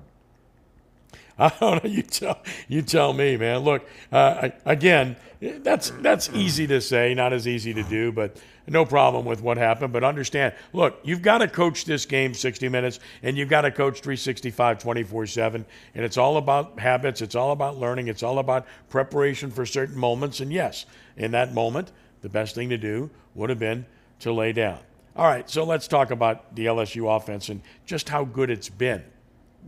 I 1.39 1.48
don't 1.61 1.82
know. 1.82 1.90
You 1.90 2.02
tell 2.02 2.39
you 2.69 2.82
tell 2.82 3.12
me, 3.12 3.36
man. 3.36 3.61
Look, 3.61 3.89
uh, 4.12 4.51
again, 4.65 5.16
that's 5.40 5.90
that's 6.01 6.31
easy 6.31 6.66
to 6.69 6.81
say, 6.81 7.12
not 7.12 7.32
as 7.32 7.48
easy 7.48 7.74
to 7.74 7.82
do, 7.82 8.12
but 8.12 8.40
no 8.69 8.85
problem 8.85 9.24
with 9.24 9.43
what 9.43 9.56
happened. 9.56 9.93
But 9.93 10.05
understand, 10.05 10.55
look, 10.73 11.01
you've 11.02 11.23
got 11.23 11.39
to 11.39 11.48
coach 11.48 11.85
this 11.86 12.06
game 12.06 12.35
60 12.35 12.69
minutes, 12.69 13.01
and 13.23 13.36
you've 13.36 13.48
got 13.48 13.62
to 13.62 13.73
coach 13.73 14.01
365, 14.01 14.78
24 14.78 15.27
seven, 15.27 15.66
and 15.97 16.05
it's 16.05 16.16
all 16.16 16.36
about 16.36 16.78
habits. 16.78 17.20
It's 17.20 17.35
all 17.35 17.51
about 17.51 17.78
learning. 17.78 18.06
It's 18.06 18.23
all 18.23 18.39
about 18.39 18.66
preparation 18.89 19.51
for 19.51 19.66
certain 19.66 19.98
moments. 19.98 20.39
And 20.39 20.52
yes, 20.52 20.86
in 21.16 21.32
that 21.32 21.52
moment, 21.52 21.90
the 22.23 22.28
best 22.28 22.55
thing 22.55 22.69
to 22.69 22.78
do 22.78 23.11
would 23.35 23.51
have 23.51 23.59
been 23.59 23.86
to 24.20 24.32
lay 24.32 24.52
down. 24.52 24.78
All 25.16 25.27
right, 25.27 25.48
so 25.51 25.65
let's 25.65 25.89
talk 25.89 26.12
about 26.12 26.55
the 26.55 26.66
LSU 26.66 27.15
offense 27.15 27.48
and 27.48 27.61
just 27.86 28.09
how 28.09 28.24
good 28.24 28.51
it's 28.51 28.69
been, 28.69 29.02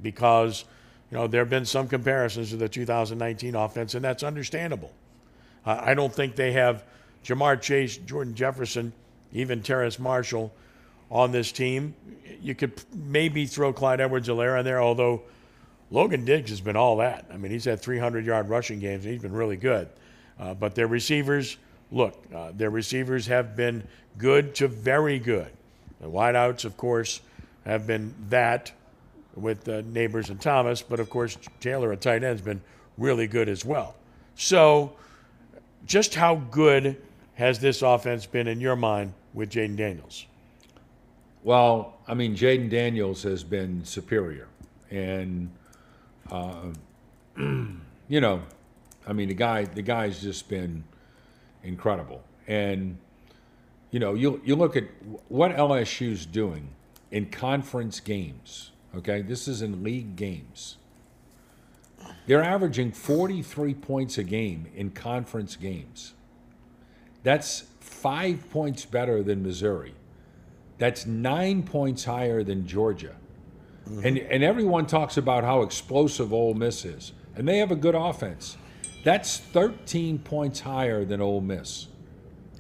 because. 0.01 0.65
You 1.11 1.19
know, 1.19 1.27
there 1.27 1.41
have 1.41 1.51
been 1.51 1.67
some 1.67 1.89
comparisons 1.89 2.51
to 2.51 2.57
the 2.57 2.69
2019 2.69 3.55
offense, 3.55 3.95
and 3.95 4.05
that's 4.05 4.23
understandable. 4.23 4.93
Uh, 5.65 5.81
I 5.81 5.95
don't 5.95 6.13
think 6.13 6.37
they 6.37 6.53
have 6.53 6.85
Ja'Marr 7.25 7.61
Chase, 7.61 7.97
Jordan 7.99 8.35
Jefferson, 8.35 8.93
even 9.33 9.63
Terrace 9.63 9.99
Marshall 9.99 10.53
on 11.11 11.33
this 11.33 11.53
team. 11.53 11.95
You 12.41 12.55
could 12.55 12.73
maybe 12.93 13.47
throw 13.47 13.73
Clyde 13.73 14.01
Edwards 14.01 14.29
Helaire 14.29 14.59
in 14.59 14.65
there, 14.65 14.81
although 14.81 15.23
Logan 15.91 16.25
Diggs 16.25 16.51
has 16.51 16.61
been 16.61 16.77
all 16.77 16.97
that. 16.97 17.27
I 17.33 17.37
mean, 17.37 17.53
he's 17.53 17.65
had 17.65 17.81
300 17.81 18.27
yard 18.27 18.49
rushing 18.49 18.81
games, 18.81 19.05
and 19.05 19.13
he's 19.13 19.23
been 19.23 19.33
really 19.33 19.57
good. 19.57 19.89
Uh, 20.39 20.55
but 20.55 20.75
their 20.75 20.89
receivers, 20.89 21.57
look, 21.93 22.23
uh, 22.35 22.53
their 22.55 22.71
receivers 22.71 23.27
have 23.27 23.57
been 23.57 23.87
good 24.19 24.55
to 24.57 24.69
very 24.69 25.19
good. 25.19 25.51
The 26.01 26.09
wideouts, 26.09 26.65
of 26.65 26.77
course, 26.77 27.21
have 27.65 27.87
been 27.87 28.15
that 28.29 28.73
with 29.37 29.69
uh, 29.69 29.83
Nabers 29.83 30.31
and 30.31 30.41
Thomas, 30.41 30.83
but 30.83 30.99
of 30.99 31.11
course 31.11 31.39
Taylor 31.61 31.93
at 31.93 32.01
tight 32.01 32.17
end 32.17 32.25
has 32.25 32.41
been 32.41 32.61
really 32.99 33.27
good 33.27 33.49
as 33.49 33.65
well. 33.65 33.95
So, 34.35 34.93
just 35.87 36.15
how 36.15 36.37
good 36.51 36.97
has 37.35 37.59
this 37.59 37.83
offense 37.83 38.27
been 38.27 38.49
in 38.49 38.61
your 38.61 38.77
mind 38.77 39.13
with 39.35 39.51
Jayden 39.51 39.77
Daniels? 39.77 40.27
Well, 41.45 41.95
I 42.09 42.15
mean, 42.15 42.35
Jayden 42.35 42.71
Daniels 42.71 43.23
has 43.23 43.45
been 43.45 43.85
superior, 43.85 44.49
and 44.91 45.51
uh, 46.31 46.73
you 47.37 48.21
know, 48.21 48.43
I 49.07 49.13
mean, 49.13 49.29
the 49.29 49.35
guy, 49.35 49.65
the 49.65 49.83
guy's 49.83 50.21
just 50.21 50.49
been 50.49 50.83
incredible, 51.63 52.25
and 52.49 52.97
you 53.91 54.01
know, 54.01 54.15
you 54.15 54.41
you 54.45 54.57
look 54.57 54.77
at 54.77 54.85
what 55.29 55.55
LSU's 55.55 56.27
doing 56.27 56.69
in 57.11 57.27
conference 57.27 58.01
games. 58.01 58.73
Okay, 58.95 59.23
this 59.23 59.49
is 59.49 59.63
in 59.63 59.83
league 59.83 60.17
games. 60.17 60.77
They're 62.27 62.43
averaging 62.43 62.93
43 62.93 63.75
points 63.75 64.19
a 64.19 64.25
game 64.25 64.67
in 64.75 64.91
conference 64.91 65.57
games. 65.57 66.15
That's 67.23 67.65
five 67.81 68.49
points 68.51 68.85
better 68.85 69.23
than 69.23 69.43
Missouri. 69.43 69.95
That's 70.79 71.07
nine 71.07 71.63
points 71.63 72.05
higher 72.05 72.43
than 72.43 72.67
Georgia. 72.67 73.15
Mm-hmm. 73.89 74.07
And, 74.07 74.19
and 74.19 74.45
everyone 74.45 74.87
talks 74.87 75.17
about 75.17 75.45
how 75.45 75.63
explosive 75.63 76.33
Ole 76.33 76.55
Miss 76.55 76.85
is. 76.85 77.13
And 77.35 77.47
they 77.47 77.59
have 77.59 77.71
a 77.71 77.77
good 77.77 77.95
offense. 77.95 78.57
That's 79.05 79.39
13 79.39 80.19
points 80.19 80.61
higher 80.61 81.05
than 81.05 81.21
Ole 81.21 81.41
Miss. 81.41 81.89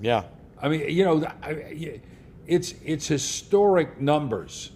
Yeah. 0.01 0.25
I 0.61 0.69
mean, 0.69 0.89
you 0.89 1.05
know, 1.05 1.27
it's 2.47 2.75
it's 2.85 3.07
historic 3.09 4.01
numbers. 4.01 4.71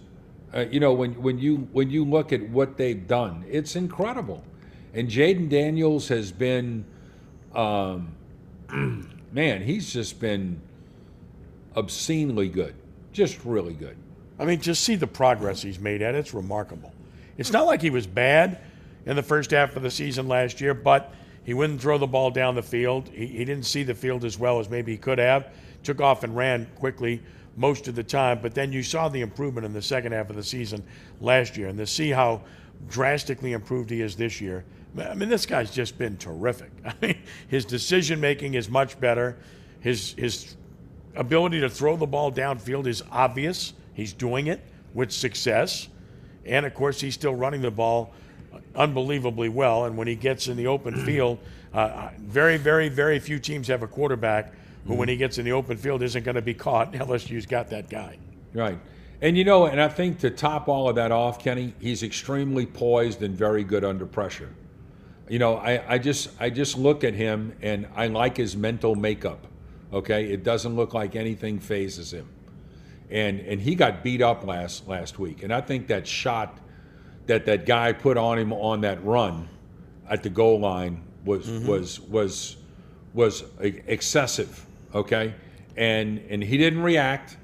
Uh, 0.53 0.65
you 0.69 0.79
know, 0.79 0.93
when 0.93 1.13
when 1.21 1.39
you 1.39 1.67
when 1.71 1.89
you 1.89 2.03
look 2.03 2.33
at 2.33 2.41
what 2.49 2.77
they've 2.77 3.07
done, 3.07 3.45
it's 3.49 3.75
incredible. 3.75 4.43
And 4.93 5.07
Jayden 5.07 5.49
Daniels 5.49 6.09
has 6.09 6.31
been, 6.31 6.83
um, 7.55 8.13
man, 9.31 9.61
he's 9.61 9.93
just 9.93 10.19
been 10.19 10.61
obscenely 11.77 12.49
good, 12.49 12.75
just 13.13 13.45
really 13.45 13.73
good. 13.73 13.95
I 14.37 14.45
mean, 14.45 14.59
just 14.59 14.83
see 14.83 14.95
the 14.95 15.07
progress 15.07 15.61
he's 15.61 15.79
made 15.79 16.01
at 16.01 16.15
it. 16.15 16.17
It's 16.17 16.33
remarkable. 16.33 16.91
It's 17.37 17.51
not 17.51 17.65
like 17.65 17.81
he 17.81 17.89
was 17.89 18.05
bad 18.05 18.59
in 19.05 19.15
the 19.15 19.23
first 19.23 19.51
half 19.51 19.75
of 19.75 19.83
the 19.83 19.91
season 19.91 20.27
last 20.27 20.59
year, 20.59 20.73
but 20.73 21.13
he 21.43 21.53
wouldn't 21.53 21.81
throw 21.81 21.97
the 21.97 22.07
ball 22.07 22.31
down 22.31 22.55
the 22.55 22.63
field. 22.63 23.09
He, 23.09 23.27
he 23.27 23.45
didn't 23.45 23.65
see 23.65 23.83
the 23.83 23.95
field 23.95 24.25
as 24.25 24.37
well 24.37 24.59
as 24.59 24.69
maybe 24.69 24.91
he 24.91 24.97
could 24.97 25.19
have. 25.19 25.53
Took 25.83 26.01
off 26.01 26.23
and 26.23 26.35
ran 26.35 26.67
quickly 26.75 27.21
most 27.55 27.87
of 27.87 27.95
the 27.95 28.03
time, 28.03 28.39
but 28.41 28.55
then 28.55 28.71
you 28.71 28.83
saw 28.83 29.09
the 29.09 29.21
improvement 29.21 29.65
in 29.65 29.73
the 29.73 29.81
second 29.81 30.13
half 30.13 30.29
of 30.29 30.35
the 30.35 30.43
season 30.43 30.83
last 31.19 31.57
year. 31.57 31.67
And 31.67 31.77
to 31.77 31.87
see 31.87 32.09
how 32.09 32.41
drastically 32.89 33.53
improved 33.53 33.89
he 33.89 34.01
is 34.01 34.15
this 34.15 34.39
year, 34.39 34.63
I 34.97 35.13
mean, 35.13 35.29
this 35.29 35.45
guy's 35.45 35.71
just 35.71 35.97
been 35.97 36.17
terrific. 36.17 36.71
I 36.85 36.93
mean, 37.01 37.21
his 37.47 37.65
decision 37.65 38.19
making 38.19 38.55
is 38.55 38.69
much 38.69 38.99
better. 38.99 39.37
His 39.79 40.13
his 40.13 40.55
ability 41.15 41.59
to 41.61 41.69
throw 41.69 41.97
the 41.97 42.07
ball 42.07 42.31
downfield 42.31 42.87
is 42.87 43.03
obvious. 43.11 43.73
He's 43.93 44.13
doing 44.13 44.47
it 44.47 44.61
with 44.93 45.11
success. 45.11 45.89
And 46.45 46.65
of 46.65 46.73
course, 46.73 46.99
he's 46.99 47.13
still 47.13 47.35
running 47.35 47.61
the 47.61 47.71
ball 47.71 48.13
unbelievably 48.75 49.49
well. 49.49 49.85
And 49.85 49.97
when 49.97 50.07
he 50.07 50.15
gets 50.15 50.47
in 50.47 50.57
the 50.57 50.67
open 50.67 50.95
field, 51.05 51.39
uh, 51.73 52.09
very, 52.19 52.57
very, 52.57 52.89
very 52.89 53.19
few 53.19 53.39
teams 53.39 53.67
have 53.67 53.83
a 53.83 53.87
quarterback 53.87 54.53
who, 54.85 54.95
when 54.95 55.09
he 55.09 55.17
gets 55.17 55.37
in 55.37 55.45
the 55.45 55.51
open 55.51 55.77
field, 55.77 56.01
isn't 56.01 56.23
going 56.23 56.35
to 56.35 56.41
be 56.41 56.53
caught. 56.53 56.93
LSU's 56.93 57.45
got 57.45 57.69
that 57.69 57.89
guy. 57.89 58.17
Right. 58.53 58.79
And 59.21 59.37
you 59.37 59.43
know, 59.43 59.67
and 59.67 59.79
I 59.79 59.87
think 59.87 60.19
to 60.19 60.31
top 60.31 60.67
all 60.67 60.89
of 60.89 60.95
that 60.95 61.11
off, 61.11 61.39
Kenny, 61.39 61.75
he's 61.79 62.01
extremely 62.01 62.65
poised 62.65 63.21
and 63.21 63.35
very 63.35 63.63
good 63.63 63.85
under 63.85 64.05
pressure. 64.05 64.49
You 65.29 65.39
know, 65.39 65.57
I, 65.57 65.93
I 65.93 65.97
just 65.99 66.29
I 66.39 66.49
just 66.49 66.77
look 66.77 67.03
at 67.03 67.13
him 67.13 67.55
and 67.61 67.87
I 67.95 68.07
like 68.07 68.35
his 68.35 68.57
mental 68.57 68.95
makeup. 68.95 69.47
Okay, 69.93 70.31
it 70.31 70.43
doesn't 70.43 70.75
look 70.75 70.93
like 70.93 71.15
anything 71.15 71.59
phases 71.59 72.11
him. 72.11 72.27
And 73.11 73.39
and 73.41 73.61
he 73.61 73.75
got 73.75 74.03
beat 74.03 74.21
up 74.21 74.45
last 74.45 74.87
last 74.87 75.19
week, 75.19 75.43
and 75.43 75.53
I 75.53 75.61
think 75.61 75.87
that 75.87 76.07
shot 76.07 76.57
that 77.27 77.45
that 77.45 77.65
guy 77.65 77.93
put 77.93 78.17
on 78.17 78.39
him 78.39 78.51
on 78.51 78.81
that 78.81 79.03
run 79.05 79.47
at 80.09 80.23
the 80.23 80.29
goal 80.29 80.59
line 80.59 81.03
was 81.23 81.45
mm-hmm. 81.45 81.67
was 81.67 81.99
was 81.99 82.57
was 83.13 83.43
e- 83.63 83.81
excessive. 83.85 84.65
Okay, 84.93 85.33
and 85.77 86.19
and 86.29 86.43
he 86.43 86.57
didn't 86.57 86.81
react. 86.81 87.37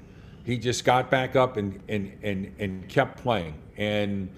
He 0.44 0.58
just 0.58 0.84
got 0.84 1.10
back 1.10 1.36
up 1.36 1.56
and 1.56 1.80
and 1.88 2.12
and 2.22 2.54
and 2.58 2.88
kept 2.88 3.22
playing. 3.22 3.54
And 3.76 4.28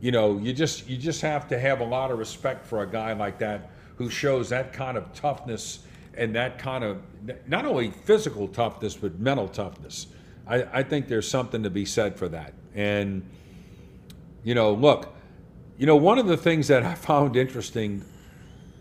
you 0.00 0.12
know, 0.12 0.38
you 0.38 0.52
just 0.52 0.88
you 0.88 0.96
just 0.96 1.20
have 1.22 1.48
to 1.48 1.58
have 1.58 1.80
a 1.80 1.84
lot 1.84 2.10
of 2.10 2.18
respect 2.18 2.66
for 2.66 2.82
a 2.82 2.86
guy 2.86 3.12
like 3.12 3.38
that 3.38 3.70
who 3.96 4.10
shows 4.10 4.48
that 4.48 4.72
kind 4.72 4.96
of 4.96 5.12
toughness 5.12 5.80
and 6.16 6.34
that 6.34 6.58
kind 6.58 6.84
of 6.84 7.02
not 7.46 7.64
only 7.64 7.90
physical 7.90 8.48
toughness 8.48 8.94
but 8.94 9.18
mental 9.18 9.48
toughness. 9.48 10.08
I, 10.46 10.64
I 10.72 10.82
think 10.82 11.08
there's 11.08 11.28
something 11.28 11.62
to 11.62 11.70
be 11.70 11.84
said 11.84 12.18
for 12.18 12.28
that. 12.28 12.54
And 12.74 13.26
you 14.42 14.54
know, 14.54 14.72
look, 14.72 15.14
you 15.78 15.86
know, 15.86 15.96
one 15.96 16.18
of 16.18 16.26
the 16.26 16.36
things 16.36 16.68
that 16.68 16.82
I 16.82 16.94
found 16.94 17.36
interesting, 17.36 18.04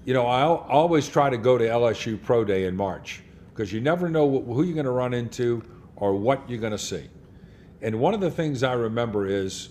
you 0.06 0.14
know, 0.14 0.28
I 0.28 0.44
always 0.44 1.08
try 1.08 1.30
to 1.30 1.38
go 1.38 1.58
to 1.58 1.66
LSU 1.66 2.22
Pro 2.22 2.44
Day 2.44 2.66
in 2.66 2.76
March 2.76 3.22
because 3.54 3.72
you 3.72 3.82
never 3.82 4.10
know 4.10 4.28
wh- 4.28 4.46
who 4.46 4.64
you're 4.64 4.74
going 4.74 4.86
to 4.86 4.92
run 4.92 5.14
into 5.14 5.62
or 5.96 6.14
what 6.16 6.50
you're 6.50 6.60
going 6.60 6.72
to 6.72 6.78
see. 6.78 7.08
And 7.82 8.00
one 8.00 8.14
of 8.14 8.22
the 8.22 8.32
things 8.32 8.64
I 8.64 8.74
remember 8.74 9.28
is 9.28 9.70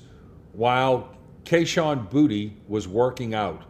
while 0.52 1.16
Kayshon 1.44 2.08
Boutte 2.10 2.52
was 2.68 2.86
working 2.86 3.34
out, 3.34 3.62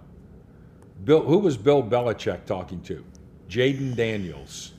Bill, 1.05 1.23
who 1.23 1.39
was 1.39 1.57
Bill 1.57 1.83
Belichick 1.83 2.45
talking 2.45 2.81
to? 2.83 3.05
Jayden 3.49 3.97
Daniels. 3.97 4.73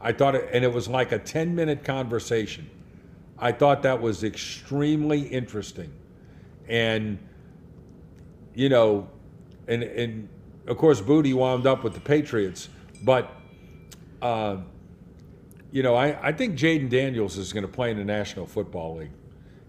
I 0.00 0.12
thought, 0.12 0.34
it, 0.34 0.48
and 0.52 0.64
it 0.64 0.72
was 0.72 0.88
like 0.88 1.12
a 1.12 1.18
10 1.18 1.54
minute 1.54 1.84
conversation. 1.84 2.68
I 3.38 3.52
thought 3.52 3.82
that 3.82 4.00
was 4.00 4.22
extremely 4.22 5.20
interesting. 5.20 5.92
And, 6.68 7.18
you 8.54 8.68
know, 8.68 9.08
and, 9.66 9.82
and 9.82 10.28
of 10.66 10.76
course, 10.76 11.00
Boutte 11.00 11.32
wound 11.34 11.66
up 11.66 11.84
with 11.84 11.94
the 11.94 12.00
Patriots. 12.00 12.68
But, 13.02 13.30
uh, 14.24 14.56
you 15.70 15.82
know, 15.82 15.94
I, 15.94 16.28
I 16.28 16.32
think 16.32 16.56
Jayden 16.56 16.88
Daniels 16.88 17.36
is 17.36 17.52
going 17.52 17.66
to 17.66 17.70
play 17.70 17.90
in 17.90 17.98
the 17.98 18.04
National 18.04 18.46
Football 18.46 18.96
League. 18.96 19.10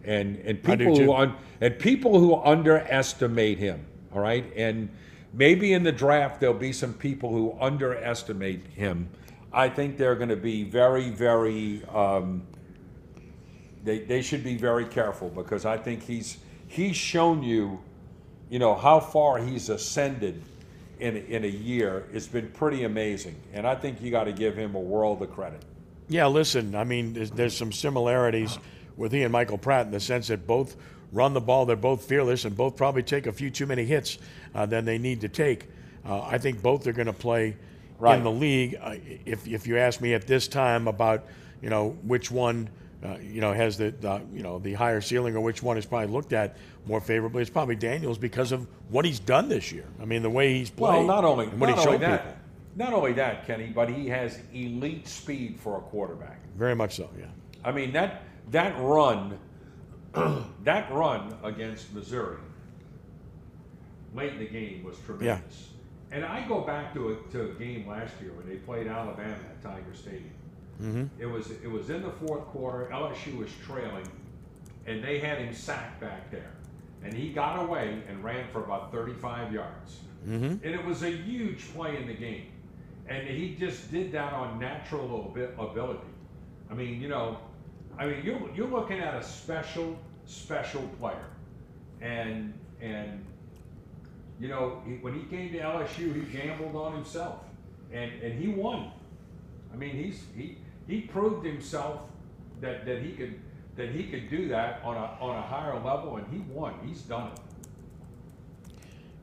And, 0.05 0.37
and 0.37 0.63
people 0.63 0.97
who 0.97 1.13
un, 1.13 1.35
and 1.59 1.77
people 1.77 2.19
who 2.19 2.35
underestimate 2.35 3.57
him, 3.57 3.85
all 4.13 4.21
right? 4.21 4.45
And 4.55 4.89
maybe 5.33 5.73
in 5.73 5.83
the 5.83 5.91
draft 5.91 6.39
there'll 6.39 6.55
be 6.55 6.71
some 6.71 6.93
people 6.93 7.31
who 7.31 7.57
underestimate 7.59 8.65
him. 8.67 9.09
I 9.51 9.67
think 9.67 9.97
they're 9.97 10.15
going 10.15 10.29
to 10.29 10.35
be 10.35 10.63
very, 10.63 11.09
very. 11.09 11.83
Um, 11.85 12.43
they, 13.83 13.99
they 13.99 14.21
should 14.21 14.43
be 14.43 14.55
very 14.55 14.85
careful 14.85 15.29
because 15.29 15.65
I 15.65 15.77
think 15.77 16.03
he's 16.03 16.37
he's 16.67 16.95
shown 16.95 17.41
you, 17.41 17.79
you 18.49 18.59
know, 18.59 18.75
how 18.75 18.99
far 18.99 19.39
he's 19.39 19.69
ascended 19.69 20.41
in 20.99 21.17
in 21.17 21.43
a 21.43 21.47
year. 21.49 22.05
It's 22.13 22.27
been 22.27 22.49
pretty 22.49 22.83
amazing, 22.83 23.35
and 23.53 23.65
I 23.67 23.75
think 23.75 24.01
you 24.01 24.11
got 24.11 24.25
to 24.25 24.33
give 24.33 24.55
him 24.55 24.75
a 24.75 24.79
world 24.79 25.21
of 25.21 25.31
credit. 25.31 25.61
Yeah, 26.07 26.27
listen, 26.27 26.75
I 26.75 26.83
mean, 26.83 27.13
there's, 27.13 27.31
there's 27.31 27.57
some 27.57 27.71
similarities 27.71 28.59
with 28.95 29.11
he 29.11 29.23
and 29.23 29.31
Michael 29.31 29.57
Pratt 29.57 29.87
in 29.87 29.91
the 29.91 29.99
sense 29.99 30.27
that 30.27 30.45
both 30.45 30.75
run 31.11 31.33
the 31.33 31.41
ball, 31.41 31.65
they're 31.65 31.75
both 31.75 32.03
fearless, 32.05 32.45
and 32.45 32.55
both 32.55 32.75
probably 32.75 33.01
take 33.03 33.25
a 33.25 33.31
few 33.31 33.49
too 33.49 33.65
many 33.65 33.85
hits 33.85 34.19
uh, 34.53 34.65
than 34.65 34.85
they 34.85 34.97
need 34.97 35.21
to 35.21 35.29
take. 35.29 35.67
Uh, 36.05 36.21
I 36.21 36.37
think 36.37 36.61
both 36.61 36.85
are 36.87 36.93
going 36.93 37.07
to 37.07 37.13
play 37.13 37.55
Right. 37.97 38.17
in 38.17 38.23
the 38.25 38.31
league. 38.31 38.75
Uh, 38.79 38.95
if, 39.25 39.47
if 39.47 39.65
you 39.67 39.77
ask 39.77 40.01
me 40.01 40.13
at 40.13 40.27
this 40.27 40.47
time 40.49 40.87
about, 40.89 41.23
you 41.61 41.69
know, 41.69 41.91
which 42.03 42.29
one, 42.29 42.69
uh, 43.05 43.17
you 43.21 43.41
know, 43.41 43.53
has 43.53 43.77
the, 43.77 43.91
the, 43.91 44.21
you 44.33 44.41
know, 44.41 44.59
the 44.59 44.73
higher 44.73 45.01
ceiling 45.01 45.35
or 45.35 45.41
which 45.41 45.61
one 45.61 45.77
is 45.77 45.85
probably 45.85 46.07
looked 46.07 46.33
at 46.33 46.57
more 46.85 46.99
favorably, 47.01 47.41
it's 47.41 47.51
probably 47.51 47.75
Daniels 47.75 48.17
because 48.17 48.51
of 48.51 48.67
what 48.89 49.05
he's 49.05 49.19
done 49.19 49.49
this 49.49 49.71
year. 49.71 49.85
I 50.01 50.05
mean, 50.05 50.21
the 50.21 50.29
way 50.29 50.53
he's 50.53 50.69
played. 50.69 50.93
Well, 50.93 51.03
not 51.03 51.25
only 51.25 51.47
what 51.47 51.69
not 51.69 51.79
he 51.79 51.85
only 51.85 51.91
showed 51.91 52.01
that, 52.01 52.23
people. 52.23 52.37
not 52.75 52.93
only 52.93 53.13
that, 53.13 53.45
Kenny, 53.45 53.67
but 53.67 53.89
he 53.89 54.07
has 54.09 54.39
elite 54.53 55.07
speed 55.07 55.59
for 55.59 55.77
a 55.77 55.81
quarterback. 55.81 56.39
Very 56.55 56.75
much 56.75 56.95
so, 56.95 57.09
yeah. 57.17 57.25
I 57.63 57.71
mean 57.71 57.93
that 57.93 58.23
that 58.51 58.75
run, 58.79 59.39
that 60.63 60.91
run 60.91 61.35
against 61.43 61.93
Missouri 61.93 62.37
late 64.15 64.33
in 64.33 64.39
the 64.39 64.45
game 64.45 64.83
was 64.83 64.97
tremendous. 65.05 65.69
Yeah. 66.11 66.15
And 66.15 66.25
I 66.25 66.47
go 66.47 66.61
back 66.61 66.93
to 66.93 67.09
a, 67.09 67.31
to 67.31 67.51
a 67.51 67.53
game 67.55 67.87
last 67.87 68.13
year 68.21 68.31
when 68.33 68.47
they 68.47 68.55
played 68.55 68.87
Alabama 68.87 69.33
at 69.33 69.61
Tiger 69.61 69.93
Stadium. 69.93 70.31
Mhm. 70.81 71.09
It 71.19 71.25
was 71.25 71.51
it 71.51 71.69
was 71.71 71.89
in 71.89 72.01
the 72.01 72.11
fourth 72.11 72.45
quarter. 72.47 72.89
LSU 72.91 73.37
was 73.37 73.49
trailing, 73.65 74.07
and 74.85 75.03
they 75.03 75.19
had 75.19 75.37
him 75.37 75.53
sacked 75.53 76.01
back 76.01 76.29
there, 76.31 76.51
and 77.03 77.13
he 77.13 77.31
got 77.31 77.63
away 77.63 78.01
and 78.09 78.23
ran 78.23 78.47
for 78.49 78.63
about 78.63 78.91
35 78.91 79.53
yards. 79.53 80.01
Mhm. 80.27 80.63
And 80.63 80.65
it 80.65 80.83
was 80.83 81.03
a 81.03 81.09
huge 81.11 81.73
play 81.73 81.95
in 81.97 82.07
the 82.07 82.13
game, 82.13 82.47
and 83.07 83.27
he 83.27 83.55
just 83.55 83.91
did 83.91 84.11
that 84.11 84.33
on 84.33 84.59
natural 84.59 85.33
ability. 85.57 85.99
I 86.69 86.73
mean, 86.73 86.99
you 87.01 87.07
know, 87.07 87.37
I 87.97 88.07
mean, 88.07 88.25
you're 88.25 88.41
you're 88.53 88.67
looking 88.67 88.99
at 88.99 89.13
a 89.15 89.23
special 89.23 89.97
special 90.25 90.81
player, 90.99 91.25
and 92.01 92.53
and 92.81 93.23
you 94.39 94.49
know, 94.49 94.81
he, 94.85 94.95
when 94.95 95.13
he 95.13 95.23
came 95.27 95.53
to 95.53 95.59
LSU, 95.59 96.13
he 96.13 96.21
gambled 96.37 96.75
on 96.75 96.93
himself, 96.93 97.45
and 97.93 98.11
and 98.21 98.33
he 98.37 98.49
won. 98.49 98.91
I 99.73 99.77
mean, 99.77 99.95
he's 99.95 100.23
he 100.35 100.57
he 100.87 101.01
proved 101.01 101.45
himself 101.45 102.01
that 102.61 102.85
that 102.85 103.01
he 103.01 103.11
could 103.11 103.39
that 103.75 103.89
he 103.89 104.03
could 104.03 104.29
do 104.29 104.47
that 104.49 104.81
on 104.83 104.95
a 104.95 105.17
on 105.19 105.37
a 105.37 105.41
higher 105.41 105.75
level, 105.75 106.17
and 106.17 106.25
he 106.31 106.39
won. 106.51 106.73
He's 106.85 107.01
done 107.01 107.31
it. 107.31 107.39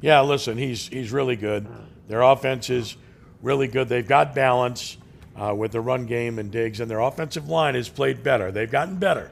Yeah, 0.01 0.21
listen, 0.21 0.59
he's 0.59 0.89
he's 0.89 1.13
really 1.13 1.37
good. 1.37 1.67
Their 2.09 2.23
offense 2.23 2.69
is 2.71 2.97
really 3.41 3.69
good. 3.69 3.89
They've 3.89 4.07
got 4.07 4.35
balance 4.35 4.97
uh, 5.37 5.55
with 5.55 5.73
the 5.73 5.81
run 5.81 6.07
game 6.07 6.39
and 6.39 6.51
Diggs, 6.51 6.81
and 6.81 6.91
their 6.91 7.01
offensive 7.01 7.49
line 7.49 7.75
has 7.75 7.89
played 7.89 8.23
better. 8.23 8.51
They've 8.51 8.71
gotten 8.71 8.97
better 8.97 9.31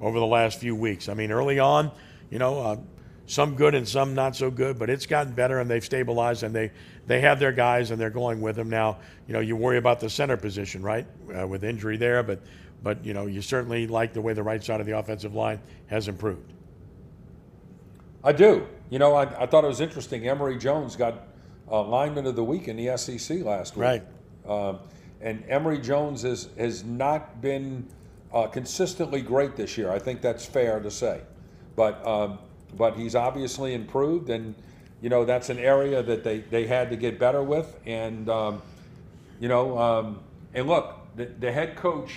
over 0.00 0.18
the 0.18 0.26
last 0.26 0.58
few 0.58 0.74
weeks. 0.74 1.08
I 1.08 1.14
mean, 1.14 1.30
early 1.30 1.58
on, 1.58 1.90
you 2.30 2.38
know, 2.38 2.60
uh, 2.60 2.76
some 3.26 3.54
good 3.54 3.74
and 3.74 3.88
some 3.88 4.14
not 4.14 4.34
so 4.34 4.50
good, 4.50 4.78
but 4.78 4.90
it's 4.90 5.06
gotten 5.06 5.32
better, 5.32 5.60
and 5.60 5.70
they've 5.70 5.84
stabilized, 5.84 6.42
and 6.42 6.54
they 6.54 6.72
they 7.06 7.20
have 7.20 7.38
their 7.38 7.52
guys, 7.52 7.90
and 7.90 8.00
they're 8.00 8.10
going 8.10 8.40
with 8.40 8.56
them 8.56 8.70
now. 8.70 8.98
You 9.26 9.34
know, 9.34 9.40
you 9.40 9.56
worry 9.56 9.78
about 9.78 10.00
the 10.00 10.08
center 10.08 10.36
position, 10.36 10.82
right, 10.82 11.06
uh, 11.36 11.46
with 11.46 11.64
injury 11.64 11.96
there, 11.96 12.22
but 12.22 12.40
but 12.82 13.04
you 13.04 13.14
know, 13.14 13.26
you 13.26 13.42
certainly 13.42 13.86
like 13.86 14.12
the 14.12 14.20
way 14.20 14.32
the 14.32 14.42
right 14.42 14.62
side 14.62 14.80
of 14.80 14.86
the 14.86 14.96
offensive 14.96 15.34
line 15.34 15.60
has 15.86 16.08
improved. 16.08 16.52
I 18.24 18.32
do. 18.32 18.66
You 18.90 18.98
know, 18.98 19.14
I, 19.14 19.22
I 19.42 19.46
thought 19.46 19.64
it 19.64 19.68
was 19.68 19.80
interesting. 19.80 20.28
Emery 20.28 20.58
Jones 20.58 20.96
got 20.96 21.26
uh, 21.70 21.82
lineman 21.82 22.26
of 22.26 22.36
the 22.36 22.44
week 22.44 22.68
in 22.68 22.76
the 22.76 22.96
SEC 22.96 23.42
last 23.42 23.76
week. 23.76 23.82
Right. 23.82 24.02
Um, 24.46 24.78
and 25.20 25.44
Emery 25.48 25.78
Jones 25.78 26.22
has, 26.22 26.48
has 26.58 26.84
not 26.84 27.40
been 27.40 27.86
uh, 28.32 28.46
consistently 28.48 29.22
great 29.22 29.56
this 29.56 29.78
year. 29.78 29.90
I 29.90 29.98
think 29.98 30.20
that's 30.20 30.44
fair 30.44 30.80
to 30.80 30.90
say. 30.90 31.20
But, 31.74 32.04
um, 32.06 32.38
but 32.76 32.96
he's 32.96 33.14
obviously 33.14 33.74
improved, 33.74 34.30
and, 34.30 34.54
you 35.02 35.08
know, 35.08 35.24
that's 35.24 35.50
an 35.50 35.58
area 35.58 36.00
that 36.02 36.22
they, 36.22 36.38
they 36.38 36.66
had 36.66 36.90
to 36.90 36.96
get 36.96 37.18
better 37.18 37.42
with. 37.42 37.76
And, 37.84 38.28
um, 38.30 38.62
you 39.40 39.48
know, 39.48 39.76
um, 39.76 40.20
and 40.54 40.68
look, 40.68 40.96
the, 41.16 41.26
the 41.26 41.50
head 41.50 41.74
coach 41.74 42.14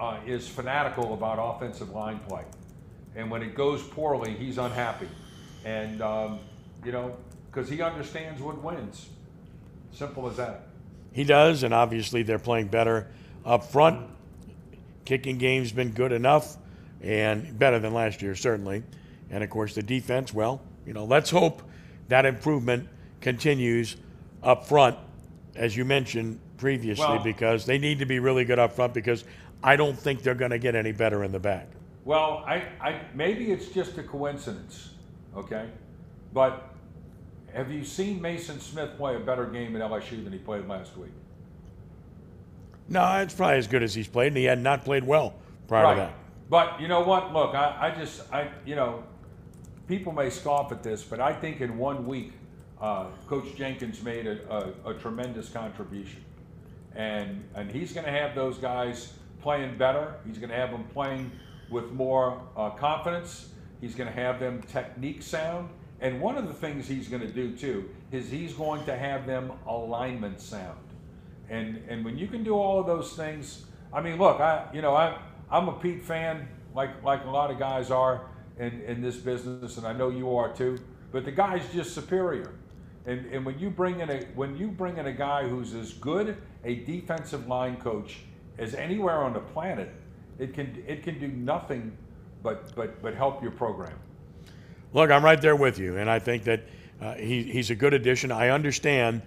uh, 0.00 0.18
is 0.26 0.48
fanatical 0.48 1.12
about 1.12 1.38
offensive 1.38 1.90
line 1.90 2.18
play. 2.26 2.44
And 3.14 3.30
when 3.30 3.42
it 3.42 3.54
goes 3.54 3.82
poorly, 3.82 4.32
he's 4.32 4.56
unhappy. 4.56 5.08
And, 5.66 6.00
um, 6.00 6.40
you 6.82 6.92
know, 6.92 7.14
because 7.50 7.68
he 7.68 7.82
understands 7.82 8.40
what 8.40 8.60
wins. 8.62 9.08
Simple 9.92 10.28
as 10.28 10.36
that. 10.38 10.68
He 11.12 11.22
does, 11.22 11.62
and 11.62 11.72
obviously 11.72 12.22
they're 12.22 12.40
playing 12.40 12.68
better 12.68 13.06
up 13.44 13.64
front. 13.64 14.10
Kicking 15.04 15.36
game's 15.36 15.70
been 15.70 15.90
good 15.90 16.10
enough 16.10 16.56
and 17.02 17.56
better 17.56 17.78
than 17.78 17.92
last 17.92 18.22
year, 18.22 18.34
certainly. 18.34 18.82
And 19.30 19.44
of 19.44 19.50
course, 19.50 19.74
the 19.74 19.82
defense, 19.82 20.32
well, 20.32 20.62
you 20.86 20.94
know, 20.94 21.04
let's 21.04 21.30
hope 21.30 21.62
that 22.08 22.26
improvement 22.26 22.88
continues 23.20 23.96
up 24.42 24.66
front, 24.66 24.96
as 25.56 25.76
you 25.76 25.84
mentioned 25.84 26.40
previously, 26.56 27.04
Well- 27.04 27.22
because 27.22 27.66
they 27.66 27.78
need 27.78 27.98
to 27.98 28.06
be 28.06 28.18
really 28.18 28.44
good 28.44 28.58
up 28.58 28.72
front 28.72 28.94
because 28.94 29.24
I 29.62 29.76
don't 29.76 29.98
think 29.98 30.22
they're 30.22 30.34
going 30.34 30.50
to 30.50 30.58
get 30.58 30.74
any 30.74 30.92
better 30.92 31.24
in 31.24 31.32
the 31.32 31.40
back. 31.40 31.68
Well, 32.04 32.44
I, 32.46 32.64
I 32.80 33.00
maybe 33.14 33.50
it's 33.50 33.68
just 33.68 33.96
a 33.96 34.02
coincidence, 34.02 34.90
okay? 35.34 35.68
But 36.34 36.74
have 37.54 37.70
you 37.70 37.82
seen 37.82 38.20
Mason 38.20 38.60
Smith 38.60 38.90
play 38.98 39.16
a 39.16 39.20
better 39.20 39.46
game 39.46 39.74
at 39.74 39.82
LSU 39.82 40.22
than 40.22 40.32
he 40.32 40.38
played 40.38 40.68
last 40.68 40.96
week? 40.98 41.12
No, 42.88 43.20
it's 43.20 43.32
probably 43.32 43.56
as 43.56 43.66
good 43.66 43.82
as 43.82 43.94
he's 43.94 44.08
played, 44.08 44.28
and 44.28 44.36
he 44.36 44.44
had 44.44 44.58
not 44.58 44.84
played 44.84 45.04
well 45.04 45.34
prior 45.66 45.84
right. 45.84 45.94
to 45.94 46.00
that. 46.00 46.14
But 46.50 46.80
you 46.80 46.88
know 46.88 47.00
what? 47.00 47.32
Look, 47.32 47.54
I, 47.54 47.88
I 47.88 47.98
just, 47.98 48.30
I, 48.30 48.50
you 48.66 48.76
know, 48.76 49.04
people 49.86 50.12
may 50.12 50.30
scoff 50.30 50.72
at 50.72 50.82
this, 50.82 51.02
but 51.02 51.20
I 51.20 51.32
think 51.32 51.60
in 51.60 51.76
one 51.76 52.06
week, 52.06 52.32
uh, 52.80 53.06
Coach 53.28 53.54
Jenkins 53.56 54.02
made 54.02 54.26
a, 54.26 54.74
a, 54.84 54.90
a 54.90 54.94
tremendous 54.94 55.48
contribution, 55.48 56.24
and 56.94 57.44
and 57.54 57.70
he's 57.70 57.92
going 57.92 58.04
to 58.04 58.12
have 58.12 58.34
those 58.34 58.58
guys 58.58 59.12
playing 59.40 59.78
better. 59.78 60.14
He's 60.26 60.38
going 60.38 60.50
to 60.50 60.56
have 60.56 60.70
them 60.70 60.84
playing 60.92 61.30
with 61.70 61.92
more 61.92 62.42
uh, 62.56 62.70
confidence. 62.70 63.50
He's 63.80 63.94
going 63.94 64.08
to 64.08 64.14
have 64.14 64.40
them 64.40 64.62
technique 64.62 65.22
sound, 65.22 65.68
and 66.00 66.20
one 66.20 66.36
of 66.36 66.48
the 66.48 66.54
things 66.54 66.88
he's 66.88 67.08
going 67.08 67.22
to 67.22 67.32
do 67.32 67.56
too 67.56 67.88
is 68.10 68.30
he's 68.30 68.52
going 68.52 68.84
to 68.86 68.96
have 68.96 69.26
them 69.26 69.52
alignment 69.66 70.40
sound. 70.40 70.78
And 71.48 71.82
and 71.88 72.04
when 72.04 72.18
you 72.18 72.26
can 72.26 72.42
do 72.42 72.54
all 72.54 72.80
of 72.80 72.86
those 72.86 73.12
things, 73.12 73.66
I 73.92 74.00
mean, 74.00 74.18
look, 74.18 74.40
I 74.40 74.66
you 74.72 74.82
know 74.82 74.94
I 74.94 75.18
I'm 75.50 75.68
a 75.68 75.72
Pete 75.72 76.02
fan, 76.02 76.48
like 76.74 77.02
like 77.04 77.24
a 77.24 77.30
lot 77.30 77.50
of 77.50 77.58
guys 77.58 77.90
are 77.90 78.26
in 78.58 78.80
in 78.82 79.02
this 79.02 79.16
business, 79.16 79.76
and 79.76 79.86
I 79.86 79.92
know 79.92 80.10
you 80.10 80.36
are 80.36 80.52
too. 80.52 80.78
But 81.12 81.24
the 81.24 81.32
guy's 81.32 81.62
just 81.72 81.94
superior. 81.94 82.54
And 83.06 83.26
and 83.26 83.44
when 83.44 83.58
you 83.58 83.70
bring 83.70 84.00
in 84.00 84.10
a 84.10 84.24
when 84.34 84.56
you 84.56 84.68
bring 84.68 84.98
in 84.98 85.06
a 85.06 85.12
guy 85.12 85.48
who's 85.48 85.74
as 85.74 85.92
good 85.94 86.36
a 86.64 86.76
defensive 86.76 87.46
line 87.48 87.76
coach 87.76 88.20
as 88.58 88.74
anywhere 88.74 89.22
on 89.22 89.32
the 89.32 89.40
planet, 89.40 89.90
it 90.38 90.54
can 90.54 90.82
it 90.86 91.02
can 91.02 91.18
do 91.18 91.28
nothing 91.28 91.96
but 92.42 92.74
but 92.74 93.00
but 93.02 93.14
help 93.14 93.42
your 93.42 93.52
program. 93.52 93.98
Look, 94.92 95.10
I'm 95.10 95.24
right 95.24 95.40
there 95.40 95.56
with 95.56 95.78
you, 95.78 95.98
and 95.98 96.08
I 96.08 96.20
think 96.20 96.44
that 96.44 96.62
uh, 97.00 97.14
he, 97.14 97.42
he's 97.42 97.70
a 97.70 97.74
good 97.74 97.94
addition. 97.94 98.30
I 98.30 98.50
understand, 98.50 99.22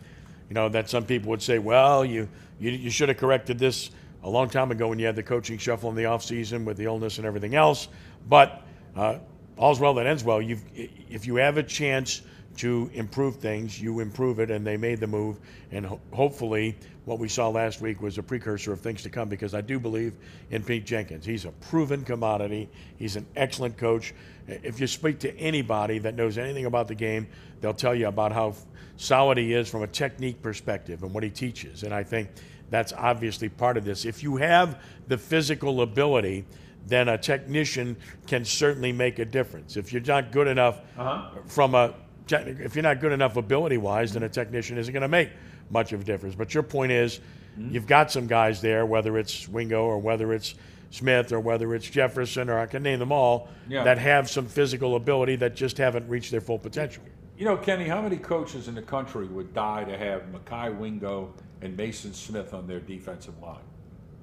you 0.49 0.53
know, 0.53 0.69
that 0.69 0.89
some 0.89 1.05
people 1.05 1.29
would 1.29 1.41
say, 1.41 1.59
well, 1.59 2.05
you, 2.05 2.29
you, 2.59 2.71
you 2.71 2.89
should 2.89 3.09
have 3.09 3.17
corrected 3.17 3.59
this 3.59 3.91
a 4.23 4.29
long 4.29 4.49
time 4.49 4.71
ago 4.71 4.87
when 4.87 4.97
you 4.97 5.05
had 5.05 5.15
the 5.15 5.23
coaching 5.23 5.57
shuffle 5.57 5.89
in 5.89 5.95
the 5.95 6.03
offseason 6.03 6.63
with 6.63 6.77
the 6.77 6.85
illness 6.85 7.17
and 7.17 7.27
everything 7.27 7.55
else. 7.55 7.89
But 8.29 8.63
uh, 8.97 9.19
all's 9.57 9.79
well 9.79 9.93
that 9.95 10.07
ends 10.07 10.23
well. 10.23 10.41
You've, 10.41 10.63
if 10.75 11.25
you 11.25 11.35
have 11.35 11.57
a 11.57 11.63
chance 11.63 12.21
to 12.57 12.89
improve 12.93 13.35
things, 13.35 13.79
you 13.79 13.99
improve 13.99 14.39
it, 14.39 14.49
and 14.49 14.65
they 14.65 14.77
made 14.77 14.99
the 14.99 15.07
move. 15.07 15.39
And 15.71 15.85
ho- 15.85 16.01
hopefully, 16.11 16.75
what 17.05 17.19
we 17.19 17.29
saw 17.29 17.49
last 17.49 17.81
week 17.81 18.01
was 18.01 18.17
a 18.17 18.23
precursor 18.23 18.73
of 18.73 18.81
things 18.81 19.03
to 19.03 19.09
come 19.09 19.29
because 19.29 19.53
I 19.53 19.61
do 19.61 19.79
believe 19.79 20.17
in 20.49 20.63
Pete 20.63 20.85
Jenkins. 20.85 21.25
He's 21.25 21.45
a 21.45 21.51
proven 21.51 22.03
commodity, 22.03 22.69
he's 22.97 23.15
an 23.15 23.25
excellent 23.35 23.77
coach. 23.77 24.13
If 24.47 24.79
you 24.79 24.87
speak 24.87 25.19
to 25.19 25.37
anybody 25.37 25.99
that 25.99 26.15
knows 26.15 26.37
anything 26.37 26.65
about 26.65 26.87
the 26.87 26.95
game, 26.95 27.27
they'll 27.61 27.73
tell 27.73 27.93
you 27.93 28.07
about 28.07 28.31
how 28.31 28.55
solid 28.95 29.37
he 29.37 29.53
is 29.53 29.69
from 29.69 29.83
a 29.83 29.87
technique 29.87 30.41
perspective 30.41 31.03
and 31.03 31.13
what 31.13 31.23
he 31.23 31.29
teaches. 31.29 31.83
And 31.83 31.93
I 31.93 32.03
think 32.03 32.29
that's 32.69 32.93
obviously 32.93 33.49
part 33.49 33.77
of 33.77 33.85
this. 33.85 34.05
If 34.05 34.23
you 34.23 34.37
have 34.37 34.81
the 35.07 35.17
physical 35.17 35.81
ability, 35.81 36.45
then 36.87 37.09
a 37.09 37.17
technician 37.17 37.95
can 38.25 38.45
certainly 38.45 38.91
make 38.91 39.19
a 39.19 39.25
difference. 39.25 39.77
If 39.77 39.91
you're 39.93 40.01
not 40.01 40.31
good 40.31 40.47
enough 40.47 40.81
Uh-huh. 40.97 41.29
from 41.45 41.75
a 41.75 41.93
if 42.29 42.75
you're 42.75 42.83
not 42.83 42.99
good 42.99 43.13
enough 43.13 43.37
ability 43.37 43.77
wise, 43.77 44.11
then 44.11 44.23
a 44.23 44.27
technician 44.29 44.77
isn't 44.77 44.91
going 44.91 45.01
to 45.01 45.07
make 45.07 45.29
much 45.69 45.93
of 45.93 46.01
a 46.01 46.03
difference. 46.03 46.35
But 46.35 46.53
your 46.53 46.63
point 46.63 46.91
is, 46.91 47.19
Mm-hmm. 47.57 47.73
you've 47.73 47.87
got 47.87 48.11
some 48.11 48.27
guys 48.27 48.61
there, 48.61 48.85
whether 48.85 49.17
it's 49.17 49.47
Wingo 49.49 49.83
or 49.83 49.97
whether 49.97 50.31
it's 50.33 50.53
Smith 50.91 51.31
or 51.31 51.39
whether 51.39 51.73
it's 51.73 51.89
Jefferson 51.89 52.49
or 52.51 52.59
I 52.59 52.67
can 52.67 52.83
name 52.83 52.99
them 52.99 53.11
all, 53.11 53.49
Yeah. 53.67 53.83
that 53.83 53.97
have 53.97 54.29
some 54.29 54.45
physical 54.45 54.95
ability 54.95 55.37
that 55.37 55.55
just 55.55 55.77
haven't 55.79 56.07
reached 56.07 56.29
their 56.29 56.39
full 56.41 56.59
potential. 56.59 57.01
You 57.35 57.45
know, 57.45 57.57
Kenny, 57.57 57.87
how 57.87 57.99
many 58.01 58.17
coaches 58.17 58.67
in 58.67 58.75
the 58.75 58.81
country 58.83 59.25
would 59.25 59.53
die 59.55 59.85
to 59.85 59.97
have 59.97 60.23
Mekhi 60.31 60.77
Wingo 60.77 61.33
and 61.61 61.75
Mason 61.75 62.13
Smith 62.13 62.53
on 62.53 62.67
their 62.67 62.79
defensive 62.79 63.39
line? 63.41 63.63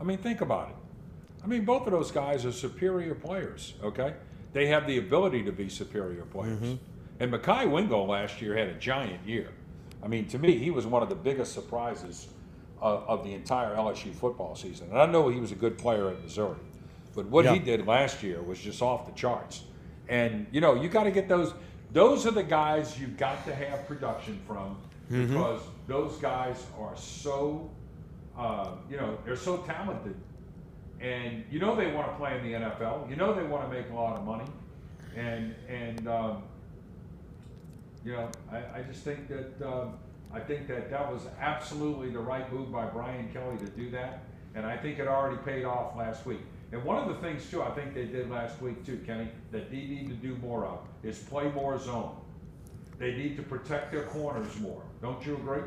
I 0.01 0.05
mean, 0.05 0.19
think 0.19 0.41
about 0.41 0.69
it. 0.69 0.77
I 1.45 1.47
mean, 1.47 1.65
both 1.65 1.87
of 1.87 1.93
those 1.93 2.11
guys 2.11 2.47
are 2.47 2.53
superior 2.53 3.15
players, 3.15 3.75
okay? 3.83 4.15
They 4.55 4.67
have 4.67 4.87
the 4.87 4.99
ability 4.99 5.43
to 5.45 5.53
be 5.53 5.69
superior 5.69 6.23
players. 6.23 6.59
Mm-hmm. 6.59 6.75
And 7.21 7.33
Mekhi 7.33 7.71
Wingo 7.71 8.05
last 8.05 8.41
year 8.41 8.57
had 8.57 8.69
a 8.69 8.75
giant 8.75 9.27
year. 9.27 9.51
I 10.03 10.09
mean, 10.09 10.27
to 10.29 10.39
me, 10.39 10.59
he 10.59 10.71
was 10.71 10.87
one 10.87 11.03
of 11.03 11.09
the 11.09 11.15
biggest 11.15 11.53
surprises 11.53 12.29
of, 12.81 13.05
of 13.09 13.25
the 13.25 13.35
entire 13.35 13.75
LSU 13.77 14.15
football 14.15 14.55
season. 14.55 14.89
And 14.91 14.99
I 14.99 15.07
know 15.07 15.29
he 15.29 15.41
was 15.41 15.53
a 15.53 15.55
good 15.55 15.79
player 15.79 16.09
at 16.11 16.23
Missouri, 16.23 16.57
but 17.15 17.27
what 17.27 17.47
he 17.47 17.59
did 17.59 17.87
last 17.87 18.23
year 18.23 18.43
was 18.43 18.59
just 18.59 18.83
off 18.83 19.07
the 19.07 19.13
charts. 19.13 19.65
And 20.09 20.47
you 20.51 20.61
know, 20.61 20.75
you 20.75 20.89
got 20.89 21.05
to 21.05 21.11
get 21.11 21.29
those. 21.29 21.55
Those 21.93 22.27
are 22.27 22.33
the 22.33 22.43
guys 22.43 22.99
you've 22.99 23.17
got 23.17 23.45
to 23.47 23.55
have 23.55 23.87
production 23.87 24.41
from 24.47 24.77
Mhm. 25.11 25.29
because 25.29 25.61
those 25.87 26.17
guys 26.17 26.67
are 26.79 26.97
so, 26.97 27.71
uh, 28.37 28.73
you 28.91 28.97
know, 28.97 29.17
they're 29.25 29.37
so 29.37 29.59
talented, 29.59 30.17
and 31.05 31.45
you 31.51 31.59
know 31.59 31.77
they 31.77 31.93
want 31.93 32.11
to 32.11 32.17
play 32.17 32.39
in 32.39 32.45
the 32.45 32.59
NFL. 32.59 33.11
You 33.11 33.17
know 33.17 33.35
they 33.35 33.45
want 33.45 33.69
to 33.69 33.77
make 33.77 33.91
a 33.91 33.95
lot 33.95 34.17
of 34.17 34.25
money, 34.25 34.47
and 35.15 35.55
and 35.69 36.09
um, 36.09 36.43
you 38.05 38.13
know, 38.13 38.31
I, 38.51 38.57
I 38.79 38.83
just 38.83 39.05
think 39.05 39.29
that 39.29 39.67
um, 39.67 39.95
I 40.33 40.41
think 40.41 40.67
that 40.69 40.91
that 40.91 41.13
was 41.13 41.23
absolutely 41.41 42.11
the 42.11 42.19
right 42.19 42.51
move 42.53 42.73
by 42.73 42.87
Brian 42.87 43.31
Kelly 43.33 43.59
to 43.59 43.67
do 43.67 43.91
that, 43.91 44.25
and 44.55 44.65
I 44.65 44.77
think 44.77 44.99
it 44.99 45.07
already 45.07 45.37
paid 45.43 45.65
off 45.65 45.97
last 45.97 46.25
week. 46.25 46.41
And 46.73 46.83
one 46.85 46.99
of 46.99 47.09
the 47.09 47.21
things 47.27 47.49
too, 47.51 47.63
I 47.63 47.71
think 47.71 47.95
they 47.95 48.07
did 48.07 48.31
last 48.31 48.61
week 48.61 48.85
too, 48.85 49.01
Kenny, 49.07 49.29
that 49.53 49.71
they 49.71 49.77
need 49.77 50.09
to 50.09 50.15
do 50.15 50.37
more 50.37 50.67
of 50.67 50.81
is 51.03 51.19
play 51.19 51.49
more 51.51 51.79
zone. 51.79 52.17
They 52.99 53.13
need 53.15 53.37
to 53.37 53.43
protect 53.43 53.93
their 53.93 54.05
corners 54.05 54.59
more. 54.61 54.83
Don't 55.03 55.25
you 55.25 55.35
agree? 55.35 55.63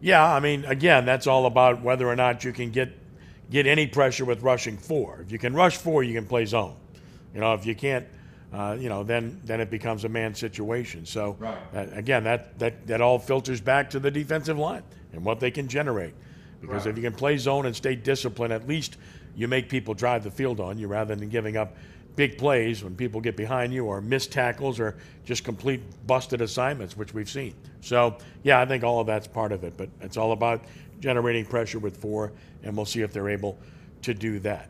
Yeah, 0.00 0.24
I 0.24 0.38
mean, 0.38 0.64
again, 0.64 1.04
that's 1.04 1.26
all 1.26 1.46
about 1.46 1.82
whether 1.82 2.08
or 2.08 2.14
not 2.14 2.44
you 2.44 2.52
can 2.52 2.70
get 2.70 2.92
get 3.50 3.66
any 3.66 3.86
pressure 3.86 4.24
with 4.24 4.42
rushing 4.42 4.76
four. 4.76 5.20
If 5.24 5.32
you 5.32 5.38
can 5.38 5.54
rush 5.54 5.76
four, 5.76 6.02
you 6.02 6.14
can 6.14 6.26
play 6.26 6.44
zone. 6.44 6.76
You 7.34 7.40
know, 7.40 7.54
if 7.54 7.64
you 7.66 7.74
can't, 7.74 8.06
uh, 8.52 8.76
you 8.78 8.88
know, 8.88 9.02
then 9.02 9.40
then 9.44 9.60
it 9.60 9.70
becomes 9.70 10.04
a 10.04 10.08
man 10.08 10.34
situation. 10.34 11.06
So 11.06 11.36
Right. 11.38 11.56
uh, 11.74 11.86
again, 11.92 12.24
that 12.24 12.58
that 12.58 12.86
that 12.86 13.00
all 13.00 13.18
filters 13.18 13.60
back 13.60 13.90
to 13.90 14.00
the 14.00 14.10
defensive 14.10 14.58
line 14.58 14.82
and 15.12 15.24
what 15.24 15.40
they 15.40 15.50
can 15.50 15.68
generate. 15.68 16.14
Because 16.60 16.86
Right. 16.86 16.92
if 16.92 16.96
you 16.96 17.02
can 17.02 17.14
play 17.14 17.36
zone 17.36 17.66
and 17.66 17.76
stay 17.76 17.94
disciplined, 17.94 18.52
at 18.52 18.66
least 18.66 18.96
you 19.36 19.46
make 19.48 19.68
people 19.68 19.94
drive 19.94 20.24
the 20.24 20.30
field 20.30 20.58
on 20.60 20.78
you 20.78 20.88
rather 20.88 21.14
than 21.14 21.28
giving 21.28 21.56
up 21.56 21.76
big 22.18 22.36
plays 22.36 22.82
when 22.82 22.96
people 22.96 23.20
get 23.20 23.36
behind 23.36 23.72
you 23.72 23.86
or 23.86 24.00
missed 24.00 24.32
tackles 24.32 24.80
or 24.80 24.96
just 25.24 25.44
complete 25.44 25.80
busted 26.04 26.40
assignments, 26.40 26.96
which 26.96 27.14
we've 27.14 27.30
seen. 27.30 27.54
So, 27.80 28.18
yeah, 28.42 28.60
I 28.60 28.66
think 28.66 28.82
all 28.82 28.98
of 28.98 29.06
that's 29.06 29.28
part 29.28 29.52
of 29.52 29.62
it, 29.62 29.76
but 29.76 29.88
it's 30.00 30.16
all 30.16 30.32
about 30.32 30.64
generating 30.98 31.46
pressure 31.46 31.78
with 31.78 31.96
four, 31.96 32.32
and 32.64 32.76
we'll 32.76 32.86
see 32.86 33.02
if 33.02 33.12
they're 33.12 33.28
able 33.28 33.56
to 34.02 34.14
do 34.14 34.40
that. 34.40 34.68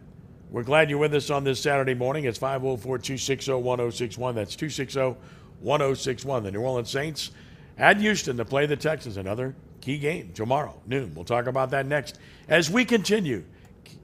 We're 0.51 0.63
glad 0.63 0.91
you're 0.91 0.99
with 0.99 1.15
us 1.15 1.31
on 1.31 1.43
this 1.43 1.59
Saturday 1.59 1.95
morning. 1.95 2.25
It's 2.25 2.37
504 2.37 2.99
260 2.99 3.53
1061. 3.55 4.35
That's 4.35 4.55
260 4.55 5.17
1061. 5.61 6.43
The 6.43 6.51
New 6.51 6.61
Orleans 6.61 6.91
Saints 6.91 7.31
at 7.79 7.97
Houston 7.97 8.37
to 8.37 8.45
play 8.45 8.67
the 8.67 8.77
Texans. 8.77 9.17
Another 9.17 9.55
key 9.81 9.97
game 9.97 10.33
tomorrow, 10.35 10.79
noon. 10.87 11.15
We'll 11.15 11.25
talk 11.25 11.47
about 11.47 11.71
that 11.71 11.87
next 11.87 12.19
as 12.47 12.71
we 12.71 12.85
continue. 12.85 13.43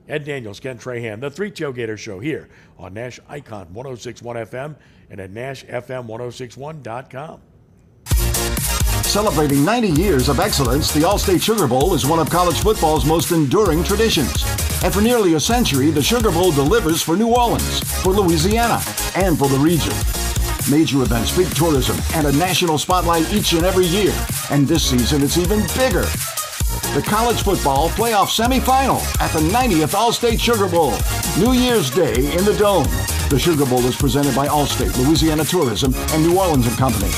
Ed 0.08 0.24
Daniels, 0.24 0.60
Ken 0.60 0.78
Trahan, 0.78 1.20
the 1.20 1.30
Three 1.30 1.50
Tailgater 1.50 1.98
Show 1.98 2.20
here 2.20 2.48
on 2.78 2.94
Nash 2.94 3.20
Icon 3.28 3.72
1061 3.72 4.36
FM 4.36 4.76
and 5.10 5.20
at 5.20 5.32
NashFM1061.com. 5.32 7.40
Celebrating 9.04 9.64
90 9.64 9.88
years 9.90 10.28
of 10.28 10.40
excellence, 10.40 10.92
the 10.92 11.00
Allstate 11.00 11.40
Sugar 11.40 11.68
Bowl 11.68 11.94
is 11.94 12.04
one 12.04 12.18
of 12.18 12.28
college 12.28 12.60
football's 12.60 13.04
most 13.04 13.30
enduring 13.30 13.84
traditions. 13.84 14.44
And 14.82 14.92
for 14.92 15.00
nearly 15.00 15.34
a 15.34 15.40
century, 15.40 15.90
the 15.90 16.02
Sugar 16.02 16.30
Bowl 16.30 16.52
delivers 16.52 17.00
for 17.00 17.16
New 17.16 17.28
Orleans, 17.28 17.80
for 18.02 18.12
Louisiana, 18.12 18.80
and 19.14 19.38
for 19.38 19.48
the 19.48 19.58
region. 19.58 19.94
Major 20.70 21.02
events, 21.02 21.36
big 21.36 21.54
tourism, 21.54 21.96
and 22.14 22.26
a 22.26 22.32
national 22.32 22.76
spotlight 22.76 23.32
each 23.32 23.52
and 23.52 23.64
every 23.64 23.86
year. 23.86 24.12
And 24.50 24.66
this 24.66 24.90
season, 24.90 25.22
it's 25.22 25.38
even 25.38 25.60
bigger. 25.76 26.04
The 26.94 27.02
college 27.02 27.42
football 27.42 27.88
playoff 27.90 28.28
semifinal 28.28 29.00
at 29.20 29.32
the 29.32 29.40
90th 29.40 29.94
Allstate 29.94 30.40
Sugar 30.40 30.68
Bowl, 30.68 30.94
New 31.38 31.52
Year's 31.52 31.90
Day 31.90 32.14
in 32.36 32.44
the 32.44 32.56
Dome. 32.58 32.86
The 33.30 33.38
Sugar 33.38 33.66
Bowl 33.66 33.84
is 33.86 33.96
presented 33.96 34.34
by 34.34 34.46
Allstate, 34.46 34.96
Louisiana 35.04 35.44
Tourism, 35.44 35.94
and 35.94 36.22
New 36.22 36.38
Orleans 36.38 36.66
and 36.66 36.76
Company. 36.76 37.10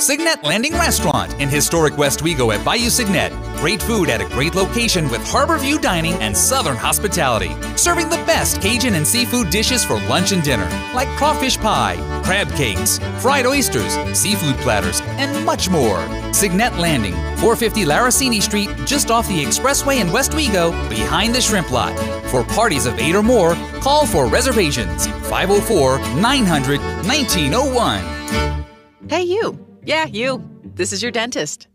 Segnette 0.00 0.44
Landing 0.44 0.74
Restaurant 0.74 1.34
in 1.40 1.48
historic 1.48 1.94
Westwego 1.94 2.54
at 2.54 2.64
Bayou 2.64 2.88
Segnette. 2.88 3.32
Great 3.56 3.82
food 3.82 4.08
at 4.08 4.20
a 4.20 4.26
great 4.26 4.54
location 4.54 5.08
with 5.08 5.26
harbor 5.28 5.58
view 5.58 5.76
dining 5.80 6.14
and 6.14 6.36
southern 6.36 6.76
hospitality. 6.76 7.50
Serving 7.76 8.08
the 8.08 8.22
best 8.24 8.62
Cajun 8.62 8.94
and 8.94 9.04
seafood 9.04 9.50
dishes 9.50 9.84
for 9.84 9.98
lunch 10.02 10.30
and 10.30 10.44
dinner, 10.44 10.68
like 10.94 11.08
crawfish 11.16 11.58
pie, 11.58 11.96
crab 12.24 12.48
cakes, 12.52 12.98
fried 13.18 13.44
oysters, 13.44 13.94
seafood 14.16 14.54
platters, 14.58 14.97
and 15.18 15.44
much 15.44 15.68
more. 15.68 15.98
Segnette 16.32 16.78
Landing, 16.78 17.14
450 17.36 17.84
Laroussini 17.84 18.40
Street, 18.40 18.70
just 18.86 19.10
off 19.10 19.28
the 19.28 19.44
expressway 19.44 20.00
in 20.00 20.08
Westwego, 20.08 20.72
behind 20.88 21.34
the 21.34 21.40
shrimp 21.40 21.70
lot. 21.70 21.98
For 22.30 22.44
parties 22.44 22.86
of 22.86 22.98
eight 22.98 23.14
or 23.14 23.22
more, 23.22 23.54
call 23.80 24.06
for 24.06 24.26
reservations 24.26 25.06
504 25.28 25.98
900 26.20 26.80
1901. 26.80 28.64
Hey, 29.08 29.22
you. 29.22 29.58
Yeah, 29.84 30.06
you. 30.06 30.42
This 30.74 30.92
is 30.92 31.02
your 31.02 31.10
dentist. 31.10 31.66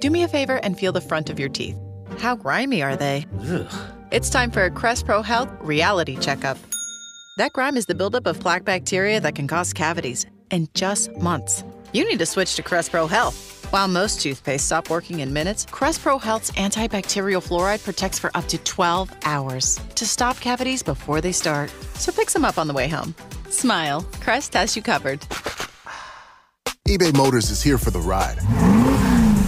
Do 0.00 0.10
me 0.10 0.22
a 0.22 0.28
favor 0.28 0.56
and 0.56 0.78
feel 0.78 0.92
the 0.92 1.00
front 1.00 1.30
of 1.30 1.38
your 1.38 1.48
teeth. 1.48 1.76
How 2.18 2.36
grimy 2.36 2.82
are 2.82 2.96
they? 2.96 3.26
Ugh. 3.48 3.66
It's 4.10 4.30
time 4.30 4.50
for 4.50 4.64
a 4.64 4.70
Crest 4.70 5.06
Pro 5.06 5.22
Health 5.22 5.50
reality 5.60 6.16
checkup. 6.16 6.58
That 7.38 7.52
grime 7.52 7.76
is 7.76 7.86
the 7.86 7.94
buildup 7.94 8.26
of 8.26 8.38
plaque 8.38 8.64
bacteria 8.64 9.18
that 9.20 9.34
can 9.34 9.48
cause 9.48 9.72
cavities 9.72 10.26
in 10.50 10.68
just 10.74 11.10
months. 11.16 11.64
You 11.94 12.04
need 12.08 12.18
to 12.18 12.26
switch 12.26 12.56
to 12.56 12.62
Crest 12.64 12.90
Pro 12.90 13.06
Health. 13.06 13.68
While 13.70 13.86
most 13.86 14.20
toothpaste 14.20 14.66
stop 14.66 14.90
working 14.90 15.20
in 15.20 15.32
minutes, 15.32 15.64
Crest 15.70 16.02
Pro 16.02 16.18
Health's 16.18 16.50
antibacterial 16.52 17.40
fluoride 17.40 17.84
protects 17.84 18.18
for 18.18 18.36
up 18.36 18.48
to 18.48 18.58
12 18.58 19.12
hours 19.22 19.78
to 19.94 20.04
stop 20.04 20.40
cavities 20.40 20.82
before 20.82 21.20
they 21.20 21.30
start. 21.30 21.70
So 21.94 22.10
pick 22.10 22.30
some 22.30 22.44
up 22.44 22.58
on 22.58 22.66
the 22.66 22.74
way 22.74 22.88
home. 22.88 23.14
Smile. 23.48 24.00
Crest 24.20 24.54
has 24.54 24.74
you 24.74 24.82
covered. 24.82 25.20
eBay 26.88 27.16
Motors 27.16 27.50
is 27.50 27.62
here 27.62 27.78
for 27.78 27.92
the 27.92 28.00
ride. 28.00 28.38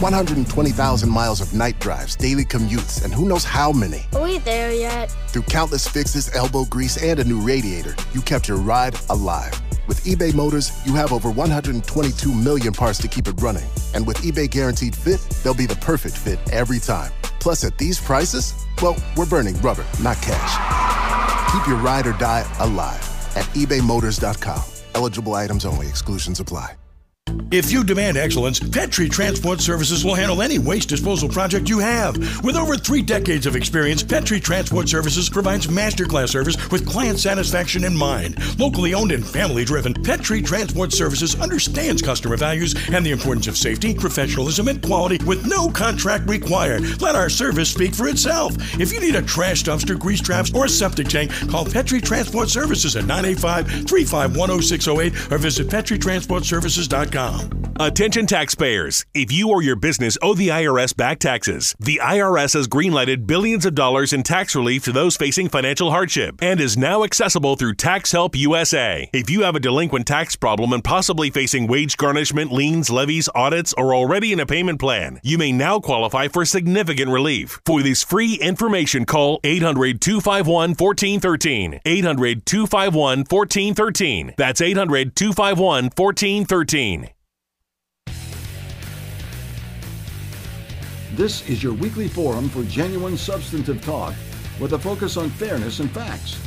120,000 0.01 1.11
miles 1.11 1.41
of 1.41 1.53
night 1.53 1.81
drives, 1.81 2.15
daily 2.15 2.45
commutes, 2.45 3.03
and 3.03 3.13
who 3.13 3.29
knows 3.29 3.43
how 3.43 3.73
many. 3.73 4.03
Are 4.15 4.23
we 4.23 4.39
there 4.39 4.73
yet? 4.73 5.07
Through 5.31 5.43
countless 5.43 5.89
fixes, 5.89 6.33
elbow 6.33 6.65
grease, 6.67 7.03
and 7.03 7.19
a 7.19 7.25
new 7.25 7.41
radiator, 7.41 7.97
you 8.13 8.21
kept 8.21 8.47
your 8.47 8.59
ride 8.59 8.95
alive. 9.11 9.61
With 9.87 10.03
eBay 10.05 10.35
Motors, 10.35 10.73
you 10.85 10.95
have 10.95 11.13
over 11.13 11.31
122 11.31 12.35
million 12.35 12.73
parts 12.73 12.99
to 12.99 13.09
keep 13.09 13.29
it 13.29 13.41
running. 13.41 13.69
And 13.95 14.07
with 14.07 14.17
eBay 14.19 14.51
Guaranteed 14.51 14.95
Fit, 14.95 15.21
they'll 15.43 15.55
be 15.55 15.67
the 15.67 15.77
perfect 15.77 16.19
fit 16.19 16.41
every 16.53 16.79
time. 16.79 17.13
Plus, 17.39 17.65
at 17.65 17.79
these 17.79 18.01
prices, 18.01 18.55
well, 18.83 18.97
we're 19.17 19.27
burning 19.27 19.61
rubber, 19.63 19.87
not 20.03 20.21
cash. 20.21 21.53
Keep 21.53 21.69
your 21.69 21.79
ride 21.79 22.07
or 22.07 22.13
die 22.15 22.45
alive 22.59 22.99
at 23.37 23.45
ebaymotors.com. 23.55 24.63
Eligible 24.95 25.35
items 25.35 25.65
only, 25.65 25.87
exclusions 25.87 26.41
apply. 26.41 26.75
If 27.53 27.71
you 27.71 27.85
demand 27.85 28.17
excellence, 28.17 28.59
Petri 28.59 29.09
Transport 29.09 29.61
Services 29.61 30.05
will 30.05 30.15
handle 30.15 30.43
any 30.43 30.59
waste 30.59 30.89
disposal 30.89 31.29
project 31.29 31.69
you 31.69 31.79
have. 31.79 32.17
With 32.43 32.57
over 32.57 32.77
three 32.77 33.03
decades 33.03 33.47
of 33.47 33.55
experience, 33.55 34.03
Petri 34.03 34.41
Transport 34.41 34.89
Services 34.89 35.31
provides 35.31 35.69
masterclass 35.69 36.31
service 36.31 36.57
with 36.71 36.89
client 36.89 37.19
satisfaction 37.21 37.85
in 37.85 37.97
mind. 37.97 38.37
Locally 38.59 38.95
owned 38.95 39.13
and 39.13 39.27
family 39.27 39.65
driven, 39.65 39.95
Petri 39.95 40.43
Transport 40.43 40.93
Services 40.93 41.41
understands 41.41 42.03
customer 42.03 42.37
values 42.37 42.75
and 42.93 43.07
the 43.07 43.13
importance 43.13 43.47
of 43.47 43.57
safety, 43.57 43.95
professionalism, 43.95 44.69
and 44.69 44.83
quality 44.83 45.25
with 45.25 45.47
no 45.47 45.69
contract 45.69 46.29
required. 46.29 47.01
Let 47.01 47.15
our 47.15 47.29
service 47.29 47.71
speak 47.71 47.95
for 47.95 48.09
itself. 48.09 48.57
If 48.81 48.93
you 48.93 49.01
need 49.01 49.15
a 49.15 49.23
trash 49.23 49.63
dumpster, 49.63 49.99
grease 49.99 50.21
traps, 50.21 50.53
or 50.53 50.65
a 50.65 50.69
septic 50.69 51.09
tank, 51.09 51.33
call 51.49 51.65
Petri 51.65 52.01
Transport 52.01 52.49
Services 52.49 52.97
at 52.97 53.07
985 53.07 53.89
351 53.89 54.63
0608 54.63 55.33
or 55.33 55.39
visit 55.39 55.69
PetriTransportServices.com. 55.69 57.26
Attention 57.79 58.27
taxpayers. 58.27 59.05
If 59.13 59.31
you 59.31 59.51
or 59.51 59.63
your 59.63 59.77
business 59.77 60.17
owe 60.23 60.33
the 60.33 60.49
IRS 60.49 60.97
back 60.97 61.19
taxes, 61.19 61.77
the 61.79 62.01
IRS 62.03 62.55
has 62.55 62.69
greenlighted 62.69 63.27
billions 63.27 63.67
of 63.67 63.75
dollars 63.75 64.15
in 64.15 64.23
tax 64.23 64.57
relief 64.57 64.85
to 64.85 64.93
those 64.93 65.19
facing 65.19 65.51
financial 65.51 65.91
hardship 65.91 66.37
and 66.41 66.59
is 66.59 66.79
now 66.79 67.05
accessible 67.05 67.55
through 67.55 67.75
Tax 67.75 68.13
Help 68.13 68.35
USA. 68.35 69.11
If 69.13 69.29
you 69.29 69.43
have 69.43 69.57
a 69.57 69.61
delinquent 69.61 70.07
tax 70.07 70.37
problem 70.37 70.73
and 70.73 70.83
possibly 70.83 71.29
facing 71.29 71.67
wage 71.67 71.99
garnishment, 71.99 72.51
liens, 72.51 72.89
levies, 72.89 73.29
audits, 73.35 73.75
or 73.75 73.95
already 73.95 74.33
in 74.33 74.41
a 74.41 74.47
payment 74.47 74.81
plan, 74.81 75.21
you 75.23 75.37
may 75.37 75.53
now 75.53 75.79
qualify 75.79 76.29
for 76.29 76.47
significant 76.47 77.11
relief. 77.11 77.61
For 77.67 77.83
this 77.83 78.03
free 78.03 78.37
information, 78.37 79.05
call 79.05 79.39
800 79.45 80.01
251 80.01 80.71
1413. 80.71 81.81
800 81.85 82.47
251 82.47 83.19
1413. 83.29 84.33
That's 84.39 84.63
800 84.63 85.15
251 85.15 85.91
1413. 85.95 87.11
This 91.13 91.49
is 91.49 91.63
your 91.63 91.73
weekly 91.73 92.09
forum 92.09 92.49
for 92.49 92.65
genuine 92.65 93.17
substantive 93.17 93.81
talk 93.83 94.13
with 94.61 94.73
a 94.73 94.79
focus 94.79 95.17
on 95.17 95.31
fairness 95.31 95.79
and 95.79 95.89
facts. 95.91 96.41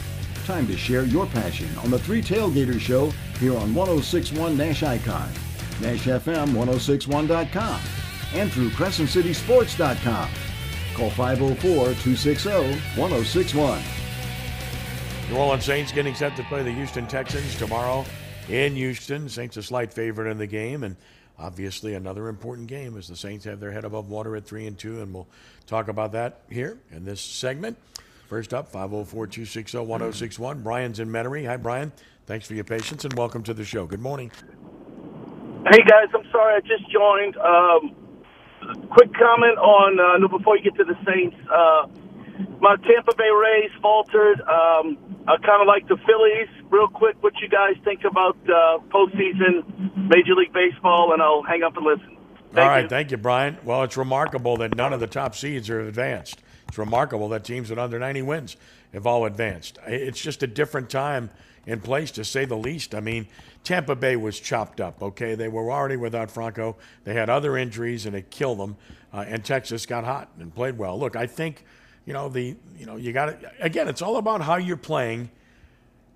Time 0.45 0.68
to 0.68 0.76
share 0.76 1.06
your 1.06 1.27
passion 1.27 1.69
on 1.77 1.90
the 1.90 1.99
Three 1.99 2.22
Tailgaters 2.22 2.81
Show 2.81 3.11
here 3.40 3.56
on 3.56 3.73
1061 3.73 4.57
Nash 4.57 4.84
Icon, 4.84 5.30
NashFM1061.com, 5.80 7.80
and 8.34 8.52
through 8.52 8.69
CrescentCitySports.com. 8.72 10.30
Call 10.94 11.10
504-260-1061. 11.11 13.81
New 15.30 15.38
Orleans 15.38 15.64
Saints 15.64 15.91
getting 15.91 16.15
set 16.15 16.36
to 16.36 16.44
play 16.44 16.64
the 16.64 16.72
Houston 16.72 17.06
Texans 17.07 17.56
tomorrow 17.57 18.03
in 18.49 18.76
Houston. 18.76 19.30
Saints 19.30 19.56
a 19.57 19.64
slight 19.64 19.94
favorite 19.94 20.30
in 20.30 20.38
the 20.38 20.48
game, 20.48 20.84
and 20.84 20.98
obviously 21.40 21.94
another 21.94 22.28
important 22.28 22.68
game 22.68 22.98
as 22.98 23.07
the 23.07 23.16
Saints 23.16 23.45
have 23.45 23.60
their 23.60 23.72
head 23.72 23.86
above 23.86 24.10
water 24.10 24.36
at 24.36 24.45
three 24.45 24.68
and 24.68 24.78
two, 24.78 25.02
and 25.02 25.14
we'll 25.14 25.28
talk 25.66 25.88
about 25.88 26.11
that 26.11 26.41
here 26.49 26.78
in 26.91 27.06
this 27.06 27.22
segment. 27.22 27.78
First 28.28 28.53
up, 28.53 28.72
504-260-1061. 28.72 30.61
Brian's 30.64 30.99
in 30.99 31.10
Metairie. 31.10 31.48
Hi, 31.48 31.57
Brian. 31.57 31.91
Thanks 32.28 32.45
for 32.45 32.53
your 32.53 32.64
patience 32.64 33.06
and 33.06 33.14
welcome 33.14 33.41
to 33.44 33.56
the 33.56 33.66
show. 33.66 33.88
Good 33.88 34.02
morning. 34.02 34.32
Hey 35.72 35.80
guys, 35.84 36.07
I'm 36.14 36.24
sorry 36.32 36.56
I 36.56 36.60
just 36.61 36.90
joined. 36.91 37.36
Um, 37.38 37.95
quick 38.91 39.14
comment 39.14 39.57
on 39.57 39.99
uh, 39.99 40.28
before 40.28 40.57
you 40.57 40.64
get 40.64 40.76
to 40.76 40.84
the 40.84 40.95
Saints. 41.06 41.36
Uh, 41.52 41.88
my 42.61 42.76
Tampa 42.78 43.16
Bay 43.18 43.30
Rays 43.30 43.72
faltered. 43.82 44.41
Um, 44.41 44.98
I 45.28 45.38
kind 45.38 45.61
of 45.61 45.68
like 45.68 45.88
the 45.88 45.98
Phillies. 46.06 46.48
Real 46.69 46.87
quick, 46.87 47.15
what 47.21 47.33
you 47.41 47.49
guys 47.49 47.75
think 47.83 48.03
about 48.03 48.37
uh, 48.45 48.77
postseason 48.89 49.97
Major 49.97 50.35
League 50.35 50.53
Baseball? 50.53 51.13
And 51.13 51.21
I'll 51.21 51.41
hang 51.41 51.63
up 51.63 51.75
and 51.75 51.85
listen. 51.85 52.17
All 52.55 52.67
right, 52.67 52.89
thank 52.89 53.11
you, 53.11 53.17
Brian. 53.17 53.57
Well, 53.63 53.83
it's 53.83 53.97
remarkable 53.97 54.57
that 54.57 54.75
none 54.75 54.91
of 54.91 54.99
the 54.99 55.07
top 55.07 55.35
seeds 55.35 55.69
are 55.69 55.81
advanced. 55.81 56.41
It's 56.67 56.77
remarkable 56.77 57.29
that 57.29 57.43
teams 57.43 57.69
with 57.69 57.79
under 57.79 57.99
90 57.99 58.23
wins 58.23 58.57
have 58.93 59.05
all 59.05 59.25
advanced. 59.25 59.77
It's 59.85 60.19
just 60.19 60.41
a 60.41 60.47
different 60.47 60.89
time 60.89 61.29
and 61.67 61.83
place, 61.83 62.09
to 62.11 62.23
say 62.25 62.45
the 62.45 62.57
least. 62.57 62.95
I 62.95 62.99
mean, 62.99 63.27
Tampa 63.63 63.95
Bay 63.95 64.15
was 64.15 64.39
chopped 64.39 64.81
up, 64.81 65.01
okay? 65.01 65.35
They 65.35 65.47
were 65.47 65.71
already 65.71 65.97
without 65.97 66.31
Franco. 66.31 66.77
They 67.03 67.13
had 67.13 67.29
other 67.29 67.57
injuries, 67.57 68.05
and 68.05 68.15
it 68.15 68.31
killed 68.31 68.59
them. 68.59 68.77
Uh, 69.13 69.25
and 69.27 69.43
Texas 69.43 69.85
got 69.85 70.03
hot 70.03 70.29
and 70.39 70.53
played 70.53 70.77
well. 70.77 70.97
Look, 70.97 71.15
I 71.15 71.27
think, 71.27 71.65
you 72.05 72.13
know, 72.13 72.29
the, 72.29 72.55
you 72.77 72.85
know, 72.85 72.95
you 72.95 73.13
got 73.13 73.41
to, 73.41 73.51
again, 73.59 73.87
it's 73.87 74.01
all 74.01 74.17
about 74.17 74.41
how 74.41 74.55
you're 74.55 74.77
playing 74.77 75.29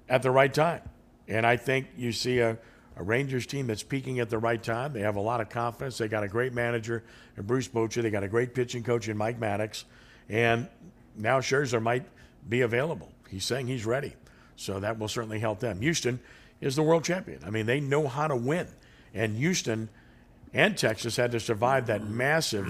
at 0.10 0.22
the 0.22 0.32
right 0.32 0.54
time. 0.54 0.82
And 1.28 1.46
I 1.46 1.58
think 1.58 1.88
you 1.98 2.12
see 2.12 2.40
a, 2.40 2.58
a 2.98 3.04
Rangers 3.04 3.46
team 3.46 3.68
that's 3.68 3.84
peaking 3.84 4.20
at 4.20 4.30
the 4.30 4.38
right 4.38 4.62
time. 4.62 4.94
They 4.94 5.02
have 5.02 5.16
a 5.16 5.22
lot 5.22 5.42
of 5.42 5.50
confidence. 5.50 5.98
They 5.98 6.08
got 6.08 6.24
a 6.24 6.28
great 6.28 6.54
manager 6.54 7.04
in 7.38 7.44
Bruce 7.44 7.68
Bochy. 7.68 8.02
They 8.02 8.10
got 8.10 8.24
a 8.24 8.28
great 8.28 8.54
pitching 8.54 8.84
coach 8.84 9.08
in 9.08 9.18
Mike 9.18 9.40
Maddux. 9.40 9.84
And 10.30 10.68
now 11.16 11.40
Scherzer 11.40 11.82
might 11.82 12.06
be 12.48 12.62
available. 12.62 13.10
He's 13.30 13.46
saying 13.46 13.68
he's 13.68 13.86
ready. 13.86 14.14
So 14.56 14.80
that 14.80 15.00
will 15.00 15.08
certainly 15.08 15.40
help 15.40 15.60
them. 15.60 15.82
Houston 15.82 16.20
is 16.62 16.76
the 16.76 16.84
world 16.84 17.04
champion. 17.04 17.40
I 17.46 17.50
mean, 17.50 17.66
they 17.66 17.80
know 17.80 18.08
how 18.08 18.28
to 18.28 18.36
win. 18.36 18.68
And 19.14 19.36
Houston 19.38 19.90
and 20.54 20.78
Texas 20.78 21.16
had 21.18 21.32
to 21.32 21.40
survive 21.40 21.88
that 21.88 22.08
massive 22.08 22.68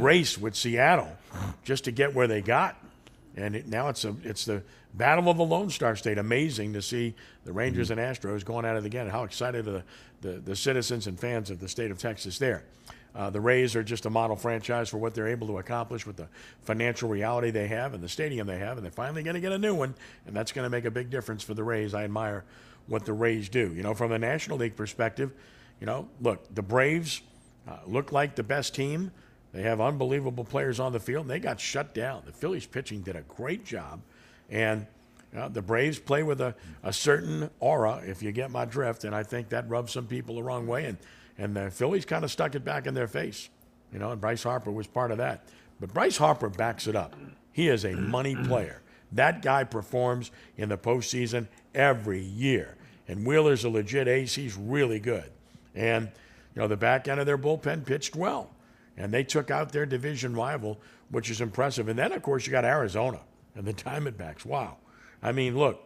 race 0.00 0.38
with 0.38 0.54
Seattle 0.54 1.16
just 1.64 1.84
to 1.84 1.90
get 1.90 2.14
where 2.14 2.26
they 2.26 2.40
got. 2.40 2.76
And 3.38 3.56
it, 3.56 3.66
now 3.68 3.88
it's 3.88 4.04
a 4.04 4.14
it's 4.24 4.44
the 4.44 4.62
battle 4.94 5.28
of 5.28 5.36
the 5.36 5.44
Lone 5.44 5.70
Star 5.70 5.96
State. 5.96 6.18
Amazing 6.18 6.72
to 6.72 6.82
see 6.82 7.14
the 7.44 7.52
Rangers 7.52 7.90
and 7.90 8.00
Astros 8.00 8.44
going 8.44 8.64
at 8.64 8.76
it 8.76 8.84
again. 8.84 9.08
How 9.08 9.24
excited 9.24 9.66
are 9.68 9.72
the, 9.72 9.84
the, 10.20 10.32
the 10.40 10.56
citizens 10.56 11.06
and 11.06 11.18
fans 11.18 11.50
of 11.50 11.60
the 11.60 11.68
state 11.68 11.90
of 11.90 11.98
Texas 11.98 12.38
there. 12.38 12.64
Uh, 13.14 13.30
the 13.30 13.40
Rays 13.40 13.74
are 13.74 13.82
just 13.82 14.06
a 14.06 14.10
model 14.10 14.36
franchise 14.36 14.88
for 14.88 14.98
what 14.98 15.14
they're 15.14 15.28
able 15.28 15.46
to 15.46 15.58
accomplish 15.58 16.06
with 16.06 16.16
the 16.16 16.28
financial 16.62 17.08
reality 17.08 17.50
they 17.50 17.66
have 17.66 17.94
and 17.94 18.02
the 18.02 18.08
stadium 18.08 18.46
they 18.46 18.58
have, 18.58 18.76
and 18.76 18.84
they're 18.84 18.92
finally 18.92 19.22
going 19.22 19.34
to 19.34 19.40
get 19.40 19.52
a 19.52 19.58
new 19.58 19.74
one, 19.74 19.94
and 20.26 20.36
that's 20.36 20.52
going 20.52 20.64
to 20.64 20.70
make 20.70 20.84
a 20.84 20.90
big 20.90 21.10
difference 21.10 21.42
for 21.42 21.54
the 21.54 21.64
Rays. 21.64 21.94
I 21.94 22.04
admire 22.04 22.44
what 22.86 23.04
the 23.04 23.12
Rays 23.12 23.48
do. 23.48 23.72
You 23.74 23.82
know, 23.82 23.94
from 23.94 24.10
the 24.10 24.18
National 24.18 24.58
League 24.58 24.76
perspective, 24.76 25.32
you 25.80 25.86
know, 25.86 26.08
look, 26.20 26.54
the 26.54 26.62
Braves 26.62 27.22
uh, 27.66 27.78
look 27.86 28.12
like 28.12 28.34
the 28.34 28.42
best 28.42 28.74
team. 28.74 29.10
They 29.52 29.62
have 29.62 29.80
unbelievable 29.80 30.44
players 30.44 30.78
on 30.78 30.92
the 30.92 31.00
field, 31.00 31.22
and 31.22 31.30
they 31.30 31.40
got 31.40 31.60
shut 31.60 31.94
down. 31.94 32.22
The 32.26 32.32
Phillies 32.32 32.66
pitching 32.66 33.00
did 33.00 33.16
a 33.16 33.22
great 33.22 33.64
job, 33.64 34.00
and 34.50 34.86
uh, 35.36 35.48
the 35.48 35.62
Braves 35.62 35.98
play 35.98 36.22
with 36.22 36.40
a, 36.40 36.54
a 36.82 36.92
certain 36.92 37.50
aura, 37.60 38.02
if 38.06 38.22
you 38.22 38.32
get 38.32 38.50
my 38.50 38.64
drift, 38.64 39.04
and 39.04 39.14
I 39.14 39.22
think 39.22 39.50
that 39.50 39.68
rubs 39.68 39.92
some 39.92 40.06
people 40.06 40.36
the 40.36 40.42
wrong 40.42 40.66
way. 40.66 40.84
And 40.84 40.98
and 41.38 41.54
the 41.54 41.70
Phillies 41.70 42.04
kind 42.04 42.24
of 42.24 42.32
stuck 42.32 42.56
it 42.56 42.64
back 42.64 42.86
in 42.86 42.94
their 42.94 43.06
face, 43.06 43.48
you 43.92 43.98
know, 44.00 44.10
and 44.10 44.20
Bryce 44.20 44.42
Harper 44.42 44.72
was 44.72 44.88
part 44.88 45.12
of 45.12 45.18
that. 45.18 45.44
But 45.80 45.94
Bryce 45.94 46.16
Harper 46.16 46.48
backs 46.48 46.88
it 46.88 46.96
up. 46.96 47.14
He 47.52 47.68
is 47.68 47.84
a 47.84 47.94
money 47.94 48.34
player. 48.44 48.82
That 49.12 49.40
guy 49.40 49.64
performs 49.64 50.32
in 50.56 50.68
the 50.68 50.76
postseason 50.76 51.46
every 51.74 52.20
year. 52.20 52.76
And 53.06 53.24
Wheeler's 53.24 53.64
a 53.64 53.70
legit 53.70 54.08
ace. 54.08 54.34
He's 54.34 54.56
really 54.56 54.98
good. 54.98 55.30
And, 55.74 56.10
you 56.54 56.60
know, 56.60 56.68
the 56.68 56.76
back 56.76 57.08
end 57.08 57.20
of 57.20 57.26
their 57.26 57.38
bullpen 57.38 57.86
pitched 57.86 58.16
well. 58.16 58.50
And 58.98 59.12
they 59.12 59.24
took 59.24 59.50
out 59.50 59.72
their 59.72 59.86
division 59.86 60.34
rival, 60.34 60.78
which 61.10 61.30
is 61.30 61.40
impressive. 61.40 61.88
And 61.88 61.98
then, 61.98 62.12
of 62.12 62.22
course, 62.22 62.46
you 62.46 62.50
got 62.50 62.66
Arizona 62.66 63.20
and 63.54 63.64
the 63.64 63.72
Diamondbacks. 63.84 64.44
Wow. 64.44 64.76
I 65.22 65.32
mean, 65.32 65.56
look, 65.56 65.82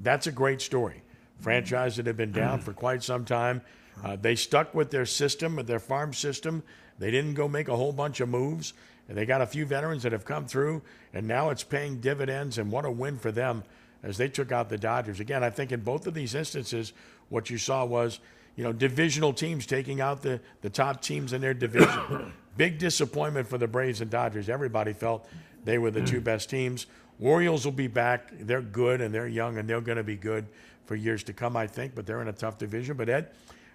that's 0.00 0.28
a 0.28 0.32
great 0.32 0.60
story. 0.60 1.02
Franchise 1.40 1.96
that 1.96 2.06
had 2.06 2.16
been 2.16 2.32
down 2.32 2.60
for 2.60 2.72
quite 2.72 3.02
some 3.02 3.24
time 3.24 3.62
uh, 4.02 4.16
they 4.16 4.34
stuck 4.34 4.74
with 4.74 4.90
their 4.90 5.06
system, 5.06 5.56
with 5.56 5.66
their 5.66 5.78
farm 5.78 6.12
system. 6.12 6.62
They 6.98 7.10
didn't 7.10 7.34
go 7.34 7.48
make 7.48 7.68
a 7.68 7.76
whole 7.76 7.92
bunch 7.92 8.20
of 8.20 8.28
moves. 8.28 8.72
And 9.08 9.18
they 9.18 9.26
got 9.26 9.40
a 9.40 9.46
few 9.46 9.66
veterans 9.66 10.04
that 10.04 10.12
have 10.12 10.24
come 10.24 10.46
through, 10.46 10.82
and 11.12 11.26
now 11.26 11.50
it's 11.50 11.64
paying 11.64 12.00
dividends. 12.00 12.58
And 12.58 12.70
what 12.70 12.84
a 12.84 12.90
win 12.90 13.18
for 13.18 13.32
them 13.32 13.64
as 14.04 14.16
they 14.16 14.28
took 14.28 14.52
out 14.52 14.68
the 14.68 14.78
Dodgers. 14.78 15.18
Again, 15.18 15.42
I 15.42 15.50
think 15.50 15.72
in 15.72 15.80
both 15.80 16.06
of 16.06 16.14
these 16.14 16.34
instances, 16.34 16.92
what 17.28 17.50
you 17.50 17.58
saw 17.58 17.84
was, 17.84 18.20
you 18.54 18.62
know, 18.62 18.72
divisional 18.72 19.32
teams 19.32 19.66
taking 19.66 20.00
out 20.00 20.22
the, 20.22 20.40
the 20.60 20.70
top 20.70 21.02
teams 21.02 21.32
in 21.32 21.40
their 21.40 21.54
division. 21.54 22.32
Big 22.56 22.78
disappointment 22.78 23.48
for 23.48 23.58
the 23.58 23.68
Braves 23.68 24.00
and 24.00 24.10
Dodgers. 24.10 24.48
Everybody 24.48 24.92
felt 24.92 25.26
they 25.64 25.78
were 25.78 25.90
the 25.90 26.04
two 26.04 26.20
best 26.20 26.50
teams. 26.50 26.86
Orioles 27.20 27.64
will 27.64 27.72
be 27.72 27.86
back. 27.86 28.32
They're 28.40 28.62
good 28.62 29.00
and 29.00 29.14
they're 29.14 29.28
young 29.28 29.58
and 29.58 29.68
they're 29.68 29.80
going 29.80 29.98
to 29.98 30.04
be 30.04 30.16
good 30.16 30.46
for 30.86 30.96
years 30.96 31.22
to 31.24 31.32
come, 31.32 31.56
I 31.56 31.66
think, 31.66 31.94
but 31.94 32.06
they're 32.06 32.22
in 32.22 32.28
a 32.28 32.32
tough 32.32 32.58
division. 32.58 32.96
But 32.96 33.08
Ed, 33.08 33.30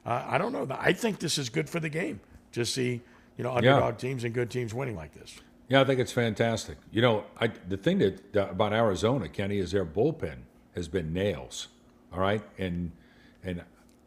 uh, 0.06 0.24
I 0.28 0.38
don't 0.38 0.52
know. 0.52 0.68
I 0.80 0.94
think 0.94 1.20
this 1.20 1.38
is 1.38 1.50
good 1.50 1.70
for 1.70 1.80
the 1.80 1.90
game 1.90 2.20
to 2.52 2.66
see 2.66 3.02
you 3.38 3.44
know 3.44 3.52
underdog 3.52 3.96
yeah. 3.96 4.10
teams 4.10 4.24
and 4.24 4.34
good 4.34 4.50
teams 4.50 4.74
winning 4.74 4.96
like 4.96 5.14
this. 5.14 5.40
Yeah, 5.68 5.82
I 5.82 5.84
think 5.84 6.00
it's 6.00 6.12
fantastic. 6.12 6.78
You 6.92 7.02
know, 7.02 7.24
I, 7.40 7.48
the 7.48 7.78
thing 7.78 7.98
that 8.00 8.36
uh, 8.36 8.50
about 8.50 8.72
Arizona, 8.72 9.28
Kenny, 9.28 9.58
is 9.58 9.72
their 9.72 9.86
bullpen 9.86 10.38
has 10.76 10.88
been 10.88 11.12
nails. 11.14 11.70
All 12.14 12.20
right, 12.20 12.44
and 12.58 12.92
and 13.44 13.64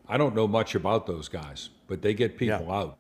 I 0.09 0.16
don't 0.16 0.35
know 0.35 0.49
much 0.49 0.74
about 0.74 1.07
those 1.07 1.28
guys, 1.28 1.70
but 1.86 2.03
they 2.03 2.15
get 2.15 2.36
people 2.36 2.66
yeah. 2.69 2.74
out. 2.74 2.99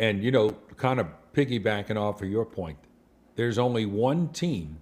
And 0.00 0.24
you 0.24 0.32
know, 0.32 0.56
kind 0.78 0.98
of 0.98 1.06
piggybacking 1.34 1.96
off 1.96 2.22
of 2.22 2.28
your 2.28 2.46
point, 2.46 2.78
there's 3.36 3.58
only 3.58 3.84
one 3.84 4.28
team 4.28 4.78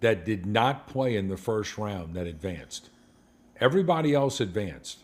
that 0.00 0.26
did 0.26 0.44
not 0.44 0.88
play 0.88 1.16
in 1.16 1.28
the 1.28 1.36
first 1.36 1.78
round 1.78 2.14
that 2.14 2.26
advanced. 2.26 2.90
Everybody 3.60 4.12
else 4.12 4.40
advanced. 4.40 4.98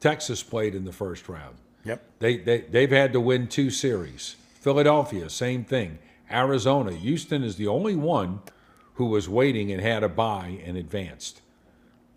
Texas 0.00 0.42
played 0.42 0.74
in 0.74 0.84
the 0.84 0.92
first 0.92 1.28
round. 1.28 1.56
Yep. 1.84 2.02
They, 2.20 2.36
they, 2.38 2.60
they've 2.62 2.90
had 2.90 3.12
to 3.12 3.20
win 3.20 3.48
two 3.48 3.70
series. 3.70 4.36
Philadelphia, 4.60 5.28
same 5.28 5.64
thing. 5.64 5.98
Arizona. 6.30 6.92
Houston 6.92 7.42
is 7.42 7.56
the 7.56 7.66
only 7.66 7.96
one 7.96 8.40
who 8.94 9.06
was 9.06 9.28
waiting 9.28 9.72
and 9.72 9.82
had 9.82 10.02
a 10.02 10.08
bye 10.08 10.60
and 10.64 10.76
advanced. 10.76 11.42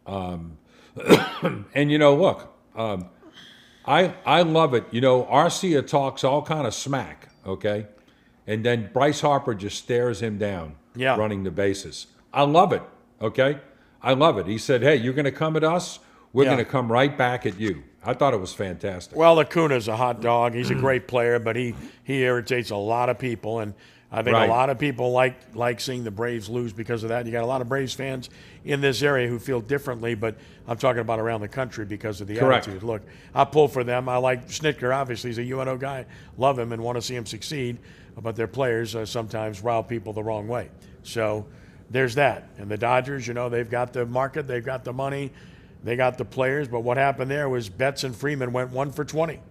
Um, 0.05 0.57
and 1.73 1.91
you 1.91 1.97
know, 1.97 2.15
look, 2.15 2.55
um, 2.75 3.09
I 3.87 4.13
I 4.25 4.41
love 4.41 4.73
it. 4.73 4.85
You 4.91 5.01
know, 5.01 5.23
Arcia 5.25 5.85
talks 5.85 6.23
all 6.23 6.41
kind 6.41 6.65
of 6.67 6.73
smack, 6.73 7.29
okay, 7.45 7.87
and 8.47 8.63
then 8.65 8.89
Bryce 8.93 9.21
Harper 9.21 9.53
just 9.53 9.77
stares 9.77 10.21
him 10.21 10.37
down, 10.37 10.75
Yeah. 10.95 11.15
running 11.17 11.43
the 11.43 11.51
bases. 11.51 12.07
I 12.33 12.43
love 12.43 12.73
it. 12.73 12.81
Okay, 13.21 13.59
I 14.01 14.13
love 14.13 14.37
it. 14.37 14.47
He 14.47 14.57
said, 14.57 14.81
"Hey, 14.81 14.95
you're 14.95 15.13
going 15.13 15.25
to 15.25 15.31
come 15.31 15.55
at 15.55 15.63
us. 15.63 15.99
We're 16.33 16.43
Yeah. 16.45 16.51
going 16.53 16.65
to 16.65 16.69
come 16.71 16.91
right 16.91 17.15
back 17.17 17.45
at 17.45 17.59
you." 17.59 17.83
I 18.07 18.13
thought 18.13 18.33
it 18.33 18.39
was 18.39 18.53
fantastic. 18.53 19.17
Well, 19.17 19.39
Acuna's 19.39 19.87
a 19.87 19.95
hot 19.95 20.21
dog. 20.21 20.53
He's 20.53 20.69
a 20.69 20.75
great 20.75 21.07
player, 21.07 21.39
but 21.39 21.55
he, 21.55 21.73
he 22.03 22.21
irritates 22.21 22.69
a 22.69 22.75
lot 22.75 23.09
of 23.09 23.17
people, 23.17 23.59
and 23.59 23.73
I 24.17 24.23
think 24.23 24.33
Right. 24.33 24.47
a 24.47 24.51
lot 24.51 24.69
of 24.69 24.79
people 24.79 25.11
like 25.11 25.35
like 25.55 25.81
seeing 25.81 26.05
the 26.05 26.11
Braves 26.11 26.47
lose 26.49 26.71
because 26.71 27.03
of 27.03 27.09
that. 27.09 27.25
You 27.25 27.33
got 27.33 27.43
a 27.43 27.45
lot 27.47 27.59
of 27.61 27.67
Braves 27.67 27.93
fans 27.93 28.29
in 28.63 28.79
this 28.79 29.01
area 29.03 29.27
who 29.27 29.39
feel 29.39 29.59
differently, 29.59 30.15
but 30.15 30.35
I'm 30.67 30.77
talking 30.77 31.01
about 31.01 31.19
around 31.19 31.41
the 31.41 31.49
country 31.49 31.83
because 31.83 32.21
of 32.21 32.27
the 32.27 32.37
Correct. 32.37 32.67
attitude. 32.67 32.83
Look, 32.83 33.01
I 33.33 33.43
pull 33.43 33.67
for 33.67 33.83
them. 33.83 34.07
I 34.07 34.15
like 34.17 34.47
Snitker. 34.47 34.95
Obviously, 34.95 35.31
he's 35.31 35.37
a 35.37 35.43
UNO 35.43 35.75
guy. 35.77 36.05
Love 36.37 36.57
him 36.57 36.71
and 36.71 36.81
want 36.81 36.95
to 36.97 37.01
see 37.01 37.15
him 37.15 37.25
succeed. 37.25 37.77
But 38.21 38.37
their 38.37 38.47
players 38.47 38.95
uh, 38.95 39.05
sometimes 39.05 39.61
rile 39.61 39.83
people 39.83 40.13
the 40.13 40.23
wrong 40.23 40.47
way. 40.47 40.69
So 41.03 41.45
there's 41.89 42.15
that. 42.15 42.47
And 42.57 42.71
the 42.71 42.77
Dodgers, 42.77 43.27
you 43.27 43.33
know, 43.33 43.49
they've 43.49 43.69
got 43.69 43.91
the 43.91 44.05
market, 44.05 44.47
they've 44.47 44.63
got 44.63 44.85
the 44.85 44.93
money, 44.93 45.33
they 45.83 45.97
got 45.97 46.17
the 46.17 46.23
players. 46.23 46.69
But 46.69 46.79
what 46.79 46.95
happened 46.95 47.29
there 47.29 47.49
was 47.49 47.67
Betts 47.67 48.05
and 48.05 48.15
Freeman 48.15 48.53
went 48.53 48.71
one 48.71 48.91
for 48.91 49.03
20. 49.03 49.41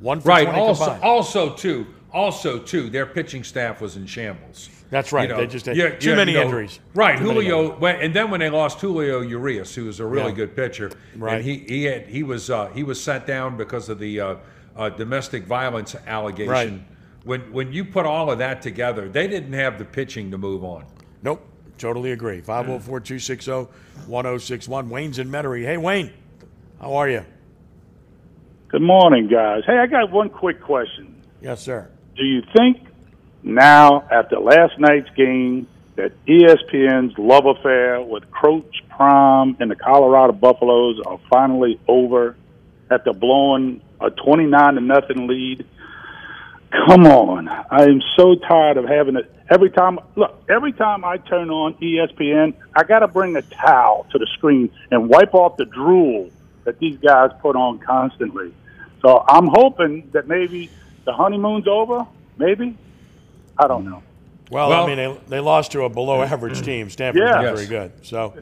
One 0.00 0.20
for 0.20 0.28
right. 0.28 0.44
20 0.44 0.58
Also, 0.58 0.84
combined. 0.84 1.02
also 1.02 1.54
too, 1.54 1.86
also 2.12 2.58
too, 2.58 2.90
their 2.90 3.06
pitching 3.06 3.44
staff 3.44 3.80
was 3.80 3.96
in 3.96 4.06
shambles. 4.06 4.68
That's 4.90 5.10
right. 5.12 5.28
They 5.28 5.46
just 5.46 5.64
had 5.66 6.00
too 6.00 6.16
many 6.16 6.36
injuries. 6.36 6.78
Right. 6.94 7.16
Too 7.18 7.24
Julio, 7.24 7.78
when, 7.78 7.96
and 7.96 8.14
then 8.14 8.30
when 8.30 8.40
they 8.40 8.50
lost 8.50 8.78
Julio 8.80 9.20
Urias, 9.22 9.74
who 9.74 9.86
was 9.86 10.00
a 10.00 10.06
really 10.06 10.28
Yeah. 10.30 10.36
good 10.36 10.54
pitcher, 10.56 10.90
Right. 11.16 11.36
and 11.36 11.44
he 11.44 11.58
he 11.66 11.84
had 11.84 12.06
he 12.08 12.22
was 12.22 12.50
uh, 12.50 12.66
he 12.74 12.82
was 12.82 13.02
sent 13.02 13.26
down 13.26 13.56
because 13.56 13.88
of 13.88 13.98
the 13.98 14.20
uh, 14.20 14.34
uh, 14.76 14.90
domestic 14.90 15.44
violence 15.44 15.96
allegation. 16.06 16.50
Right. 16.50 16.82
When 17.24 17.40
when 17.52 17.72
you 17.72 17.84
put 17.86 18.04
all 18.04 18.30
of 18.30 18.38
that 18.38 18.60
together, 18.60 19.08
they 19.08 19.26
didn't 19.28 19.54
have 19.54 19.78
the 19.78 19.84
pitching 19.86 20.30
to 20.30 20.38
move 20.38 20.62
on. 20.62 20.84
Nope. 21.22 21.40
Totally 21.78 22.12
agree. 22.12 22.40
504 22.42 23.00
260 23.00 23.50
1061. 24.06 24.90
Wayne's 24.90 25.18
in 25.18 25.28
Metairie. 25.30 25.64
Hey, 25.64 25.78
Wayne. 25.78 26.12
How 26.80 26.94
are 26.94 27.08
you? 27.08 27.24
Good 28.68 28.82
morning, 28.82 29.28
guys. 29.28 29.62
Hey, 29.66 29.78
I 29.78 29.86
got 29.86 30.10
one 30.10 30.28
quick 30.28 30.60
question. 30.62 31.14
Yes, 31.40 31.62
sir. 31.62 31.88
Do 32.16 32.24
you 32.24 32.42
think 32.54 32.86
now, 33.42 34.06
after 34.10 34.38
last 34.38 34.78
night's 34.78 35.08
game, 35.16 35.66
that 35.96 36.12
ESPN's 36.26 37.16
love 37.18 37.46
affair 37.46 38.02
with 38.02 38.24
Coach 38.30 38.82
Prime 38.90 39.56
and 39.60 39.70
the 39.70 39.76
Colorado 39.76 40.32
Buffaloes 40.32 41.00
are 41.06 41.18
finally 41.30 41.80
over 41.88 42.36
after 42.90 43.12
blowing 43.12 43.80
a 44.00 44.10
29 44.10 44.74
to 44.74 44.80
nothing 44.80 45.26
lead? 45.26 45.66
Come 46.86 47.06
on. 47.06 47.48
I 47.48 47.84
am 47.84 48.00
so 48.16 48.34
tired 48.34 48.76
of 48.76 48.84
having 48.84 49.16
it. 49.16 49.30
Every 49.50 49.70
time, 49.70 49.98
look, 50.16 50.42
every 50.48 50.72
time 50.72 51.04
I 51.04 51.18
turn 51.18 51.50
on 51.50 51.74
ESPN, 51.74 52.54
I 52.74 52.84
got 52.84 53.00
to 53.00 53.08
bring 53.08 53.36
a 53.36 53.42
towel 53.42 54.06
to 54.12 54.18
the 54.18 54.26
screen 54.34 54.70
and 54.90 55.08
wipe 55.08 55.34
off 55.34 55.56
the 55.56 55.66
drool 55.66 56.30
that 56.64 56.78
these 56.78 56.98
guys 56.98 57.30
put 57.40 57.56
on 57.56 57.78
constantly. 57.78 58.54
So 59.02 59.24
I'm 59.28 59.48
hoping 59.48 60.08
that 60.12 60.28
maybe 60.28 60.70
the 61.04 61.12
honeymoon's 61.12 61.66
over. 61.66 62.06
Maybe. 62.38 62.76
I 63.58 63.66
don't 63.66 63.84
know. 63.84 64.02
Well, 64.50 64.68
Well- 64.68 64.84
I 64.84 64.86
mean, 64.86 64.96
they, 64.96 65.20
they 65.28 65.40
lost 65.40 65.72
to 65.72 65.82
a 65.82 65.88
below 65.88 66.22
average 66.22 66.62
team. 66.62 66.90
Stanford's 66.90 67.22
Yeah. 67.24 67.42
not 67.42 67.54
very 67.54 67.66
good. 67.66 67.92
So, 68.02 68.34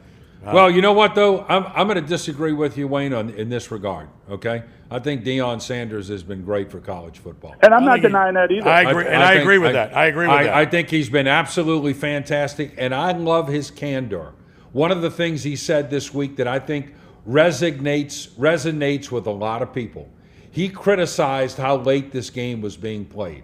uh, 0.45 0.51
well, 0.53 0.71
you 0.71 0.81
know 0.81 0.93
what 0.93 1.13
though, 1.15 1.45
I'm 1.47 1.65
I'm 1.75 1.87
going 1.87 2.01
to 2.01 2.07
disagree 2.07 2.53
with 2.53 2.77
you, 2.77 2.87
Wayne, 2.87 3.13
on 3.13 3.29
in 3.31 3.49
this 3.49 3.69
regard. 3.71 4.09
Okay, 4.29 4.63
I 4.89 4.97
think 4.99 5.23
Deion 5.23 5.61
Sanders 5.61 6.07
has 6.07 6.23
been 6.23 6.43
great 6.43 6.71
for 6.71 6.79
college 6.79 7.19
football. 7.19 7.55
And 7.61 7.73
I'm 7.73 7.85
not 7.85 8.01
denying 8.01 8.33
that 8.33 8.51
either. 8.51 8.67
I 8.67 8.81
agree, 8.81 9.05
and 9.05 9.21
I, 9.21 9.31
think- 9.33 9.41
agree 9.43 9.57
with 9.59 9.73
that. 9.73 9.95
I 9.95 10.05
agree 10.07 10.27
with 10.27 10.35
I, 10.35 10.43
that. 10.45 10.53
I 10.55 10.65
think 10.65 10.89
he's 10.89 11.09
been 11.09 11.27
absolutely 11.27 11.93
fantastic, 11.93 12.73
and 12.77 12.93
I 12.95 13.11
love 13.11 13.47
his 13.49 13.69
candor. 13.69 14.33
One 14.71 14.91
of 14.91 15.01
the 15.01 15.11
things 15.11 15.43
he 15.43 15.55
said 15.55 15.89
this 15.89 16.13
week 16.13 16.37
that 16.37 16.47
I 16.47 16.57
think 16.57 16.95
resonates 17.27 18.29
resonates 18.31 19.11
with 19.11 19.27
a 19.27 19.31
lot 19.31 19.61
of 19.61 19.73
people. 19.73 20.09
He 20.51 20.69
criticized 20.69 21.57
how 21.57 21.77
late 21.77 22.11
this 22.11 22.29
game 22.29 22.61
was 22.61 22.77
being 22.77 23.05
played, 23.05 23.43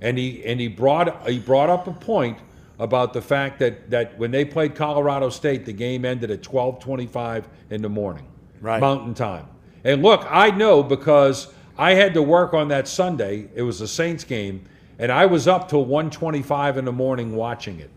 and 0.00 0.18
he 0.18 0.44
and 0.44 0.58
he 0.58 0.68
brought 0.68 1.28
he 1.28 1.38
brought 1.38 1.70
up 1.70 1.86
a 1.86 1.92
point 1.92 2.38
about 2.78 3.12
the 3.12 3.22
fact 3.22 3.58
that 3.58 3.90
that 3.90 4.18
when 4.18 4.30
they 4.30 4.44
played 4.44 4.74
Colorado 4.74 5.28
State, 5.30 5.64
the 5.66 5.72
game 5.72 6.04
ended 6.04 6.30
at 6.30 6.42
twelve 6.42 6.80
twenty 6.80 7.06
five 7.06 7.48
in 7.70 7.82
the 7.82 7.88
morning, 7.88 8.26
Right. 8.60 8.80
Mountain 8.80 9.14
Time. 9.14 9.46
And 9.84 10.02
look, 10.02 10.26
I 10.28 10.50
know 10.50 10.82
because 10.82 11.52
I 11.76 11.94
had 11.94 12.14
to 12.14 12.22
work 12.22 12.54
on 12.54 12.68
that 12.68 12.88
Sunday. 12.88 13.48
It 13.54 13.62
was 13.62 13.80
a 13.80 13.88
Saints 13.88 14.24
game, 14.24 14.64
and 14.98 15.12
I 15.12 15.26
was 15.26 15.46
up 15.46 15.68
till 15.68 15.84
1:25 15.86 16.76
in 16.76 16.84
the 16.84 16.92
morning 16.92 17.36
watching 17.36 17.78
it. 17.78 17.90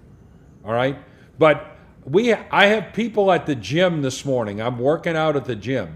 All 0.64 0.74
right, 0.74 0.98
but 1.40 1.78
we 2.06 2.34
I 2.34 2.68
have 2.68 2.94
people 2.94 3.32
at 3.32 3.46
the 3.46 3.56
gym 3.56 4.02
this 4.02 4.26
morning. 4.26 4.62
I'm 4.62 4.78
working 4.78 5.16
out 5.16 5.36
at 5.36 5.46
the 5.46 5.56
gym, 5.56 5.96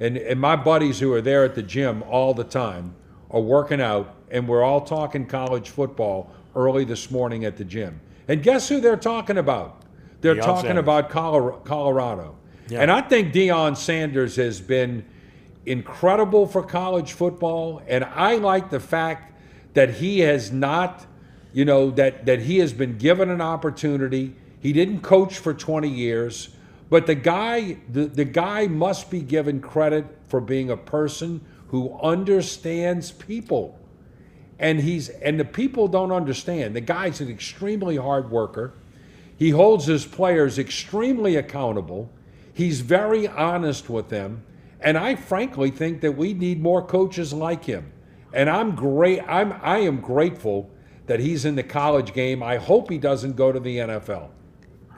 and 0.00 0.16
and 0.16 0.40
my 0.40 0.56
buddies 0.56 0.98
who 1.00 1.12
are 1.12 1.20
there 1.20 1.44
at 1.44 1.54
the 1.54 1.62
gym 1.62 2.02
all 2.04 2.34
the 2.34 2.44
time 2.44 2.94
are 3.30 3.40
working 3.40 3.80
out, 3.80 4.14
and 4.30 4.48
we're 4.48 4.62
all 4.62 4.80
talking 4.80 5.26
college 5.26 5.70
football 5.70 6.30
early 6.56 6.84
this 6.84 7.10
morning 7.10 7.44
at 7.44 7.56
the 7.56 7.64
gym. 7.64 8.00
And 8.28 8.42
guess 8.42 8.68
who 8.68 8.80
they're 8.80 8.96
talking 8.96 9.38
about? 9.38 9.82
They're 10.20 10.36
Deion 10.36 10.44
talking 10.44 10.68
Sanders. 10.68 10.82
about 10.82 11.10
Colorado. 11.64 12.36
Yeah. 12.68 12.80
And 12.80 12.90
I 12.90 13.02
think 13.02 13.34
Deion 13.34 13.76
Sanders 13.76 14.36
has 14.36 14.60
been 14.60 15.04
incredible 15.66 16.46
for 16.46 16.62
college 16.62 17.12
football. 17.12 17.82
And 17.86 18.04
I 18.04 18.36
like 18.36 18.70
the 18.70 18.80
fact 18.80 19.32
that 19.74 19.90
he 19.94 20.20
has 20.20 20.52
not, 20.52 21.06
you 21.52 21.64
know, 21.64 21.90
that, 21.92 22.26
that 22.26 22.40
he 22.40 22.58
has 22.58 22.72
been 22.72 22.96
given 22.96 23.30
an 23.30 23.40
opportunity. 23.40 24.34
He 24.60 24.72
didn't 24.72 25.00
coach 25.00 25.38
for 25.38 25.52
20 25.52 25.88
years, 25.88 26.53
but 26.94 27.08
the 27.08 27.16
guy, 27.16 27.78
the, 27.90 28.04
the 28.04 28.24
guy 28.24 28.68
must 28.68 29.10
be 29.10 29.20
given 29.20 29.60
credit 29.60 30.06
for 30.28 30.40
being 30.40 30.70
a 30.70 30.76
person 30.76 31.40
who 31.70 31.92
understands 31.98 33.10
people. 33.10 33.76
And 34.60 34.78
he's 34.78 35.08
and 35.08 35.40
the 35.40 35.44
people 35.44 35.88
don't 35.88 36.12
understand. 36.12 36.76
The 36.76 36.80
guy's 36.80 37.20
an 37.20 37.28
extremely 37.28 37.96
hard 37.96 38.30
worker. 38.30 38.74
He 39.36 39.50
holds 39.50 39.86
his 39.86 40.06
players 40.06 40.56
extremely 40.56 41.34
accountable. 41.34 42.12
He's 42.52 42.80
very 42.80 43.26
honest 43.26 43.90
with 43.90 44.08
them. 44.08 44.44
And 44.80 44.96
I 44.96 45.16
frankly 45.16 45.72
think 45.72 46.00
that 46.02 46.16
we 46.16 46.32
need 46.32 46.62
more 46.62 46.80
coaches 46.80 47.32
like 47.32 47.64
him. 47.64 47.90
And 48.32 48.48
I'm 48.48 48.76
great 48.76 49.20
I'm 49.26 49.52
I 49.62 49.78
am 49.78 50.00
grateful 50.00 50.70
that 51.06 51.18
he's 51.18 51.44
in 51.44 51.56
the 51.56 51.64
college 51.64 52.14
game. 52.14 52.40
I 52.40 52.58
hope 52.58 52.88
he 52.88 52.98
doesn't 52.98 53.34
go 53.34 53.50
to 53.50 53.58
the 53.58 53.78
NFL. 53.78 54.28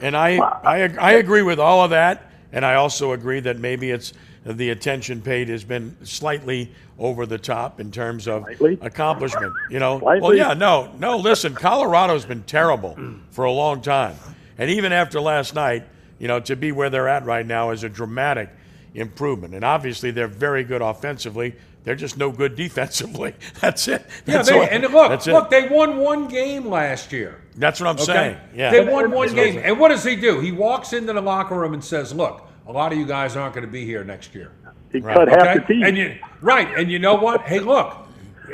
And 0.00 0.16
I, 0.16 0.36
I, 0.38 0.94
I 0.98 1.12
agree 1.12 1.42
with 1.42 1.58
all 1.58 1.82
of 1.84 1.90
that. 1.90 2.30
And 2.52 2.64
I 2.64 2.74
also 2.76 3.12
agree 3.12 3.40
that 3.40 3.58
maybe 3.58 3.90
it's 3.90 4.12
the 4.44 4.70
attention 4.70 5.20
paid 5.20 5.48
has 5.48 5.64
been 5.64 5.96
slightly 6.04 6.72
over 6.98 7.26
the 7.26 7.36
top 7.38 7.80
in 7.80 7.90
terms 7.90 8.28
of 8.28 8.44
accomplishment. 8.80 9.52
You 9.70 9.80
know, 9.80 9.96
well, 10.22 10.32
yeah, 10.34 10.54
no, 10.54 10.92
no. 10.98 11.16
Listen, 11.16 11.54
Colorado's 11.54 12.24
been 12.24 12.44
terrible 12.44 12.96
for 13.30 13.44
a 13.44 13.52
long 13.52 13.82
time, 13.82 14.14
and 14.56 14.70
even 14.70 14.92
after 14.92 15.20
last 15.20 15.54
night, 15.54 15.84
you 16.18 16.28
know, 16.28 16.38
to 16.40 16.54
be 16.56 16.70
where 16.72 16.88
they're 16.88 17.08
at 17.08 17.24
right 17.26 17.44
now 17.44 17.70
is 17.70 17.82
a 17.84 17.88
dramatic 17.88 18.48
improvement. 18.94 19.54
And 19.54 19.64
obviously, 19.64 20.12
they're 20.12 20.28
very 20.28 20.62
good 20.64 20.80
offensively. 20.80 21.56
They're 21.86 21.94
just 21.94 22.18
no 22.18 22.32
good 22.32 22.56
defensively. 22.64 23.34
That's 23.60 23.86
it. 23.86 24.04
Yeah, 24.26 24.42
they, 24.42 24.68
and 24.68 24.82
look, 24.92 25.08
that's 25.08 25.28
it. 25.28 25.32
look, 25.32 25.50
they 25.50 25.68
won 25.68 25.98
one 25.98 26.26
game 26.26 26.66
last 26.66 27.12
year. 27.12 27.40
That's 27.54 27.80
what 27.80 27.88
I'm 27.88 27.96
saying. 27.98 28.38
Yeah, 28.52 28.70
They 28.70 28.84
won 28.84 29.12
one 29.12 29.32
game. 29.32 29.60
And 29.62 29.78
what 29.78 29.88
does 29.90 30.02
he 30.02 30.16
do? 30.16 30.40
He 30.40 30.50
walks 30.50 30.92
into 30.92 31.12
the 31.12 31.20
locker 31.20 31.54
room 31.56 31.74
and 31.74 31.82
says, 31.82 32.12
Look, 32.12 32.44
a 32.66 32.72
lot 32.72 32.92
of 32.92 32.98
you 32.98 33.06
guys 33.06 33.36
aren't 33.36 33.54
going 33.54 33.64
to 33.64 33.70
be 33.70 33.84
here 33.84 34.02
next 34.02 34.34
year. 34.34 34.50
He 34.92 35.00
cut 35.00 35.28
half 35.28 35.58
the 35.58 35.74
team. 35.74 35.84
And 35.84 35.96
you, 35.96 36.18
right. 36.40 36.68
And 36.76 36.90
you 36.90 36.98
know 36.98 37.14
what? 37.14 37.42
Hey, 37.42 37.60
look, 37.60 37.96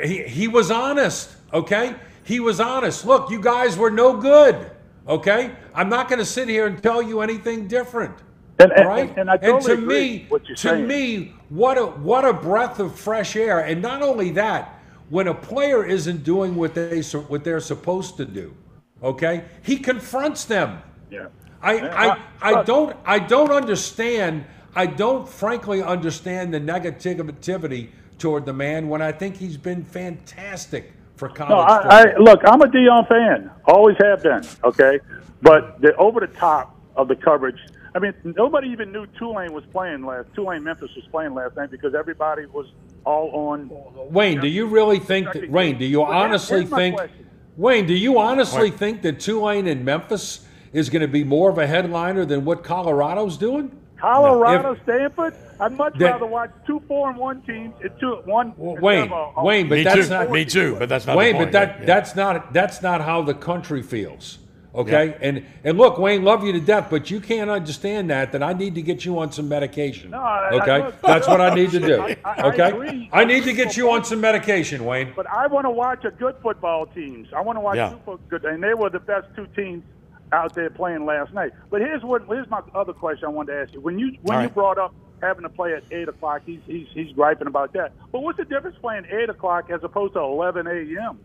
he, 0.03 0.21
he 0.23 0.47
was 0.47 0.69
honest, 0.69 1.31
okay? 1.51 1.95
He 2.23 2.39
was 2.39 2.59
honest. 2.59 3.03
Look, 3.03 3.31
you 3.31 3.41
guys 3.41 3.75
were 3.77 3.89
no 3.91 4.15
good, 4.15 4.69
okay? 5.07 5.55
I'm 5.73 5.89
not 5.89 6.07
going 6.07 6.19
to 6.19 6.25
sit 6.25 6.47
here 6.47 6.67
and 6.67 6.81
tell 6.81 7.01
you 7.01 7.21
anything 7.21 7.67
different. 7.67 8.15
And- 8.59 8.71
and- 8.71 8.81
all 8.83 8.87
right? 8.87 9.17
and 9.17 9.29
I 9.29 9.37
totally 9.37 9.75
to 9.75 9.81
agree 9.81 10.09
me, 10.19 10.25
what 10.29 10.47
you're 10.47 10.55
to 10.55 10.61
saying. 10.61 10.87
me, 10.87 11.33
what 11.53 11.77
a 11.77 11.85
what 11.85 12.25
a 12.25 12.33
breath 12.33 12.79
of 12.79 12.95
fresh 12.95 13.35
air. 13.35 13.59
And 13.59 13.79
not 13.79 14.01
only 14.01 14.31
that, 14.31 14.79
when 15.09 15.27
a 15.27 15.35
player 15.35 15.85
isn't 15.85 16.23
doing 16.23 16.55
what 16.55 16.73
they 16.73 17.01
what 17.01 17.43
they're 17.43 17.59
supposed 17.59 18.17
to 18.17 18.25
do, 18.25 18.55
okay, 19.03 19.45
he 19.61 19.77
confronts 19.77 20.45
them. 20.45 20.81
Yeah. 21.11 21.27
I, 21.61 21.79
I, 21.79 22.19
I 22.41 22.63
don't 22.63 22.95
I 23.05 23.19
don't 23.19 23.51
understand 23.51 24.45
I 24.75 24.87
don't 24.87 25.29
frankly 25.29 25.83
understand 25.83 26.53
the 26.53 26.59
negativity 26.59 27.89
toward 28.17 28.45
the 28.47 28.53
man 28.53 28.89
when 28.89 29.03
I 29.03 29.11
think 29.11 29.37
he's 29.37 29.55
been 29.55 29.83
fantastic 29.83 30.91
for 31.17 31.29
college 31.29 31.49
No. 31.51 31.59
I, 31.59 32.01
I 32.01 32.17
look. 32.17 32.41
I'm 32.47 32.61
a 32.61 32.65
Deion 32.65 33.07
fan. 33.07 33.51
Always 33.65 33.95
have 34.01 34.23
been. 34.23 34.43
Okay, 34.63 34.99
but 35.43 35.79
the 35.81 35.95
over 35.97 36.19
the 36.19 36.27
top 36.27 36.75
of 36.95 37.07
the 37.07 37.15
coverage. 37.15 37.59
I 37.95 37.99
mean, 37.99 38.13
nobody 38.23 38.69
even 38.69 38.91
knew 38.91 39.05
Tulane 39.19 39.53
was 39.53 39.63
playing 39.71 40.05
last. 40.05 40.27
Tulane 40.33 40.63
Memphis 40.63 40.89
was 40.95 41.05
playing 41.11 41.33
last 41.35 41.55
night 41.55 41.69
because 41.69 41.93
everybody 41.93 42.45
was 42.47 42.65
all 43.05 43.29
on. 43.51 43.69
Wayne, 44.11 44.39
do 44.39 44.47
you 44.47 44.65
really 44.65 44.99
think 44.99 45.31
that? 45.33 45.49
Wayne, 45.49 45.77
do 45.77 45.85
you 45.85 46.01
Well, 46.01 46.11
honestly 46.11 46.65
think? 46.65 46.95
question. 46.95 47.25
Wayne, 47.55 47.85
do 47.85 47.93
you 47.93 48.17
honestly 48.19 48.71
Wait. 48.71 48.73
think 48.79 49.01
that 49.03 49.19
Tulane 49.19 49.67
and 49.67 49.85
Memphis 49.85 50.47
is 50.71 50.89
going 50.89 51.03
to 51.03 51.07
be 51.07 51.23
more 51.23 51.51
of 51.51 51.59
a 51.59 51.67
headliner 51.67 52.25
than 52.25 52.45
what 52.45 52.63
Colorado's 52.63 53.37
doing? 53.37 53.71
Colorado, 53.97 54.71
If- 54.73 54.81
Stanford. 54.83 55.35
I'd 55.59 55.71
much 55.77 55.93
That- 55.99 56.13
rather 56.13 56.25
watch 56.25 56.49
two 56.65 56.81
four 56.87 57.09
and 57.09 57.17
one 57.17 57.41
teams 57.43 57.73
and 57.81 57.91
two 57.99 58.15
one. 58.25 58.53
Wayne, 58.57 59.03
instead 59.03 59.11
of 59.15 59.33
a- 59.37 59.43
Wayne, 59.43 59.69
but 59.69 59.77
Me 59.77 59.83
that's 59.83 60.07
too. 60.07 60.13
not 60.13 60.31
Me 60.31 60.45
too, 60.45 60.75
but 60.79 60.89
that's 60.89 61.05
not 61.05 61.13
the 61.13 61.17
Wayne, 61.19 61.35
point. 61.35 61.51
but 61.51 61.51
that 61.53 61.79
Yeah. 61.81 61.85
that's 61.85 62.15
not 62.15 62.51
that's 62.53 62.81
not 62.81 63.01
how 63.01 63.21
the 63.21 63.35
country 63.35 63.83
feels. 63.83 64.39
Okay, 64.75 65.15
and 65.21 65.45
and 65.63 65.77
look, 65.77 65.99
Wayne, 65.99 66.23
love 66.23 66.43
you 66.43 66.51
to 66.53 66.59
death, 66.59 66.87
but 66.89 67.11
you 67.11 67.19
can't 67.19 67.49
understand 67.51 68.09
that. 68.09 68.31
That 68.31 68.41
I 68.41 68.53
need 68.53 68.73
to 68.75 68.81
get 68.81 69.05
you 69.05 69.19
on 69.19 69.31
some 69.31 69.47
medication. 69.47 70.09
No, 70.09 70.17
I- 70.19 70.49
I- 70.51 70.61
okay, 70.61 70.83
look- 70.85 71.01
that's 71.01 71.27
what 71.27 71.41
I 71.41 71.53
need 71.53 71.69
to 71.71 71.79
do. 71.91 72.01
I- 72.01 72.17
I- 72.25 72.41
I 72.41 72.47
okay, 72.47 72.69
agree. 72.69 73.09
I 73.13 73.23
need 73.23 73.43
to 73.43 73.53
get 73.53 73.77
you 73.77 73.91
on 73.91 74.03
some 74.03 74.19
medication, 74.19 74.83
Wayne. 74.85 75.13
But 75.15 75.27
I 75.27 75.45
want 75.45 75.65
to 75.65 75.69
watch 75.69 76.03
a 76.05 76.11
good 76.11 76.35
football 76.41 76.87
teams. 76.87 77.27
I 77.35 77.41
want 77.41 77.57
to 77.57 77.59
watch 77.61 77.75
Yeah. 77.77 77.91
super 77.91 78.17
good, 78.29 78.45
and 78.45 78.63
they 78.63 78.73
were 78.73 78.89
the 78.89 78.99
best 78.99 79.27
two 79.35 79.45
teams 79.55 79.83
out 80.31 80.55
there 80.55 80.71
playing 80.71 81.05
last 81.05 81.31
night. 81.35 81.51
But 81.69 81.81
here's 81.81 82.01
what 82.03 82.23
here's 82.27 82.49
my 82.49 82.61
other 82.73 82.93
question 82.93 83.25
I 83.25 83.29
wanted 83.29 83.53
to 83.53 83.61
ask 83.61 83.73
you. 83.73 83.79
When 83.81 83.99
you 83.99 84.17
when 84.23 84.37
All 84.37 84.41
you 84.41 84.47
right. 84.47 84.55
brought 84.55 84.79
up 84.79 84.95
having 85.21 85.43
to 85.43 85.49
play 85.49 85.73
at 85.75 85.83
eight 85.91 86.07
o'clock, 86.07 86.41
he's 86.47 86.61
he's 86.65 86.87
he's 86.95 87.11
griping 87.11 87.45
about 87.45 87.73
that. 87.73 87.91
But 88.11 88.23
what's 88.23 88.39
the 88.39 88.45
difference 88.45 88.75
playing 88.81 89.05
eight 89.11 89.29
o'clock 89.29 89.69
as 89.69 89.83
opposed 89.83 90.13
to 90.15 90.19
eleven 90.21 90.65
a.m.? 90.65 91.19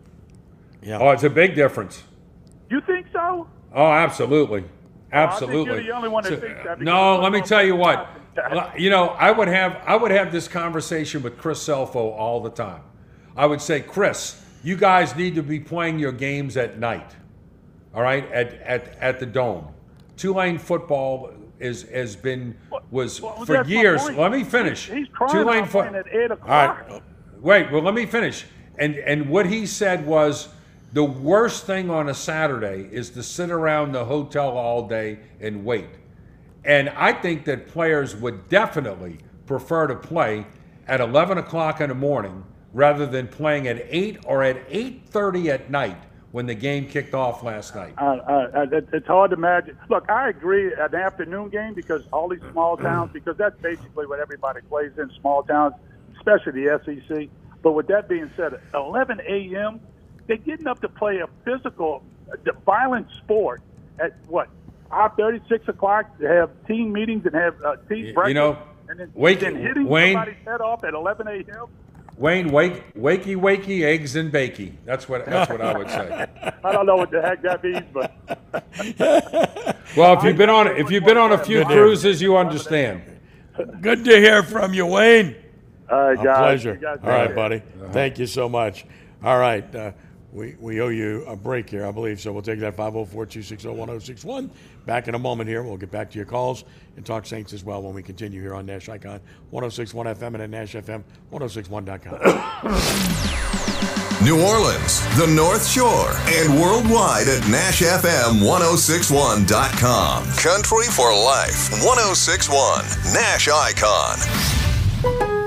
Yeah. 0.82 0.98
Oh, 1.00 1.10
it's 1.12 1.24
a 1.24 1.30
big 1.30 1.54
difference. 1.54 2.02
You 2.70 2.80
think 2.82 3.06
so? 3.12 3.46
Oh, 3.74 3.86
absolutely, 3.90 4.64
absolutely. 5.12 5.64
think 5.64 5.76
you're 5.76 5.82
the 5.84 5.96
only 5.96 6.08
one 6.08 6.24
that 6.24 6.30
So- 6.30 6.40
thinks 6.40 6.60
that. 6.64 6.80
No, 6.80 7.18
let 7.20 7.32
me 7.32 7.40
tell 7.40 7.64
you 7.64 7.76
what. 7.76 8.08
You 8.76 8.88
know, 8.90 9.08
I 9.08 9.30
would 9.32 9.48
have 9.48 9.82
I 9.84 9.96
would 9.96 10.10
have 10.12 10.30
this 10.30 10.46
conversation 10.46 11.22
with 11.22 11.38
Chris 11.38 11.58
Scelfo 11.66 11.96
all 11.96 12.40
the 12.40 12.50
time. 12.50 12.82
I 13.36 13.46
would 13.46 13.60
say, 13.60 13.80
Chris, 13.80 14.40
you 14.62 14.76
guys 14.76 15.16
need 15.16 15.34
to 15.34 15.42
be 15.42 15.58
playing 15.58 15.98
your 15.98 16.12
games 16.12 16.56
at 16.56 16.78
night. 16.78 17.16
All 17.94 18.02
right, 18.02 18.30
at 18.30 18.54
at, 18.62 18.96
at 19.00 19.18
the 19.18 19.26
dome. 19.26 19.68
Tulane 20.16 20.58
football 20.58 21.32
is 21.58 21.82
has 21.90 22.14
been 22.14 22.56
was 22.90 23.20
well, 23.20 23.44
for 23.44 23.64
years. 23.64 24.08
Let 24.10 24.30
me 24.30 24.44
finish. 24.44 24.88
He's 24.88 25.08
crying 25.08 25.32
Tulane 25.32 25.58
about 25.64 25.70
fo- 25.70 25.80
at 25.94 26.06
eight 26.12 26.30
o'clock. 26.30 26.88
right, 26.88 27.02
wait. 27.40 27.72
Well, 27.72 27.82
let 27.82 27.94
me 27.94 28.06
finish. 28.06 28.44
And 28.78 28.94
and 28.96 29.28
what 29.28 29.46
he 29.46 29.66
said 29.66 30.06
was 30.06 30.48
the 30.92 31.04
worst 31.04 31.66
thing 31.66 31.90
on 31.90 32.08
a 32.08 32.14
Saturday 32.14 32.88
is 32.90 33.10
to 33.10 33.22
sit 33.22 33.50
around 33.50 33.92
the 33.92 34.04
hotel 34.04 34.56
all 34.56 34.88
day 34.88 35.18
and 35.40 35.64
wait. 35.64 35.88
And 36.64 36.88
I 36.90 37.12
think 37.12 37.44
that 37.44 37.68
players 37.68 38.16
would 38.16 38.48
definitely 38.48 39.18
prefer 39.46 39.86
to 39.86 39.94
play 39.96 40.46
at 40.86 41.00
11 41.00 41.38
o'clock 41.38 41.80
in 41.80 41.88
the 41.88 41.94
morning 41.94 42.44
rather 42.72 43.06
than 43.06 43.28
playing 43.28 43.68
at 43.68 43.84
8 43.88 44.20
or 44.24 44.42
at 44.42 44.68
8.30 44.68 45.46
at 45.48 45.70
night 45.70 45.96
when 46.32 46.46
the 46.46 46.54
game 46.54 46.86
kicked 46.86 47.14
off 47.14 47.42
last 47.42 47.74
night. 47.74 47.94
Uh, 47.96 48.16
uh, 48.16 48.66
it's 48.92 49.06
hard 49.06 49.30
to 49.30 49.36
imagine. 49.36 49.78
Look, 49.88 50.10
I 50.10 50.28
agree 50.28 50.72
an 50.74 50.94
afternoon 50.94 51.48
game 51.48 51.74
because 51.74 52.02
all 52.12 52.28
these 52.28 52.42
small 52.52 52.76
towns, 52.76 53.10
because 53.12 53.36
that's 53.36 53.58
basically 53.62 54.06
what 54.06 54.20
everybody 54.20 54.60
plays 54.62 54.92
in 54.98 55.10
small 55.20 55.42
towns, 55.42 55.74
especially 56.16 56.64
the 56.64 56.80
SEC. 56.84 57.28
But 57.62 57.72
with 57.72 57.86
that 57.88 58.08
being 58.08 58.30
said, 58.36 58.60
11 58.74 59.20
a.m., 59.26 59.80
they're 60.28 60.36
getting 60.36 60.68
up 60.68 60.80
to 60.82 60.88
play 60.88 61.18
a 61.18 61.26
physical, 61.44 62.04
uh, 62.30 62.36
violent 62.64 63.08
sport 63.24 63.60
at 63.98 64.12
what? 64.28 64.48
5:30, 64.92 65.46
6 65.48 65.68
o'clock 65.68 66.16
to 66.18 66.26
have 66.28 66.50
team 66.66 66.92
meetings 66.92 67.26
and 67.26 67.34
have 67.34 67.60
uh, 67.62 67.76
team 67.88 68.06
You 68.06 68.14
breakfast. 68.14 68.34
know, 68.36 68.58
and 68.88 69.00
then, 69.00 69.10
Wake- 69.14 69.40
then 69.40 69.56
hitting 69.56 69.86
Wayne- 69.86 70.14
somebody's 70.14 70.36
head 70.46 70.60
off 70.62 70.84
at 70.84 70.94
11 70.94 71.26
a.m. 71.28 71.66
Wayne, 72.16 72.50
wake, 72.50 72.94
wakey, 72.94 73.36
wakey, 73.36 73.82
eggs 73.84 74.16
and 74.16 74.32
bakey. 74.32 74.72
That's 74.84 75.08
what 75.08 75.24
that's 75.26 75.50
what 75.50 75.60
I 75.60 75.76
would 75.76 75.88
say. 75.90 76.26
I 76.64 76.72
don't 76.72 76.86
know 76.86 76.96
what 76.96 77.10
the 77.10 77.20
heck 77.22 77.42
that 77.42 77.62
means, 77.62 77.84
but 77.92 78.12
Well, 79.96 80.18
if 80.18 80.24
you've 80.24 80.36
been 80.36 80.50
on 80.50 80.66
if 80.68 80.90
you've 80.90 81.04
been 81.04 81.16
on 81.18 81.32
a 81.32 81.38
few 81.38 81.58
Good 81.58 81.68
to- 81.68 81.74
cruises, 81.74 82.20
you 82.22 82.36
understand. 82.36 83.02
Good 83.80 84.04
to 84.04 84.16
hear 84.16 84.42
from 84.42 84.72
you, 84.74 84.86
Wayne. 84.86 85.36
All 85.90 85.98
right, 86.08 86.18
A 86.18 86.22
guys. 86.24 86.38
pleasure. 86.38 86.74
Guys 86.76 86.98
All 87.02 87.08
right, 87.10 87.26
take 87.28 87.36
buddy. 87.36 87.56
Uh-huh. 87.56 87.92
Thank 87.92 88.18
you 88.18 88.26
so 88.26 88.48
much. 88.48 88.84
All 89.22 89.38
right. 89.38 89.74
Uh, 89.74 89.92
we, 90.32 90.56
we 90.60 90.80
owe 90.80 90.88
you 90.88 91.24
a 91.26 91.36
break 91.36 91.68
here, 91.70 91.86
I 91.86 91.90
believe. 91.90 92.20
So 92.20 92.32
we'll 92.32 92.42
take 92.42 92.60
that 92.60 92.74
504 92.74 93.26
260 93.26 93.68
1061. 93.68 94.50
Back 94.86 95.08
in 95.08 95.14
a 95.14 95.18
moment 95.18 95.48
here. 95.48 95.62
We'll 95.62 95.76
get 95.76 95.90
back 95.90 96.10
to 96.10 96.16
your 96.16 96.24
calls 96.26 96.64
and 96.96 97.06
talk 97.06 97.26
Saints 97.26 97.52
as 97.52 97.64
well 97.64 97.82
when 97.82 97.94
we 97.94 98.02
continue 98.02 98.40
here 98.40 98.54
on 98.54 98.66
Nash 98.66 98.88
Icon 98.88 99.20
1061 99.50 100.06
FM 100.06 100.34
and 100.34 100.42
at 100.42 100.50
Nash 100.50 100.74
FM 100.74 101.02
1061.com. 101.30 102.18
New 104.24 104.42
Orleans, 104.44 105.00
the 105.16 105.28
North 105.28 105.64
Shore, 105.66 106.10
and 106.26 106.60
worldwide 106.60 107.28
at 107.28 107.40
NashFM1061.com. 107.44 110.24
Country 110.24 110.86
for 110.90 111.14
Life 111.14 111.70
1061, 111.86 112.84
Nash 113.14 113.48
Icon. 113.48 115.37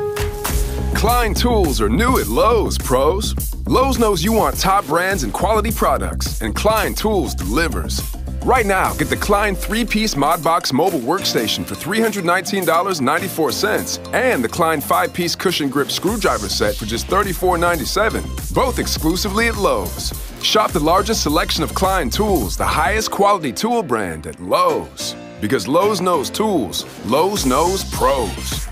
Klein 0.96 1.34
tools 1.34 1.82
are 1.82 1.90
new 1.90 2.20
at 2.20 2.28
Lowe's, 2.28 2.78
pros. 2.78 3.34
Lowe's 3.66 3.98
knows 3.98 4.24
you 4.24 4.32
want 4.32 4.60
top 4.60 4.86
brands 4.86 5.24
and 5.24 5.34
quality 5.34 5.72
products, 5.72 6.40
and 6.42 6.56
Klein 6.56 6.94
Tools 6.94 7.34
delivers. 7.34 8.00
Right 8.44 8.66
now, 8.66 8.94
get 8.94 9.10
the 9.10 9.18
Klein 9.18 9.56
three 9.56 9.86
piece 9.86 10.16
Modbox 10.16 10.74
mobile 10.74 11.00
workstation 11.00 11.64
for 11.66 11.76
$319.94 11.76 14.14
and 14.14 14.44
the 14.44 14.50
Klein 14.50 14.82
five 14.82 15.14
piece 15.14 15.36
cushion 15.36 15.70
grip 15.70 15.92
screwdriver 15.92 16.50
set 16.50 16.76
for 16.76 16.86
just 16.86 17.08
$34.97, 17.08 18.54
both 18.54 18.80
exclusively 18.80 19.48
at 19.48 19.58
Lowe's. 19.58 20.12
Shop 20.44 20.72
the 20.72 20.80
largest 20.80 21.22
selection 21.24 21.64
of 21.64 21.74
Klein 21.76 22.10
tools, 22.10 22.58
the 22.58 22.66
highest 22.66 23.12
quality 23.12 23.52
tool 23.52 23.84
brand 23.84 24.26
at 24.28 24.40
Lowe's. 24.40 25.16
Because 25.40 25.68
Lowe's 25.68 26.02
knows 26.02 26.30
tools, 26.30 26.86
Lowe's 27.06 27.46
knows 27.46 27.84
pros. 27.92 28.71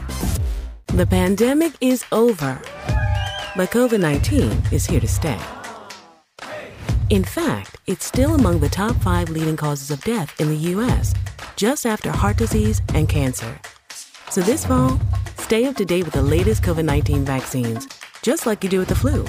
The 0.96 1.06
pandemic 1.06 1.74
is 1.82 2.04
over, 2.12 2.60
but 3.56 3.70
COVID 3.70 4.00
19 4.00 4.52
is 4.72 4.88
here 4.88 5.00
to 5.00 5.08
stay. 5.08 5.40
In 7.12 7.24
fact, 7.24 7.78
it's 7.86 8.06
still 8.06 8.34
among 8.34 8.60
the 8.60 8.70
top 8.70 8.96
five 8.96 9.30
leading 9.30 9.56
causes 9.56 9.92
of 9.92 10.04
death 10.04 10.42
in 10.42 10.50
the 10.50 10.58
U.S., 10.74 11.14
just 11.56 11.86
after 11.86 12.10
heart 12.10 12.38
disease 12.38 12.82
and 12.96 13.08
cancer. 13.08 13.60
So 14.32 14.42
this 14.42 14.66
fall, 14.66 15.00
stay 15.38 15.66
up 15.66 15.76
to 15.76 15.86
date 15.86 16.06
with 16.06 16.16
the 16.16 16.24
latest 16.24 16.64
COVID 16.64 16.86
19 16.86 17.24
vaccines, 17.24 17.88
just 18.24 18.48
like 18.48 18.64
you 18.64 18.70
do 18.70 18.80
with 18.80 18.90
the 18.90 18.96
flu, 18.96 19.28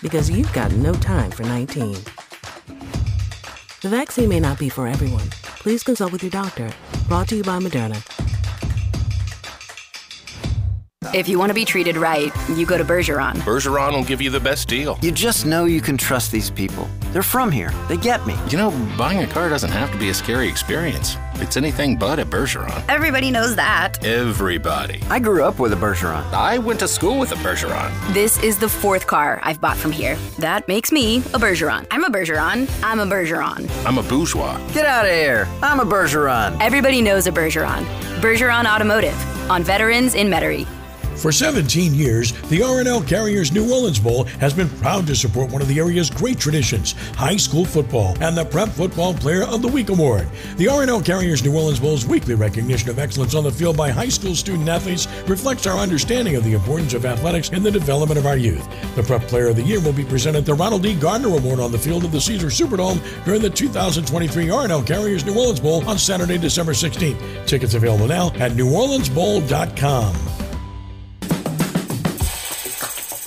because 0.00 0.30
you've 0.30 0.52
got 0.52 0.70
no 0.74 0.94
time 0.94 1.32
for 1.32 1.42
19. 1.42 1.94
The 3.82 3.88
vaccine 3.88 4.28
may 4.28 4.38
not 4.38 4.60
be 4.60 4.68
for 4.68 4.86
everyone. 4.86 5.28
Please 5.58 5.82
consult 5.82 6.12
with 6.12 6.22
your 6.22 6.30
doctor. 6.30 6.72
Brought 7.08 7.28
to 7.30 7.36
you 7.36 7.42
by 7.42 7.58
Moderna. 7.58 8.23
If 11.12 11.28
you 11.28 11.38
want 11.38 11.50
to 11.50 11.54
be 11.54 11.64
treated 11.64 11.96
right, 11.96 12.32
you 12.48 12.64
go 12.64 12.78
to 12.78 12.84
Bergeron. 12.84 13.34
Bergeron 13.42 13.92
will 13.92 14.04
give 14.04 14.22
you 14.22 14.30
the 14.30 14.40
best 14.40 14.68
deal. 14.68 14.98
You 15.02 15.12
just 15.12 15.44
know 15.44 15.64
you 15.64 15.80
can 15.80 15.96
trust 15.96 16.32
these 16.32 16.50
people. 16.50 16.88
They're 17.12 17.22
from 17.22 17.50
here. 17.52 17.72
They 17.88 17.96
get 17.96 18.26
me. 18.26 18.34
You 18.48 18.58
know, 18.58 18.70
buying 18.96 19.22
a 19.22 19.26
car 19.26 19.48
doesn't 19.48 19.70
have 19.70 19.92
to 19.92 19.98
be 19.98 20.08
a 20.08 20.14
scary 20.14 20.48
experience. 20.48 21.16
It's 21.36 21.56
anything 21.56 21.96
but 21.96 22.18
at 22.18 22.28
Bergeron. 22.28 22.82
Everybody 22.88 23.30
knows 23.30 23.56
that. 23.56 24.04
Everybody. 24.04 25.00
I 25.10 25.18
grew 25.18 25.44
up 25.44 25.58
with 25.58 25.72
a 25.72 25.76
Bergeron. 25.76 26.24
I 26.32 26.58
went 26.58 26.78
to 26.80 26.88
school 26.88 27.18
with 27.18 27.32
a 27.32 27.36
Bergeron. 27.36 27.92
This 28.14 28.42
is 28.42 28.58
the 28.58 28.68
fourth 28.68 29.06
car 29.06 29.40
I've 29.42 29.60
bought 29.60 29.76
from 29.76 29.92
here. 29.92 30.16
That 30.38 30.66
makes 30.68 30.90
me 30.92 31.18
a 31.18 31.38
Bergeron. 31.38 31.86
I'm 31.90 32.04
a 32.04 32.10
Bergeron. 32.10 32.70
I'm 32.82 33.00
a 33.00 33.06
Bergeron. 33.06 33.68
I'm 33.84 33.98
a 33.98 34.02
bourgeois. 34.02 34.58
Get 34.72 34.86
out 34.86 35.04
of 35.04 35.12
here. 35.12 35.48
I'm 35.62 35.80
a 35.80 35.84
Bergeron. 35.84 36.56
Everybody 36.60 37.02
knows 37.02 37.26
a 37.26 37.32
Bergeron. 37.32 37.84
Bergeron 38.20 38.64
Automotive 38.72 39.50
on 39.50 39.62
Veterans 39.62 40.14
in 40.14 40.28
Metairie. 40.28 40.66
For 41.16 41.32
17 41.32 41.94
years, 41.94 42.32
the 42.48 42.62
R+L 42.62 43.02
Carriers 43.02 43.52
New 43.52 43.72
Orleans 43.72 43.98
Bowl 43.98 44.24
has 44.40 44.52
been 44.52 44.68
proud 44.80 45.06
to 45.06 45.16
support 45.16 45.50
one 45.50 45.62
of 45.62 45.68
the 45.68 45.78
area's 45.78 46.10
great 46.10 46.38
traditions, 46.38 46.92
high 47.14 47.36
school 47.36 47.64
football, 47.64 48.16
and 48.20 48.36
the 48.36 48.44
Prep 48.44 48.68
Football 48.70 49.14
Player 49.14 49.44
of 49.44 49.62
the 49.62 49.68
Week 49.68 49.88
award. 49.88 50.28
The 50.56 50.68
R+L 50.68 51.00
Carriers 51.00 51.42
New 51.42 51.56
Orleans 51.56 51.80
Bowl's 51.80 52.04
weekly 52.04 52.34
recognition 52.34 52.90
of 52.90 52.98
excellence 52.98 53.34
on 53.34 53.44
the 53.44 53.52
field 53.52 53.76
by 53.76 53.90
high 53.90 54.08
school 54.08 54.34
student 54.34 54.68
athletes 54.68 55.06
reflects 55.26 55.66
our 55.66 55.78
understanding 55.78 56.36
of 56.36 56.44
the 56.44 56.52
importance 56.52 56.92
of 56.94 57.06
athletics 57.06 57.50
in 57.50 57.62
the 57.62 57.70
development 57.70 58.18
of 58.18 58.26
our 58.26 58.36
youth. 58.36 58.66
The 58.94 59.02
Prep 59.02 59.22
Player 59.22 59.48
of 59.48 59.56
the 59.56 59.62
Year 59.62 59.80
will 59.80 59.92
be 59.92 60.04
presented 60.04 60.44
the 60.44 60.54
Ronald 60.54 60.82
D. 60.82 60.94
Gardner 60.94 61.28
Award 61.28 61.60
on 61.60 61.72
the 61.72 61.78
field 61.78 62.04
of 62.04 62.12
the 62.12 62.20
Caesar 62.20 62.48
Superdome 62.48 63.00
during 63.24 63.40
the 63.40 63.50
2023 63.50 64.50
R+L 64.50 64.82
Carriers 64.82 65.24
New 65.24 65.38
Orleans 65.38 65.60
Bowl 65.60 65.88
on 65.88 65.96
Saturday, 65.96 66.36
December 66.36 66.72
16th. 66.72 67.46
Tickets 67.46 67.74
available 67.74 68.06
now 68.06 68.28
at 68.34 68.52
neworleansbowl.com. 68.52 70.43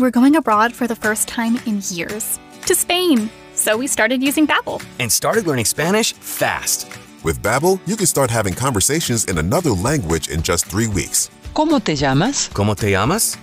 We're 0.00 0.10
going 0.10 0.36
abroad 0.36 0.74
for 0.74 0.86
the 0.86 0.96
first 0.96 1.28
time 1.28 1.58
in 1.66 1.82
years 1.90 2.40
to 2.64 2.74
Spain. 2.74 3.28
So 3.54 3.76
we 3.76 3.86
started 3.86 4.22
using 4.22 4.46
Babbel 4.46 4.82
and 4.98 5.12
started 5.12 5.46
learning 5.46 5.66
Spanish 5.66 6.14
fast. 6.14 6.86
With 7.22 7.42
Babbel, 7.42 7.78
you 7.86 7.96
can 7.96 8.06
start 8.06 8.30
having 8.30 8.54
conversations 8.54 9.26
in 9.26 9.36
another 9.36 9.72
language 9.72 10.28
in 10.30 10.40
just 10.40 10.64
3 10.64 10.86
weeks. 10.86 11.28
¿Cómo 11.52 11.84
te 11.84 11.96
llamas? 11.96 12.48
¿Cómo 12.54 12.74
te 12.74 12.92
llamas? 12.92 13.36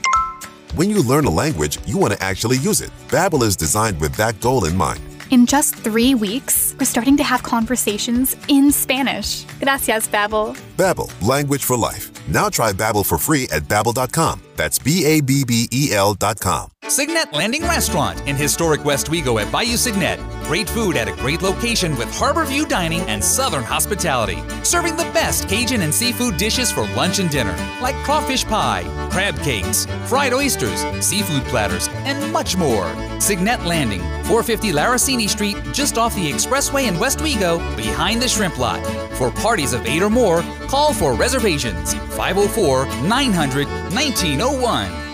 When 0.76 0.90
you 0.90 1.04
learn 1.04 1.26
a 1.26 1.30
language, 1.30 1.78
you 1.86 2.00
want 2.00 2.14
to 2.14 2.24
actually 2.24 2.58
use 2.58 2.82
it. 2.82 2.90
Babbel 3.10 3.44
is 3.44 3.56
designed 3.56 4.02
with 4.02 4.16
that 4.16 4.42
goal 4.42 4.66
in 4.66 4.76
mind. 4.76 5.00
In 5.30 5.46
just 5.46 5.76
3 5.76 6.16
weeks, 6.16 6.74
we're 6.80 6.86
starting 6.86 7.18
to 7.18 7.24
have 7.24 7.44
conversations 7.44 8.38
in 8.48 8.72
Spanish. 8.72 9.44
Gracias, 9.60 10.08
Babbel. 10.08 10.56
Babbel, 10.78 11.12
language 11.28 11.66
for 11.66 11.76
life. 11.76 12.12
Now 12.30 12.50
try 12.50 12.72
Babbel 12.72 13.06
for 13.06 13.18
free 13.18 13.48
at 13.52 13.64
babbel.com. 13.64 14.42
That's 14.56 14.80
B-A-B-B-E-L 14.80 16.16
dot 16.16 16.40
com. 16.40 16.72
Segnette 16.88 17.32
Landing 17.34 17.64
Restaurant 17.64 18.20
in 18.28 18.36
historic 18.36 18.82
Westwego 18.82 19.40
at 19.40 19.52
Bayou 19.52 19.76
Segnette. 19.76 20.20
Great 20.46 20.68
food 20.70 20.96
at 20.96 21.08
a 21.08 21.12
great 21.12 21.42
location 21.42 21.96
with 21.98 22.10
harbor 22.12 22.46
view 22.46 22.66
dining 22.66 23.02
and 23.02 23.24
southern 23.24 23.64
hospitality. 23.64 24.42
Serving 24.64 24.96
the 24.96 25.04
best 25.14 25.48
Cajun 25.50 25.82
and 25.82 25.94
seafood 25.94 26.38
dishes 26.38 26.72
for 26.72 26.88
lunch 26.96 27.20
and 27.20 27.30
dinner, 27.30 27.56
like 27.82 27.96
crawfish 27.98 28.46
pie, 28.46 28.84
crab 29.12 29.38
cakes, 29.42 29.86
fried 30.06 30.34
oysters, 30.34 30.82
seafood 31.06 31.44
platters, 31.44 31.87
and 32.08 32.32
much 32.32 32.56
more. 32.56 32.88
Segnette 33.20 33.66
Landing, 33.66 34.02
450 34.24 34.72
Laroussini 34.72 35.28
Street, 35.30 35.58
just 35.74 35.98
off 35.98 36.16
the 36.16 36.32
expressway 36.32 36.88
in 36.88 36.96
Westwego, 36.96 37.60
behind 37.76 38.22
the 38.22 38.28
shrimp 38.28 38.58
lot. 38.58 38.82
For 39.18 39.30
parties 39.30 39.74
of 39.74 39.86
eight 39.86 40.02
or 40.02 40.10
more, 40.10 40.42
call 40.68 40.94
for 40.94 41.14
reservations 41.14 41.94
504 42.16 42.86
900 43.04 43.68
1901. 43.68 45.07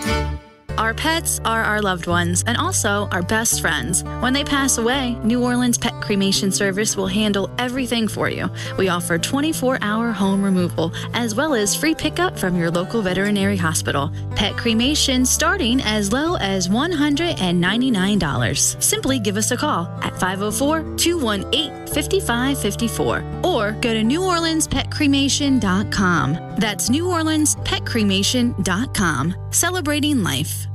Our 0.84 0.92
pets 0.92 1.40
are 1.46 1.64
our 1.64 1.80
loved 1.80 2.06
ones 2.06 2.44
and 2.46 2.58
also 2.58 3.08
our 3.10 3.22
best 3.22 3.62
friends. 3.62 4.04
When 4.20 4.34
they 4.34 4.44
pass 4.44 4.76
away, 4.76 5.14
New 5.24 5.42
Orleans 5.42 5.78
Pet 5.78 5.94
Cremation 6.02 6.52
Service 6.52 6.94
will 6.94 7.06
handle 7.06 7.48
everything 7.58 8.06
for 8.06 8.28
you. 8.28 8.50
We 8.76 8.90
offer 8.90 9.16
24 9.16 9.78
hour 9.80 10.12
home 10.12 10.42
removal 10.42 10.92
as 11.14 11.34
well 11.34 11.54
as 11.54 11.74
free 11.74 11.94
pickup 11.94 12.38
from 12.38 12.54
your 12.54 12.70
local 12.70 13.00
veterinary 13.00 13.56
hospital. 13.56 14.12
Pet 14.36 14.58
cremation 14.58 15.24
starting 15.24 15.80
as 15.80 16.12
low 16.12 16.36
as 16.36 16.68
$199. 16.68 18.82
Simply 18.82 19.18
give 19.18 19.38
us 19.38 19.52
a 19.52 19.56
call 19.56 19.86
at 20.02 20.20
504 20.20 20.96
218 20.98 21.86
5554 21.86 23.24
or 23.42 23.72
go 23.80 23.94
to 23.94 24.02
NewOrleansPetCremation.com. 24.02 26.56
That's 26.58 26.90
NewOrleansPetCremation.com. 26.90 29.34
Celebrating 29.50 30.22
life. 30.22 30.66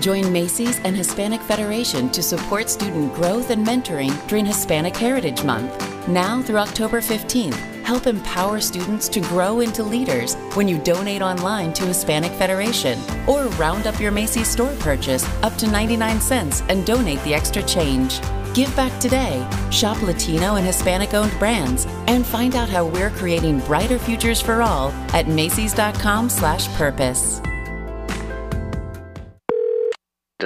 Join 0.00 0.32
Macy's 0.32 0.78
and 0.80 0.96
Hispanic 0.96 1.40
Federation 1.40 2.10
to 2.10 2.22
support 2.22 2.68
student 2.68 3.14
growth 3.14 3.48
and 3.50 3.66
mentoring 3.66 4.12
during 4.28 4.44
Hispanic 4.44 4.94
Heritage 4.96 5.42
Month. 5.42 5.82
Now 6.06 6.42
through 6.42 6.58
October 6.58 7.00
15th, 7.00 7.56
help 7.82 8.06
empower 8.06 8.60
students 8.60 9.08
to 9.08 9.20
grow 9.20 9.60
into 9.60 9.82
leaders 9.82 10.34
when 10.54 10.68
you 10.68 10.76
donate 10.78 11.22
online 11.22 11.72
to 11.74 11.84
Hispanic 11.84 12.32
Federation 12.32 13.00
or 13.26 13.44
round 13.56 13.86
up 13.86 13.98
your 13.98 14.12
Macy's 14.12 14.48
store 14.48 14.74
purchase 14.80 15.26
up 15.42 15.56
to 15.56 15.66
99 15.66 16.20
cents 16.20 16.62
and 16.68 16.84
donate 16.84 17.22
the 17.24 17.32
extra 17.34 17.62
change. 17.62 18.20
Give 18.54 18.74
back 18.76 18.96
today, 19.00 19.46
shop 19.70 20.02
Latino 20.02 20.56
and 20.56 20.66
Hispanic 20.66 21.14
owned 21.14 21.36
brands, 21.38 21.86
and 22.06 22.24
find 22.24 22.54
out 22.54 22.68
how 22.68 22.86
we're 22.86 23.10
creating 23.10 23.60
brighter 23.60 23.98
futures 23.98 24.40
for 24.40 24.62
all 24.62 24.92
at 25.12 25.26
macys.com/purpose. 25.26 27.40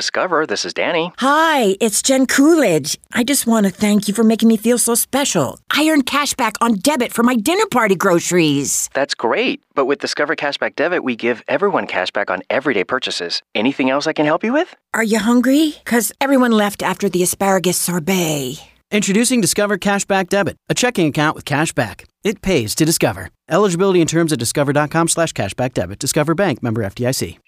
Discover, 0.01 0.47
this 0.47 0.65
is 0.65 0.73
Danny. 0.73 1.11
Hi, 1.19 1.75
it's 1.81 2.01
Jen 2.01 2.27
Coolidge. 2.27 2.97
I 3.13 3.25
just 3.25 3.45
want 3.45 3.67
to 3.67 3.73
thank 3.73 4.07
you 4.07 4.15
for 4.15 4.23
making 4.23 4.49
me 4.49 4.57
feel 4.57 4.79
so 4.79 4.95
special. 4.95 5.59
I 5.69 5.89
earned 5.89 6.07
cash 6.07 6.33
back 6.35 6.55
on 6.61 6.77
debit 6.77 7.13
for 7.13 7.25
my 7.25 7.35
dinner 7.35 7.67
party 7.73 7.97
groceries. 7.97 8.89
That's 8.95 9.17
great. 9.17 9.65
But 9.75 9.87
with 9.87 9.99
Discover 9.99 10.37
Cashback 10.37 10.77
Debit, 10.77 11.03
we 11.03 11.17
give 11.17 11.43
everyone 11.49 11.89
cash 11.89 12.13
back 12.13 12.31
on 12.31 12.43
everyday 12.49 12.85
purchases. 12.85 13.43
Anything 13.57 13.91
else 13.91 14.07
I 14.07 14.13
can 14.13 14.27
help 14.27 14.45
you 14.45 14.53
with? 14.53 14.77
Are 14.95 15.03
you 15.03 15.19
hungry? 15.19 15.75
Because 15.85 16.13
everyone 16.21 16.53
left 16.53 16.85
after 16.85 17.09
the 17.09 17.25
asparagus 17.25 17.77
sorbet. 17.77 18.61
Introducing 18.93 19.41
Discover 19.41 19.79
Cashback 19.79 20.29
Debit, 20.29 20.57
a 20.69 20.75
checking 20.75 21.09
account 21.09 21.35
with 21.35 21.45
cash 21.45 21.73
back. 21.73 22.05
It 22.23 22.43
pays 22.43 22.77
to 22.77 22.85
Discover. 22.85 23.31
Eligibility 23.49 24.01
and 24.01 24.09
terms 24.09 24.33
at 24.33 24.39
discover.com 24.39 25.09
slash 25.09 25.33
cashback 25.33 25.75
debit. 25.75 25.99
Discover 25.99 26.37
Bank 26.37 26.63
member 26.63 26.83
FDIC. 26.83 27.39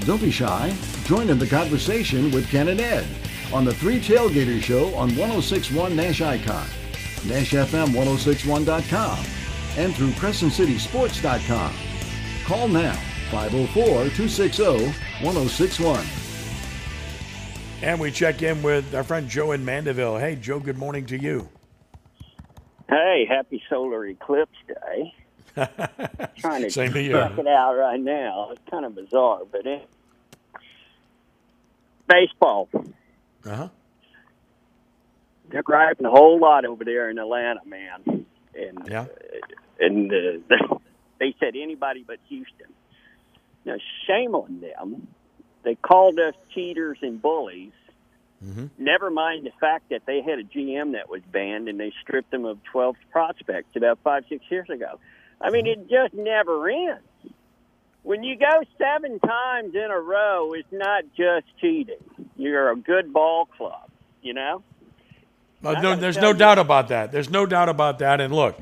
Don't 0.00 0.20
be 0.20 0.30
shy. 0.30 0.74
Join 1.04 1.30
in 1.30 1.38
the 1.38 1.46
conversation 1.46 2.30
with 2.30 2.48
Ken 2.48 2.68
and 2.68 2.80
Ed 2.80 3.06
on 3.52 3.64
the 3.64 3.74
Three 3.74 4.00
Tailgaters 4.00 4.62
Show 4.62 4.86
on 4.94 5.16
1061 5.16 5.96
Nash 5.96 6.20
Icon, 6.20 6.66
NashFM1061.com, 7.22 9.24
and 9.76 9.94
through 9.94 10.10
CrescentCitySports.com. 10.10 11.74
Call 12.44 12.68
now 12.68 12.94
504 13.30 13.84
260 13.84 14.64
1061. 15.22 16.04
And 17.82 17.98
we 17.98 18.10
check 18.10 18.42
in 18.42 18.62
with 18.62 18.94
our 18.94 19.04
friend 19.04 19.26
Joe 19.28 19.52
in 19.52 19.64
Mandeville. 19.64 20.18
Hey, 20.18 20.36
Joe, 20.36 20.60
good 20.60 20.76
morning 20.76 21.06
to 21.06 21.18
you. 21.18 21.48
Hey, 22.88 23.24
happy 23.28 23.62
solar 23.70 24.04
eclipse 24.06 24.58
day. 24.66 25.14
Trying 25.54 26.62
to 26.62 26.70
Same 26.70 26.92
check 26.92 27.38
it 27.38 27.46
out 27.46 27.74
right 27.76 28.00
now. 28.00 28.50
It's 28.52 28.60
kind 28.70 28.84
of 28.84 28.94
bizarre, 28.94 29.42
but 29.50 29.66
it, 29.66 29.88
baseball. 32.06 32.68
Uh 33.44 33.56
huh. 33.56 33.68
They're 35.50 35.62
griping 35.62 36.06
a 36.06 36.10
whole 36.10 36.38
lot 36.38 36.64
over 36.64 36.84
there 36.84 37.10
in 37.10 37.18
Atlanta, 37.18 37.60
man. 37.66 38.26
And 38.54 38.88
Yeah. 38.88 39.06
and 39.80 40.12
uh, 40.12 40.76
they 41.18 41.34
said 41.40 41.54
anybody 41.56 42.04
but 42.06 42.18
Houston. 42.28 42.68
Now, 43.64 43.76
shame 44.06 44.34
on 44.34 44.60
them. 44.60 45.08
They 45.62 45.74
called 45.74 46.18
us 46.18 46.34
cheaters 46.54 46.98
and 47.02 47.20
bullies. 47.20 47.72
Mm-hmm. 48.44 48.66
Never 48.78 49.10
mind 49.10 49.44
the 49.44 49.52
fact 49.60 49.90
that 49.90 50.06
they 50.06 50.22
had 50.22 50.38
a 50.38 50.44
GM 50.44 50.92
that 50.92 51.10
was 51.10 51.20
banned 51.30 51.68
and 51.68 51.78
they 51.78 51.92
stripped 52.00 52.30
them 52.30 52.46
of 52.46 52.62
12 52.64 52.96
prospects 53.10 53.76
about 53.76 53.98
five, 54.02 54.24
six 54.30 54.42
years 54.50 54.70
ago. 54.70 54.98
I 55.40 55.50
mean, 55.50 55.66
it 55.66 55.88
just 55.88 56.14
never 56.14 56.68
ends. 56.68 57.00
When 58.02 58.22
you 58.22 58.36
go 58.36 58.62
seven 58.78 59.18
times 59.20 59.74
in 59.74 59.90
a 59.90 59.98
row, 60.00 60.52
it's 60.52 60.72
not 60.72 61.04
just 61.16 61.46
cheating. 61.60 61.96
You're 62.36 62.70
a 62.70 62.76
good 62.76 63.12
ball 63.12 63.46
club, 63.46 63.90
you 64.22 64.32
know? 64.32 64.62
Uh, 65.62 65.72
no, 65.72 65.94
there's 65.96 66.16
no 66.16 66.32
doubt 66.32 66.58
about 66.58 66.88
that. 66.88 67.12
There's 67.12 67.28
no 67.28 67.44
doubt 67.44 67.68
about 67.68 67.98
that. 67.98 68.20
And 68.20 68.34
look, 68.34 68.58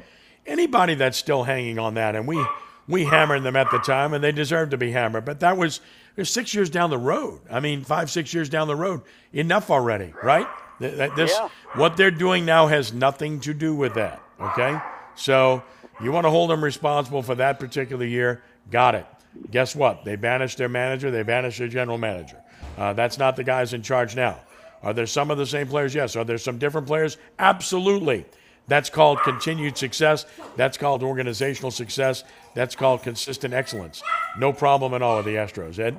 anybody 0.46 0.94
that's 0.94 1.16
still 1.16 1.44
hanging 1.44 1.78
on 1.78 1.94
that, 1.94 2.16
and 2.16 2.26
we 2.26 2.44
we 2.88 3.04
hammered 3.04 3.44
them 3.44 3.54
at 3.54 3.70
the 3.70 3.78
time, 3.78 4.12
and 4.14 4.24
they 4.24 4.32
deserve 4.32 4.70
to 4.70 4.76
be 4.76 4.90
hammered. 4.90 5.24
But 5.24 5.38
that 5.40 5.56
was 5.56 5.80
was 6.16 6.28
six 6.28 6.52
years 6.54 6.68
down 6.68 6.90
the 6.90 6.98
road. 6.98 7.40
I 7.48 7.60
mean, 7.60 7.84
five 7.84 8.10
six 8.10 8.34
years 8.34 8.48
down 8.48 8.66
the 8.66 8.74
road. 8.74 9.02
Enough 9.32 9.70
already, 9.70 10.12
right? 10.24 10.48
This 10.80 11.32
Yeah. 11.38 11.48
what 11.74 11.96
they're 11.96 12.10
doing 12.10 12.44
now 12.44 12.66
has 12.66 12.92
nothing 12.92 13.38
to 13.40 13.54
do 13.54 13.74
with 13.76 13.94
that. 13.94 14.20
Okay, 14.40 14.76
so 15.14 15.62
you 16.02 16.12
want 16.12 16.24
to 16.24 16.30
hold 16.30 16.50
them 16.50 16.62
responsible 16.62 17.22
for 17.22 17.34
that 17.36 17.58
particular 17.58 18.04
year? 18.04 18.42
Got 18.70 18.94
it. 18.94 19.06
Guess 19.50 19.76
what? 19.76 20.04
They 20.04 20.16
banished 20.16 20.58
their 20.58 20.68
manager. 20.68 21.10
They 21.10 21.22
banished 21.22 21.58
their 21.58 21.68
general 21.68 21.98
manager. 21.98 22.40
Uh, 22.76 22.92
that's 22.92 23.18
not 23.18 23.36
the 23.36 23.44
guys 23.44 23.74
in 23.74 23.82
charge 23.82 24.16
now. 24.16 24.38
Are 24.82 24.92
there 24.92 25.06
some 25.06 25.30
of 25.30 25.38
the 25.38 25.46
same 25.46 25.66
players? 25.66 25.94
Yes. 25.94 26.16
Are 26.16 26.24
there 26.24 26.38
some 26.38 26.58
different 26.58 26.86
players? 26.86 27.16
Absolutely. 27.38 28.24
That's 28.68 28.90
called 28.90 29.20
continued 29.22 29.76
success. 29.76 30.26
That's 30.56 30.76
called 30.76 31.02
organizational 31.02 31.70
success. 31.70 32.22
That's 32.54 32.76
called 32.76 33.02
consistent 33.02 33.54
excellence. 33.54 34.02
No 34.38 34.52
problem 34.52 34.94
at 34.94 35.02
all 35.02 35.16
with 35.16 35.26
the 35.26 35.36
Astros, 35.36 35.78
Ed. 35.78 35.98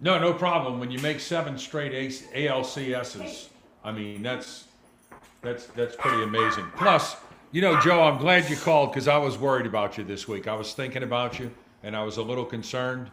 No, 0.00 0.18
no 0.18 0.34
problem. 0.34 0.78
When 0.78 0.90
you 0.90 0.98
make 0.98 1.20
seven 1.20 1.56
straight 1.56 1.92
ALCSs, 1.92 3.48
I 3.84 3.92
mean 3.92 4.22
that's 4.22 4.64
that's 5.40 5.66
that's 5.66 5.96
pretty 5.96 6.22
amazing. 6.24 6.66
Plus, 6.76 7.16
you 7.52 7.62
know, 7.62 7.80
Joe, 7.80 8.04
I'm 8.04 8.18
glad 8.18 8.50
you 8.50 8.56
called 8.56 8.92
because 8.92 9.08
I 9.08 9.18
was 9.18 9.38
worried 9.38 9.66
about 9.66 9.98
you 9.98 10.04
this 10.04 10.28
week. 10.28 10.48
I 10.48 10.56
was 10.56 10.74
thinking 10.74 11.04
about 11.04 11.40
you, 11.40 11.52
and 11.84 11.96
I 11.96 12.04
was 12.04 12.18
a 12.18 12.22
little 12.22 12.46
concerned. 12.46 13.10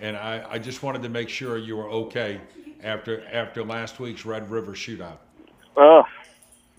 and 0.00 0.16
I, 0.16 0.44
I 0.52 0.58
just 0.60 0.82
wanted 0.84 1.02
to 1.04 1.10
make 1.10 1.30
sure 1.30 1.58
you 1.58 1.76
were 1.76 1.90
okay 1.90 2.42
after 2.82 3.26
after 3.32 3.64
last 3.64 4.00
week's 4.00 4.26
Red 4.26 4.50
River 4.50 4.72
shootout. 4.74 5.18
Oh, 5.76 6.04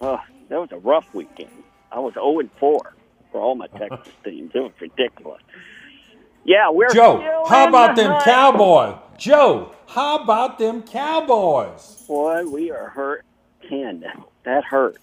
oh, 0.02 0.20
that 0.50 0.60
was 0.60 0.72
a 0.72 0.78
rough 0.80 1.14
weekend. 1.14 1.64
I 1.92 2.00
was 2.00 2.16
0 2.16 2.40
and 2.40 2.52
4 2.60 2.96
for 3.32 3.42
all 3.42 3.56
my 3.56 3.68
Texas 3.68 4.14
teams. 4.26 4.52
It 4.56 4.60
was 4.60 4.74
ridiculous. 4.82 5.42
Yeah, 6.46 6.70
we're 6.72 6.94
Joe, 6.94 7.28
how 7.44 7.68
about 7.68 7.96
the 7.96 8.04
them 8.04 8.14
hunt. 8.14 8.24
Cowboys? 8.24 8.98
Joe, 9.18 9.74
how 9.88 10.20
about 10.24 10.60
them 10.60 10.84
Cowboys? 10.84 11.98
Boy, 12.08 12.46
we 12.48 12.72
are 12.72 12.90
hurt. 12.90 13.26
Ken, 13.68 14.04
that 14.46 14.64
hurts. 14.66 15.00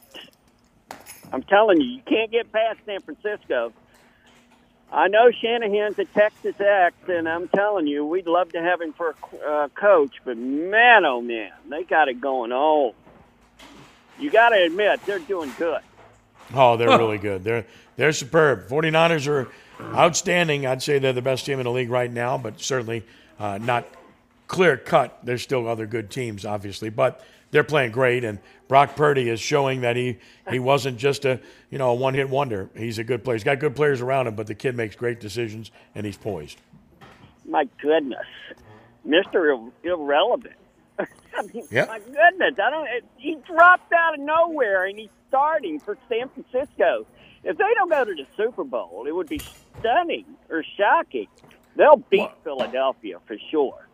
I'm 1.33 1.43
telling 1.43 1.81
you, 1.81 1.87
you 1.87 2.03
can't 2.07 2.31
get 2.31 2.53
past 2.53 2.79
San 2.85 3.01
Francisco. 3.01 3.73
I 4.93 5.09
know 5.09 5.31
Shanahan's 5.31 5.99
a 5.99 6.05
Texas 6.05 6.55
Ex, 6.61 6.95
and 7.09 7.27
I'm 7.27 7.49
telling 7.49 7.87
you, 7.87 8.05
we'd 8.05 8.27
love 8.27 8.53
to 8.53 8.61
have 8.61 8.83
him 8.83 8.93
for 8.93 9.15
a 9.43 9.47
uh, 9.49 9.69
coach, 9.69 10.17
but 10.25 10.37
man, 10.37 11.07
oh 11.07 11.23
man, 11.23 11.51
they 11.71 11.85
got 11.85 12.09
it 12.09 12.21
going 12.21 12.53
on. 12.53 12.93
You 14.19 14.31
got 14.31 14.51
to 14.51 14.63
admit, 14.63 15.01
they're 15.07 15.19
doing 15.19 15.51
good. 15.59 15.81
Oh, 16.53 16.77
they're 16.77 16.89
really 16.99 17.17
good. 17.17 17.43
They're 17.43 17.65
they're 17.97 18.13
superb. 18.13 18.69
49ers 18.69 19.27
are 19.29 19.49
outstanding. 19.95 20.67
I'd 20.67 20.83
say 20.83 20.99
they're 20.99 21.15
the 21.15 21.23
best 21.23 21.47
team 21.47 21.59
in 21.59 21.65
the 21.65 21.71
league 21.71 21.91
right 21.91 22.13
now, 22.13 22.37
but 22.37 22.61
certainly 22.61 23.03
uh, 23.39 23.59
not 23.59 23.87
clear 24.47 24.77
cut. 24.77 25.19
There's 25.23 25.43
still 25.43 25.67
other 25.69 25.87
good 25.87 26.11
teams, 26.11 26.45
obviously, 26.45 26.91
but 26.91 27.25
they're 27.53 27.63
playing 27.63 27.93
great. 27.93 28.25
And 28.25 28.41
Brock 28.67 28.97
Purdy 28.97 29.29
is 29.29 29.39
showing 29.41 29.83
that 29.83 29.95
he 29.95 30.19
he 30.51 30.59
wasn't 30.59 30.99
just 30.99 31.25
a 31.25 31.39
you 31.71 31.79
know 31.79 31.91
a 31.91 31.95
one 31.95 32.15
hit 32.15 32.29
wonder. 32.29 32.69
He's 32.77 32.99
a 32.99 33.05
good 33.05 33.23
player. 33.23 33.37
He's 33.37 33.45
got 33.45 33.61
good 33.61 33.77
players 33.77 34.01
around 34.01 34.27
him, 34.27 34.35
but 34.35 34.49
the 34.49 34.55
kid 34.57 34.77
makes 34.77 34.97
great 34.97 35.21
decisions 35.21 35.71
and 35.95 36.05
he's 36.05 36.17
poised. 36.17 36.61
My 37.47 37.69
goodness, 37.81 38.27
Mister 39.05 39.57
Irrelevant. 39.85 40.55
I 40.99 41.43
mean, 41.55 41.65
Yep. 41.71 41.89
my 41.89 41.99
goodness, 41.99 42.55
I 42.63 42.71
don't. 42.71 42.87
It, 42.89 43.05
he 43.17 43.37
dropped 43.47 43.93
out 43.93 44.15
of 44.15 44.21
nowhere, 44.21 44.85
and 44.85 44.99
he's 44.99 45.09
starting 45.29 45.81
for 45.81 45.97
San 46.09 46.29
Francisco. 46.29 47.07
If 47.45 47.57
they 47.57 47.65
don't 47.75 47.91
go 47.91 48.05
to 48.05 48.15
the 48.15 48.27
Super 48.37 48.65
Bowl, 48.65 49.05
it 49.09 49.15
would 49.15 49.29
be 49.29 49.41
stunning 49.81 50.25
or 50.51 50.63
shocking. 50.77 51.27
They'll 51.75 51.97
beat 52.11 52.29
Philadelphia 52.45 53.19
for 53.27 53.37
sure. 53.51 53.89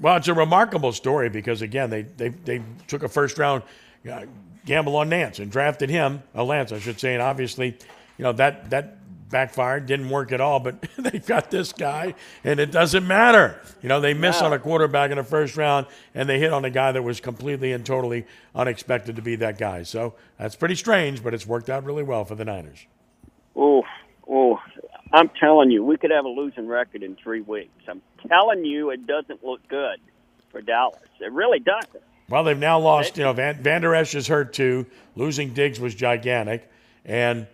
Well, 0.00 0.16
it's 0.16 0.28
a 0.28 0.34
remarkable 0.34 0.92
story 0.92 1.28
because 1.28 1.62
again, 1.62 1.90
they 1.90 2.02
they, 2.02 2.28
they 2.28 2.62
took 2.86 3.02
a 3.02 3.08
first 3.08 3.38
round 3.38 3.62
uh, 4.10 4.24
gamble 4.64 4.96
on 4.96 5.08
Nance 5.08 5.38
and 5.38 5.50
drafted 5.50 5.90
him, 5.90 6.22
uh, 6.34 6.44
Lance, 6.44 6.72
I 6.72 6.78
should 6.78 6.98
say, 6.98 7.14
and 7.14 7.22
obviously, 7.22 7.76
you 8.18 8.22
know 8.22 8.32
that 8.32 8.70
that 8.70 8.98
backfired, 9.32 9.86
didn't 9.86 10.10
work 10.10 10.30
at 10.30 10.40
all. 10.40 10.60
But 10.60 10.80
they've 10.96 11.26
got 11.26 11.50
this 11.50 11.72
guy, 11.72 12.14
and 12.44 12.60
it 12.60 12.70
doesn't 12.70 13.04
matter. 13.04 13.60
You 13.82 13.88
know, 13.88 14.00
they 14.00 14.14
miss 14.14 14.40
on 14.40 14.52
a 14.52 14.60
quarterback 14.60 15.10
in 15.10 15.16
the 15.16 15.24
first 15.24 15.56
round, 15.56 15.88
and 16.14 16.28
they 16.28 16.38
hit 16.38 16.52
on 16.52 16.64
a 16.64 16.70
guy 16.70 16.92
that 16.92 17.02
was 17.02 17.18
completely 17.18 17.72
and 17.72 17.84
totally 17.84 18.26
unexpected 18.54 19.16
to 19.16 19.22
be 19.22 19.34
that 19.36 19.58
guy. 19.58 19.82
So 19.82 20.14
that's 20.38 20.54
pretty 20.54 20.76
strange, 20.76 21.24
but 21.24 21.34
it's 21.34 21.46
worked 21.46 21.68
out 21.68 21.82
really 21.84 22.04
well 22.04 22.24
for 22.24 22.36
the 22.36 22.44
Niners. 22.44 22.86
Oh, 23.56 23.82
oh, 24.28 24.60
I'm 25.12 25.28
telling 25.40 25.70
you, 25.70 25.84
we 25.84 25.96
could 25.96 26.10
have 26.10 26.24
a 26.24 26.28
losing 26.28 26.66
record 26.66 27.02
in 27.02 27.16
three 27.16 27.40
weeks. 27.42 27.70
I'm 27.88 28.00
telling 28.28 28.64
you, 28.64 28.90
it 28.90 29.06
doesn't 29.06 29.44
look 29.44 29.66
good 29.68 29.98
for 30.50 30.60
Dallas. 30.62 31.00
It 31.20 31.32
really 31.32 31.58
doesn't. 31.60 32.02
Well, 32.28 32.44
they've 32.44 32.58
now 32.58 32.78
lost. 32.78 33.16
You 33.18 33.24
know, 33.24 33.32
Van, 33.32 33.62
Vander 33.62 33.94
Esch 33.94 34.14
is 34.14 34.26
hurt 34.26 34.52
too. 34.54 34.86
Losing 35.16 35.52
Diggs 35.52 35.78
was 35.78 35.94
gigantic, 35.94 36.70
and 37.04 37.46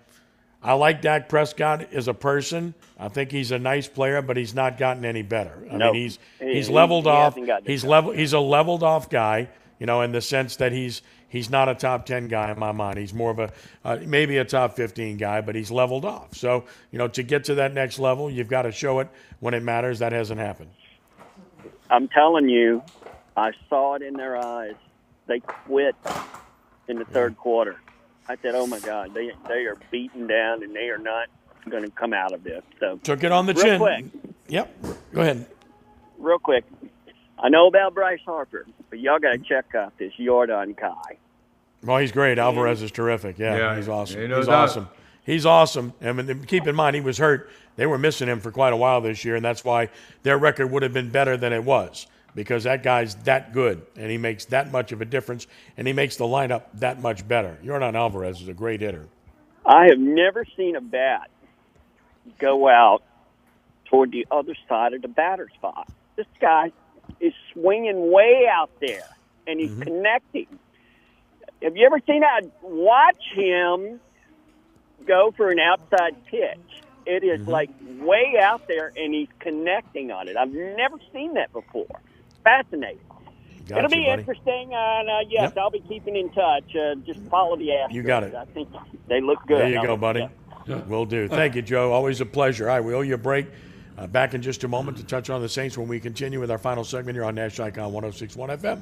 I 0.62 0.74
like 0.74 1.02
Dak 1.02 1.28
Prescott 1.28 1.92
as 1.92 2.06
a 2.08 2.14
person. 2.14 2.74
I 2.98 3.08
think 3.08 3.30
he's 3.32 3.50
a 3.50 3.58
nice 3.58 3.88
player, 3.88 4.22
but 4.22 4.36
he's 4.36 4.54
not 4.54 4.78
gotten 4.78 5.04
any 5.04 5.22
better. 5.22 5.66
I 5.70 5.76
Nope. 5.76 5.94
mean, 5.94 6.02
he's 6.02 6.18
he's 6.40 6.70
leveled 6.70 7.04
he 7.04 7.10
off. 7.10 7.36
He's 7.66 7.84
level. 7.84 8.12
He's 8.12 8.32
a 8.32 8.40
leveled 8.40 8.82
off 8.82 9.10
guy. 9.10 9.48
You 9.80 9.86
know, 9.86 10.02
in 10.02 10.10
the 10.12 10.20
sense 10.20 10.56
that 10.56 10.72
he's 10.72 11.02
he's 11.28 11.50
not 11.50 11.68
a 11.68 11.74
top 11.74 12.06
ten 12.06 12.28
guy 12.28 12.50
in 12.50 12.58
my 12.58 12.72
mind. 12.72 12.98
He's 12.98 13.14
more 13.14 13.30
of 13.30 13.38
a 13.38 13.52
uh, 13.84 13.98
maybe 14.04 14.36
a 14.38 14.44
top 14.44 14.74
fifteen 14.76 15.16
guy, 15.16 15.40
but 15.40 15.54
he's 15.54 15.70
leveled 15.70 16.04
off. 16.04 16.34
So 16.34 16.64
you 16.90 16.98
know, 16.98 17.08
to 17.08 17.22
get 17.22 17.44
to 17.44 17.54
that 17.56 17.72
next 17.74 17.98
level, 17.98 18.30
you've 18.30 18.48
got 18.48 18.62
to 18.62 18.72
show 18.72 19.00
it 19.00 19.08
when 19.40 19.54
it 19.54 19.62
matters. 19.62 19.98
That 20.00 20.12
hasn't 20.12 20.40
happened. 20.40 20.70
I'm 21.90 22.08
telling 22.08 22.48
you, 22.48 22.82
I 23.36 23.52
saw 23.68 23.94
it 23.94 24.02
in 24.02 24.14
their 24.14 24.36
eyes. 24.36 24.74
They 25.26 25.40
quit 25.40 25.94
in 26.88 26.98
the 26.98 27.04
third 27.04 27.36
quarter. 27.36 27.76
I 28.28 28.36
said, 28.42 28.54
"Oh 28.54 28.66
my 28.66 28.80
God, 28.80 29.14
they 29.14 29.30
they 29.48 29.64
are 29.66 29.76
beaten 29.90 30.26
down 30.26 30.62
and 30.62 30.74
they 30.74 30.88
are 30.90 30.98
not 30.98 31.28
going 31.68 31.84
to 31.84 31.90
come 31.90 32.12
out 32.12 32.32
of 32.32 32.44
this." 32.44 32.62
So 32.80 32.98
Took 33.02 33.24
it 33.24 33.32
on 33.32 33.46
the 33.46 33.54
real 33.54 33.62
chin. 33.64 33.78
Quick, 33.78 34.04
Yep. 34.48 34.84
Go 35.14 35.20
ahead. 35.22 35.46
real 36.18 36.38
quick. 36.38 36.64
I 37.38 37.48
know 37.50 37.68
about 37.68 37.94
Bryce 37.94 38.20
Harper, 38.26 38.66
but 38.90 38.98
y'all 39.00 39.18
got 39.18 39.32
to 39.32 39.38
check 39.38 39.74
out 39.74 39.96
this 39.98 40.12
Jordan 40.14 40.74
Kai. 40.74 41.18
Well, 41.84 41.98
he's 41.98 42.12
great. 42.12 42.38
Alvarez 42.38 42.82
is 42.82 42.90
terrific. 42.90 43.38
Yeah, 43.38 43.56
Yeah, 43.56 43.76
he's 43.76 43.88
awesome. 43.88 44.20
ain't 44.20 44.32
he's 44.34 44.46
doubt. 44.46 44.54
awesome. 44.64 44.88
He's 45.24 45.46
awesome. 45.46 45.92
I 46.02 46.12
mean, 46.12 46.44
keep 46.44 46.66
in 46.66 46.74
mind 46.74 46.96
he 46.96 47.02
was 47.02 47.18
hurt. 47.18 47.50
They 47.76 47.86
were 47.86 47.98
missing 47.98 48.28
him 48.28 48.40
for 48.40 48.50
quite 48.50 48.72
a 48.72 48.76
while 48.76 49.00
this 49.00 49.24
year, 49.24 49.36
and 49.36 49.44
that's 49.44 49.64
why 49.64 49.90
their 50.22 50.38
record 50.38 50.68
would 50.70 50.82
have 50.82 50.92
been 50.92 51.10
better 51.10 51.36
than 51.36 51.52
it 51.52 51.62
was 51.62 52.06
because 52.34 52.64
that 52.64 52.82
guy's 52.82 53.14
that 53.24 53.52
good 53.52 53.84
and 53.96 54.10
he 54.10 54.18
makes 54.18 54.44
that 54.46 54.70
much 54.70 54.92
of 54.92 55.00
a 55.00 55.04
difference 55.04 55.46
and 55.76 55.86
he 55.86 55.92
makes 55.92 56.16
the 56.16 56.24
lineup 56.24 56.64
that 56.74 57.00
much 57.00 57.26
better. 57.26 57.58
Yordan 57.64 57.94
Alvarez 57.94 58.40
is 58.40 58.48
a 58.48 58.54
great 58.54 58.80
hitter. 58.80 59.06
I 59.66 59.86
have 59.88 59.98
never 59.98 60.44
seen 60.56 60.76
a 60.76 60.80
bat 60.80 61.30
go 62.38 62.68
out 62.68 63.02
toward 63.86 64.12
the 64.12 64.26
other 64.30 64.54
side 64.68 64.92
of 64.94 65.02
the 65.02 65.08
batter's 65.08 65.50
box. 65.60 65.92
This 66.16 66.26
guy 66.40 66.72
is 67.20 67.32
swinging 67.52 68.10
way 68.12 68.46
out 68.50 68.70
there, 68.80 69.08
and 69.46 69.58
he's 69.60 69.74
connecting. 69.80 70.46
Have 71.62 71.76
you 71.76 71.86
ever 71.86 72.00
seen 72.06 72.20
that? 72.20 72.42
Watch 72.62 73.22
him 73.34 74.00
go 75.06 75.32
for 75.36 75.50
an 75.50 75.58
outside 75.58 76.16
pitch. 76.26 76.58
It 77.06 77.24
is 77.24 77.46
like 77.48 77.70
way 78.00 78.34
out 78.40 78.68
there, 78.68 78.92
and 78.96 79.14
he's 79.14 79.28
connecting 79.40 80.10
on 80.10 80.28
it. 80.28 80.36
I've 80.36 80.52
never 80.52 80.98
seen 81.12 81.34
that 81.34 81.52
before. 81.52 81.86
Fascinating. 82.44 83.00
Gotcha, 83.66 83.78
It'll 83.78 83.90
be 83.90 84.06
buddy. 84.06 84.20
interesting, 84.20 84.70
and 84.74 85.08
uh, 85.10 85.18
yes, 85.28 85.52
I'll 85.56 85.70
be 85.70 85.80
keeping 85.80 86.16
in 86.16 86.30
touch. 86.30 86.74
Uh, 86.76 86.94
just 87.06 87.20
follow 87.28 87.56
the 87.56 87.68
Astros. 87.68 87.92
You 87.92 88.02
got 88.02 88.22
it. 88.24 88.34
I 88.34 88.44
think 88.46 88.68
they 89.08 89.20
look 89.20 89.38
good. 89.46 89.60
There 89.60 89.68
you 89.68 89.78
I'll 89.78 89.86
go, 89.86 89.96
buddy. 89.96 90.28
know. 90.66 90.84
Will 90.86 91.06
do. 91.06 91.28
Thank 91.28 91.54
you, 91.54 91.62
Joe. 91.62 91.92
Always 91.92 92.20
a 92.20 92.26
pleasure. 92.26 92.68
All 92.68 92.76
right, 92.76 92.84
we 92.84 92.94
owe 92.94 93.00
you 93.00 93.14
a 93.14 93.18
break. 93.18 93.46
Uh, 93.98 94.06
back 94.06 94.32
in 94.32 94.40
just 94.40 94.62
a 94.62 94.68
moment 94.68 94.96
to 94.96 95.02
touch 95.02 95.28
on 95.28 95.42
the 95.42 95.48
Saints 95.48 95.76
when 95.76 95.88
we 95.88 95.98
continue 95.98 96.38
with 96.38 96.52
our 96.52 96.58
final 96.58 96.84
segment 96.84 97.16
here 97.16 97.24
on 97.24 97.34
Nash 97.34 97.58
Icon 97.58 97.92
1061 97.92 98.50
FM. 98.50 98.80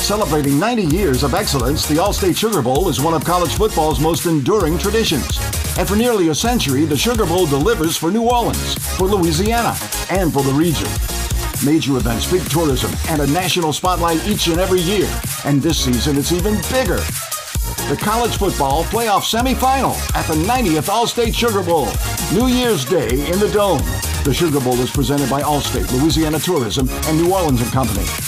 Celebrating 0.00 0.58
90 0.58 0.84
years 0.84 1.22
of 1.22 1.34
excellence, 1.34 1.86
the 1.86 1.96
Allstate 1.96 2.34
Sugar 2.34 2.62
Bowl 2.62 2.88
is 2.88 3.02
one 3.02 3.12
of 3.12 3.22
college 3.26 3.52
football's 3.52 4.00
most 4.00 4.24
enduring 4.24 4.78
traditions. 4.78 5.38
And 5.76 5.86
for 5.86 5.96
nearly 5.96 6.28
a 6.28 6.34
century, 6.34 6.86
the 6.86 6.96
Sugar 6.96 7.26
Bowl 7.26 7.44
delivers 7.44 7.98
for 7.98 8.10
New 8.10 8.22
Orleans, 8.22 8.74
for 8.96 9.04
Louisiana, 9.04 9.76
and 10.10 10.32
for 10.32 10.42
the 10.42 10.52
region. 10.52 10.88
Major 11.62 11.98
events, 11.98 12.30
big 12.30 12.48
tourism, 12.48 12.90
and 13.10 13.20
a 13.20 13.26
national 13.26 13.74
spotlight 13.74 14.26
each 14.26 14.46
and 14.46 14.58
every 14.58 14.80
year. 14.80 15.08
And 15.44 15.60
this 15.60 15.84
season, 15.84 16.16
it's 16.16 16.32
even 16.32 16.54
bigger. 16.72 17.00
The 17.88 17.96
college 17.96 18.36
football 18.36 18.84
playoff 18.84 19.22
semifinal 19.22 19.94
at 20.14 20.26
the 20.26 20.34
90th 20.34 20.88
Allstate 20.88 21.34
Sugar 21.34 21.62
Bowl, 21.62 21.88
New 22.32 22.48
Year's 22.48 22.84
Day 22.84 23.08
in 23.30 23.38
the 23.38 23.50
Dome. 23.52 23.82
The 24.24 24.34
Sugar 24.34 24.60
Bowl 24.60 24.78
is 24.80 24.90
presented 24.90 25.30
by 25.30 25.42
Allstate, 25.42 25.90
Louisiana 25.98 26.38
Tourism, 26.38 26.88
and 27.06 27.16
New 27.16 27.32
Orleans 27.32 27.62
and 27.62 27.72
Company. 27.72 28.27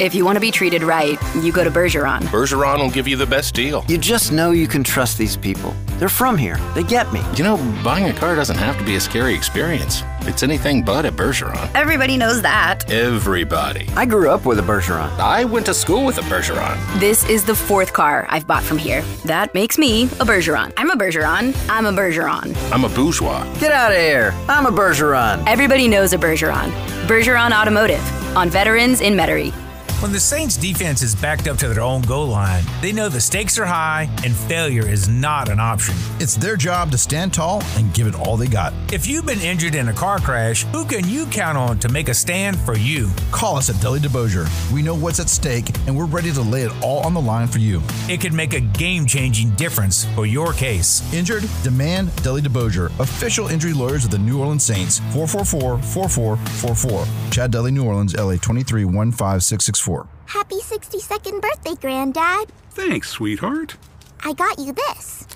If 0.00 0.14
you 0.14 0.24
want 0.24 0.36
to 0.36 0.40
be 0.40 0.50
treated 0.50 0.82
right, 0.82 1.18
you 1.36 1.52
go 1.52 1.64
to 1.64 1.70
Bergeron. 1.70 2.20
Bergeron 2.22 2.78
will 2.78 2.90
give 2.90 3.06
you 3.06 3.16
the 3.16 3.26
best 3.26 3.54
deal. 3.54 3.84
You 3.88 3.98
just 3.98 4.32
know 4.32 4.50
you 4.50 4.66
can 4.66 4.82
trust 4.82 5.18
these 5.18 5.36
people. 5.36 5.74
They're 5.98 6.08
from 6.08 6.36
here. 6.36 6.56
They 6.74 6.82
get 6.82 7.12
me. 7.12 7.20
You 7.36 7.44
know, 7.44 7.56
buying 7.84 8.06
a 8.08 8.12
car 8.12 8.34
doesn't 8.34 8.56
have 8.56 8.76
to 8.78 8.84
be 8.84 8.96
a 8.96 9.00
scary 9.00 9.34
experience. 9.34 10.02
It's 10.22 10.42
anything 10.42 10.82
but 10.82 11.04
at 11.04 11.12
Bergeron. 11.14 11.70
Everybody 11.74 12.16
knows 12.16 12.42
that. 12.42 12.90
Everybody. 12.90 13.88
I 13.94 14.04
grew 14.06 14.30
up 14.30 14.44
with 14.46 14.58
a 14.58 14.62
Bergeron. 14.62 15.10
I 15.18 15.44
went 15.44 15.66
to 15.66 15.74
school 15.74 16.04
with 16.04 16.18
a 16.18 16.22
Bergeron. 16.22 16.76
This 16.98 17.28
is 17.28 17.44
the 17.44 17.54
fourth 17.54 17.92
car 17.92 18.26
I've 18.28 18.46
bought 18.46 18.62
from 18.62 18.78
here. 18.78 19.02
That 19.24 19.54
makes 19.54 19.78
me 19.78 20.04
a 20.04 20.24
Bergeron. 20.24 20.72
I'm 20.76 20.90
a 20.90 20.96
Bergeron. 20.96 21.54
I'm 21.68 21.86
a 21.86 21.92
Bergeron. 21.92 22.56
I'm 22.72 22.84
a 22.84 22.88
bourgeois. 22.88 23.44
Get 23.60 23.72
out 23.72 23.92
of 23.92 23.98
here. 23.98 24.32
I'm 24.48 24.66
a 24.66 24.70
Bergeron. 24.72 25.44
Everybody 25.46 25.86
knows 25.86 26.12
a 26.12 26.18
Bergeron. 26.18 26.70
Bergeron 27.06 27.52
Automotive 27.52 28.02
on 28.36 28.48
Veterans 28.48 29.00
in 29.00 29.14
Metairie. 29.14 29.52
When 30.02 30.10
the 30.10 30.18
Saints 30.18 30.56
defense 30.56 31.00
is 31.00 31.14
backed 31.14 31.46
up 31.46 31.58
to 31.58 31.68
their 31.68 31.80
own 31.80 32.02
goal 32.02 32.26
line, 32.26 32.64
they 32.80 32.90
know 32.90 33.08
the 33.08 33.20
stakes 33.20 33.56
are 33.56 33.64
high 33.64 34.10
and 34.24 34.34
failure 34.34 34.84
is 34.84 35.08
not 35.08 35.48
an 35.48 35.60
option. 35.60 35.94
It's 36.18 36.34
their 36.34 36.56
job 36.56 36.90
to 36.90 36.98
stand 36.98 37.32
tall 37.32 37.62
and 37.76 37.94
give 37.94 38.08
it 38.08 38.16
all 38.16 38.36
they 38.36 38.48
got. 38.48 38.72
If 38.92 39.06
you've 39.06 39.26
been 39.26 39.38
injured 39.38 39.76
in 39.76 39.90
a 39.90 39.92
car 39.92 40.18
crash, 40.18 40.64
who 40.72 40.84
can 40.84 41.08
you 41.08 41.26
count 41.26 41.56
on 41.56 41.78
to 41.78 41.88
make 41.88 42.08
a 42.08 42.14
stand 42.14 42.58
for 42.58 42.76
you? 42.76 43.10
Call 43.30 43.56
us 43.58 43.70
at 43.70 43.80
Dudley 43.80 44.00
DeBosier. 44.00 44.48
We 44.72 44.82
know 44.82 44.96
what's 44.96 45.20
at 45.20 45.28
stake 45.28 45.70
and 45.86 45.96
we're 45.96 46.06
ready 46.06 46.32
to 46.32 46.42
lay 46.42 46.62
it 46.62 46.72
all 46.82 46.98
on 47.06 47.14
the 47.14 47.20
line 47.20 47.46
for 47.46 47.60
you. 47.60 47.80
It 48.08 48.20
could 48.20 48.32
make 48.32 48.54
a 48.54 48.60
game 48.60 49.06
changing 49.06 49.50
difference 49.50 50.06
for 50.16 50.26
your 50.26 50.52
case. 50.52 51.00
Injured? 51.14 51.44
Demand 51.62 52.10
Dudley 52.24 52.42
DeBosier, 52.42 52.86
official 52.98 53.46
injury 53.46 53.72
lawyers 53.72 54.04
of 54.04 54.10
the 54.10 54.18
New 54.18 54.40
Orleans 54.40 54.64
Saints. 54.64 54.98
444 55.12 55.78
4444. 55.78 57.30
Chad 57.30 57.52
Dudley, 57.52 57.70
New 57.70 57.84
Orleans, 57.84 58.16
LA 58.16 58.34
23 58.34 58.82
15664. 58.82 59.91
Happy 60.32 60.60
62nd 60.60 61.42
birthday, 61.42 61.74
Granddad. 61.78 62.50
Thanks, 62.70 63.10
sweetheart. 63.10 63.76
I 64.24 64.32
got 64.32 64.58
you 64.58 64.72
this. 64.72 65.26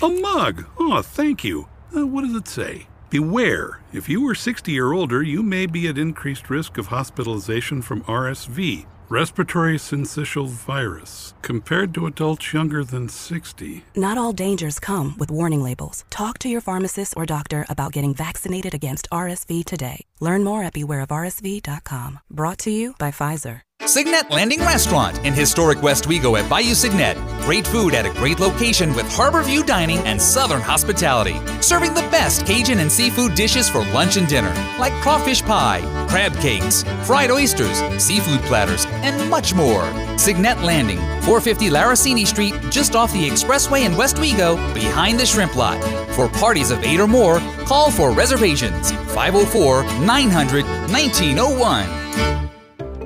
A 0.00 0.08
mug. 0.08 0.64
Oh, 0.78 1.02
thank 1.02 1.44
you. 1.44 1.68
Uh, 1.94 2.06
what 2.06 2.22
does 2.22 2.34
it 2.34 2.48
say? 2.48 2.86
Beware. 3.10 3.82
If 3.92 4.08
you 4.08 4.26
are 4.26 4.34
60 4.34 4.80
or 4.80 4.94
older, 4.94 5.22
you 5.22 5.42
may 5.42 5.66
be 5.66 5.86
at 5.86 5.98
increased 5.98 6.48
risk 6.48 6.78
of 6.78 6.86
hospitalization 6.86 7.82
from 7.82 8.04
RSV, 8.04 8.86
respiratory 9.10 9.76
syncytial 9.76 10.48
virus, 10.48 11.34
compared 11.42 11.92
to 11.92 12.06
adults 12.06 12.54
younger 12.54 12.84
than 12.84 13.10
60. 13.10 13.84
Not 13.96 14.16
all 14.16 14.32
dangers 14.32 14.80
come 14.80 15.14
with 15.18 15.30
warning 15.30 15.62
labels. 15.62 16.06
Talk 16.08 16.38
to 16.38 16.48
your 16.48 16.62
pharmacist 16.62 17.12
or 17.18 17.26
doctor 17.26 17.66
about 17.68 17.92
getting 17.92 18.14
vaccinated 18.14 18.72
against 18.72 19.10
RSV 19.12 19.66
today. 19.66 20.06
Learn 20.20 20.42
more 20.42 20.62
at 20.62 20.72
bewareofrsv.com. 20.72 22.20
Brought 22.30 22.58
to 22.60 22.70
you 22.70 22.94
by 22.98 23.10
Pfizer. 23.10 23.65
Segnette 23.86 24.32
Landing 24.32 24.58
Restaurant 24.60 25.24
in 25.24 25.32
historic 25.32 25.78
Westwego 25.78 26.36
at 26.36 26.50
Bayou 26.50 26.74
Segnette. 26.74 27.16
Great 27.42 27.64
food 27.64 27.94
at 27.94 28.04
a 28.04 28.10
great 28.10 28.40
location 28.40 28.92
with 28.96 29.08
harbor 29.14 29.44
view 29.44 29.62
dining 29.62 29.98
and 29.98 30.20
southern 30.20 30.60
hospitality. 30.60 31.36
Serving 31.60 31.94
the 31.94 32.02
best 32.10 32.44
Cajun 32.44 32.80
and 32.80 32.90
seafood 32.90 33.36
dishes 33.36 33.68
for 33.68 33.84
lunch 33.92 34.16
and 34.16 34.26
dinner, 34.26 34.52
like 34.80 34.92
crawfish 34.94 35.40
pie, 35.40 35.80
crab 36.08 36.34
cakes, 36.38 36.82
fried 37.04 37.30
oysters, 37.30 37.78
seafood 38.02 38.40
platters, 38.40 38.86
and 38.86 39.30
much 39.30 39.54
more. 39.54 39.84
Segnette 40.18 40.62
Landing, 40.62 40.98
450 41.22 41.70
Laroussini 41.70 42.26
Street, 42.26 42.54
just 42.70 42.96
off 42.96 43.12
the 43.12 43.30
expressway 43.30 43.86
in 43.86 43.92
Westwego, 43.92 44.56
behind 44.74 45.20
the 45.20 45.26
shrimp 45.26 45.54
lot. 45.54 45.80
For 46.14 46.28
parties 46.28 46.72
of 46.72 46.82
eight 46.82 46.98
or 46.98 47.06
more, 47.06 47.38
call 47.66 47.92
for 47.92 48.10
reservations 48.10 48.90
504 48.90 49.84
900 50.04 50.64
1901. 50.90 52.45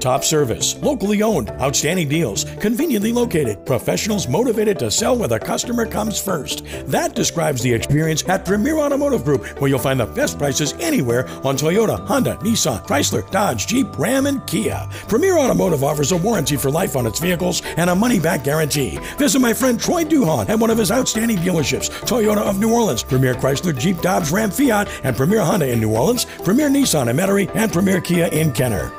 Top 0.00 0.24
service, 0.24 0.76
locally 0.76 1.22
owned, 1.22 1.50
outstanding 1.60 2.08
deals, 2.08 2.44
conveniently 2.58 3.12
located, 3.12 3.66
professionals 3.66 4.26
motivated 4.28 4.78
to 4.78 4.90
sell 4.90 5.14
where 5.14 5.28
the 5.28 5.38
customer 5.38 5.84
comes 5.84 6.18
first. 6.18 6.64
That 6.86 7.14
describes 7.14 7.60
the 7.62 7.74
experience 7.74 8.26
at 8.26 8.46
Premier 8.46 8.78
Automotive 8.78 9.24
Group, 9.24 9.46
where 9.60 9.68
you'll 9.68 9.78
find 9.78 10.00
the 10.00 10.06
best 10.06 10.38
prices 10.38 10.72
anywhere 10.80 11.28
on 11.44 11.54
Toyota, 11.54 12.00
Honda, 12.06 12.36
Nissan, 12.36 12.82
Chrysler, 12.86 13.30
Dodge, 13.30 13.66
Jeep, 13.66 13.86
Ram, 13.98 14.24
and 14.24 14.44
Kia. 14.46 14.88
Premier 15.06 15.36
Automotive 15.36 15.84
offers 15.84 16.12
a 16.12 16.16
warranty 16.16 16.56
for 16.56 16.70
life 16.70 16.96
on 16.96 17.06
its 17.06 17.20
vehicles 17.20 17.60
and 17.76 17.90
a 17.90 17.94
money 17.94 18.18
back 18.18 18.42
guarantee. 18.42 18.98
Visit 19.18 19.40
my 19.40 19.52
friend 19.52 19.78
Troy 19.78 20.04
Duhon 20.04 20.48
at 20.48 20.58
one 20.58 20.70
of 20.70 20.78
his 20.78 20.90
outstanding 20.90 21.36
dealerships 21.38 21.90
Toyota 22.08 22.38
of 22.38 22.58
New 22.58 22.72
Orleans, 22.72 23.02
Premier 23.02 23.34
Chrysler, 23.34 23.78
Jeep, 23.78 24.00
Dodge, 24.00 24.30
Ram, 24.30 24.50
Fiat, 24.50 24.88
and 25.04 25.14
Premier 25.14 25.42
Honda 25.42 25.70
in 25.70 25.78
New 25.78 25.94
Orleans, 25.94 26.24
Premier 26.42 26.70
Nissan 26.70 27.10
in 27.10 27.16
Metairie, 27.16 27.54
and 27.54 27.70
Premier 27.70 28.00
Kia 28.00 28.28
in 28.28 28.50
Kenner. 28.52 28.90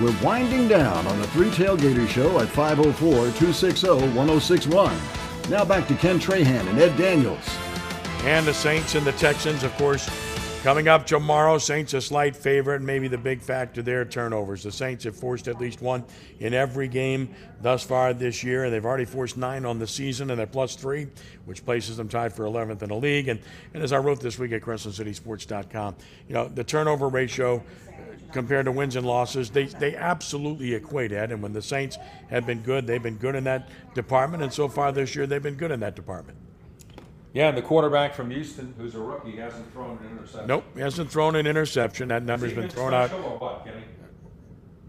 We're 0.00 0.24
winding 0.24 0.66
down 0.66 1.06
on 1.06 1.20
the 1.20 1.26
Three 1.28 1.50
Tailgater 1.50 2.08
Show 2.08 2.40
at 2.40 2.48
504 2.48 3.12
260 3.12 3.86
1061. 3.86 4.92
Now 5.48 5.64
back 5.64 5.86
to 5.86 5.94
Ken 5.94 6.18
Trahan 6.18 6.68
and 6.68 6.78
Ed 6.80 6.96
Daniels. 6.96 7.48
And 8.24 8.44
the 8.44 8.54
Saints 8.54 8.96
and 8.96 9.06
the 9.06 9.12
Texans, 9.12 9.62
of 9.62 9.72
course, 9.76 10.10
coming 10.64 10.88
up 10.88 11.06
tomorrow. 11.06 11.58
Saints 11.58 11.94
a 11.94 12.00
slight 12.00 12.34
favorite, 12.34 12.76
and 12.76 12.86
maybe 12.86 13.06
the 13.06 13.18
big 13.18 13.40
factor 13.40 13.82
there 13.82 14.04
turnovers. 14.04 14.64
The 14.64 14.72
Saints 14.72 15.04
have 15.04 15.14
forced 15.14 15.46
at 15.46 15.60
least 15.60 15.80
one 15.80 16.02
in 16.40 16.54
every 16.54 16.88
game 16.88 17.32
thus 17.62 17.84
far 17.84 18.14
this 18.14 18.42
year, 18.42 18.64
and 18.64 18.72
they've 18.72 18.84
already 18.84 19.04
forced 19.04 19.36
nine 19.36 19.64
on 19.64 19.78
the 19.78 19.86
season, 19.86 20.30
and 20.30 20.40
they're 20.40 20.46
plus 20.46 20.74
three, 20.74 21.06
which 21.44 21.64
places 21.64 21.98
them 21.98 22.08
tied 22.08 22.32
for 22.32 22.46
11th 22.46 22.82
in 22.82 22.88
the 22.88 22.96
league. 22.96 23.28
And, 23.28 23.38
and 23.74 23.82
as 23.82 23.92
I 23.92 23.98
wrote 23.98 24.20
this 24.20 24.40
week 24.40 24.50
at 24.50 24.62
CrescentCitySports.com, 24.62 25.94
you 26.26 26.34
know, 26.34 26.48
the 26.48 26.64
turnover 26.64 27.08
ratio 27.08 27.62
compared 28.34 28.66
to 28.66 28.72
wins 28.72 28.96
and 28.96 29.06
losses, 29.06 29.48
they, 29.48 29.64
they 29.64 29.96
absolutely 29.96 30.74
equate 30.74 31.12
at. 31.12 31.32
And 31.32 31.42
when 31.42 31.54
the 31.54 31.62
Saints 31.62 31.96
have 32.28 32.44
been 32.44 32.60
good, 32.60 32.86
they've 32.86 33.02
been 33.02 33.16
good 33.16 33.34
in 33.34 33.44
that 33.44 33.70
department. 33.94 34.42
And 34.42 34.52
so 34.52 34.68
far 34.68 34.92
this 34.92 35.14
year, 35.14 35.26
they've 35.26 35.42
been 35.42 35.54
good 35.54 35.70
in 35.70 35.80
that 35.80 35.96
department. 35.96 36.36
Yeah, 37.32 37.48
and 37.48 37.56
the 37.56 37.62
quarterback 37.62 38.14
from 38.14 38.30
Houston, 38.30 38.74
who's 38.78 38.94
a 38.94 39.00
rookie, 39.00 39.36
hasn't 39.36 39.72
thrown 39.72 39.98
an 39.98 40.10
interception. 40.10 40.46
Nope, 40.46 40.64
he 40.74 40.80
hasn't 40.80 41.10
thrown 41.10 41.34
an 41.34 41.46
interception. 41.46 42.08
That 42.08 42.22
number's 42.22 42.52
been 42.52 42.68
thrown 42.68 42.92
out. 42.92 43.10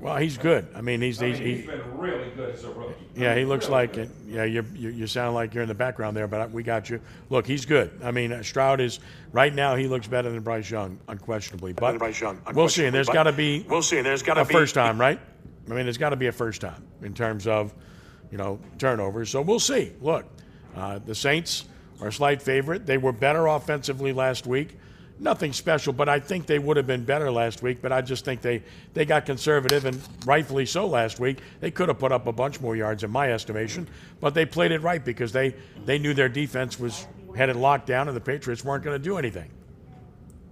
What, 0.06 0.12
Kenny? 0.12 0.14
Well, 0.14 0.22
he's 0.24 0.38
good. 0.38 0.68
I 0.76 0.82
mean, 0.82 1.02
he's 1.02 1.22
I 1.22 1.28
he's, 1.28 1.40
mean, 1.40 1.48
he's 1.48 1.58
he's 1.62 1.68
been 1.68 1.98
really 1.98 2.30
good 2.32 2.54
as 2.56 2.64
a 2.64 2.70
rookie. 2.72 2.94
Yeah, 3.16 3.36
he 3.36 3.46
looks 3.46 3.66
Really 3.66 3.74
like 3.82 3.94
good. 3.94 4.10
it. 4.10 4.12
Yeah, 4.28 4.44
you're, 4.44 4.66
you 4.76 4.90
you 4.90 5.08
sound 5.08 5.36
like 5.36 5.54
you're 5.54 5.64
in 5.64 5.70
the 5.70 5.76
background 5.76 6.16
there, 6.16 6.28
but 6.28 6.52
we 6.52 6.64
got 6.64 6.90
you. 6.90 7.02
Look, 7.30 7.48
he's 7.48 7.66
good. 7.66 7.92
I 8.04 8.12
mean, 8.12 8.32
uh, 8.32 8.44
Stroud 8.44 8.82
is 8.82 9.00
right 9.32 9.54
now. 9.54 9.76
He 9.76 9.88
looks 9.88 10.08
better 10.08 10.30
than 10.30 10.42
Bryce 10.42 10.70
Young, 10.70 11.00
unquestionably. 11.08 11.74
But 11.74 11.92
than 11.92 11.98
Bryce 12.00 12.20
Young, 12.22 12.42
we'll 12.54 12.70
see. 12.70 12.86
And 12.86 12.94
there's 12.94 13.08
unquestionably, 13.08 13.14
got 13.14 13.24
to 13.24 13.32
be 13.66 13.70
we'll 13.70 13.82
see, 13.82 13.98
and 13.98 14.06
there's 14.06 14.24
gotta 14.24 14.42
be. 14.42 14.46
a 14.46 14.48
be- 14.48 14.54
first 14.54 14.76
time, 14.76 15.00
right? 15.00 15.20
I 15.70 15.74
mean, 15.74 15.86
there's 15.86 15.98
got 15.98 16.10
to 16.10 16.16
be 16.16 16.28
a 16.28 16.32
first 16.32 16.62
time 16.62 16.84
in 17.02 17.14
terms 17.14 17.48
of 17.48 17.74
you 18.32 18.38
know 18.38 18.60
turnovers. 18.78 19.30
So 19.30 19.42
we'll 19.42 19.60
see. 19.60 19.94
Look, 20.02 20.26
uh, 20.76 21.00
the 21.00 21.16
Saints 21.16 21.66
are 22.02 22.10
a 22.10 22.14
slight 22.14 22.42
favorite. 22.42 22.86
They 22.86 22.98
were 22.98 23.12
better 23.12 23.48
offensively 23.48 24.14
last 24.14 24.46
week. 24.46 24.78
Nothing 25.18 25.54
special, 25.54 25.94
but 25.94 26.10
I 26.10 26.20
think 26.20 26.46
they 26.46 26.60
would 26.60 26.76
have 26.76 26.88
been 26.88 27.06
better 27.06 27.32
last 27.32 27.62
week. 27.64 27.82
But 27.82 27.94
I 27.94 28.02
just 28.02 28.26
think 28.26 28.42
they, 28.42 28.64
they 28.94 29.06
got 29.06 29.26
conservative, 29.26 29.86
and 29.86 29.98
rightfully 30.26 30.66
so 30.66 30.86
last 30.88 31.20
week. 31.22 31.38
They 31.62 31.72
could 31.72 31.88
have 31.88 32.00
put 32.00 32.12
up 32.12 32.28
a 32.28 32.34
bunch 32.34 32.60
more 32.60 32.76
yards, 32.76 33.04
in 33.04 33.12
my 33.12 33.32
estimation, 33.32 33.88
but 34.20 34.34
they 34.34 34.46
played 34.46 34.72
it 34.72 34.82
right 34.82 35.04
because 35.04 35.32
they, 35.32 35.56
they 35.86 36.00
knew 36.00 36.14
their 36.14 36.28
defense 36.28 36.78
was 36.80 37.08
had 37.36 37.50
it 37.50 37.56
locked 37.56 37.88
down, 37.88 38.08
and 38.10 38.16
the 38.16 38.22
Patriots 38.22 38.64
weren't 38.66 38.84
going 38.84 38.96
to 38.98 39.04
do 39.04 39.18
anything. 39.18 39.50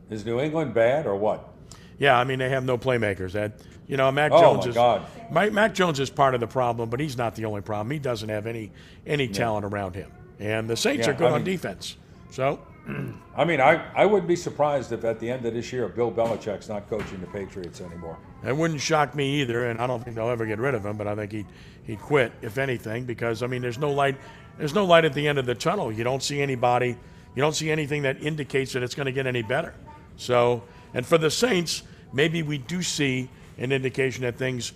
Is 0.10 0.26
New 0.26 0.40
England 0.40 0.73
bad 0.73 1.06
or 1.07 1.15
what? 1.18 1.49
Yeah, 1.98 2.18
I 2.18 2.23
mean 2.23 2.40
they 2.40 2.49
have 2.49 2.64
no 2.64 2.77
playmakers. 2.77 3.35
Ed. 3.35 3.53
You 3.88 3.98
know, 3.98 4.10
Mac 4.14 4.31
Oh, 4.31 4.40
Jones 4.41 4.65
my 4.65 4.69
is 4.69 4.76
God. 4.76 5.06
Mike, 5.30 5.52
Mac 5.52 5.73
Jones 5.73 5.99
is 5.99 6.10
part 6.10 6.34
of 6.35 6.40
the 6.40 6.48
problem, 6.48 6.90
but 6.90 6.99
he's 7.02 7.18
not 7.18 7.35
the 7.35 7.44
only 7.45 7.61
problem. 7.61 7.91
He 7.91 7.99
doesn't 7.99 8.30
have 8.30 8.48
any 8.48 8.72
any 9.06 9.27
talent 9.27 9.65
around 9.65 9.95
him, 9.95 10.10
and 10.40 10.69
the 10.69 10.77
Saints 10.77 11.06
Yeah, 11.06 11.11
are 11.14 11.18
good 11.18 11.27
I 11.31 11.35
on 11.35 11.44
mean- 11.44 11.45
defense. 11.53 11.98
So, 12.31 12.60
I 13.35 13.45
mean, 13.45 13.61
I, 13.61 13.91
I 13.95 14.05
wouldn't 14.05 14.27
be 14.27 14.35
surprised 14.35 14.91
if 14.91 15.05
at 15.05 15.19
the 15.19 15.30
end 15.30 15.45
of 15.45 15.53
this 15.53 15.72
year, 15.72 15.88
Bill 15.88 16.11
Belichick's 16.11 16.69
not 16.69 16.89
coaching 16.89 17.19
the 17.22 17.27
Patriots 17.27 17.81
anymore. 17.81 18.18
That 18.43 18.55
wouldn't 18.55 18.81
shock 18.81 19.15
me 19.15 19.41
either, 19.41 19.69
and 19.69 19.80
I 19.80 19.88
don't 19.88 20.03
think 20.03 20.15
they'll 20.15 20.30
ever 20.30 20.45
get 20.45 20.60
rid 20.60 20.76
of 20.76 20.85
him. 20.85 20.97
But 20.97 21.07
I 21.07 21.15
think 21.15 21.31
he'd 21.31 21.47
he'd 21.85 21.99
quit 21.99 22.31
if 22.41 22.57
anything, 22.57 23.05
because 23.05 23.41
I 23.43 23.47
mean, 23.47 23.61
there's 23.61 23.77
no 23.77 23.91
light, 23.91 24.18
there's 24.57 24.73
no 24.73 24.85
light 24.85 25.05
at 25.05 25.14
the 25.14 25.27
end 25.27 25.39
of 25.39 25.45
the 25.45 25.55
tunnel. 25.55 25.91
You 25.91 26.03
don't 26.03 26.22
see 26.22 26.41
anybody, 26.41 26.97
you 27.35 27.41
don't 27.41 27.55
see 27.55 27.72
anything 27.72 28.01
that 28.03 28.22
indicates 28.22 28.73
that 28.73 28.84
it's 28.84 28.95
going 28.95 29.05
to 29.05 29.11
get 29.11 29.27
any 29.27 29.41
better. 29.41 29.73
So, 30.18 30.64
and 30.93 31.05
for 31.05 31.18
the 31.18 31.31
Saints, 31.31 31.84
maybe 32.11 32.43
we 32.43 32.57
do 32.57 32.81
see 32.81 33.30
an 33.57 33.72
indication 33.72 34.23
that 34.23 34.38
things 34.38 34.73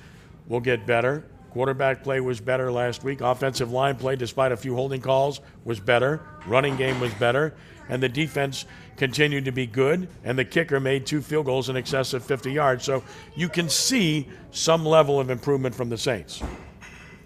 will 0.47 0.61
get 0.61 0.85
better. 0.87 1.25
Quarterback 1.51 2.03
play 2.03 2.19
was 2.19 2.39
better 2.39 2.71
last 2.71 3.03
week. 3.03 3.21
Offensive 3.21 3.71
line 3.71 3.95
play, 3.95 4.15
despite 4.15 4.51
a 4.51 4.57
few 4.57 4.75
holding 4.75 5.01
calls, 5.01 5.41
was 5.65 5.79
better. 5.79 6.21
Running 6.45 6.75
game 6.75 6.99
was 6.99 7.13
better. 7.15 7.55
And 7.89 8.03
the 8.03 8.09
defense 8.09 8.65
continued 8.97 9.45
to 9.45 9.51
be 9.51 9.65
good. 9.65 10.09
And 10.23 10.37
the 10.37 10.45
kicker 10.45 10.79
made 10.79 11.05
two 11.05 11.21
field 11.21 11.45
goals 11.45 11.69
in 11.69 11.77
excess 11.77 12.13
of 12.13 12.23
50 12.23 12.51
yards. 12.51 12.83
So 12.83 13.03
you 13.35 13.49
can 13.49 13.69
see 13.69 14.27
some 14.51 14.85
level 14.85 15.19
of 15.19 15.29
improvement 15.29 15.73
from 15.75 15.89
the 15.89 15.97
Saints. 15.97 16.41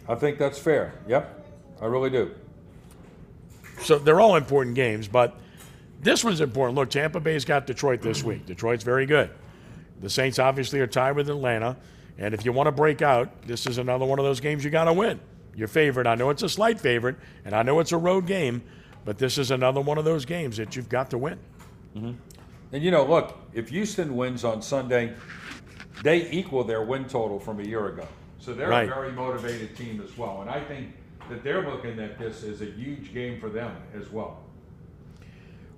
I 0.07 0.15
think 0.15 0.37
that's 0.37 0.59
fair. 0.59 0.93
Yep, 1.07 1.47
I 1.81 1.85
really 1.85 2.09
do. 2.09 2.35
So 3.81 3.97
they're 3.97 4.19
all 4.19 4.35
important 4.35 4.75
games, 4.75 5.07
but 5.07 5.39
this 6.01 6.23
one's 6.23 6.41
important. 6.41 6.75
Look, 6.75 6.89
Tampa 6.89 7.19
Bay's 7.19 7.45
got 7.45 7.65
Detroit 7.65 8.01
this 8.01 8.23
week. 8.23 8.45
Detroit's 8.45 8.83
very 8.83 9.05
good. 9.05 9.29
The 10.01 10.09
Saints 10.09 10.39
obviously 10.39 10.79
are 10.79 10.87
tied 10.87 11.15
with 11.15 11.29
Atlanta. 11.29 11.77
And 12.17 12.33
if 12.33 12.45
you 12.45 12.51
want 12.51 12.67
to 12.67 12.71
break 12.71 13.01
out, 13.01 13.43
this 13.43 13.65
is 13.65 13.77
another 13.77 14.05
one 14.05 14.19
of 14.19 14.25
those 14.25 14.39
games 14.39 14.63
you 14.63 14.69
got 14.69 14.85
to 14.85 14.93
win. 14.93 15.19
Your 15.55 15.67
favorite. 15.67 16.07
I 16.07 16.15
know 16.15 16.29
it's 16.29 16.43
a 16.43 16.49
slight 16.49 16.79
favorite, 16.79 17.17
and 17.45 17.55
I 17.55 17.63
know 17.63 17.79
it's 17.79 17.91
a 17.91 17.97
road 17.97 18.25
game, 18.25 18.63
but 19.05 19.17
this 19.17 19.37
is 19.37 19.51
another 19.51 19.81
one 19.81 19.97
of 19.97 20.05
those 20.05 20.25
games 20.25 20.57
that 20.57 20.75
you've 20.75 20.89
got 20.89 21.09
to 21.11 21.17
win. 21.17 21.39
Mm-hmm. 21.95 22.11
And 22.73 22.83
you 22.83 22.91
know, 22.91 23.05
look, 23.05 23.37
if 23.53 23.69
Houston 23.69 24.15
wins 24.15 24.43
on 24.43 24.61
Sunday, 24.61 25.13
they 26.03 26.29
equal 26.31 26.63
their 26.63 26.83
win 26.83 27.05
total 27.05 27.39
from 27.39 27.59
a 27.59 27.63
year 27.63 27.87
ago. 27.87 28.07
So 28.39 28.53
they're 28.53 28.69
Right. 28.69 28.89
a 28.89 28.93
very 28.93 29.11
motivated 29.11 29.75
team 29.75 30.01
as 30.03 30.17
well. 30.17 30.41
And 30.41 30.49
I 30.49 30.63
think 30.63 30.93
that 31.29 31.43
they're 31.43 31.69
looking 31.69 31.99
at 31.99 32.17
this 32.17 32.43
as 32.43 32.61
a 32.61 32.65
huge 32.65 33.13
game 33.13 33.39
for 33.39 33.49
them 33.49 33.75
as 33.93 34.09
well. 34.09 34.39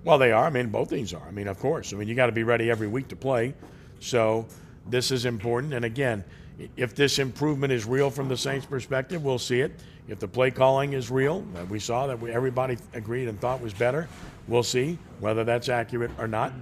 Well, 0.04 0.18
they 0.18 0.32
are. 0.32 0.46
I 0.46 0.50
mean, 0.50 0.68
both 0.68 0.90
teams 0.90 1.12
are. 1.14 1.26
I 1.26 1.30
mean, 1.30 1.48
of 1.48 1.58
course. 1.58 1.92
I 1.92 1.96
mean, 1.96 2.08
you 2.08 2.14
got 2.14 2.26
to 2.26 2.32
be 2.32 2.42
ready 2.42 2.70
every 2.70 2.88
week 2.88 3.08
to 3.08 3.16
play. 3.16 3.54
So 4.00 4.46
this 4.88 5.10
is 5.10 5.24
important. 5.24 5.72
And 5.72 5.84
again, 5.84 6.24
if 6.76 6.94
this 6.94 7.18
improvement 7.18 7.72
is 7.72 7.84
real 7.86 8.10
from 8.10 8.28
the 8.28 8.36
Saints' 8.36 8.66
perspective, 8.66 9.24
we'll 9.24 9.38
see 9.38 9.60
it. 9.60 9.72
If 10.06 10.18
the 10.18 10.28
play 10.28 10.50
calling 10.50 10.92
is 10.92 11.10
real, 11.10 11.40
that 11.54 11.68
we 11.68 11.78
saw 11.78 12.06
that 12.06 12.20
we, 12.20 12.30
everybody 12.30 12.76
agreed 12.92 13.28
and 13.28 13.40
thought 13.40 13.60
was 13.60 13.72
better, 13.72 14.08
we'll 14.48 14.62
see 14.62 14.98
whether 15.20 15.44
that's 15.44 15.68
accurate 15.68 16.10
or 16.18 16.28
not. 16.28 16.52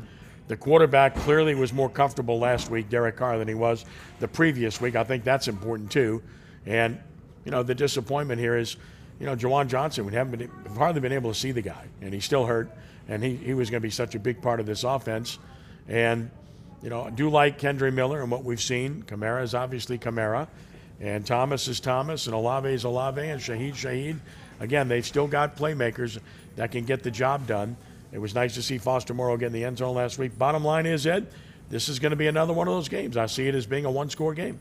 The 0.49 0.57
quarterback 0.57 1.17
clearly 1.17 1.55
was 1.55 1.73
more 1.73 1.89
comfortable 1.89 2.39
last 2.39 2.71
week, 2.71 2.89
Derek 2.89 3.17
Carr, 3.17 3.39
than 3.39 3.49
he 3.49 3.55
was 3.55 3.85
the 4.21 4.29
previous 4.29 4.81
week. 4.81 4.97
I 4.97 5.05
think 5.05 5.25
that's 5.25 5.49
important 5.49 5.91
too. 5.91 6.23
And 6.67 7.01
you 7.45 7.51
know, 7.51 7.63
the 7.63 7.75
disappointment 7.75 8.41
here 8.41 8.57
is, 8.57 8.77
you 9.19 9.27
know, 9.27 9.35
Juwan 9.35 9.69
Johnson. 9.69 10.07
We 10.07 10.13
haven't 10.13 10.39
been 10.39 10.49
have 10.65 10.77
hardly 10.77 11.01
been 11.01 11.13
able 11.13 11.33
to 11.33 11.39
see 11.39 11.53
the 11.53 11.63
guy, 11.63 11.87
and 12.01 12.15
he's 12.15 12.25
still 12.25 12.47
hurt. 12.47 12.71
And 13.09 13.23
he, 13.23 13.35
he 13.37 13.55
was 13.55 13.69
going 13.69 13.81
to 13.81 13.87
be 13.87 13.91
such 13.91 14.15
a 14.15 14.19
big 14.19 14.41
part 14.41 14.61
of 14.61 14.67
this 14.67 14.85
offense. 14.85 15.39
And 15.89 16.31
you 16.83 16.91
know, 16.91 17.05
I 17.05 17.11
do 17.11 17.31
like 17.31 17.59
Kendre 17.59 17.93
Miller 17.93 18.23
and 18.23 18.31
what 18.31 18.45
we've 18.45 18.61
seen. 18.61 19.03
Kamara 19.05 19.43
is 19.43 19.55
obviously 19.55 19.99
Kamara, 19.99 20.49
and 21.03 21.27
Thomas 21.27 21.67
is 21.67 21.81
Thomas, 21.81 22.27
and 22.27 22.35
Olave 22.35 22.69
is 22.69 22.85
Olave, 22.85 23.21
and 23.21 23.41
Shaheed 23.41 23.75
Shaheed. 23.75 24.19
Again, 24.61 24.87
they've 24.87 25.05
still 25.05 25.27
got 25.27 25.57
playmakers 25.57 26.21
that 26.55 26.71
can 26.71 26.85
get 26.85 27.03
the 27.03 27.11
job 27.11 27.47
done. 27.49 27.77
It 28.13 28.19
was 28.19 28.35
nice 28.35 28.55
to 28.55 28.63
see 28.63 28.79
Foster 28.79 29.13
Moreau 29.13 29.37
get 29.37 29.47
in 29.47 29.53
the 29.53 29.65
end 29.65 29.79
zone 29.79 29.97
last 29.97 30.19
week. 30.19 30.39
Bottom 30.39 30.63
line 30.65 30.87
is, 30.87 31.05
Ed, 31.05 31.27
this 31.71 31.89
is 31.89 31.99
going 31.99 32.11
to 32.11 32.17
be 32.17 32.29
another 32.29 32.53
one 32.53 32.69
of 32.69 32.75
those 32.75 32.89
games. 32.89 33.17
I 33.17 33.27
see 33.27 33.49
it 33.49 33.55
as 33.55 33.67
being 33.67 33.85
a 33.85 33.91
one-score 33.91 34.33
game. 34.33 34.61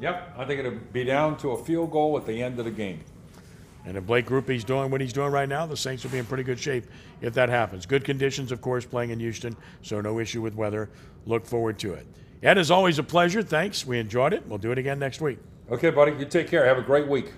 Yep, 0.00 0.34
I 0.38 0.44
think 0.44 0.60
it'll 0.60 0.78
be 0.92 1.02
down 1.02 1.36
to 1.38 1.50
a 1.50 1.64
field 1.64 1.90
goal 1.90 2.16
at 2.16 2.26
the 2.26 2.42
end 2.42 2.60
of 2.60 2.64
the 2.64 2.70
game. 2.70 3.00
And 3.84 3.96
if 3.96 4.06
Blake 4.06 4.26
Grupe's 4.26 4.62
doing 4.62 4.88
what 4.92 5.00
he's 5.00 5.12
doing 5.12 5.32
right 5.32 5.48
now, 5.48 5.66
the 5.66 5.76
Saints 5.76 6.04
will 6.04 6.12
be 6.12 6.18
in 6.18 6.26
pretty 6.26 6.44
good 6.44 6.60
shape 6.60 6.84
if 7.20 7.34
that 7.34 7.48
happens. 7.48 7.86
Good 7.86 8.04
conditions, 8.04 8.52
of 8.52 8.60
course, 8.60 8.84
playing 8.84 9.10
in 9.10 9.18
Houston, 9.18 9.56
so 9.82 10.00
no 10.00 10.20
issue 10.20 10.42
with 10.42 10.54
weather. 10.54 10.90
Look 11.26 11.44
forward 11.44 11.80
to 11.80 11.94
it. 11.94 12.06
Ed, 12.40 12.58
is 12.58 12.70
always 12.70 13.00
a 13.00 13.02
pleasure. 13.02 13.42
Thanks. 13.42 13.84
We 13.84 13.98
enjoyed 13.98 14.32
it. 14.32 14.46
We'll 14.46 14.58
do 14.58 14.70
it 14.70 14.78
again 14.78 15.00
next 15.00 15.20
week. 15.20 15.38
Okay, 15.72 15.88
buddy. 15.88 16.12
You 16.12 16.26
take 16.26 16.48
care. 16.48 16.66
Have 16.66 16.76
a 16.76 16.82
great 16.82 17.08
week. 17.08 17.32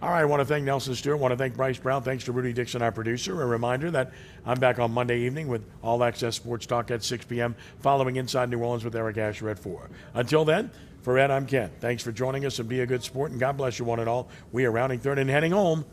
All 0.00 0.10
right, 0.10 0.20
I 0.20 0.24
want 0.24 0.40
to 0.40 0.44
thank 0.44 0.64
Nelson 0.64 0.94
Stewart. 0.94 1.18
I 1.18 1.20
want 1.20 1.32
to 1.32 1.36
thank 1.36 1.56
Brice 1.56 1.76
Brown. 1.76 2.04
Thanks 2.04 2.22
to 2.24 2.32
Rudy 2.32 2.52
Dixon, 2.52 2.82
our 2.82 2.92
producer. 2.92 3.42
A 3.42 3.46
reminder 3.46 3.90
that 3.90 4.12
I'm 4.46 4.60
back 4.60 4.78
on 4.78 4.92
Monday 4.92 5.18
evening 5.22 5.48
with 5.48 5.68
All 5.82 6.04
Access 6.04 6.36
Sports 6.36 6.66
Talk 6.66 6.92
at 6.92 7.02
6 7.02 7.24
p.m., 7.24 7.56
following 7.80 8.14
Inside 8.14 8.48
New 8.48 8.60
Orleans 8.60 8.84
with 8.84 8.94
Eric 8.94 9.18
Asher 9.18 9.50
at 9.50 9.58
4. 9.58 9.90
Until 10.14 10.44
then, 10.44 10.70
for 11.02 11.18
Ed, 11.18 11.32
I'm 11.32 11.46
Ken. 11.46 11.70
Thanks 11.80 12.02
for 12.04 12.12
joining 12.12 12.46
us 12.46 12.60
and 12.60 12.68
be 12.68 12.80
a 12.80 12.86
good 12.86 13.02
sport, 13.02 13.32
and 13.32 13.40
God 13.40 13.56
bless 13.56 13.80
you 13.80 13.84
one 13.84 13.98
and 13.98 14.08
all. 14.08 14.28
We 14.52 14.64
are 14.66 14.70
rounding 14.70 15.00
third 15.00 15.18
and 15.18 15.28
heading 15.28 15.50
home. 15.50 15.84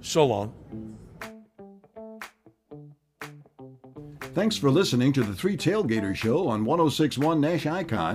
So 0.00 0.24
long. 0.24 0.54
Thanks 4.34 4.56
for 4.56 4.68
listening 4.68 5.12
to 5.12 5.22
the 5.22 5.34
Three 5.34 5.56
Tailgaters 5.56 6.16
Show 6.16 6.48
on 6.48 6.64
1061 6.64 7.40
Nash 7.40 7.66
Icon. 7.66 8.12